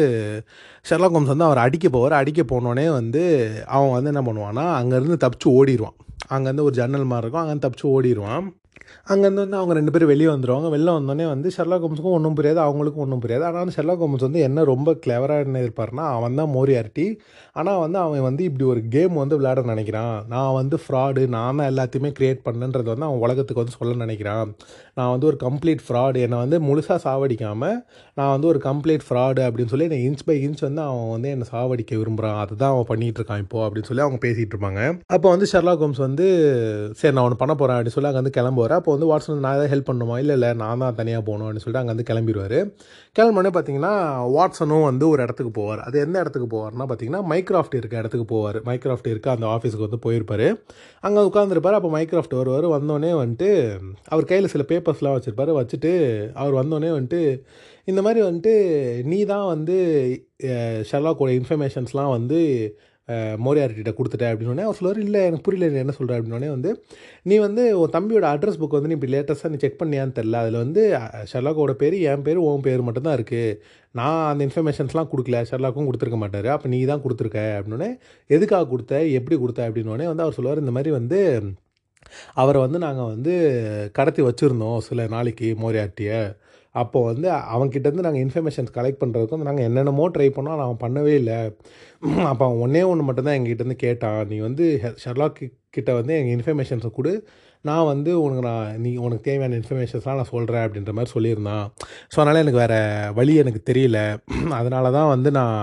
ஷெர்லாக் 0.89 1.17
ஹோம்ஸ் 1.17 1.33
வந்து 1.33 1.49
அவர் 1.49 1.65
அடிக்க 1.65 1.87
போவார். 1.89 2.21
அடிக்க 2.21 2.43
போனோடனே 2.43 2.87
வந்து 2.99 3.23
அவன் 3.77 3.95
வந்து 3.97 4.11
என்ன 4.13 4.23
பண்ணுவான்னா 4.29 4.65
அங்கேருந்து 4.81 5.23
தப்பிச்சு 5.25 5.49
ஓடிடுவான் 5.59 5.97
அங்கேருந்து 6.35 6.67
ஒரு 6.69 6.77
ஜன்னல் 6.81 7.11
மாதிரி 7.11 7.25
இருக்கும். 7.25 7.43
அங்கேருந்து 7.43 7.67
தப்பிச்சு 7.67 7.93
ஓடிடுவான் 7.97 8.47
அங்கேருந்து 9.11 9.45
வந்து 9.45 9.57
அவங்க 9.57 9.75
ரெண்டு 9.75 9.93
பேரும் 9.93 10.11
வெளியே 10.13 10.31
வந்துடுவாங்க 10.31 10.69
வெளில 10.75 10.95
வந்தோடனே 10.99 11.27
வந்து 11.29 11.49
ஷெர்லா 11.57 11.79
கோம்ஸுக்கும் 11.83 12.17
ஒன்றும் 12.19 12.37
புரியாது 12.39 12.61
அவங்களுக்கும் 12.67 13.05
ஒன்றும் 13.07 13.23
புரியாது. 13.25 13.45
ஆனால் 13.49 13.75
ஷெர்லா 13.77 13.97
கோம்ஸ் 14.01 14.27
வந்து 14.27 14.41
என்ன 14.41 14.65
ரொம்ப 14.65 14.95
கிளவராக 15.05 15.47
என்ன 15.47 15.63
இருப்பார்னா 15.67 16.05
அவன் 16.17 16.35
தான் 16.35 16.53
மோரியாரிட்டி 16.57 17.07
ஆனால் 17.53 17.79
வந்து 17.79 17.99
அவன் 17.99 18.27
வந்து 18.29 18.45
இப்படி 18.45 18.65
ஒரு 18.65 18.81
கேம் 18.89 19.15
வந்து 19.15 19.39
விளையாட 19.39 19.61
நினைக்கிறான். 19.73 20.17
நான் 20.27 20.53
வந்து 20.53 20.79
ஃப்ராடு 20.85 21.23
நான் 21.37 21.57
தான் 21.57 21.71
எல்லாத்தையுமே 21.73 22.13
க்ரியேட் 22.19 22.45
பண்ணேன்றது 22.45 22.89
வந்து 22.95 23.09
அவன் 23.09 23.25
உலகத்துக்கு 23.27 23.63
வந்து 23.63 23.77
சொல்ல 23.79 24.05
நினைக்கிறான். 24.05 24.51
நான் 24.99 25.13
வந்து 25.15 25.29
ஒரு 25.31 25.41
கம்ப்ளீட் 25.47 25.85
ஃப்ராடு 25.87 26.25
என்னை 26.27 26.41
வந்து 26.45 26.59
முழுசாக 26.69 26.99
சாவடிக்காமல் 27.07 27.77
நான் 28.19 28.33
வந்து 28.35 28.51
ஒரு 28.53 28.63
கம்ப்ளீட் 28.69 29.07
ஃப்ராடு 29.09 29.43
அப்படின்னு 29.49 29.73
சொல்லி 29.75 29.89
என்னை 29.89 30.01
இன்ச் 30.09 30.25
பை 30.29 30.39
இன்ச் 30.47 30.65
வந்து 30.69 30.83
அவன் 30.89 31.13
வந்து 31.17 31.33
என்னை 31.35 31.49
சாவடிக்க 31.53 32.01
விரும்புகிறான் 32.03 32.41
அதுதான் 32.45 32.73
அவன் 32.75 32.91
பண்ணிகிட்டு 32.93 33.21
இருக்கான் 33.21 33.43
இப்போ 33.47 33.59
அப்படின்னு 33.67 33.91
சொல்லி 33.91 34.05
அவங்க 34.07 34.21
பேசிகிட்டு 34.27 34.55
இருப்பாங்க 34.55 34.81
அப்போ 35.17 35.29
வந்து 35.35 35.47
ஷெர்லா 35.53 35.77
ஹோம்ஸ் 35.83 36.03
வந்து 36.07 36.27
சரி 37.01 37.15
நான் 37.17 37.25
ஒன்று 37.27 37.39
பண்ண 37.43 37.53
போகிறேன் 37.61 37.77
அப்படின்னு 37.77 37.97
சொல்லி 37.97 38.11
அங்கே 38.11 38.21
வந்து 38.23 38.35
கிளம்புவார். 38.39 38.75
அப்போ 38.79 38.91
வந்து 38.95 39.09
வாட்ஸன் 39.11 39.43
நான் 39.45 39.55
ஏதாவது 39.57 39.71
ஹெல்ப் 39.73 39.89
பண்ணுமா? 39.91 40.17
இல்லை 40.23 40.35
இல்லை 40.39 40.51
நான் 40.63 40.83
தான் 40.85 40.97
தனியாக 41.01 41.23
போகணும் 41.29 41.47
அப்படின்னு 41.47 41.65
சொல்லிட்டு 41.65 41.83
அங்கே 41.83 41.95
வந்து 41.95 42.07
கிளம்பிடுவார். 42.11 42.57
கிளம்புனே 43.17 43.51
பார்த்தீங்கன்னா 43.57 43.93
வாட்ஸனும் 44.37 44.87
வந்து 44.91 45.05
ஒரு 45.13 45.21
இடத்துக்கு 45.27 45.53
போவார். 45.61 45.81
அது 45.87 45.97
எந்த 46.07 46.17
இடத்துக்கு 46.23 46.49
போவார்னா 46.57 46.87
பார்த்தீங்கன்னா 46.91 47.23
மைக்ராஃப்ட் 47.33 47.77
இருக்க 47.81 47.95
இடத்துக்கு 48.03 48.27
போவார். 48.35 48.59
மைக்ராஃப்ட் 48.69 49.09
இருக்க 49.13 49.31
அந்த 49.37 49.47
ஆஃபீஸுக்கு 49.55 49.87
வந்து 49.89 50.01
போயிருப்பார். 50.07 50.47
அங்கே 51.07 51.27
உட்காந்துருப்பார் 51.31 51.79
அப்போ 51.79 51.93
மைக்ராஃப்ட் 51.97 52.39
வருவார். 52.41 52.69
வந்தோடனே 52.77 53.13
வந்துட்டு 53.23 53.51
அவர் 54.13 54.31
கையில் 54.33 54.53
சில 54.55 54.65
பேப்பர்ஸ்லாம் 54.89 55.17
வச்சுருப்பார். 55.17 55.53
வச்சுட்டு 55.61 55.93
அவர் 56.41 56.61
வந்தோடனே 56.61 56.91
வந்துட்டு 56.99 57.23
இந்த 57.85 58.01
மாதிரி 58.03 58.21
வந்துட்டு 58.27 58.55
நீ 59.13 59.19
தான் 59.35 59.47
வந்து 59.55 59.79
ஷெர்லாக்கோட 60.91 61.33
இன்ஃபர்மேஷன்ஸ்லாம் 61.41 62.15
வந்து 62.19 62.41
மோரியார்கிட்ட 63.45 63.91
கொடுத்துட்டேன் 63.99 64.33
அப்படின்னு 64.33 64.65
அவர் 64.65 64.77
சொல்லுவார் 64.79 64.99
இல்லை 65.05 65.21
எனக்கு 65.29 65.45
புரியல 65.47 65.79
என்ன 65.83 65.93
சொல்கிற 65.99 66.17
அப்படின்னே 66.19 66.51
வந்து 66.55 66.71
நீ 67.29 67.37
வந்து 67.45 67.63
உன் 67.81 67.95
தம்பியோட 67.95 68.27
அட்ரஸ் 68.33 68.59
புக் 68.61 68.77
வந்து 68.77 68.91
நீ 68.91 68.97
இப்படி 68.99 69.13
லேட்டஸ்ட்டாக 69.15 69.53
நீ 69.53 69.59
செக் 69.63 69.79
பண்ணியான்னு 69.83 70.17
தெரில 70.19 70.41
அதில் 70.43 70.59
வந்து 70.65 70.83
ஷெர்லாக்கோட 71.31 71.75
பேர் 71.83 71.97
என் 72.11 72.25
பேர் 72.27 72.41
உன் 72.49 72.67
பேர் 72.67 72.85
மட்டும்தான் 72.89 73.17
இருக்குது 73.19 73.57
நான் 74.01 74.21
அந்த 74.33 74.43
இன்ஃபர்மேஷன்ஸ்லாம் 74.49 75.11
கொடுக்கல. 75.13 75.41
ஷெர்லாக்கும் 75.51 75.89
கொடுத்துருக்க 75.89 76.19
மாட்டார். 76.25 76.49
அப்போ 76.57 76.69
நீ 76.75 76.81
தான் 76.91 77.03
கொடுத்துருக்க. 77.07 77.41
அப்படின்னே 77.59 77.91
எதுக்காக 78.37 78.69
கொடுத்த? 78.73 79.01
எப்படி 79.21 79.39
கொடுத்த? 79.45 79.71
அப்படின்னோடனே 79.71 80.09
வந்து 80.13 80.25
அவர் 80.27 80.37
சொல்லுவார் 80.39 80.63
இந்த 80.65 80.75
மாதிரி 80.79 80.93
வந்து 80.99 81.21
அவரை 82.43 82.61
வந்து 82.67 82.79
நாங்கள் 82.87 83.11
வந்து 83.15 83.35
கடத்தி 83.99 84.23
வச்சுருந்தோம் 84.29 84.79
சில 84.89 85.07
நாளைக்கு 85.17 85.49
மோரியாட்டியை. 85.65 86.21
அப்போது 86.75 87.09
வந்து 87.11 87.29
அவன்கிட்டேருந்து 87.55 88.07
நாங்கள் 88.07 88.25
இன்ஃபர்மேஷன்ஸ் 88.25 88.75
கலெக்ட் 88.77 89.01
பண்ணுறதுக்கு 89.03 89.35
வந்து 89.37 89.49
நாங்கள் 89.49 89.67
என்னென்னமோ 89.69 90.05
ட்ரை 90.17 90.29
பண்ணோம். 90.37 90.55
ஆனால் 90.57 90.67
அவன் 90.67 90.83
பண்ணவே 90.85 91.15
இல்லை. 91.21 91.39
அப்போ 92.31 92.43
அவன் 92.47 92.61
ஒன்றே 92.65 92.83
ஒன்று 92.91 93.07
மட்டும்தான் 93.09 93.39
எங்ககிட்டேருந்து 93.39 93.79
கேட்டான். 93.87 94.21
நீ 94.33 94.37
வந்து 94.49 94.65
ஷெர்லாக் 95.05 95.41
கிட்ட 95.77 95.91
வந்து 96.01 96.13
எங்கள் 96.19 96.35
இன்ஃபர்மேஷன்ஸை 96.37 96.91
கொடு. 96.99 97.13
நான் 97.65 97.89
வந்து 97.93 98.11
உனக்கு 98.25 98.43
நான் 98.49 98.77
நீ 98.85 98.91
உனக்கு 99.07 99.25
தேவையான 99.29 99.57
இன்ஃபர்மேஷன்ஸ்லாம் 99.61 100.21
நான் 100.21 100.33
சொல்கிறேன் 100.35 100.65
அப்படின்ற 100.67 100.93
மாதிரி 100.99 101.13
சொல்லியிருந்தான். 101.15 101.65
ஸோ 102.13 102.17
அதனால் 102.23 102.43
எனக்கு 102.45 102.63
வேறு 102.65 102.79
வழி 103.19 103.35
எனக்கு 103.43 103.63
தெரியல. 103.71 104.01
அதனால 104.61 104.93
தான் 104.99 105.11
வந்து 105.15 105.33
நான் 105.41 105.57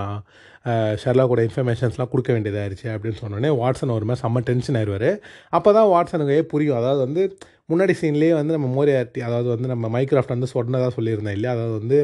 ஷெர்லாக்கோட 1.02 1.40
இன்ஃபர்மேஷன்ஸ்லாம் 1.48 2.12
கொடுக்க 2.12 2.30
வேண்டியதாயிருச்சு 2.36 2.88
அப்படின்னு 2.94 3.20
சொன்னோடனே 3.22 3.50
வாட்ஸன் 3.60 3.96
ஒரு 3.98 4.06
மாதிரி 4.08 4.22
செம்ம 4.24 4.42
டென்ஷன் 4.48 4.78
ஆயிடுவார் 4.80 5.10
அப்போ 5.56 5.70
தான் 5.78 5.90
வாட்சனுக்கு 5.94 6.38
புரியும். 6.52 6.78
அதாவது 6.80 7.00
வந்து 7.06 7.22
முன்னாடி 7.70 7.92
சீன்லேயே 8.00 8.32
வந்து 8.38 8.52
நம்ம 8.56 8.68
மோரியார்ட்டி 8.76 9.20
அதாவது 9.28 9.48
வந்து 9.52 9.68
நம்ம 9.72 9.86
மைக்ராஃப்ட் 9.94 10.34
வந்து 10.34 10.48
சொன்னதாக 10.52 10.90
சொல்லியிருந்தேன் 10.96 11.36
இல்லையா? 11.38 11.52
அதாவது 11.56 11.74
வந்து 11.80 11.98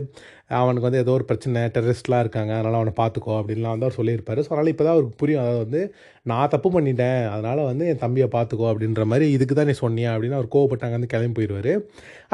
அவனுக்கு 0.60 0.86
வந்து 0.88 1.02
ஏதோ 1.02 1.12
ஒரு 1.18 1.24
பிரச்சனை 1.28 1.60
டெரரிஸ்ட்லாம் 1.76 2.22
இருக்காங்க 2.24 2.52
அதனால் 2.58 2.78
அவனை 2.80 2.94
பார்த்துக்கோ 3.00 3.34
அப்படின்லாம் 3.40 3.74
வந்து 3.74 3.86
அவர் 3.86 3.98
சொல்லியிருப்பார். 4.00 4.40
ஸோ 4.46 4.50
அதனால் 4.52 4.72
இப்போ 4.72 4.84
தான் 4.86 4.94
அவருக்கு 4.96 5.20
புரியும். 5.22 5.42
அதாவது 5.44 5.62
வந்து 5.66 5.82
நான் 6.26 6.52
தப்பு 6.54 6.70
பண்ணிட்டேன். 6.76 7.20
அதனால் 7.34 7.62
வந்து 7.70 7.86
என் 7.92 8.02
தம்பியை 8.04 8.28
பார்த்துக்கோ 8.36 8.66
அப்படின்ற 8.72 9.04
மாதிரி 9.12 9.28
இதுக்கு 9.36 9.56
தான் 9.60 9.70
நீ 9.72 9.76
சொன்னியா? 9.84 10.12
அப்படின்னு 10.16 10.38
அவர் 10.40 10.54
கோவப்பட்டாங்க 10.56 10.98
வந்து 10.98 11.12
கிளம்பி 11.14 11.36
போயிடுவார் 11.38 11.72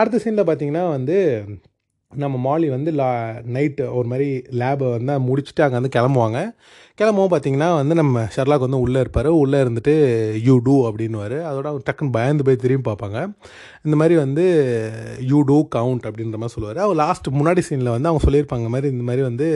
அடுத்த 0.01 0.23
சீனில் 0.25 0.49
பார்த்தீங்கன்னா 0.51 0.85
வந்து 0.97 1.19
நம்ம 2.13 2.37
மாலி 2.39 2.69
வந்து 2.71 2.91
லா 2.91 3.09
நைட்டு 3.55 3.93
ஒரு 3.93 4.07
மாதிரி 4.09 4.29
லேபை 4.61 4.87
வந்து 4.91 5.15
முடிச்சுட்டு 5.29 5.65
அங்கே 5.65 5.79
வந்து 5.81 5.95
கிளம்புவாங்க. 5.97 6.39
கிளம்பவும் 6.99 7.31
பார்த்தீங்கன்னா 7.33 7.67
வந்து 7.79 7.95
நம்ம 7.99 8.23
ஷர்லாக் 8.35 8.63
வந்து 8.65 8.79
உள்ளே 8.85 9.01
இருப்பார். 9.05 9.27
உள்ளே 9.41 9.59
இருந்துட்டு 9.65 9.93
யூ 10.47 10.55
டூ 10.67 10.75
அப்படின்னுவார். 10.89 11.35
அதோட 11.49 11.67
அவர் 11.73 11.85
டக்குன்னு 11.89 12.15
பயந்து 12.17 12.45
போய் 12.47 12.59
திரும்பி 12.63 12.85
பார்ப்பாங்க. 12.89 13.19
இந்த 13.87 13.97
மாதிரி 14.01 14.15
வந்து 14.23 14.45
யூ 15.31 15.41
டூ 15.51 15.59
கவுண்ட் 15.77 16.07
அப்படின்ற 16.09 16.39
மாதிரி 16.43 16.55
சொல்லுவார். 16.55 16.79
அவர் 16.85 16.97
லாஸ்ட் 17.03 17.29
முன்னாடி 17.37 17.63
சீனில் 17.67 17.91
வந்து 17.95 18.09
அவங்க 18.11 18.23
சொல்லியிருப்பாங்க 18.25 18.71
மாதிரி 18.75 18.89
இந்த 18.95 19.05
மாதிரி 19.11 19.23
வந்து 19.29 19.49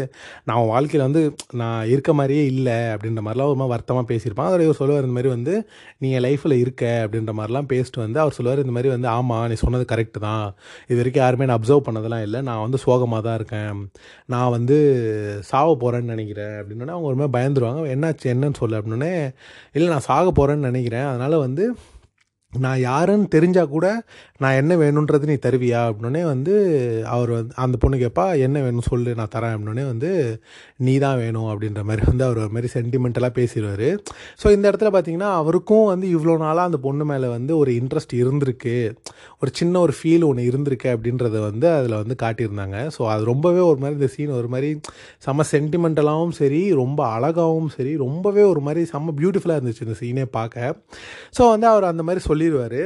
நான் 0.51 0.69
வாழ்க்கையில் 0.73 1.05
வந்து 1.09 1.23
நான் 1.63 1.83
இருக்க 1.95 2.13
மாதிரியே 2.21 2.45
இல்லை 2.53 2.79
அப்படின்ற 2.95 3.25
மாதிரிலாம் 3.27 3.51
ஒரு 3.53 3.59
மாதிரி 3.63 3.75
வருத்தமாக 3.75 4.07
பேசியிருப்பான் 4.13 4.49
அதோட 4.51 4.63
இவர் 4.69 4.81
சொல்லுவார் 4.83 5.05
இந்த 5.09 5.17
மாதிரி 5.19 5.33
வந்து 5.37 5.57
நீங்கள் 6.05 6.25
லைஃப்பில் 6.27 6.57
இருக்க 6.63 6.85
அப்படின்ற 7.07 7.35
மாதிரிலாம் 7.41 7.69
பேசிட்டு 7.75 8.03
வந்து 8.05 8.23
அவர் 8.25 8.39
சொல்லுவார் 8.39 8.65
இந்த 8.65 8.77
மாதிரி 8.79 8.95
வந்து 8.95 9.11
ஆமாம் 9.17 9.45
நீ 9.53 9.59
சொன்னது 9.65 9.87
கரெக்டு 9.95 10.25
தான். 10.29 10.47
இது 10.91 11.01
வரைக்கும் 11.03 11.25
யாருமே 11.25 11.51
நான் 11.51 11.59
அப்சர்வ் 11.61 11.85
பண்ணதெல்லாம் 11.91 12.25
இல்லை. 12.29 12.43
நான் 12.51 12.63
வந்து 12.67 12.81
சோகமாக 12.87 13.23
தான் 13.29 13.39
இருக்கேன். 13.43 13.83
நான் 14.35 14.55
வந்து 14.59 14.79
சாவ 15.53 15.77
போகிறேன்னு 15.85 16.15
நினைக்கிறேன் 16.15 16.57
அப்படின்னா 16.63 16.97
அவங்க 16.97 17.11
ஒரு 17.13 17.19
மாதிரி 17.19 17.31
பயந்துருவாங்க. 17.33 17.83
என்னாச்சு 17.95 18.23
என்னன்னு 18.23 18.55
சொல்லு 18.55 18.79
அப்படின்னே 18.79 19.35
இல்லை 19.73 19.89
நான் 19.89 20.09
சாக 20.11 20.31
போகிறேன்னு 20.31 20.69
நினைக்கிறேன். 20.71 21.05
அதனால் 21.05 21.37
வந்து 21.37 21.75
நான் 22.59 22.79
யாருன்னு 22.79 23.29
தெரிஞ்சால் 23.35 23.69
கூட 23.69 24.03
நான் 24.43 24.59
என்ன 24.61 24.73
வேணுன்றது 24.83 25.29
நீ 25.31 25.35
தருவியா? 25.45 25.81
அப்படின்னே 25.89 26.23
வந்து 26.31 26.53
அவர் 27.15 27.31
வந்து 27.37 27.55
அந்த 27.65 27.77
பொண்ணு 27.83 27.97
கேட்பா 28.03 28.25
என்ன 28.47 28.61
வேணும் 28.65 28.87
சொல்லு 28.91 29.11
நான் 29.21 29.33
தரேன். 29.35 29.55
அப்படின்னே 29.57 29.85
வந்து 29.91 30.11
நீ 30.87 30.95
தான் 31.05 31.19
வேணும். 31.23 31.49
அப்படின்ற 31.53 31.83
மாதிரி 31.89 32.03
வந்து 32.11 32.25
அவர் 32.29 32.41
ஒரு 32.45 32.53
மாதிரி 32.57 32.71
சென்டிமெண்டலாக 32.77 33.33
பேசிடுவார் 33.39 33.89
ஸோ 34.43 34.47
இந்த 34.57 34.65
இடத்துல 34.71 34.91
பார்த்தீங்கன்னா 34.95 35.31
அவருக்கும் 35.41 35.87
வந்து 35.93 36.07
இவ்வளோ 36.17 36.37
நாளாக 36.45 36.71
அந்த 36.71 36.81
பொண்ணு 36.87 37.07
மேலே 37.13 37.31
வந்து 37.37 37.53
ஒரு 37.63 37.73
இன்ட்ரெஸ்ட் 37.81 38.15
இருந்திருக்கு. 38.23 38.75
ஒரு 39.43 39.53
சின்ன 39.61 39.75
ஒரு 39.85 39.95
ஃபீல் 39.99 40.27
ஒன்று 40.31 40.49
இருந்திருக்கு 40.51 40.91
அப்படின்றத 40.95 41.37
வந்து 41.49 41.69
அதில் 41.79 41.97
வந்து 42.03 42.17
காட்டியிருந்தாங்க. 42.25 42.79
ஸோ 42.97 43.05
அது 43.15 43.23
ரொம்பவே 43.33 43.63
ஒரு 43.71 43.81
மாதிரி 43.85 43.99
இந்த 44.01 44.11
சீன் 44.17 44.35
ஒரு 44.41 44.51
மாதிரி 44.57 44.73
செம்ம 45.27 45.49
சென்டிமெண்டலாகவும் 45.55 46.37
சரி 46.41 46.63
ரொம்ப 46.83 47.01
அழகாகவும் 47.17 47.71
சரி 47.77 47.95
ரொம்பவே 48.07 48.45
ஒரு 48.53 48.63
மாதிரி 48.69 48.83
செம்ம 48.95 49.17
பியூட்டிஃபுல்லாக 49.21 49.61
இருந்துச்சு 49.61 49.87
இந்த 49.89 49.97
சீனே 50.03 50.27
பார்க்க. 50.39 50.77
ஸோ 51.39 51.43
வந்து 51.55 51.69
அவர் 51.75 51.91
அந்த 51.93 52.05
மாதிரி 52.09 52.23
சொல்லிடுவார் 52.31 52.81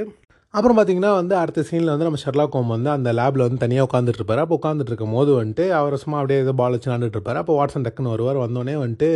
அப்புறம் 0.57 0.77
பார்த்தீங்கன்னா 0.77 1.11
வந்து 1.19 1.35
அடுத்த 1.41 1.63
சீனில் 1.69 1.91
வந்து 1.93 2.07
நம்ம 2.09 2.19
ஷெர்லாக் 2.25 2.55
ஹோம் 2.57 2.71
வந்து 2.75 2.91
அந்த 2.91 3.13
லேபில் 3.19 3.45
வந்து 3.47 3.61
தனியாக 3.65 3.87
உட்காந்துட்டு 3.89 4.21
இருப்பாரு. 4.21 4.41
அப்போ 4.45 4.55
உட்காந்துட்டு 4.61 4.91
இருக்கும் 4.93 5.17
போது 5.17 5.31
வந்துட்டு 5.41 5.65
அவர் 5.79 5.97
சும்மா 6.03 6.17
அப்படியே 6.21 6.39
ஏதோ 6.45 6.53
பால் 6.61 6.75
வச்சு 6.75 6.89
விளாண்டுட்டு 6.91 7.17
இருப்பார். 7.19 7.41
அப்போ 7.43 7.55
வாட்ஸன் 7.59 7.85
டக்குன்னு 7.87 8.13
வருவார். 8.15 8.39
வந்தோடனே 8.45 8.77
வந்துட்டு 8.85 9.11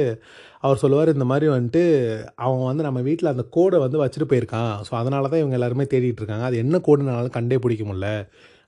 அவர் 0.61 0.83
சொல்லுவார் 0.83 1.15
இந்த 1.15 1.25
மாதிரி 1.25 1.49
வந்துட்டு 1.57 1.83
அவன் 2.47 2.67
வந்து 2.71 2.83
நம்ம 2.89 3.01
வீட்டில் 3.09 3.33
அந்த 3.33 3.45
கோடை 3.51 3.79
வந்து 3.79 4.01
வச்சுட்டு 4.03 4.31
போயிருக்கான். 4.33 4.75
ஸோ 4.89 4.95
அதனால 4.95 5.29
தான் 5.29 5.43
இவங்க 5.43 5.59
எல்லாருமே 5.61 5.87
தேடிட்டு 5.95 6.23
இருக்காங்க. 6.23 6.45
அது 6.45 6.59
என்ன 6.65 6.81
கோடுனாலும் 6.89 7.37
கண்டே 7.39 7.59
பிடிக்க 7.59 7.85
முடியல. 7.85 8.11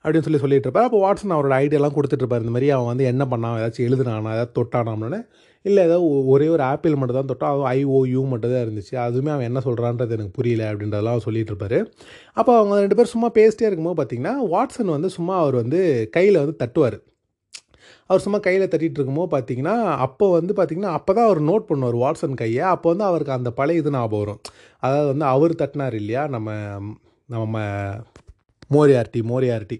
அப்படின்னு 0.05 0.25
சொல்லி 0.27 0.39
சொல்லிட்டு 0.39 0.67
இருப்பார். 0.67 0.87
அப்போ 0.89 0.99
வாட்ஸன் 1.03 1.35
அவரோட 1.35 1.55
ஐடியாலாம் 1.63 1.95
கொடுத்துட்டு 1.97 2.23
இருப்பார். 2.25 2.43
இந்த 2.45 2.53
மாதிரி 2.55 2.69
அவன் 2.77 2.91
வந்து 2.91 3.05
என்ன 3.11 3.23
பண்ணான்? 3.33 3.57
ஏதாச்சும் 3.59 3.87
எழுதுனானா? 3.89 4.33
ஏதாவது 4.37 4.55
தொட்டானாம்னு. 4.59 5.19
இல்லை 5.65 5.83
ஏதோ 5.83 5.97
ஒ- 6.05 6.25
ஒரே 6.27 6.47
ஒரு 6.47 6.63
ஆப்பிள் 6.63 6.95
மட்டும் 6.95 7.17
தான் 7.17 7.29
தொட்டோம் 7.29 7.51
அதுவும் 7.51 7.69
ஐஓயூ 7.73 8.27
மட்டும் 8.27 8.51
தான் 8.51 8.63
இருந்துச்சு. 8.65 8.95
அதுவுமே 9.05 9.29
அவன் 9.29 9.45
என்ன 9.45 9.59
சொல்கிறான்றது 9.59 10.09
எனக்கு 10.09 10.31
புரியல 10.31 10.63
அப்படின்றதெல்லாம் 10.71 11.17
சொல்லிட்டு 11.17 11.51
இருப்பாரு. 11.53 11.79
அப்போ 12.33 12.57
அவங்க 12.57 12.79
ரெண்டு 12.79 12.95
பேரும் 12.95 13.13
சும்மா 13.13 13.31
பேசிட்டே 13.33 13.61
இருக்கும்போது 13.61 13.99
பார்த்தீங்கன்னா 13.99 14.35
வாட்சன் 14.49 14.95
வந்து 14.95 15.09
சும்மா 15.09 15.37
அவர் 15.37 15.55
வந்து 15.55 15.79
கையில் 16.11 16.37
வந்து 16.37 16.55
தட்டுவார். 16.63 16.97
அவர் 18.09 18.21
சும்மா 18.21 18.39
கையில் 18.39 18.63
தட்டிகிட்டு 18.63 18.99
இருக்கும்போது 18.99 19.31
பார்த்தீங்கன்னா 19.33 19.75
அப்போ 19.97 20.31
வந்து 20.31 20.53
பார்த்தீங்கன்னா 20.53 20.93
அப்போ 20.93 21.13
தான் 21.13 21.25
அவர் 21.25 21.41
நோட் 21.43 21.69
பண்ணுவார் 21.69 21.97
வாட்சன் 21.99 22.33
கையை. 22.33 22.63
அப்போ 22.73 22.89
வந்து 22.89 23.03
அவருக்கு 23.03 23.33
அந்த 23.33 23.51
பழைய 23.51 23.79
இது 23.79 23.91
ஞாபகம் 23.91 24.19
வரும். 24.19 24.41
அதாவது 24.83 25.07
வந்து 25.07 25.25
அவர் 25.25 25.55
தட்டினார் 25.55 25.93
இல்லையா 25.93 26.27
நம்ம 26.27 26.49
நம்ம 27.29 27.55
மோரியார்ட்டி 28.73 29.21
மோரியார்ட்டி. 29.23 29.77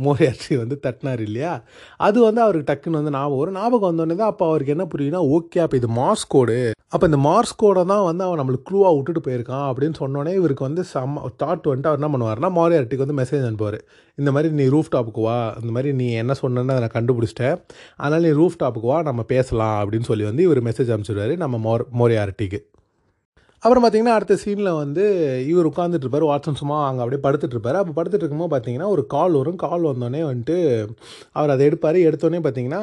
மோரியார்ட்டி 0.00 0.56
வந்து 0.56 0.80
தட்டினார் 0.82 1.20
இல்லையா? 1.20 1.62
அது 1.96 2.22
வந்து 2.22 2.40
அவருக்கு 2.40 2.66
டக்குன்னு 2.72 3.00
வந்து 3.00 3.10
ஞாபகம் 3.10 3.38
வரும். 3.38 3.54
ஞாபகம் 3.54 3.88
வந்தோடனே 3.90 4.14
தான் 4.14 4.28
அப்போ 4.28 4.46
அவருக்கு 4.46 4.72
என்ன 4.72 4.86
புரியுதுன்னா 4.94 5.38
ஓகே 5.38 5.58
அப்போ 5.58 5.76
இது 5.76 5.88
மார்ஸ் 5.88 6.24
கோடு. 6.28 6.70
அப்போ 6.88 7.06
இந்த 7.06 7.18
மார்ஸ் 7.28 7.54
கோடை 7.56 7.84
தான் 7.84 8.04
வந்து 8.04 8.24
அவன் 8.24 8.40
நம்மளுக்கு 8.40 8.68
க்ளூவாக 8.70 8.94
விட்டுட்டு 8.94 9.30
போயிருக்கான். 9.30 9.66
அப்படின்னு 9.70 9.94
சொன்னோடனே 10.00 10.34
இவருக்கு 10.34 10.64
வந்து 10.64 10.84
சம்ம 10.94 11.22
தாட் 11.44 11.68
வந்துட்டு 11.70 11.90
அவர் 11.90 12.00
என்ன 12.00 12.10
பண்ணுவார்னா 12.12 12.52
மோரியாட்டிக்கு 12.58 13.04
வந்து 13.06 13.18
மெசேஜ் 13.22 13.46
அனுப்புவார். 13.50 13.78
இந்த 14.14 14.32
மாதிரி 14.32 14.54
நீ 14.54 14.66
ரூஃப் 14.66 14.92
டாப்புக்கு 14.96 15.22
வா. 15.22 15.56
இந்த 15.62 15.72
மாதிரி 15.72 15.94
நீ 15.94 16.12
என்ன 16.12 16.34
சொன்னேன்னு 16.42 16.74
அதை 16.76 16.80
நான் 16.80 16.96
கண்டுபிடிச்சிட்டேன். 16.98 17.62
அதனால் 17.96 18.20
நீ 18.20 18.28
ரூஃப் 18.28 18.60
டாப்புக்கு 18.62 18.90
வா. 18.92 19.02
நம்ம 19.02 19.22
பேசலாம். 19.22 19.78
அப்படின்னு 19.82 20.02
சொல்லி 20.02 20.24
வந்து 20.24 20.42
இவர் 20.42 20.62
மெசேஜ் 20.62 20.92
அனுப்பிச்சிடுவாரு 20.94 21.36
நம்ம 21.36 21.58
மோர் 21.58 21.86
மோரியாரிட்டிக்கு. 21.98 22.60
அப்புறம் 23.64 23.84
பார்த்தீங்கன்னா 23.84 24.14
அடுத்த 24.14 24.34
சீனில் 24.44 24.70
வந்து 24.76 25.02
இவர் 25.48 25.68
உட்காந்துட்டு 25.68 26.04
இருப்பார். 26.04 26.24
வாட்சன் 26.30 26.58
சும்மா 26.60 26.86
அங்கே 26.86 27.02
அப்படியே 27.02 27.20
படுத்துட்டு 27.26 27.54
இருப்பார். 27.56 27.76
அப்போ 27.80 27.92
படுத்துட்டு 27.98 28.24
இருக்கும்போது 28.24 28.52
பார்த்தீங்கன்னா 28.54 28.88
ஒரு 28.94 29.02
கால் 29.06 29.36
வரும். 29.40 29.56
கால் 29.56 29.86
வந்தோடனே 29.90 30.22
வந்துட்டு 30.30 30.56
அவர் 31.32 31.52
அதை 31.54 31.66
எடுப்பார். 31.66 31.98
எடுத்தோடனே 32.08 32.40
பார்த்தீங்கன்னா 32.46 32.80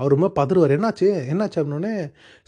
அவர் 0.00 0.14
ரொம்ப 0.16 0.30
பதறுவார். 0.40 0.74
என்னாச்சு? 0.76 1.08
என்னாச்சு? 1.32 1.58
அப்படின்னே 1.62 1.94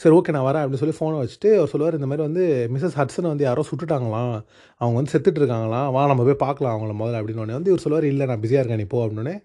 சரி 0.03 0.15
ஓகே 0.17 0.35
நான் 0.37 0.47
வரேன் 0.49 0.63
அப்படின்னு 0.65 0.83
சொல்லி 0.83 0.99
ஃபோனை 0.99 1.23
வச்சுட்டு 1.23 1.53
அவர் 1.61 1.73
சொல்லுவார் 1.73 1.99
இந்த 2.01 2.11
மாதிரி 2.11 2.27
வந்து 2.29 2.45
மிஸ்ஸஸ் 2.75 2.99
ஹட்ஸனை 3.01 3.31
வந்து 3.33 3.49
யாரோ 3.49 3.65
சுட்டுட்டாங்களாம். 3.71 4.37
அவங்க 4.81 4.97
வந்து 5.01 5.15
செத்துட்டு 5.15 5.43
இருக்காங்களாம். 5.43 5.89
வா 5.97 6.05
நம்ம 6.13 6.29
போய் 6.29 6.43
பார்க்கலாம் 6.47 6.77
அவங்கள 6.77 6.95
முதல்ல 7.03 7.23
அப்படின்னு 7.23 7.57
வந்து 7.59 7.73
இவர் 7.75 7.85
சொல்லுவார் 7.87 8.11
இல்லை 8.13 8.27
நான் 8.27 8.45
பிஸியாக 8.45 8.63
இருக்கேன். 8.63 8.85
நீ 8.85 8.89
போ 8.95 9.07
அப்படின்னே 9.07 9.37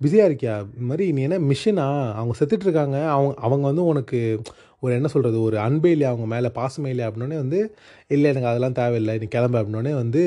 பிஸியாக 0.00 0.28
இருக்கியா? 0.30 0.54
இந்த 0.74 0.86
மாதிரி 0.90 1.04
நீ 1.12 1.20
என்ன 1.22 1.36
மிஷினா 1.50 1.84
அவங்க 2.18 2.34
செத்துட்டு 2.38 2.66
இருக்காங்க. 2.68 2.96
அவங்க 3.16 3.34
அவங்க 3.46 3.64
வந்து 3.70 3.84
உனக்கு 3.84 4.20
ஒரு 4.84 4.92
என்ன 4.98 5.08
சொல்கிறது 5.14 5.38
ஒரு 5.46 5.56
அன்பே 5.66 5.92
இல்லையா 5.94 6.10
அவங்க 6.12 6.28
மேலே 6.34 6.50
பாசமே 6.58 6.90
இல்லையா 6.94 7.08
அப்படின்னே 7.10 7.38
வந்து 7.42 7.60
இல்லை 8.14 8.28
எனக்கு 8.32 8.50
அதெல்லாம் 8.50 8.76
தேவையில்லை 8.80 9.14
நீ 9.22 9.28
கிளம்ப 9.34 9.62
அப்படின்னே 9.62 9.94
வந்து 10.02 10.22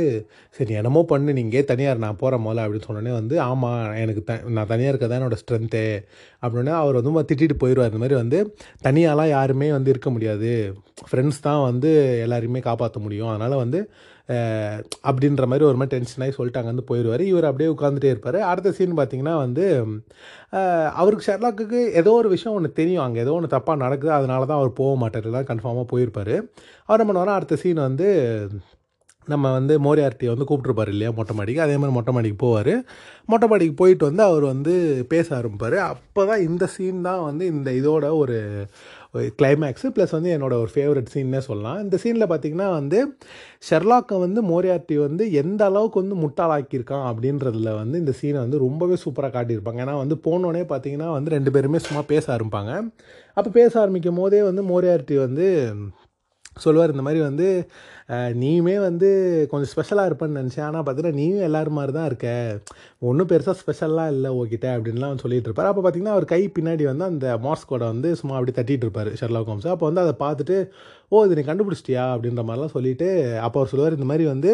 சரி 0.60 0.74
என்னமோ 0.82 1.02
பண்ணு 1.12 1.38
நீங்கள் 1.40 1.68
தனியார் 1.72 2.04
நான் 2.06 2.20
போகிறேன் 2.22 2.44
முதல்ல 2.46 2.66
அப்படின்னு 2.66 2.88
சொன்னோடனே 2.88 3.14
வந்து 3.20 3.36
ஆமாம் 3.50 3.82
எனக்கு 4.04 4.24
த 4.30 4.36
நான் 4.58 4.72
தனியாக 4.74 4.92
இருக்க 4.94 5.08
தான் 5.08 5.20
என்னோடய 5.22 5.42
ஸ்ட்ரென்த்து 5.44 5.84
அப்படின்னே 6.44 6.74
அவர் 6.82 7.00
வந்து 7.00 7.28
திட்டிட்டு 7.32 7.58
போயிடுவார் 7.64 7.92
இந்த 7.92 8.02
மாதிரி 8.04 8.18
வந்து 8.24 8.40
தனியாலாம் 8.88 9.32
யாருமே 9.36 9.70
வந்து 9.78 9.92
இருக்க 9.94 10.10
முடியாது. 10.16 10.52
ஃப்ரெண்ட்ஸ் 11.10 11.42
தான் 11.48 11.64
வந்து 11.70 11.90
எல்லாரையுமே 12.26 12.62
காப்பாற்ற 12.68 13.00
முடியும். 13.06 13.32
அதனால் 13.34 13.62
வந்து 13.64 13.80
அப்படின்ற 15.10 15.44
மாதிரி 15.50 15.68
ஒரு 15.70 15.78
மாதிரி 15.80 15.94
டென்ஷன் 15.96 16.24
ஆகி 16.24 16.36
சொல்லிட்டு 16.38 16.60
அங்கே 16.62 16.72
வந்து 16.74 16.88
போயிடுவார். 16.90 17.24
இவர் 17.32 17.50
அப்படியே 17.50 17.70
உட்காந்துட்டே 17.76 18.12
இருப்பார். 18.14 18.40
அடுத்த 18.52 18.74
சீன் 18.78 18.98
பார்த்தீங்கன்னா 19.00 19.36
வந்து 19.46 19.66
அவருக்கு 21.02 21.28
ஷெர்லாக்கு 21.30 21.82
ஏதோ 22.02 22.14
ஒரு 22.22 22.32
விஷயம் 22.36 22.56
ஒன்று 22.60 22.78
தெரியும். 22.82 23.06
அங்கே 23.06 23.22
ஏதோ 23.26 23.36
ஒன்று 23.38 23.56
தப்பாக 23.58 23.84
நடக்குது. 23.86 24.14
அதனால 24.20 24.48
தான் 24.50 24.62
அவர் 24.62 24.80
போக 24.82 24.96
மாட்டார். 25.04 25.30
எல்லாம் 25.32 25.52
கன்ஃபார்மாக 25.52 25.88
போயிருப்பார். 25.94 26.36
அவர் 26.88 27.00
என்ன 27.00 27.08
பண்ணுவார்னா 27.12 27.38
அடுத்த 27.42 27.62
சீன் 27.64 27.88
வந்து 27.90 28.10
நம்ம 29.32 29.46
வந்து 29.56 29.74
மோரியார்ட்டியை 29.86 30.32
வந்து 30.34 30.46
கூப்பிட்ருப்பாரு 30.50 30.92
இல்லையா 30.94 31.10
மொட்டை 31.16 31.34
மாடிக்கு. 31.38 31.64
அதே 31.64 31.74
மாதிரி 31.80 31.96
மொட்டை 31.96 32.12
மாடிக்கு 32.16 32.38
போவார். 32.44 32.74
மொட்டை 33.32 33.48
மாடிக்கு 33.52 33.76
போயிட்டு 33.82 34.04
வந்து 34.10 34.24
அவர் 34.28 34.44
வந்து 34.52 34.74
பேச 35.14 35.28
ஆரம்பிப்பார். 35.40 35.76
அப்போ 35.92 36.22
தான் 36.30 36.44
இந்த 36.50 36.66
சீன் 36.76 37.02
தான் 37.08 37.24
வந்து 37.30 37.44
இந்த 37.54 37.70
இதோட 37.80 38.06
ஒரு 38.22 38.38
கிளைமேக்ஸு 39.14 39.88
ப்ளஸ் 39.96 40.16
வந்து 40.16 40.32
என்னோடய 40.38 40.64
ஒரு 40.64 40.72
ஃபேவரட் 40.76 41.12
சீன்னே 41.14 41.42
சொல்லலாம். 41.50 41.80
இந்த 41.84 41.98
சீனில் 42.04 42.30
பார்த்தீங்கன்னா 42.32 42.70
வந்து 42.80 43.00
ஷெர்லாக்கை 43.70 44.20
வந்து 44.20 44.42
மோரியார்ட்டி 44.52 44.98
வந்து 45.06 45.32
எந்த 45.32 45.66
அளவுக்கு 45.66 46.04
வந்து 46.04 46.18
முட்டாளாக்கியிருக்கான் 46.24 47.06
அப்படின்றதுல 47.12 47.74
வந்து 47.82 47.98
இந்த 48.00 48.14
சீனை 48.22 48.40
வந்து 48.46 48.58
ரொம்பவே 48.58 48.98
சூப்பராக 49.04 49.32
காட்டியிருப்பாங்க. 49.38 49.82
ஏன்னா 49.86 49.98
வந்து 50.04 50.18
போனோடனே 50.28 50.64
பார்த்தீங்கன்னா 50.74 51.12
வந்து 51.18 51.36
ரெண்டு 51.38 51.52
பேருமே 51.52 51.82
சும்மா 51.88 52.04
பேச 52.14 52.38
ஆரம்பிப்பாங்க. 52.38 52.74
அப்போ 53.34 53.50
பேச 53.50 53.80
ஆரம்பிக்கும் 53.80 54.22
போதே 54.24 54.42
வந்து 54.50 54.64
மோரியார்ட்டி 54.74 55.18
வந்து 55.26 55.48
சொல்லுவார் 56.66 56.94
இந்த 56.94 57.04
மாதிரி 57.06 57.20
வந்து 57.22 57.48
நீயுமே 58.42 58.76
வந்து 58.80 59.08
கொஞ்சம் 59.52 59.70
ஸ்பெஷலாக 59.72 60.10
இருப்பேன்னு 60.10 60.40
நினச்சேன். 60.42 60.66
ஆனால் 60.68 60.84
பார்த்தீங்கன்னா 60.86 61.20
நீயும் 61.22 61.46
எல்லோரும் 61.48 61.78
மாதிரி 61.80 61.94
தான் 61.98 62.06
இருக்க 62.10 62.28
ஒன்றும் 63.08 63.30
பெருசாக 63.32 63.56
ஸ்பெஷலாக 63.62 64.14
இல்லை 64.16 64.30
உங்ககிட்ட 64.36 64.68
அப்படின்லாம் 64.76 65.12
வந்து 65.12 65.26
சொல்லிட்டு 65.26 65.50
இருப்பார். 65.50 65.70
அப்போ 65.72 65.82
பார்த்தீங்கன்னா 65.86 66.16
அவர் 66.18 66.26
கை 66.34 66.42
பின்னாடி 66.58 66.86
வந்து 66.92 67.06
அந்த 67.12 67.28
மார்ஸ் 67.46 67.66
வந்து 67.92 68.12
சும்மா 68.22 68.36
அப்படி 68.40 68.54
தட்டிகிட்டு 68.60 68.88
இருப்பார் 68.88 69.10
ஷெர்லா 69.22 69.42
ஹோம்ஸ் 69.50 69.68
அப்போ 69.74 69.88
வந்து 69.90 70.04
அதை 70.06 70.14
பார்த்துட்டு 70.26 70.58
ஓ 71.12 71.24
இது 71.26 71.38
நீ 71.40 71.44
கண்டுபிடிச்சிட்டியா? 71.50 72.06
அப்படின்ற 72.14 72.42
மாதிரிலாம் 72.48 72.76
சொல்லிட்டு 72.78 73.08
அப்போ 73.46 73.60
அவர் 73.60 73.72
சொல்லுவார் 73.74 73.98
இந்த 73.98 74.08
மாதிரி 74.12 74.26
வந்து 74.34 74.52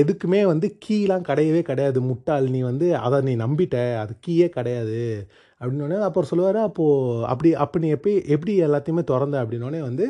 எதுக்குமே 0.00 0.40
வந்து 0.52 0.66
கீலாம் 0.86 1.28
கிடையவே 1.30 1.62
கிடையாது. 1.70 2.00
முட்டாள் 2.10 2.48
நீ 2.56 2.62
வந்து 2.70 2.88
அதை 3.06 3.20
நீ 3.28 3.34
நம்பிட்ட. 3.44 3.76
அது 4.02 4.14
கீயே 4.26 4.48
கிடையாது. 4.58 5.00
அப்படின்னோடனே 5.60 5.96
அப்புறம் 6.06 6.28
சொல்லுவார் 6.30 6.58
அப்போது 6.66 7.24
அப்படி 7.32 7.50
அப்போ 7.62 7.76
நீ 7.82 7.88
எப்படி 7.96 8.12
எப்படி 8.34 8.52
எல்லாத்தையுமே 8.66 9.02
திறந்த? 9.10 9.36
அப்படின்னோடனே 9.42 9.80
வந்து 9.88 10.06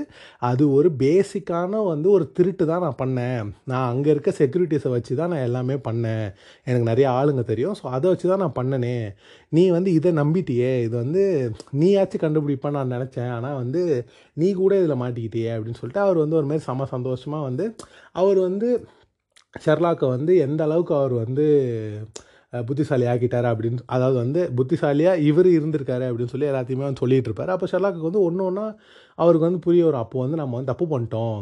அது 0.50 0.64
ஒரு 0.78 0.88
பேசிக்கான 1.02 1.82
வந்து 1.90 2.08
ஒரு 2.16 2.24
திருட்டு 2.36 2.64
தான் 2.70 2.84
நான் 2.86 2.98
பண்ணேன். 3.02 3.40
நான் 3.70 3.88
அங்கே 3.92 4.10
இருக்க 4.14 4.32
செக்யூரிட்டிஸை 4.40 4.90
வச்சு 4.96 5.14
தான் 5.20 5.32
நான் 5.34 5.46
எல்லாமே 5.48 5.76
பண்ணேன். 5.88 6.26
எனக்கு 6.68 6.90
நிறைய 6.90 7.08
ஆளுங்க 7.18 7.44
தெரியும். 7.52 7.76
ஸோ 7.80 7.86
அதை 7.98 8.06
வச்சு 8.12 8.28
தான் 8.32 8.42
நான் 8.44 8.58
பண்ணனே. 8.60 8.96
நீ 9.52 9.64
வந்து 9.76 9.92
இதை 9.98 10.12
நம்பிட்டியே. 10.22 10.72
இது 10.86 10.94
வந்து 11.04 11.24
நீயாச்சும் 11.82 12.24
கண்டுபிடிப்பான்னு 12.26 12.78
நான் 12.80 12.94
நினச்சேன். 12.96 13.32
ஆனால் 13.38 13.58
வந்து 13.62 13.82
நீ 14.36 14.50
கூட 14.62 14.72
இதில் 14.82 15.02
மாட்டிக்கிட்டியே. 15.04 15.50
அப்படின்னு 15.56 15.80
சொல்லிட்டு 15.82 16.04
அவர் 16.06 16.22
வந்து 16.24 16.38
ஒரு 16.42 16.48
மாதிரி 16.52 16.66
செம 16.68 16.88
சந்தோஷமாக 16.96 17.48
வந்து 17.50 17.66
அவர் 18.22 18.40
வந்து 18.48 18.68
ஷெர்லாக்கை 19.64 20.06
வந்து 20.16 20.32
எந்த 20.46 20.60
அளவுக்கு 20.66 20.94
அவர் 21.00 21.14
வந்து 21.24 21.46
புத்திசாலி 22.52 23.06
ஆக்கிட்டாரு 23.12 23.48
அப்படின்னு 23.52 23.82
அதாவது 23.94 24.16
வந்து 24.22 24.40
புத்திசாலியாக 24.58 25.24
இவர் 25.30 25.48
இருந்திருக்காரு 25.56 26.04
அப்படின்னு 26.08 26.32
சொல்லி 26.34 26.48
எல்லாத்தையுமே 26.50 26.86
வந்து 26.86 27.02
சொல்லிகிட்டு 27.02 27.28
இருப்பார். 27.30 27.52
அப்போ 27.54 27.66
ஷெர்லாக்கு 27.72 28.08
வந்து 28.08 28.22
ஒன்று 28.28 28.46
ஒன்றா 28.48 28.66
அவருக்கு 29.18 29.48
வந்து 29.48 29.62
புரிய 29.66 29.84
வரும். 29.88 30.04
அப்போ 30.04 30.18
வந்து 30.24 30.40
நம்ம 30.42 30.56
வந்து 30.58 30.72
தப்பு 30.72 30.86
பண்ணிட்டோம். 30.94 31.38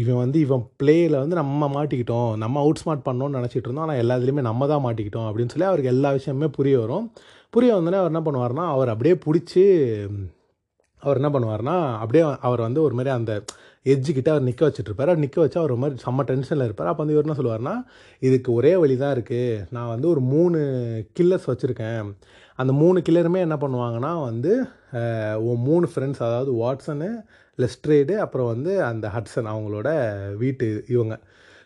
இவன் 0.00 0.20
வந்து 0.22 0.38
இவன் 0.46 0.64
பிளேயில் 0.80 1.16
வந்து 1.22 1.36
நம்ம 1.40 1.68
மாட்டிக்கிட்டோம். 1.76 2.30
நம்ம 2.44 2.60
அவுட் 2.64 2.80
ஸ்மார்ட் 2.82 3.06
பண்ணோம்னு 3.08 3.38
நினச்சிட்டு 3.40 3.66
இருந்தோம். 3.66 3.86
ஆனால் 3.86 4.00
எல்லா 4.02 4.16
இதுலேயுமே 4.20 4.44
நம்ம 4.50 4.66
தான் 4.72 4.84
மாட்டிக்கிட்டோம் 4.86 5.28
அப்படின்னு 5.28 5.52
சொல்லி 5.54 5.68
அவருக்கு 5.70 5.92
எல்லா 5.96 6.10
விஷயமுமே 6.18 6.48
புரிய 6.58 6.76
வரும். 6.84 7.06
புரிய 7.54 7.70
வந்தோடனே 7.76 8.00
அவர் 8.00 8.12
என்ன 8.12 8.22
பண்ணுவார்னா 8.28 8.64
அவர் 8.74 8.92
அப்படியே 8.94 9.16
பிடிச்சி 9.26 9.64
அவர் 11.02 11.18
என்ன 11.20 11.30
பண்ணுவார்னா 11.34 11.76
அப்படியே 12.02 12.22
அவர் 12.46 12.60
வந்து 12.66 12.80
ஒரு 12.86 12.94
மாதிரி 12.98 13.10
அந்த 13.16 13.32
எஜ்ஜுக்கிட்ட 13.92 14.16
கிட்ட 14.18 14.32
அவர் 14.34 14.46
நிற்க 14.48 14.62
வச்சுட்டு 14.66 14.90
இருப்பார் 14.90 15.10
அவர் 15.10 15.22
நிற்க 15.24 15.38
வச்சா 15.42 15.58
அவர் 15.60 15.72
ஒரு 15.74 15.82
மாதிரி 15.82 16.02
செம்ம 16.04 16.24
டென்ஷனில் 16.30 16.66
இருப்பார். 16.68 16.90
அப்போ 16.90 17.02
வந்து 17.02 17.14
இவர் 17.14 17.26
என்ன 17.26 17.36
சொல்லுவார்னா 17.38 17.74
இதுக்கு 18.28 18.50
ஒரே 18.58 18.72
வழி 18.82 18.96
தான் 19.02 19.14
இருக்குது 19.16 19.62
நான் 19.76 19.92
வந்து 19.94 20.06
ஒரு 20.14 20.22
மூணு 20.32 20.58
கில்லர்ஸ் 21.18 21.48
வச்சுருக்கேன். 21.50 22.02
அந்த 22.60 22.72
மூணு 22.82 22.98
கில்லருமே 23.06 23.40
என்ன 23.46 23.56
பண்ணுவாங்கன்னா 23.64 24.12
வந்து 24.28 24.52
மூணு 25.68 25.86
ஃப்ரெண்ட்ஸ் 25.92 26.22
அதாவது 26.28 26.52
வாட்சனு 26.62 27.10
லெஸ்ட்ரேடு 27.62 28.14
அப்புறம் 28.24 28.50
வந்து 28.54 28.72
அந்த 28.90 29.06
ஹட்சன் 29.16 29.50
அவங்களோட 29.52 29.88
வீட்டு 30.42 30.66
இவங்க. 30.94 31.14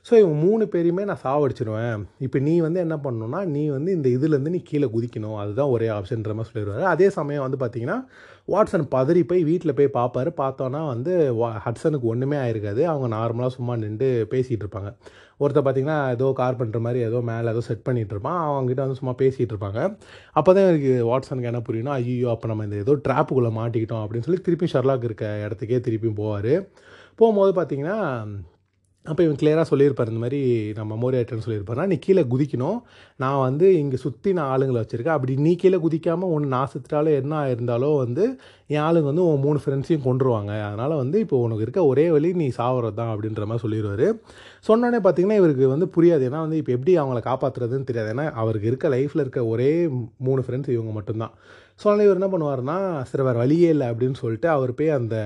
ஸோ 0.07 0.13
இவங்க 0.21 0.37
மூணு 0.45 0.65
பேரையுமே 0.71 1.03
நான் 1.09 1.21
சாவடிச்சிடுவேன் 1.25 2.01
இப்போ 2.27 2.39
நீ 2.47 2.55
வந்து 2.67 2.79
என்ன 2.85 2.97
பண்ணணும்னா 3.05 3.41
நீ 3.57 3.63
வந்து 3.75 3.91
இந்த 3.97 4.09
இதுலேருந்து 4.17 4.53
நீ 4.55 4.61
கீழே 4.71 4.87
குதிக்கணும். 4.95 5.37
அதுதான் 5.43 5.73
ஒரே 5.75 5.89
ஆப்ஷன்ற 5.97 6.33
மாதிரி 6.39 6.51
சொல்லிடுவாரு 6.51 6.87
அதே 6.93 7.09
சமயம் 7.19 7.45
வந்து 7.47 7.61
பார்த்தீங்கன்னா 7.61 7.99
வாட்சன் 8.49 8.89
பதறி 8.91 9.23
போய் 9.23 9.45
வீட்டில் 9.45 9.75
போய் 9.75 9.91
பார்ப்பாரு 9.95 10.31
பார்த்தோன்னா 10.37 10.87
வந்து 10.87 11.35
வா- 11.35 11.61
ஹட்சனுக்கு 11.65 12.01
ஒன்றுமே 12.03 12.37
ஆயிருக்காது. 12.37 12.83
அவங்க 12.83 13.17
நார்மலாக 13.17 13.47
சும்மா 13.47 13.77
நின்று 13.77 14.27
பேசிகிட்டு 14.31 14.65
இருப்பாங்க. 14.65 14.91
ஒருத்தர் 15.41 15.67
பார்த்தீங்கன்னா 15.67 16.11
ஏதோ 16.11 16.33
கார்பெண்டர் 16.37 16.81
மாதிரி 16.81 17.05
ஏதோ 17.05 17.21
மேலே 17.21 17.49
ஏதோ 17.49 17.61
செட் 17.61 17.89
பண்ணிகிட்டு 17.89 18.15
இருப்பான். 18.15 18.49
அவங்ககிட்ட 18.49 18.75
வந்து 18.75 18.95
சும்மா 18.95 19.15
பேசிகிட்டு 19.19 19.55
இருப்பாங்க. 19.55 19.81
அப்போ 20.33 20.55
தான் 20.55 20.65
எனக்கு 20.65 20.93
வாட்சனுக்கு 21.07 21.43
என்ன 21.43 21.63
புரியும்னா 21.69 21.95
ஐயோ 22.01 22.31
அப்போ 22.31 22.49
நம்ம 22.49 22.65
இந்த 22.65 22.77
ஏதோ 22.77 22.93
ட்ராப்புக்குள்ளே 23.09 23.53
மாட்டிக்கிட்டோம் 23.59 24.05
அப்படின்னு 24.05 24.23
சொல்லி 24.23 24.41
திருப்பி 24.41 24.67
ஷர்லாக் 24.73 25.05
இருக்க 25.05 25.49
இடத்துக்கே 25.49 25.79
திருப்பியும் 25.79 26.21
போவார். 26.23 26.69
போகும்போது 27.15 27.53
பார்த்தீங்கன்னா 27.61 27.99
அப்போ 29.11 29.21
இவன் 29.25 29.39
கிளியராக 29.39 29.67
சொல்லியிருப்பார் 29.71 30.11
இந்த 30.11 30.21
மாதிரி 30.25 30.41
நம்ம 30.79 30.97
மோரியாட்டர்னு 31.03 31.45
சொல்லியிருப்பார்னா 31.45 31.85
நீ 31.93 31.97
கீழே 32.05 32.23
குதிக்கணும். 32.33 32.77
நான் 33.23 33.39
வந்து 33.47 33.67
இங்கே 33.81 33.99
சுற்றி 34.03 34.31
நான் 34.39 34.51
ஆளுங்களை 34.53 34.81
வச்சுருக்கேன். 34.83 35.17
அப்படி 35.19 35.33
நீ 35.47 35.53
கீழே 35.63 35.79
குதிக்காமல் 35.85 36.33
ஒன்று 36.35 36.49
நான் 36.55 36.71
செத்துட்டாலும் 36.73 37.17
என்ன 37.21 37.41
இருந்தாலோ 37.55 37.89
வந்து 38.03 38.25
என் 38.75 38.85
ஆளுங்க 38.87 39.09
வந்து 39.11 39.25
உன் 39.31 39.43
மூணு 39.47 39.61
ஃப்ரெண்ட்ஸையும் 39.65 40.05
கொண்டுருவாங்க 40.07 40.53
அதனால் 40.69 40.95
வந்து 41.03 41.17
இப்போ 41.25 41.39
உனக்கு 41.47 41.67
இருக்க 41.67 41.83
ஒரே 41.93 42.07
வழி 42.17 42.31
நீ 42.43 42.47
சாவறது 42.59 42.97
தான் 43.01 43.13
அப்படின்ற 43.15 43.45
மாதிரி 43.51 43.65
சொல்லிடுவார் 43.65 44.07
சொன்னோடனே 44.69 45.01
பார்த்தீங்கன்னா 45.07 45.41
இவருக்கு 45.43 45.67
வந்து 45.75 45.89
புரியாது. 45.97 46.25
ஏன்னா 46.31 46.43
வந்து 46.47 46.61
இப்போ 46.63 46.73
எப்படி 46.79 46.95
அவங்கள 47.03 47.23
காப்பாற்றுறதுன்னு 47.31 47.89
தெரியாது. 47.91 48.13
ஏன்னா 48.15 48.27
அவருக்கு 48.43 48.71
இருக்க 48.73 48.89
லைஃப்பில் 48.97 49.25
இருக்க 49.25 49.43
ஒரே 49.55 49.71
மூணு 50.29 50.43
ஃப்ரெண்ட்ஸ் 50.47 50.75
இவங்க 50.77 50.93
மட்டும்தான். 50.99 51.35
ஸோ 51.81 51.87
அதனால் 51.89 52.07
இவர் 52.07 52.21
என்ன 52.21 52.29
பண்ணுவார்னா 52.33 52.77
சரி 53.11 53.25
வேறு 53.29 53.43
வழியே 53.45 53.71
இல்லை 53.75 53.87
அப்படின்னு 53.93 54.19
சொல்லிட்டு 54.25 54.49
அவர் 54.57 54.73
போய் 54.81 54.99
அந்த 54.99 55.17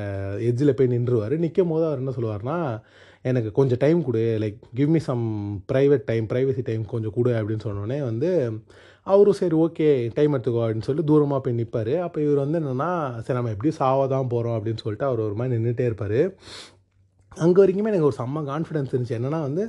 எஜ்ஜில் 0.50 0.78
போய் 0.78 0.94
நின்றுவார். 0.94 1.34
நிற்கும் 1.44 1.74
போது 1.74 1.84
அவர் 1.88 2.02
என்ன 2.02 2.14
சொல்லுவார்னா 2.18 2.56
எனக்கு 3.30 3.50
கொஞ்சம் 3.58 3.80
டைம் 3.84 4.00
கொடு. 4.06 4.22
Like 4.42 4.58
give 4.78 4.90
me 4.96 5.00
some 5.08 5.24
private 5.72 6.04
time 6.10 6.26
privacy 6.32 6.62
time 6.68 6.84
கொஞ்சம் 6.92 7.14
கொடு 7.16 7.32
அப்படின்னு 7.38 7.66
சொன்னோடனே 7.68 7.98
வந்து 8.10 8.30
அவரும் 9.06 9.38
சரி 9.40 9.56
ஓகே 9.64 9.88
டைம் 10.16 10.32
எடுத்துக்கோ 10.36 10.62
அப்படின்னு 10.64 10.86
சொல்லிட்டு 10.86 11.10
தூரமாக 11.10 11.40
போய் 11.42 11.58
நிற்பார் 11.58 11.92
அப்போ 12.06 12.18
இவர் 12.26 12.40
வந்து 12.44 12.58
என்னென்னா 12.60 12.88
சரி 13.24 13.38
நம்ம 13.38 13.52
எப்படியும் 13.54 13.80
சாவ 13.82 14.06
தான் 14.14 14.32
போகிறோம் 14.32 14.56
அப்படின்னு 14.58 14.82
சொல்லிட்டு 14.84 15.06
அவர் 15.10 15.26
ஒரு 15.26 15.36
மாதிரி 15.40 15.54
நின்றுட்டே 15.56 15.84
இருப்பார். 15.90 16.18
அங்கே 17.44 17.58
வரைக்குமே 17.60 17.90
எனக்கு 17.92 18.08
ஒரு 18.08 18.16
செம்ம 18.18 18.42
கான்ஃபிடன்ஸ் 18.50 18.90
இருந்துச்சு. 18.92 19.16
என்னென்னா 19.18 19.40
வந்து 19.48 19.62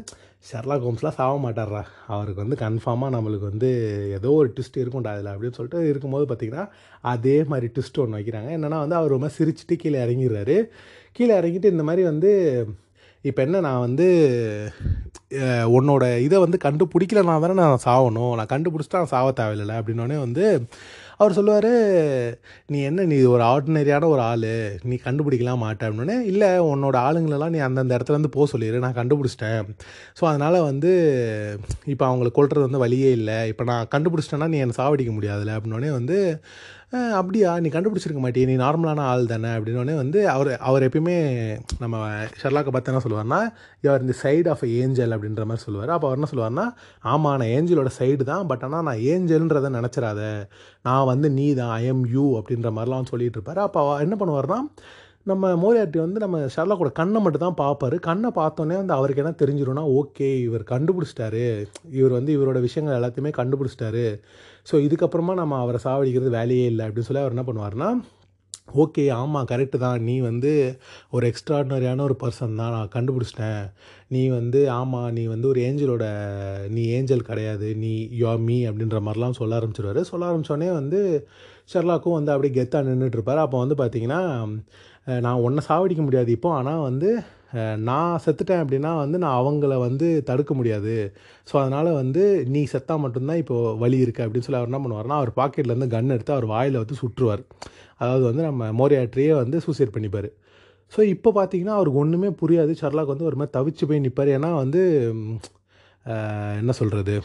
ஷெர்லா 0.49 0.75
ஹோம்ஸ்லாம் 0.83 1.15
சாக 1.17 1.37
மாட்டார்றா 1.45 1.81
அவருக்கு 2.15 2.43
வந்து 2.43 2.57
கன்ஃபார்மாக 2.63 3.11
நம்மளுக்கு 3.15 3.45
வந்து 3.51 3.69
ஏதோ 4.17 4.29
ஒரு 4.39 4.49
ட்விஸ்ட் 4.55 4.81
இருக்கும்டா 4.81 5.13
அதில் 5.15 5.31
அப்படின்னு 5.33 5.57
சொல்லிட்டு 5.57 5.79
இருக்கும்போது 5.91 6.27
பார்த்திங்கன்னா 6.29 6.65
அதே 7.13 7.37
மாதிரி 7.51 7.69
ட்விஸ்ட் 7.75 8.01
ஒன்று 8.03 8.19
வைக்கிறாங்க. 8.19 8.49
என்னென்னா 8.57 8.79
வந்து 8.83 8.97
அவர் 8.99 9.15
ரொம்ப 9.15 9.29
சிரிச்சிட்டு 9.37 9.77
கீழே 9.83 9.99
இறங்கிடுறாரு. 10.05 10.57
கீழே 11.19 11.33
இறங்கிட்டு 11.41 11.73
இந்த 11.75 11.85
மாதிரி 11.89 12.05
வந்து 12.11 12.31
இப்போ 13.25 13.41
என்ன 13.43 13.59
நான் 13.59 13.85
வந்து 13.87 14.07
உன்னோட 15.77 16.03
இதை 16.25 16.37
வந்து 16.43 16.57
கண்டுபிடிக்கலனா 16.65 17.39
தானே 17.43 17.55
நான் 17.61 17.85
சாகணும் 17.87 18.35
நான் 18.39 18.53
கண்டுபிடிச்சிட்டா 18.53 19.01
நான் 19.01 19.15
சாவ 19.15 19.31
தேவையில்லை 19.39 19.75
அப்படின்னோடனே 19.79 20.17
வந்து 20.25 20.45
அவர் 21.17 21.35
சொல்லுவார் 21.37 21.69
நீ 22.71 22.79
என்ன 22.89 23.05
நீ 23.11 23.15
ஒரு 23.33 23.43
ஆர்டினரியான 23.43 24.07
ஒரு 24.13 24.21
ஆள். 24.21 24.45
நீ 24.89 24.95
கண்டுபிடிக்கலாம் 25.05 25.63
மாட்டேன் 25.63 25.87
அப்படின்னே 25.89 26.17
இல்லை 26.31 26.49
உன்னோட 26.71 26.97
ஆளுங்களெல்லாம் 27.07 27.53
நீ 27.55 27.59
அந்தந்த 27.67 27.97
இடத்துலேருந்து 27.97 28.33
போக 28.35 28.45
சொல்லிடு 28.51 28.83
நான் 28.85 28.99
கண்டுபிடிச்சிட்டேன். 28.99 29.63
ஸோ 30.19 30.23
அதனால் 30.31 30.57
வந்து 30.61 30.91
இப்போ 31.85 32.05
அவங்களை 32.09 32.31
கொல்றது 32.37 32.67
வந்து 32.67 32.83
வழியே 32.85 33.11
இல்லை. 33.11 33.47
இப்போ 33.53 33.63
நான் 33.71 33.91
கண்டுபிடிச்சிட்டேன்னா 33.95 34.49
நீ 34.53 34.59
என்னை 34.65 34.77
சாவடிக்க 34.81 35.13
முடியாதுல்ல 35.17 35.55
அப்படின்னோடனே 35.57 35.91
வந்து 35.99 36.19
அப்படியா 36.93 37.49
நீ 37.63 37.69
கண்டுபிடிச்சிருக்க 37.71 38.21
மாட்டியே 38.23 38.47
நீ 38.49 38.53
நார்மலான 38.61 39.05
ஆள் 39.11 39.23
தானே 39.31 39.49
அப்படின்னோடனே 39.55 39.95
வந்து 40.01 40.19
அவர் 40.33 40.49
அவர் 40.67 40.85
எப்பயுமே 40.87 41.15
நம்ம 41.81 41.95
ஷெர்லாக்கை 42.41 42.71
பார்த்து 42.73 42.91
என்ன 42.91 43.01
சொல்லுவார்னா 43.05 43.39
யுவர் 43.85 44.03
இந்த 44.05 44.13
சைடு 44.21 44.47
ஆஃப் 44.53 44.63
ஏஞ்சல் 44.77 45.15
அப்படின்ற 45.15 45.45
மாதிரி 45.49 45.63
சொல்லுவார். 45.65 45.91
அப்போ 45.95 46.07
அவர் 46.09 46.19
என்ன 46.19 46.29
சொல்லுவார்னா 46.31 46.65
ஆமாம் 47.13 47.37
நான் 47.41 47.53
ஏஞ்சலோட 47.57 47.91
சைடு 47.97 48.29
தான் 48.31 48.47
பட் 48.51 48.63
ஆனால் 48.67 48.87
நான் 48.89 49.03
ஏஞ்சல்ன்றதை 49.11 49.71
நினச்சிடாத 49.77 50.21
நான் 50.87 51.09
வந்து 51.11 51.29
நீ 51.39 51.47
தான் 51.59 51.73
ஐ 51.81 51.83
எம் 51.91 52.05
யூ 52.15 52.25
அப்படின்ற 52.39 52.71
மாதிரிலாம் 52.77 53.01
வந்து 53.01 53.15
சொல்லிட்டு 53.15 53.39
இருப்பார். 53.39 53.61
அப்போ 53.67 53.81
அவர் 53.85 54.05
என்ன 54.07 54.17
பண்ணுவார்னா 54.23 54.61
நம்ம 55.29 55.53
மோரியாட்டி 55.61 55.99
வந்து 56.05 56.19
நம்ம 56.23 56.37
ஷர்லாக்கோட 56.53 56.89
கண்ணை 56.99 57.19
மட்டும் 57.23 57.45
தான் 57.45 57.61
பார்ப்பாரு. 57.63 57.95
கண்ணை 58.09 58.29
பார்த்தோன்னே 58.41 58.75
வந்து 58.81 58.93
அவருக்கு 58.97 59.23
என்ன 59.23 59.33
தெரிஞ்சிரும்னா 59.41 59.83
ஓகே 60.01 60.29
இவர் 60.47 60.63
கண்டுபிடிச்சிட்டாரு. 60.73 61.47
இவர் 61.99 62.13
வந்து 62.19 62.31
இவரோட 62.37 62.59
விஷயங்கள் 62.67 62.97
எல்லாத்தையுமே 62.99 63.33
கண்டுபிடிச்சிட்டாரு. 63.39 64.05
ஸோ 64.69 64.75
இதுக்கப்புறமா 64.87 65.33
நம்ம 65.41 65.59
அவரை 65.63 65.79
சாவடிக்கிறது 65.87 66.37
வேலையே 66.39 66.65
இல்லை 66.71 66.85
அப்படின்னு 66.87 67.09
சொல்லி 67.09 67.23
அவர் 67.23 67.35
என்ன 67.35 67.45
பண்ணுவார்னா 67.49 67.89
ஓகே 68.83 69.03
ஆமாம் 69.17 69.47
கரெக்டு 69.51 69.77
தான். 69.83 69.99
நீ 70.07 70.15
வந்து 70.29 70.49
ஒரு 71.15 71.25
எக்ஸ்ட்ராடினரியான 71.31 72.03
ஒரு 72.07 72.15
பர்சன் 72.23 72.57
தான். 72.61 72.73
நான் 72.75 72.91
கண்டுபிடிச்சிட்டேன். 72.95 73.61
நீ 74.15 74.21
வந்து 74.29 74.61
ஆமாம் 74.79 75.07
நீ 75.17 75.23
வந்து 75.33 75.47
ஒரு 75.51 75.59
ஏஞ்சலோட 75.67 76.05
நீ 76.75 76.83
ஏஞ்சல் 76.97 77.27
கிடையாது. 77.29 77.67
நீ 77.83 77.91
யோ 78.21 78.33
மீ 78.47 78.57
அப்படின்ற 78.69 78.99
மாதிரிலாம் 79.05 79.37
சொல்ல 79.39 79.59
ஆரம்பிச்சிருவாரு. 79.59 80.03
சொல்ல 80.11 80.25
ஆரம்பித்தோடனே 80.29 80.69
வந்து 80.79 80.99
ஷெர்லாக்கும் 81.73 82.17
வந்து 82.19 82.33
அப்படியே 82.33 82.55
கெத்தாக 82.57 82.87
நின்றுட்டு 82.89 83.19
இருப்பார். 83.19 83.43
அப்போ 83.45 83.59
வந்து 83.63 83.77
பார்த்திங்கன்னா 83.83 84.21
நான் 85.25 85.43
ஒன்றை 85.47 85.63
சாவடிக்க 85.69 86.01
முடியாது 86.07 86.31
இப்போ. 86.37 86.51
ஆனால் 86.59 86.85
வந்து 86.89 87.09
நான் 87.89 88.21
செத்துட்டேன் 88.23 88.61
அப்படின்னா 88.63 88.91
வந்து 89.01 89.17
நான் 89.23 89.37
அவங்கள 89.41 89.73
வந்து 89.85 90.07
தடுக்க 90.29 90.53
முடியாது. 90.59 90.95
ஸோ 91.49 91.53
அதனால் 91.61 91.89
வந்து 92.01 92.23
நீ 92.53 92.61
செத்தா 92.73 92.95
மட்டும்தான் 93.05 93.41
இப்போது 93.43 93.75
வழி 93.83 93.97
இருக்குது 94.05 94.25
அப்படின்னு 94.25 94.47
சொல்லி 94.47 94.59
அவர் 94.61 94.71
என்ன 94.71 94.81
பண்ணுவார்னா 94.85 95.19
அவர் 95.21 95.31
பாக்கெட்லேருந்து 95.39 95.89
கன் 95.95 96.15
எடுத்து 96.15 96.35
அவர் 96.37 96.47
வாயில் 96.53 96.81
வந்து 96.83 96.97
சுற்றுவார். 97.01 97.43
அதாவது 98.01 98.23
வந்து 98.29 98.43
நம்ம 98.49 98.71
மோரியாட்ரியே 98.81 99.31
வந்து 99.43 99.59
சூசைட் 99.67 99.95
பண்ணிப்பார். 99.95 100.29
ஸோ 100.93 100.99
இப்போ 101.13 101.29
பார்த்தீங்கன்னா 101.39 101.77
அவருக்கு 101.77 102.01
ஒன்றுமே 102.03 102.31
புரியாது. 102.41 102.73
ஷர்லாக் 102.81 103.13
வந்து 103.13 103.29
ஒரு 103.29 103.39
மாதிரி 103.39 103.55
தவிச்சு 103.57 103.87
போய் 103.89 104.05
நிற்பார் 104.05 104.35
ஏன்னா 104.37 104.51
வந்து 104.63 104.81
என்ன 106.61 106.71
சொல்கிறது 106.81 107.15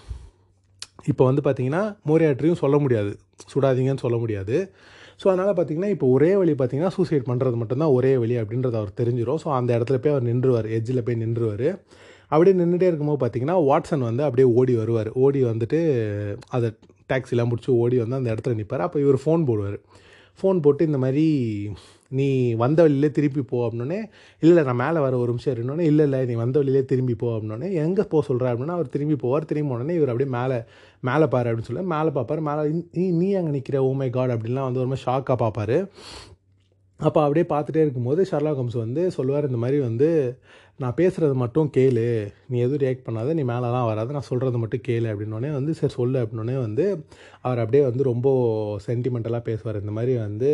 இப்போ 1.10 1.22
வந்து 1.28 1.42
பார்த்தீங்கன்னா 1.44 1.82
மோரியாட்ரியும் 2.08 2.62
சொல்ல 2.62 2.76
முடியாது. 2.78 3.12
சுடாதீங்கன்னு 3.52 4.04
சொல்ல 4.06 4.16
முடியாது. 4.22 4.56
ஸோ 5.22 5.28
அதனால் 5.32 5.56
பார்த்தீங்கன்னா 5.56 5.90
இப்போ 5.94 6.06
ஒரே 6.16 6.30
வழி 6.40 6.52
பார்த்தீங்கன்னா 6.60 6.92
சூசைட் 6.96 7.28
பண்ணுறது 7.30 7.56
மட்டும்தான் 7.60 7.92
ஒரே 7.96 8.12
வழி 8.22 8.36
அப்படின்றது 8.42 8.76
அவர் 8.80 8.96
தெரிஞ்சிடும் 9.00 9.40
ஸோ 9.44 9.50
அந்த 9.58 9.70
இடத்துல 9.78 9.98
போய் 10.04 10.14
அவர் 10.14 10.28
நின்றுவார் 10.30 10.68
எட்ஜில் 10.78 11.04
போய் 11.08 11.22
நின்றுவார். 11.24 11.68
அப்படியே 12.32 12.54
நின்றுட்டே 12.60 12.88
இருக்கும்போது 12.90 13.20
பார்த்தீங்கன்னா 13.22 13.56
வாட்சன் 13.70 14.08
வந்து 14.08 14.22
அப்படியே 14.26 14.46
ஓடி 14.60 14.74
வருவார். 14.82 15.10
ஓடி 15.24 15.40
வந்துட்டு 15.50 15.80
அதை 16.56 16.68
டாக்ஸிலாம் 17.10 17.50
பிடிச்சி 17.52 17.72
ஓடி 17.82 17.96
வந்து 18.02 18.18
அந்த 18.20 18.28
இடத்துல 18.34 18.56
நிற்பார் 18.60 18.86
அப்போ 18.86 19.00
இவர் 19.04 19.18
ஃபோன் 19.24 19.42
போடுவார். 19.50 19.78
ஃபோன் 20.40 20.62
போட்டு 20.64 20.82
இந்த 20.88 20.98
மாதிரி 21.02 21.24
நீ 22.18 22.26
வந்த 22.62 22.78
வழியிலே 22.84 23.08
திருப்பி 23.16 23.42
போ 23.50 23.58
அப்படின்னே 23.66 23.98
இல்லை 24.42 24.62
நான் 24.68 24.80
மேலே 24.82 24.98
வர 25.04 25.14
ஒரு 25.22 25.30
நிமிஷம் 25.32 25.54
இருந்தோடனே 25.54 25.84
இல்லை 25.90 26.04
இல்லை 26.06 26.20
நீ 26.30 26.34
வந்த 26.42 26.56
வழியிலே 26.60 26.82
திரும்பி 26.92 27.14
போ 27.22 27.28
அப்படின்னே 27.36 27.68
எங்கே 27.84 28.04
போக 28.12 28.22
சொல்கிற 28.28 28.46
அப்படின்னா 28.52 28.76
அவர் 28.78 28.94
திரும்பி 28.94 29.16
போவார். 29.24 29.48
திரும்பி 29.50 29.74
உடனே 29.76 29.94
இவர் 29.98 30.12
அப்படியே 30.12 30.30
மேலே 30.38 30.58
மேலே 31.08 31.26
பாரு 31.34 31.48
அப்படின்னு 31.50 31.70
சொல்லி. 31.70 31.84
மேலே 31.94 32.10
பார்ப்பார் 32.16 32.46
மேலே 32.48 32.62
நீ 32.98 33.04
நீ 33.20 33.28
அங்கே 33.38 33.52
நிற்கிற 33.56 33.78
ஓமை 33.90 34.08
oh 34.08 34.14
காட் 34.16 34.34
அப்படின்லாம் 34.34 34.68
வந்து 34.68 34.82
ஒரு 34.82 34.90
மாதிரி 34.92 35.06
ஷாக்காக 35.08 35.36
பார்ப்பார் 35.44 35.76
அப்போ 37.00 37.20
அப்படியே 37.24 37.44
பார்த்துட்டே 37.52 37.80
இருக்கும்போது 37.84 38.22
ஷர்லாக் 38.30 38.58
கம்ஸ் 38.58 38.76
வந்து 38.82 39.02
சொல்லுவார் 39.16 39.48
இந்த 39.48 39.58
மாதிரி 39.62 39.78
வந்து 39.86 40.08
நான் 40.82 40.96
பேசுகிறது 41.00 41.34
மட்டும் 41.42 41.68
கேளு. 41.76 42.04
நீ 42.50 42.56
எதுவும் 42.64 42.82
ரியாக்ட் 42.82 43.06
பண்ணாத 43.06 43.32
நீ 43.38 43.42
மேலெலாம் 43.50 43.88
வராது 43.90 44.14
நான் 44.16 44.28
சொல்கிறது 44.28 44.58
மட்டும் 44.62 44.84
கேளு 44.88 45.08
அப்படின்னோடனே 45.12 45.50
வந்து 45.56 45.72
சரி 45.80 45.94
சொல்லு 45.98 46.18
அப்படின்னோடனே 46.22 46.56
வந்து 46.66 46.84
அவர் 47.46 47.62
அப்படியே 47.64 47.82
வந்து 47.88 48.04
ரொம்ப 48.10 48.28
சென்டிமெண்டலாக 48.86 49.42
பேசுவார். 49.50 49.80
இந்த 49.84 49.94
மாதிரி 49.98 50.14
வந்து 50.26 50.52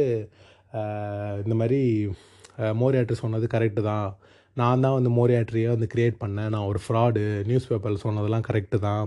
இந்த 1.44 1.56
மாதிரி 1.62 1.80
மோரியாட்ரி 2.80 3.16
சொன்னது 3.24 3.46
கரெக்டு 3.54 3.82
தான். 3.90 4.08
நான் 4.58 4.82
தான் 4.84 4.96
வந்து 4.96 5.10
மோரியாட்ரியை 5.16 5.68
வந்து 5.68 5.86
கிரியேட் 5.94 6.16
பண்ணேன். 6.20 6.48
நான் 6.48 6.66
ஒரு 6.66 6.80
ஃப்ராடு 6.84 7.20
நியூஸ் 7.44 7.68
பேப்பரில் 7.70 8.02
சொன்னதெல்லாம் 8.04 8.46
கரெக்டு 8.48 8.78
தான். 8.86 9.04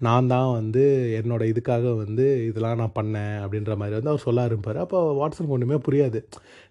நான் 0.00 0.26
தான் 0.26 0.50
வந்து 0.52 0.82
என்னோட 1.18 1.42
இதுக்காக 1.52 1.94
வந்து 1.96 2.26
இதெல்லாம் 2.48 2.80
நான் 2.82 2.96
பண்ணேன் 2.98 3.36
அப்படின்ற 3.42 3.74
மாதிரி 3.76 3.96
வந்து 3.98 4.12
அவர் 4.12 4.26
சொல்ல 4.26 4.46
ஆரம்பிப்பார். 4.46 4.80
அப்போ 4.84 5.00
வாட்ஸனுக்கு 5.20 5.56
ஒன்றுமே 5.56 5.78
புரியாது. 5.86 6.20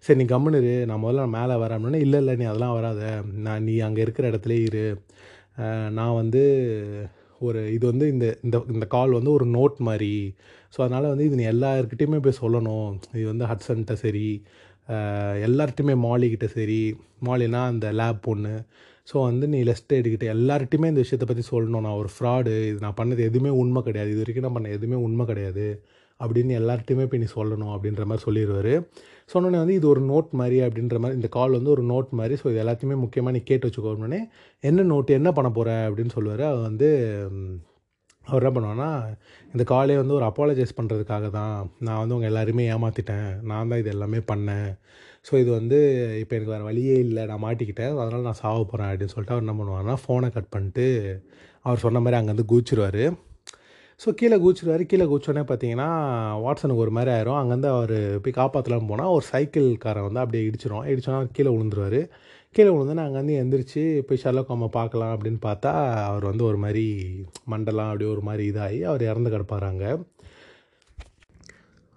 சரி 0.05 0.19
நீ 0.21 0.27
கம்முனு 0.33 0.61
இரு. 0.63 0.75
நான் 0.85 1.03
முதல்ல 1.03 1.25
நான் 1.25 1.37
மேலே 1.39 1.55
வரேன் 1.63 1.79
அப்படின்னா 1.79 2.01
இல்லை 2.05 2.19
இல்லை 2.19 2.35
நீ 2.35 2.45
அதெல்லாம் 2.45 2.75
வராத. 2.79 3.01
நான் 3.47 3.63
நீ 3.63 3.75
அங்கே 3.79 4.01
இருக்கிற 4.01 4.31
இடத்துல 4.31 4.57
இரு. 4.67 4.85
நான் 5.91 6.15
வந்து 6.15 6.43
ஒரு 7.41 7.73
இது 7.73 7.85
வந்து 7.87 8.07
இந்த 8.07 8.25
இந்த 8.43 8.57
இந்த 8.69 8.85
கால் 8.87 9.11
வந்து 9.11 9.31
ஒரு 9.31 9.45
நோட் 9.49 9.77
மாதிரி. 9.89 10.13
ஸோ 10.73 10.79
அதனால் 10.81 11.11
வந்து 11.11 11.25
இது 11.25 11.35
நீ 11.35 11.45
எல்லாருக்கிட்டேயுமே 11.47 12.19
போய் 12.19 12.41
சொல்லணும். 12.41 12.89
இது 13.13 13.25
வந்து 13.25 13.45
ஹட்சன்கிட்ட 13.45 13.93
சரி. 14.03 14.27
அஹ் 14.89 15.37
எல்லார்கிட்டையுமே 15.47 15.95
மாலிக்கிட்ட 16.05 16.45
சரி. 16.51 16.81
மாலினா 17.27 17.61
அந்த 17.73 17.87
லேப் 17.99 18.21
பொண்ணு. 18.27 18.55
ஸோ 19.11 19.15
வந்து 19.29 19.45
நீ 19.53 19.59
லெஸ்ட் 19.69 19.93
எடுக்கிட்டு 19.99 20.27
எல்லார்ட்டையுமே 20.35 20.89
இந்த 20.91 21.03
விஷயத்தை 21.05 21.27
பற்றி 21.29 21.45
சொல்லணும். 21.53 21.85
நான் 21.87 21.99
ஒரு 22.01 22.09
ஃப்ராடு 22.15 22.51
இது 22.71 22.79
நான் 22.85 22.99
பண்ணது 22.99 23.21
எதுவுமே 23.29 23.53
உண்மை 23.61 23.81
கிடையாது. 23.87 24.11
இது 24.15 24.23
வரைக்கும் 24.23 24.47
நான் 24.47 24.57
பண்ண 24.57 24.75
எதுவுமே 24.77 24.99
உண்மை 25.07 25.25
கிடையாது. 25.31 25.67
அப்படின்னு 26.19 26.53
எல்லார்கிட்டையுமே 26.61 27.05
போய் 27.09 27.21
நீ 27.23 27.27
சொல்லணும் 27.37 27.73
அப்படின்ற 27.75 28.03
மாதிரி 28.09 28.23
சொல்லிடுவார் 28.27 28.73
சொன்னோன்னே 29.33 29.59
வந்து 29.61 29.75
இது 29.79 29.85
ஒரு 29.93 30.01
நோட் 30.11 30.29
மாதிரி 30.39 30.57
அப்படின்ற 30.65 30.97
மாதிரி 31.03 31.17
இந்த 31.19 31.29
கால் 31.35 31.55
வந்து 31.57 31.71
ஒரு 31.75 31.83
நோட் 31.91 32.09
மாதிரி 32.19 32.35
ஸோ 32.41 32.45
இது 32.51 32.61
எல்லாத்தையுமே 32.63 32.95
முக்கியமாக 33.03 33.33
நீ 33.35 33.41
கேட்டு 33.49 33.67
வச்சுக்கோன்னே 33.67 34.19
என்ன 34.63 34.85
நோட்டு 34.91 35.11
என்ன 35.19 35.29
பண்ண 35.37 35.49
போகிற 35.57 35.71
அப்படின்னு 35.89 36.15
சொல்லுவார். 36.17 36.43
அவர் 36.49 36.67
வந்து 36.69 36.89
அவர் 38.27 38.43
என்ன 38.43 38.51
பண்ணுவான்னா 38.55 38.89
இந்த 39.53 39.63
காலே 39.71 39.95
வந்து 40.01 40.17
ஒரு 40.17 40.25
அப்பாலஜைஸ் 40.29 40.77
பண்ணுறதுக்காக 40.79 41.29
தான் 41.37 41.53
நான் 41.85 42.01
வந்து 42.01 42.15
உங்கள் 42.15 42.31
எல்லாருமே 42.31 42.65
ஏமாற்றிட்டேன் 42.73 43.29
நான் 43.51 43.71
தான் 43.71 43.81
இது 43.83 43.91
எல்லாமே 43.95 44.19
பண்ணேன். 44.31 44.69
ஸோ 45.27 45.33
இது 45.41 45.49
வந்து 45.59 45.79
இப்போ 46.21 46.33
எனக்கு 46.35 46.53
வேறு 46.53 46.67
வழியே 46.69 46.95
இல்லை. 47.05 47.23
நான் 47.31 47.43
மாட்டிக்கிட்டேன். 47.45 47.95
அதனால் 48.03 48.27
நான் 48.29 48.41
சாவ 48.43 48.59
போகிறேன் 48.63 48.89
அப்படின்னு 48.91 49.13
சொல்லிட்டு 49.13 49.35
அவர் 49.35 49.45
என்ன 49.45 49.55
பண்ணுவார்னா 49.59 49.95
ஃபோனை 50.03 50.29
கட் 50.37 50.53
பண்ணிட்டு 50.55 50.85
அவர் 51.65 51.83
சொன்ன 51.85 52.01
மாதிரி 52.05 52.19
அங்கேருந்து 52.19 52.51
கூச்சிருவார் 52.53 53.03
ஸோ 54.01 54.09
கீழே 54.19 54.35
கூச்சிருவார் 54.43 54.83
கீழே 54.91 55.05
கூச்சோடனே 55.11 55.41
பார்த்தீங்கன்னா 55.47 55.87
வாட்ஸனுக்கு 56.43 56.83
ஒரு 56.83 56.93
மாதிரி 56.97 57.11
ஆயிரும். 57.15 57.39
அங்கேருந்து 57.39 57.69
அவர் 57.75 57.95
போய் 58.23 58.37
காப்பாற்றலாம் 58.37 58.89
போனால் 58.91 59.13
ஒரு 59.15 59.25
சைக்கிள்காரன் 59.31 60.07
வந்து 60.07 60.21
அப்படியே 60.23 60.43
இடிச்சிடும் 60.49 60.87
இடிச்சோன்னா 60.91 61.19
கீழே 61.37 61.51
விழுந்துருவார். 61.55 61.99
கீழே 62.55 62.69
விழுந்தோன்னா 62.73 63.05
அங்கேருந்து 63.07 63.35
எந்திரிச்சு 63.41 63.81
போய் 64.07 64.21
ஷர்லாக் 64.23 64.53
பார்க்கலாம் 64.77 65.13
அப்படின்னு 65.15 65.41
பார்த்தா 65.47 65.73
அவர் 66.09 66.29
வந்து 66.29 66.45
ஒரு 66.51 66.59
மாதிரி 66.63 66.85
மண்டலம் 67.53 67.89
அப்படியே 67.89 68.11
ஒரு 68.15 68.23
மாதிரி 68.29 68.45
இதாகி 68.51 68.79
அவர் 68.91 69.03
இறந்து 69.09 69.33
கிடப்பாராங்க 69.35 69.83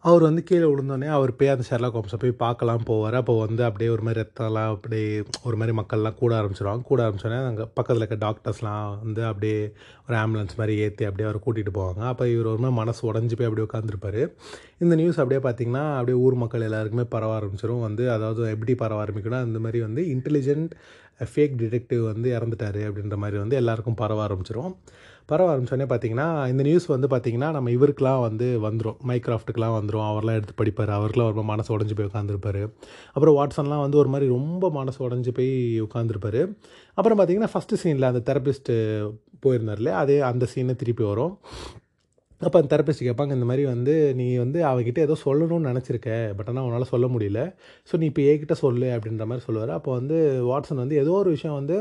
அவர் 0.05 0.23
வந்து 0.27 0.43
கீழே 0.47 0.67
விழுந்தோடனே 0.69 1.09
அவர் 1.17 1.31
போய் 1.39 1.51
அந்த 1.53 1.65
ஷெர்லாக் 1.69 1.97
ஹோம்ஸை 1.97 2.19
போய் 2.23 2.33
பார்க்கலாம் 2.43 2.87
போவார். 2.89 3.17
அப்போ 3.19 3.35
வந்து 3.43 3.63
அப்படியே 3.67 3.91
ஒரு 3.97 4.03
மாதிரி 4.07 4.21
ரத்தம்லாம் 4.21 4.71
அப்படியே 4.75 5.11
ஒரு 5.49 5.57
மாதிரி 5.61 5.73
மக்கள்லாம் 5.79 6.17
கூட 6.23 6.33
ஆரம்பிச்சிடுவாங்க 6.39 6.83
கூட 6.89 7.01
ஆரம்பிச்சோடனே 7.05 7.39
அங்கே 7.51 7.65
பக்கத்தில் 7.77 8.05
இருக்க 8.05 8.19
டாக்டர்ஸ்லாம் 8.25 8.89
வந்து 9.03 9.23
அப்படியே 9.29 9.59
ஒரு 10.07 10.17
ஆம்புலன்ஸ் 10.23 10.57
மாதிரி 10.61 10.75
ஏற்றி 10.87 11.07
அப்படியே 11.09 11.29
அவரை 11.29 11.41
கூட்டிகிட்டு 11.45 11.75
போவாங்க. 11.79 12.01
அப்போ 12.13 12.27
இவர் 12.33 12.51
ஒரு 12.55 12.63
மாதிரி 12.65 12.79
மனசு 12.81 13.01
உடஞ்சி 13.11 13.37
போய் 13.39 13.49
அப்படியே 13.51 13.67
உட்காந்துருப்பாரு 13.69 14.25
இந்த 14.85 14.97
நியூஸ் 15.03 15.21
அப்படியே 15.25 15.43
பார்த்தீங்கன்னா 15.47 15.85
அப்படியே 15.99 16.19
ஊர் 16.25 16.41
மக்கள் 16.43 16.67
எல்லாருக்குமே 16.71 17.07
பரவ 17.15 17.39
ஆரம்பிச்சிடும் 17.39 17.87
வந்து 17.89 18.07
அதாவது 18.17 18.51
எப்படி 18.57 18.75
பரவ 18.83 19.05
ஆரம்பிக்கணும் 19.05 19.45
அந்த 19.49 19.61
மாதிரி 19.67 19.81
வந்து 19.87 20.05
இன்டெலிஜென்ட் 20.17 20.75
ஃபேக் 21.33 21.57
டிடெக்டிவ் 21.63 22.05
வந்து 22.13 22.29
இறந்துட்டாரு 22.39 22.83
அப்படின்ற 22.89 23.17
மாதிரி 23.23 23.39
வந்து 23.45 23.57
எல்லாருக்கும் 23.57 24.01
பரவ 24.03 24.21
ஆரம்பிச்சிடும் 24.27 24.73
பரவ 25.31 25.51
ஆரம்பிச்சோடனே 25.53 25.87
பார்த்தீங்கன்னா 25.91 26.27
இந்த 26.53 26.63
நியூஸ் 26.69 26.87
வந்து 26.93 27.09
பார்த்தீங்கன்னா 27.13 27.49
நம்ம 27.57 27.71
இவருக்கெலாம் 27.77 28.23
வந்து 28.27 28.47
வந்துடும் 28.65 28.99
மைக்ராஃப்ட்டுக்கெலாம் 29.11 29.77
வந்துடும் 29.77 30.07
அவர்லாம் 30.11 30.39
எடுத்து 30.39 30.55
படிப்பார். 30.61 30.93
அவருக்குலாம் 30.99 31.31
ஒரு 31.33 31.45
மனசு 31.53 31.71
உடஞ்சி 31.77 31.97
போய் 31.99 32.11
உட்காந்துருப்பாரு 32.11 32.63
அப்புறம் 33.15 33.37
வாட்ஸன்லாம் 33.39 33.85
வந்து 33.85 34.01
ஒரு 34.03 34.13
மாதிரி 34.15 34.29
ரொம்ப 34.37 34.71
மனசு 34.79 35.01
உடஞ்சி 35.09 35.33
போய் 35.39 35.53
உட்காந்துருப்பாரு 35.87 36.43
அப்புறம் 36.99 37.19
பார்த்தீங்கன்னா 37.21 37.53
ஃபஸ்ட்டு 37.55 37.81
சீனில் 37.83 38.11
அந்த 38.11 38.23
தெரபிஸ்ட்டு 38.31 38.75
போயிருந்தார்ல 39.45 39.93
அதே 40.03 40.19
அந்த 40.31 40.45
சீனை 40.55 40.75
திருப்பி 40.83 41.05
வரும். 41.13 41.35
அப்போ 42.41 42.57
அந்த 42.61 42.69
தெரப்பிஸ்ட் 42.73 43.05
கேட்பாங்க 43.07 43.33
இந்த 43.39 43.47
மாதிரி 43.49 43.65
வந்து 43.73 43.93
நீ 44.21 44.25
வந்து 44.45 44.59
அவகிட்ட 44.71 44.99
ஏதோ 44.99 45.17
சொல்லணும்னு 45.25 45.69
நினச்சிருக்க. 45.71 46.09
பட் 46.39 46.49
ஆனால் 46.51 46.65
அவனால் 46.65 46.89
சொல்ல 46.93 47.07
முடியல. 47.15 47.41
ஸோ 47.89 47.99
நீ 48.01 48.07
இப்போ 48.11 48.23
ஏகிட்ட 48.31 48.55
சொல்லு 48.63 48.89
அப்படின்ற 48.95 49.27
மாதிரி 49.31 49.45
சொல்லுவார். 49.47 49.73
அப்போ 49.79 49.91
வந்து 49.99 50.17
வாட்சன் 50.51 50.83
வந்து 50.83 50.97
ஏதோ 51.03 51.13
ஒரு 51.21 51.31
விஷயம் 51.37 51.59
வந்து 51.61 51.77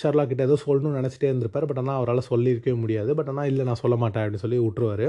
ஷர்லா 0.00 0.24
கிட்ட 0.30 0.42
ஏதோ 0.48 0.56
சொல்லணும்னு 0.66 0.98
நினச்சிட்டே 1.00 1.28
இருந்திருப்பார். 1.30 1.66
பட் 1.70 1.80
ஆனால் 1.82 1.98
அவரால் 2.00 2.28
சொல்லியிருக்கவே 2.32 2.76
முடியாது. 2.84 3.10
பட் 3.18 3.30
ஆனால் 3.32 3.48
இல்லை 3.50 3.64
நான் 3.68 3.82
சொல்ல 3.82 3.96
மாட்டேன் 4.02 4.22
அப்படின்னு 4.24 4.44
சொல்லி 4.44 4.58
விட்டுருவார். 4.64 5.06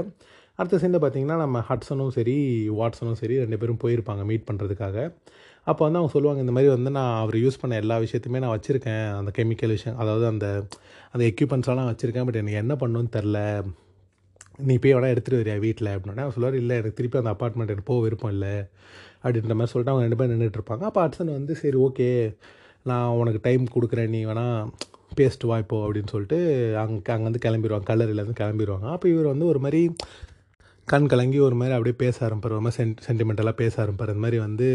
அடுத்த 0.60 0.78
சீனில் 0.82 1.02
பார்த்தீங்கன்னா 1.02 1.38
நம்ம 1.44 1.62
ஹட்ஸனும் 1.70 2.12
சரி 2.18 2.36
வாட்ஸனும் 2.78 3.18
சரி 3.22 3.34
ரெண்டு 3.42 3.58
பேரும் 3.62 3.82
போயிருப்பாங்க 3.82 4.22
மீட் 4.30 4.46
பண்ணுறதுக்காக 4.50 4.96
அப்போ 5.70 5.82
வந்து 5.84 5.98
அவங்க 5.98 6.12
சொல்லுவாங்க 6.14 6.40
இந்த 6.44 6.52
மாதிரி 6.56 6.68
வந்து 6.74 6.90
நான் 6.96 7.14
அவர் 7.22 7.36
யூஸ் 7.44 7.60
பண்ண 7.62 7.80
எல்லா 7.82 7.96
விஷயத்தையுமே 8.04 8.40
நான் 8.42 8.54
வச்சுருக்கேன். 8.54 9.06
அந்த 9.20 9.30
கெமிக்கல் 9.38 9.74
விஷயம் 9.76 9.96
அதாவது 10.02 10.26
அந்த 10.32 10.46
அந்த 11.14 11.22
எக்யூப்மெண்ட்ஸ்லாம் 11.30 11.90
வச்சுருக்கேன். 11.90 12.26
பட் 12.28 12.38
எனக்கு 12.40 12.60
என்ன 12.64 12.74
பண்ணணும்னு 12.82 13.10
தெரில 13.16 13.40
நீ 14.68 14.74
போய் 14.82 14.94
வேணா 14.96 15.08
எடுத்துகிட்டு 15.14 15.40
வரியா 15.42 15.56
வீட்டில் 15.64 15.90
அப்படின்னா 15.94 16.24
அவர் 16.26 16.36
சொல்லுவார் 16.36 16.60
இல்லை 16.60 16.74
எனக்கு 16.80 16.98
திருப்பி 16.98 17.18
அந்த 17.22 17.32
அப்பார்ட்மெண்ட் 17.34 17.72
எனக்கு 17.72 17.88
போக 17.90 18.00
விருப்பம் 18.06 18.32
இல்லை. 18.34 18.54
அப்படின்ற 19.24 19.54
மாதிரி 19.58 19.72
சொல்லிட்டு 19.72 19.92
அவங்க 19.92 20.06
ரெண்டு 20.06 20.18
பேரும் 20.20 20.34
நின்றுட்டு 20.34 20.60
இருப்பாங்க. 20.60 20.84
அப்போ 20.90 21.00
அட்சன் 21.06 21.36
வந்து 21.38 21.56
சரி 21.62 21.78
ஓகே 21.86 22.08
நான் 22.90 23.16
உனக்கு 23.20 23.40
டைம் 23.46 23.64
கொடுக்குறேன் 23.74 24.12
நீ 24.14 24.20
வேணால் 24.30 24.70
பேசிட்டு 25.18 25.48
வா 25.50 25.56
இப்போ 25.64 25.76
அப்படின்னு 25.86 26.12
சொல்லிட்டு 26.14 26.38
அங்கே 26.82 27.12
அங்கேருந்து 27.14 27.44
கிளம்பிடுவாங்க 27.46 27.88
கல்லறையிலேருந்து 27.90 28.40
கிளம்பிடுவாங்க 28.40 28.88
அப்போ 28.94 29.06
இவர் 29.14 29.32
வந்து 29.32 29.46
ஒரு 29.52 29.60
மாதிரி 29.64 29.82
கண் 30.88 31.08
கலங்கி 31.12 31.38
ஒரு 31.46 31.56
மாதிரி 31.60 31.74
அப்படியே 31.76 31.96
பேச 32.02 32.16
ஆரம்பிப்பார். 32.26 32.56
ஒரு 32.56 32.64
மாதிரி 32.64 32.78
சென்ட் 32.80 33.00
சென்டிமெண்டலாக 33.06 33.56
பேச 33.60 33.74
ஆரம்பிப்பார். 33.84 34.12
இந்த 34.12 34.22
மாதிரி 34.24 34.38
வந்து 34.46 34.68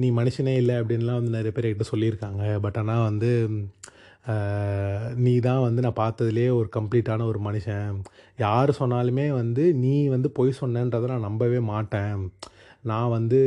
நீ 0.00 0.08
மனுஷனே 0.18 0.54
இல்லை 0.62 0.74
அப்படின்லாம் 0.80 1.18
வந்து 1.20 1.36
நிறைய 1.36 1.52
பேர் 1.54 1.68
என்கிட்ட 1.68 1.86
சொல்லியிருக்காங்க. 1.92 2.42
பட் 2.64 2.78
ஆனால் 2.80 3.06
வந்து 3.08 3.30
நீ 5.24 5.32
தான் 5.46 5.62
வந்து 5.66 5.84
நான் 5.84 6.00
பார்த்ததுலேயே 6.02 6.50
ஒரு 6.58 6.68
கம்ப்ளீட்டான 6.76 7.26
ஒரு 7.32 7.40
மனுஷன். 7.48 7.94
யார் 8.44 8.70
சொன்னாலுமே 8.80 9.26
வந்து 9.40 9.64
நீ 9.84 9.94
வந்து 10.14 10.30
பொய் 10.38 10.58
சொன்னன்றதை 10.60 11.08
நான் 11.12 11.26
நம்பவே 11.28 11.60
மாட்டேன். 11.72 12.18
நான் 12.84 13.08
வந்து 13.08 13.38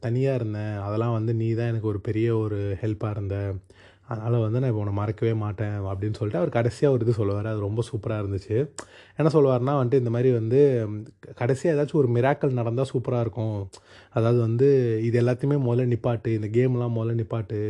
தனியாக 0.00 0.38
இருந்தேன். 0.40 0.76
அதெல்லாம் 0.86 1.12
வந்து 1.12 1.34
நீ 1.34 1.52
தான் 1.54 1.70
எனக்கு 1.72 1.88
ஒரு 1.88 2.00
பெரிய 2.00 2.36
ஒரு 2.36 2.58
ஹெல்ப்பாக 2.82 3.10
இருந்த. 3.10 3.36
அதனால் 4.08 4.44
வந்து 4.44 4.60
நான் 4.60 4.70
இப்போ 4.70 4.82
உன்னை 4.82 4.94
மறக்கவே 4.94 5.32
மாட்டேன் 5.42 5.76
அப்படின்னு 5.88 6.18
சொல்லிட்டு 6.18 6.40
அவர் 6.40 6.56
கடைசியாக 6.56 6.94
ஒரு 6.94 7.04
இது 7.06 7.12
சொல்லுவார். 7.18 7.46
அது 7.46 7.60
ரொம்ப 7.60 7.82
சூப்பராக 7.90 8.22
இருந்துச்சு. 8.22 8.56
என்ன 9.18 9.28
சொல்லுவார்னா 9.34 9.74
வந்துட்டு 9.80 10.00
இந்த 10.02 10.10
மாதிரி 10.10 10.30
வந்து 10.32 10.60
கடைசியாக 11.34 11.74
ஏதாச்சும் 11.76 12.00
ஒரு 12.02 12.08
மிராக்கல் 12.16 12.58
நடந்தால் 12.60 12.90
சூப்பராக 12.92 13.20
இருக்கும். 13.20 13.58
அதாவது 14.12 14.40
வந்து 14.40 14.68
இது 15.08 15.18
எல்லாத்தையுமே 15.22 15.58
முதல்ல 15.68 15.90
நிப்பாட்டு. 15.94 16.30
இந்த 16.38 16.48
கேம்லாம் 16.58 16.96
முதல்ல 16.98 17.18
நிப்பாட்டு. 17.22 17.60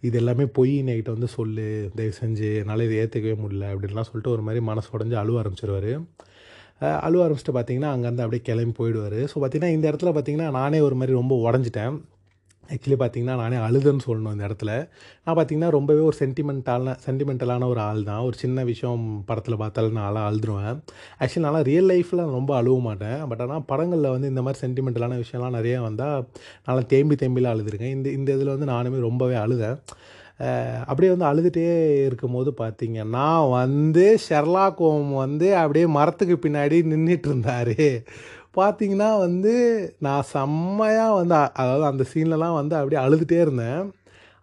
இது 0.00 0.16
எல்லாமே 0.18 0.44
பொய் 0.58 0.74
நைட்டை 0.82 1.10
வந்து 1.10 1.26
சொல்லு. 1.26 1.68
தயவு 1.96 2.14
செஞ்சு 2.20 2.50
என்னால் 2.62 2.86
இதை 2.88 2.98
ஏற்றுக்கவே 2.98 3.36
முடியல 3.44 3.70
அப்படின்லாம் 3.74 4.08
சொல்லிட்டு 4.10 4.34
ஒரு 4.36 4.42
மாதிரி 4.42 4.62
மனசு 4.64 4.90
உடஞ்சி 4.98 5.16
அழுவ 5.22 5.42
ஆரம்பிச்சிருவார். 5.42 5.92
அழுவ 6.80 7.22
ஆரம்பிச்சிட்டு 7.24 7.56
பார்த்தீங்கன்னா 7.56 7.90
அங்கேருந்து 7.94 8.24
அப்படியே 8.24 8.42
கிளம்பி 8.48 8.74
போயிடுவார். 8.80 9.18
ஸோ 9.30 9.36
பார்த்தீங்கன்னா 9.42 9.74
இந்த 9.76 9.86
இடத்துல 9.90 10.12
பார்த்தீங்கன்னா 10.16 10.50
நானே 10.60 10.80
ஒரு 10.80 10.96
மாதிரி 11.00 11.18
ரொம்ப 11.20 11.34
உடஞ்சிட்டேன். 11.46 11.96
ஆக்சுவலி 12.74 12.96
பார்த்தீங்கன்னா 13.00 13.36
நானே 13.42 13.58
அழுதுன்னு 13.66 14.04
சொல்லணும் 14.06 14.34
இந்த 14.36 14.44
இடத்துல. 14.48 14.72
நான் 15.24 15.36
பார்த்தீங்கன்னா 15.38 15.70
ரொம்பவே 15.76 16.00
ஒரு 16.08 16.16
சென்டிமெண்டான 16.20 16.94
சென்டிமெண்டலான 17.06 17.68
ஒரு 17.72 17.80
ஆள் 17.80 18.02
தான். 18.08 18.22
ஒரு 18.28 18.36
சின்ன 18.42 18.64
விஷயம் 18.64 19.04
படத்தில் 19.28 19.56
பார்த்தாலும் 19.56 19.96
நான் 19.98 20.08
ஆளாக 20.08 20.28
அழுதுருவேன். 20.30 20.76
ஆக்சுவலி 21.20 21.44
நான் 21.46 21.66
ரியல் 21.70 21.88
லைஃப்பில் 21.92 22.24
ரொம்ப 22.38 22.52
அழுவ 22.60 22.76
மாட்டேன். 22.88 23.20
பட் 23.30 23.42
ஆனால் 23.46 23.64
படங்களில் 23.72 24.14
வந்து 24.16 24.28
இந்த 24.28 24.42
மாதிரி 24.42 24.62
சென்டிமெண்டலான 24.64 25.18
விஷயம்லாம் 25.24 25.56
நிறைய 25.58 25.78
வந்தால் 25.88 26.26
நல்லா 26.68 26.84
தேம்பி 26.94 27.16
தேம்பிலாம் 27.24 27.56
அழுதுருக்கேன். 27.56 27.94
இந்த 27.98 28.08
இந்த 28.10 28.28
இதில் 28.36 28.54
வந்து 28.56 28.68
நானுமே 28.74 29.00
ரொம்பவே 29.08 29.34
அழுதேன். 29.44 29.78
அப்படியே 30.86 31.10
வந்து 31.14 31.28
அழுதுகிட்டே 31.30 31.66
இருக்கும்போது 32.06 32.50
பார்த்தீங்கன்னா 32.60 33.26
வந்து 33.50 34.04
ஷெர்லாக் 34.28 34.82
ஹோம் 34.84 35.12
வந்து 35.24 35.48
அப்படியே 35.56 35.86
மரத்துக்கு 35.98 36.36
பின்னாடி 36.44 36.78
நின்றுட்டு 36.92 37.28
இருந்தார் 37.32 37.74
பார்த்தீங்கன்னா 38.58 39.08
வந்து 39.18 39.52
நான் 39.98 40.28
செம்மையாக 40.32 41.16
வந்து 41.20 41.34
அதாவது 41.62 41.84
அந்த 41.84 42.04
சீன்லலாம் 42.12 42.58
வந்து 42.60 42.74
அப்படியே 42.76 43.00
அழுதுகிட்டே 43.04 43.38
இருந்தேன். 43.44 43.80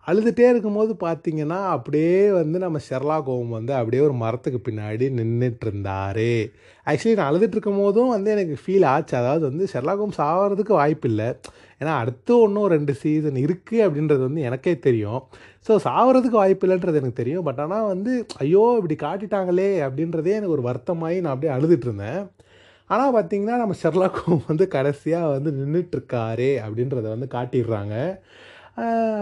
அழுதுகிட்டே 0.07 0.45
இருக்கும்போது 0.49 0.91
பார்த்தீங்கன்னா 1.03 1.59
அப்படியே 1.75 2.17
வந்து 2.31 2.57
நம்ம 2.59 2.79
ஷெர்லா 2.89 3.17
கோவம் 3.27 3.55
வந்து 3.59 3.73
அப்படியே 3.73 4.01
ஒரு 4.07 4.13
மரத்துக்கு 4.23 4.59
பின்னாடி 4.67 5.05
நின்றுட்டு 5.19 5.65
இருந்தார் 5.67 6.27
ஆக்சுவலி 6.87 7.15
நான் 7.19 7.29
அழுதுட்டு 7.31 7.55
இருக்கும் 7.57 7.81
போதும் 7.83 8.13
வந்து 8.15 8.31
எனக்கு 8.35 8.55
ஃபீல் 8.63 8.85
ஆச்சு. 8.85 9.15
அதாவது 9.21 9.43
வந்து 9.49 9.67
ஷெர்லாக் 9.73 10.03
ஹோம்ஸ் 10.03 10.21
ஆகிறதுக்கு 10.29 10.73
வாய்ப்பு 10.81 11.09
இல்லை 11.09 11.29
ஏன்னா 11.81 11.93
அடுத்து 12.01 12.33
ஒன்றும் 12.43 12.69
ரெண்டு 12.75 12.93
சீசன் 13.01 13.37
இருக்குது 13.45 13.83
அப்படின்றது 13.85 14.21
வந்து 14.27 14.45
எனக்கே 14.49 14.73
தெரியும். 14.87 15.21
ஸோ 15.67 15.75
சாவறதுக்கு 15.87 16.37
வாய்ப்பு 16.41 16.65
இல்லைன்றது 16.67 16.99
எனக்கு 17.01 17.21
தெரியும். 17.21 17.45
பட் 17.47 17.61
ஆனால் 17.63 17.89
வந்து 17.93 18.11
ஐயோ 18.43 18.63
இப்படி 18.79 18.97
காட்டிட்டாங்களே 19.05 19.69
அப்படின்றதே 19.87 20.35
எனக்கு 20.39 20.57
ஒரு 20.57 20.65
வருத்தமாகி 20.69 21.19
நான் 21.25 21.35
அப்படியே 21.35 21.53
அழுதுட்டு 21.57 21.87
இருந்தேன். 21.89 22.21
ஆனால் 22.89 23.13
பார்த்தீங்கன்னா 23.15 23.55
நம்ம 23.61 23.75
ஷெர்லாக்கும் 23.83 24.41
வந்து 24.49 24.65
கடைசியாக 24.75 25.31
வந்து 25.35 25.51
நின்றுட்டுருக்காரே 25.59 26.51
அப்படின்றத 26.65 27.05
வந்து 27.15 27.27
காட்டிடுறாங்க. 27.35 27.95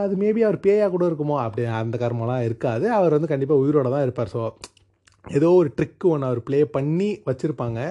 அது 0.04 0.14
மேபி 0.22 0.42
அவர் 0.48 0.58
பேயாக 0.66 0.92
கூட 0.94 1.04
இருக்குமோ 1.10 1.36
அப்படி 1.46 1.64
அந்த 1.82 1.98
கர்மம்லாம் 2.04 2.46
இருக்காது. 2.50 2.86
அவர் 3.00 3.16
வந்து 3.18 3.32
கண்டிப்பாக 3.34 3.64
உயிரோட 3.64 3.88
தான் 3.96 4.06
இருப்பார். 4.08 4.32
ஸோ 4.36 4.42
ஏதோ 5.38 5.50
ஒரு 5.60 5.70
ட்ரிக்கு 5.78 6.06
ஒன்று 6.14 6.28
அவர் 6.30 6.40
ப்ளே 6.48 6.60
பண்ணி 6.78 7.10
வச்சுருப்பாங்க. 7.30 7.82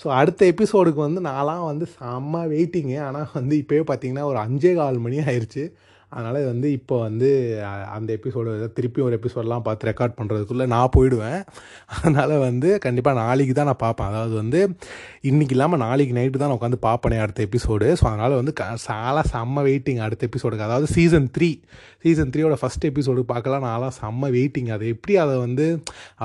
ஸோ 0.00 0.08
அடுத்த 0.12 0.46
எபிசோடுக்கு 0.46 1.00
வந்து 1.00 1.20
நான்லாம் 1.20 1.64
வந்து 1.64 1.86
செம்ம 1.96 2.44
வெயிட்டிங்கு 2.48 2.98
ஆனால் 3.02 3.30
வந்து 3.34 3.56
இப்போயே 3.62 3.82
பார்த்தீங்கன்னா 3.82 4.22
ஒரு 4.22 4.38
அஞ்சே 4.38 4.74
கால் 4.74 4.98
மணி 4.98 5.18
ஆயிடுச்சு 5.24 5.64
அதனால் 6.12 6.38
இது 6.38 6.48
வந்து 6.48 6.72
இப்போ 6.72 7.00
வந்து 7.00 7.28
அந்த 7.92 8.08
எபிசோடு 8.16 8.68
திருப்பி 8.74 9.00
ஒரு 9.00 9.18
எபிசோடெலாம் 9.18 9.64
பார்த்து 9.66 9.88
ரெக்கார்ட் 9.88 10.16
பண்ணுறதுக்குள்ளே 10.18 10.66
நான் 10.66 10.92
போயிடுவேன். 10.96 11.38
அதனால் 11.88 12.34
வந்து 12.38 12.78
கண்டிப்பாக 12.78 13.16
நாளைக்கு 13.18 13.52
தான் 13.52 13.64
நான் 13.64 13.82
பார்ப்பேன் 13.84 14.06
அதாவது 14.06 14.34
வந்து 14.34 14.60
இன்றைக்கி 15.22 15.50
இல்லாமல் 15.50 15.78
நாளைக்கு 15.78 16.16
நைட்டு 16.18 16.38
தான் 16.38 16.50
நான் 16.50 16.58
உட்காந்து 16.58 16.80
பார்ப்பேனே 16.82 17.20
அடுத்த 17.20 17.46
எபிசோடு 17.46 17.88
ஸோ 17.92 18.04
அதனால் 18.04 18.34
வந்து 18.34 18.52
க 18.52 18.66
சாலா 18.86 19.22
செம்ம 19.32 19.64
வெயிட்டிங் 19.68 19.98
அடுத்த 19.98 20.28
எபிசோடுக்கு 20.28 20.64
அதாவது 20.64 20.88
சீசன் 20.92 21.30
த்ரீ 21.30 21.50
சீசன் 22.02 22.30
த்ரீயோட 22.34 22.56
ஃபஸ்ட் 22.60 22.86
எபிசோடு 22.90 23.22
பார்க்கலாம். 23.32 23.64
நான்லாம் 23.68 23.94
செம்ம 24.00 24.30
வெயிட்டிங் 24.36 24.70
அது 24.76 24.84
எப்படி 24.94 25.16
அதை 25.24 25.34
வந்து 25.44 25.66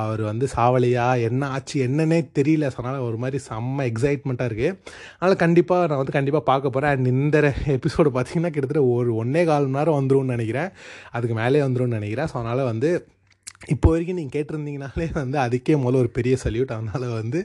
அவர் 0.03 0.23
வந்து 0.29 0.45
சாவலியா 0.55 1.07
என்ன 1.29 1.49
ஆச்சு 1.55 1.75
என்னன்னே 1.87 2.19
தெரியல. 2.39 2.71
ஸோ 2.73 2.79
அதனால் 2.81 3.05
ஒரு 3.09 3.19
மாதிரி 3.23 3.39
செம்ம 3.49 3.85
எக்ஸைட்மெண்ட்டாக 3.91 4.49
இருக்குது 4.51 4.73
அதனால் 5.17 5.41
கண்டிப்பாக 5.45 5.89
நான் 5.91 6.01
வந்து 6.01 6.17
கண்டிப்பாக 6.17 6.45
பார்க்க 6.51 6.75
போகிறேன் 6.77 6.93
அண்ட் 6.95 7.11
இந்த 7.15 7.37
எபிசோடு 7.77 8.11
பார்த்தீங்கன்னா 8.17 8.53
கிட்டத்தட்ட 8.55 8.83
ஒரு 8.95 9.11
ஒன்றே 9.23 9.43
கால் 9.51 9.67
மணி 9.67 9.79
நேரம் 9.79 9.99
வந்துடும் 9.99 10.33
நினைக்கிறேன். 10.35 10.71
அதுக்கு 11.17 11.37
மேலே 11.41 11.61
வந்துரும்னு 11.67 11.99
நினைக்கிறேன். 11.99 12.29
ஸோ 12.31 12.37
அதனால் 12.41 12.69
வந்து 12.71 12.91
இப்போ 13.73 13.87
வரைக்கும் 13.91 14.17
நீங்கள் 14.19 14.35
கேட்டிருந்தீங்கனாலே 14.35 15.05
வந்து 15.19 15.37
அதுக்கே 15.43 15.75
முதல்ல 15.83 16.01
ஒரு 16.03 16.09
பெரிய 16.17 16.33
சல்யூட் 16.43 16.71
அதனால் 16.75 17.05
வந்து 17.19 17.39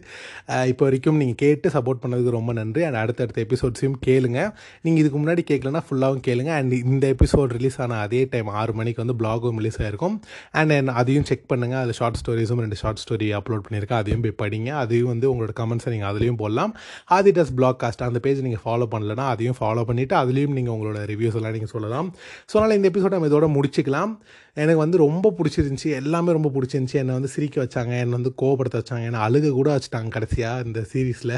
இப்போ 0.70 0.82
வரைக்கும் 0.86 1.18
நீங்கள் 1.22 1.39
கேட்டு 1.43 1.68
சப்போர்ட் 1.74 2.01
பண்ணதுக்கு 2.02 2.34
ரொம்ப 2.36 2.52
நன்றி. 2.59 2.82
அண்ட் 2.89 2.98
அடுத்தடுத்த 3.02 3.39
எபிசோட்ஸையும் 3.44 3.97
கேளுங்க. 4.06 4.40
நீங்கள் 4.84 5.01
இதுக்கு 5.02 5.18
முன்னாடி 5.22 5.43
கேட்கலனா 5.51 5.82
ஃபுல்லாகவும் 5.86 6.22
கேளுங்க. 6.26 6.51
அண்ட் 6.59 6.74
இந்த 6.93 7.06
எபிசோட் 7.14 7.55
ரிலீஸ் 7.59 7.78
ஆன 7.84 7.98
அதே 8.06 8.20
டைம் 8.34 8.51
ஆறு 8.60 8.74
மணிக்கு 8.80 9.02
வந்து 9.05 9.16
பிளாகும் 9.22 9.59
ரிலீஸ் 9.62 9.80
ஆகிருக்கும் 9.84 10.16
அண்ட் 10.62 10.93
அதையும் 11.02 11.26
செக் 11.30 11.48
பண்ணுங்கள் 11.52 11.82
அது 11.84 11.97
ஷார்ட் 12.01 12.20
ஸ்டோரிஸும் 12.22 12.62
ரெண்டு 12.64 12.78
ஷார்ட் 12.82 13.02
ஸ்டோரி 13.05 13.30
அப்லோட் 13.40 13.64
பண்ணியிருக்கேன். 13.68 14.02
அதையும் 14.05 14.24
போய் 14.26 14.36
படிங்க. 14.44 14.70
அதையும் 14.82 15.10
வந்து 15.14 15.28
உங்களோட 15.32 15.55
கமெண்ட்ஸை 15.62 15.93
நீங்கள் 15.94 16.10
அதுலேயும் 16.12 16.40
போடலாம். 16.44 16.74
ஆதிடஸ் 17.18 17.55
பிளாக் 17.60 17.80
காஸ்ட் 17.84 18.06
அந்த 18.10 18.22
பேஜ் 18.28 18.44
நீங்கள் 18.48 18.64
ஃபாலோ 18.66 18.89
பண்ணலன்னா 18.94 19.26
அதையும் 19.34 19.59
ஃபாலோ 19.62 19.84
பண்ணிவிட்டு 19.90 20.16
அதுலேயும் 20.22 20.56
நீங்கள் 20.60 20.76
உங்களோட 20.76 21.01
ரிவ்யூஸ் 21.14 21.39
எல்லாம் 21.40 21.56
நீங்கள் 21.59 21.74
சொல்லலாம். 21.74 22.10
ஸோ 22.51 22.55
அதனால் 22.60 22.78
இந்த 22.80 22.89
எபிசோட் 22.93 23.16
நம்ம 23.16 23.32
இதோட 23.32 23.48
முடிச்சுக்கலாம். 23.59 24.14
எனக்கு 24.56 24.78
வந்து 24.78 24.98
ரொம்ப 24.98 25.34
பிடிச்சிருந்துச்சி. 25.38 25.94
எல்லாமே 25.94 26.32
ரொம்ப 26.32 26.48
பிடிச்சிருந்துச்சி. 26.48 26.92
என்னை 26.92 27.14
வந்து 27.14 27.28
சிரிக்க 27.28 27.64
வச்சாங்க. 27.64 27.92
என்னை 27.98 28.10
வந்து 28.10 28.32
கோவப்படுத்த 28.42 28.80
வச்சாங்க. 28.82 29.04
என்னை 29.04 29.20
அழுக 29.20 29.50
கூட 29.50 29.68
வச்சுட்டாங்க 29.76 30.08
கடைசியாக 30.08 30.66
இந்த 30.66 30.80
சீரீஸில். 30.92 31.34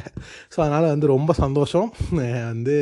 ஸோ 0.55 0.59
அதனால் 0.59 0.86
வந்து 0.86 1.07
ரொம்ப 1.07 1.32
சந்தோஷம். 1.35 1.89
வந்து 2.53 2.77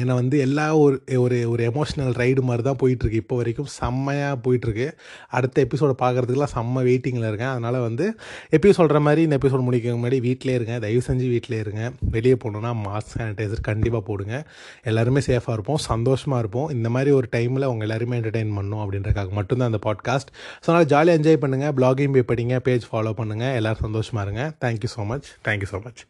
என்னை 0.00 0.14
வந்து 0.14 0.38
எல்லா 0.38 0.64
ஒரு 0.76 0.96
ஒரு 1.24 1.36
ஒரு 1.50 1.62
எமோஷ்னல் 1.70 2.12
ரைடு 2.20 2.40
மாதிரி 2.48 2.62
தான் 2.66 2.78
போயிட்டுருக்கு. 2.82 3.20
இப்போ 3.22 3.36
வரைக்கும் 3.36 3.68
செம்மையாக 3.76 4.36
போயிட்டுருக்கு. 4.44 4.88
அடுத்த 5.36 5.64
எபிசோட 5.66 5.92
பார்க்குறதுக்குலாம் 6.02 6.52
செம்ம 6.54 6.82
வெயிட்டிங்கில் 6.88 7.26
இருக்கேன். 7.28 7.48
அதனால் 7.48 7.78
வந்து 7.78 8.06
எப்பயும் 8.56 8.78
சொல்கிற 8.80 9.00
மாதிரி 9.00 9.22
இந்த 9.22 9.38
எபிசோட் 9.40 9.66
முடிக்க 9.68 9.94
முன்னாடி 9.96 10.20
வீட்டிலே 10.20 10.54
இருங்க. 10.54 10.78
தயவு 10.78 11.02
செஞ்சு 11.08 11.28
வீட்டிலே 11.34 11.58
இருங்க. 11.58 11.92
வெளியே 12.16 12.36
போகணுன்னா 12.44 12.72
மாஸ்க் 12.86 13.14
சானிடைசர் 13.14 13.66
கண்டிப்பாக 13.70 14.04
போடுங்க. 14.10 14.44
எல்லாருமே 14.82 15.22
சேஃபாக 15.28 15.52
இருப்போம். 15.52 15.80
சந்தோஷமாக 15.90 16.38
இருப்போம். 16.38 16.68
இந்த 16.70 16.88
மாதிரி 16.88 17.10
ஒரு 17.10 17.28
டைமில் 17.36 17.68
அவங்க 17.70 17.84
எல்லாருமே 17.88 18.18
என்டர்டெயின் 18.20 18.54
பண்ணும் 18.60 18.82
அப்படின்றக்காக 18.84 19.30
மட்டும்தான் 19.30 19.72
அந்த 19.72 19.82
பாட்காஸ்ட் 19.88 20.32
ஸோ 20.62 20.68
அதனால் 20.70 20.90
ஜாலியாக 20.94 21.20
என்ஜாய் 21.20 21.42
பண்ணுங்கள் 21.44 21.74
பிளாகிங் 21.80 22.16
போய் 22.16 22.30
படிங்க. 22.32 22.56
பேஜ் 22.58 22.88
ஃபாலோ 22.92 23.14
பண்ணுங்கள் 23.22 23.56
எல்லோரும் 23.60 23.84
சந்தோஷமாக 23.86 24.26
இருங்க. 24.28 24.44
Thank you 24.66 24.92
so 24.96 25.06
much 25.12 25.30
thank you 25.48 25.70
so 25.74 25.80
much 25.86 26.02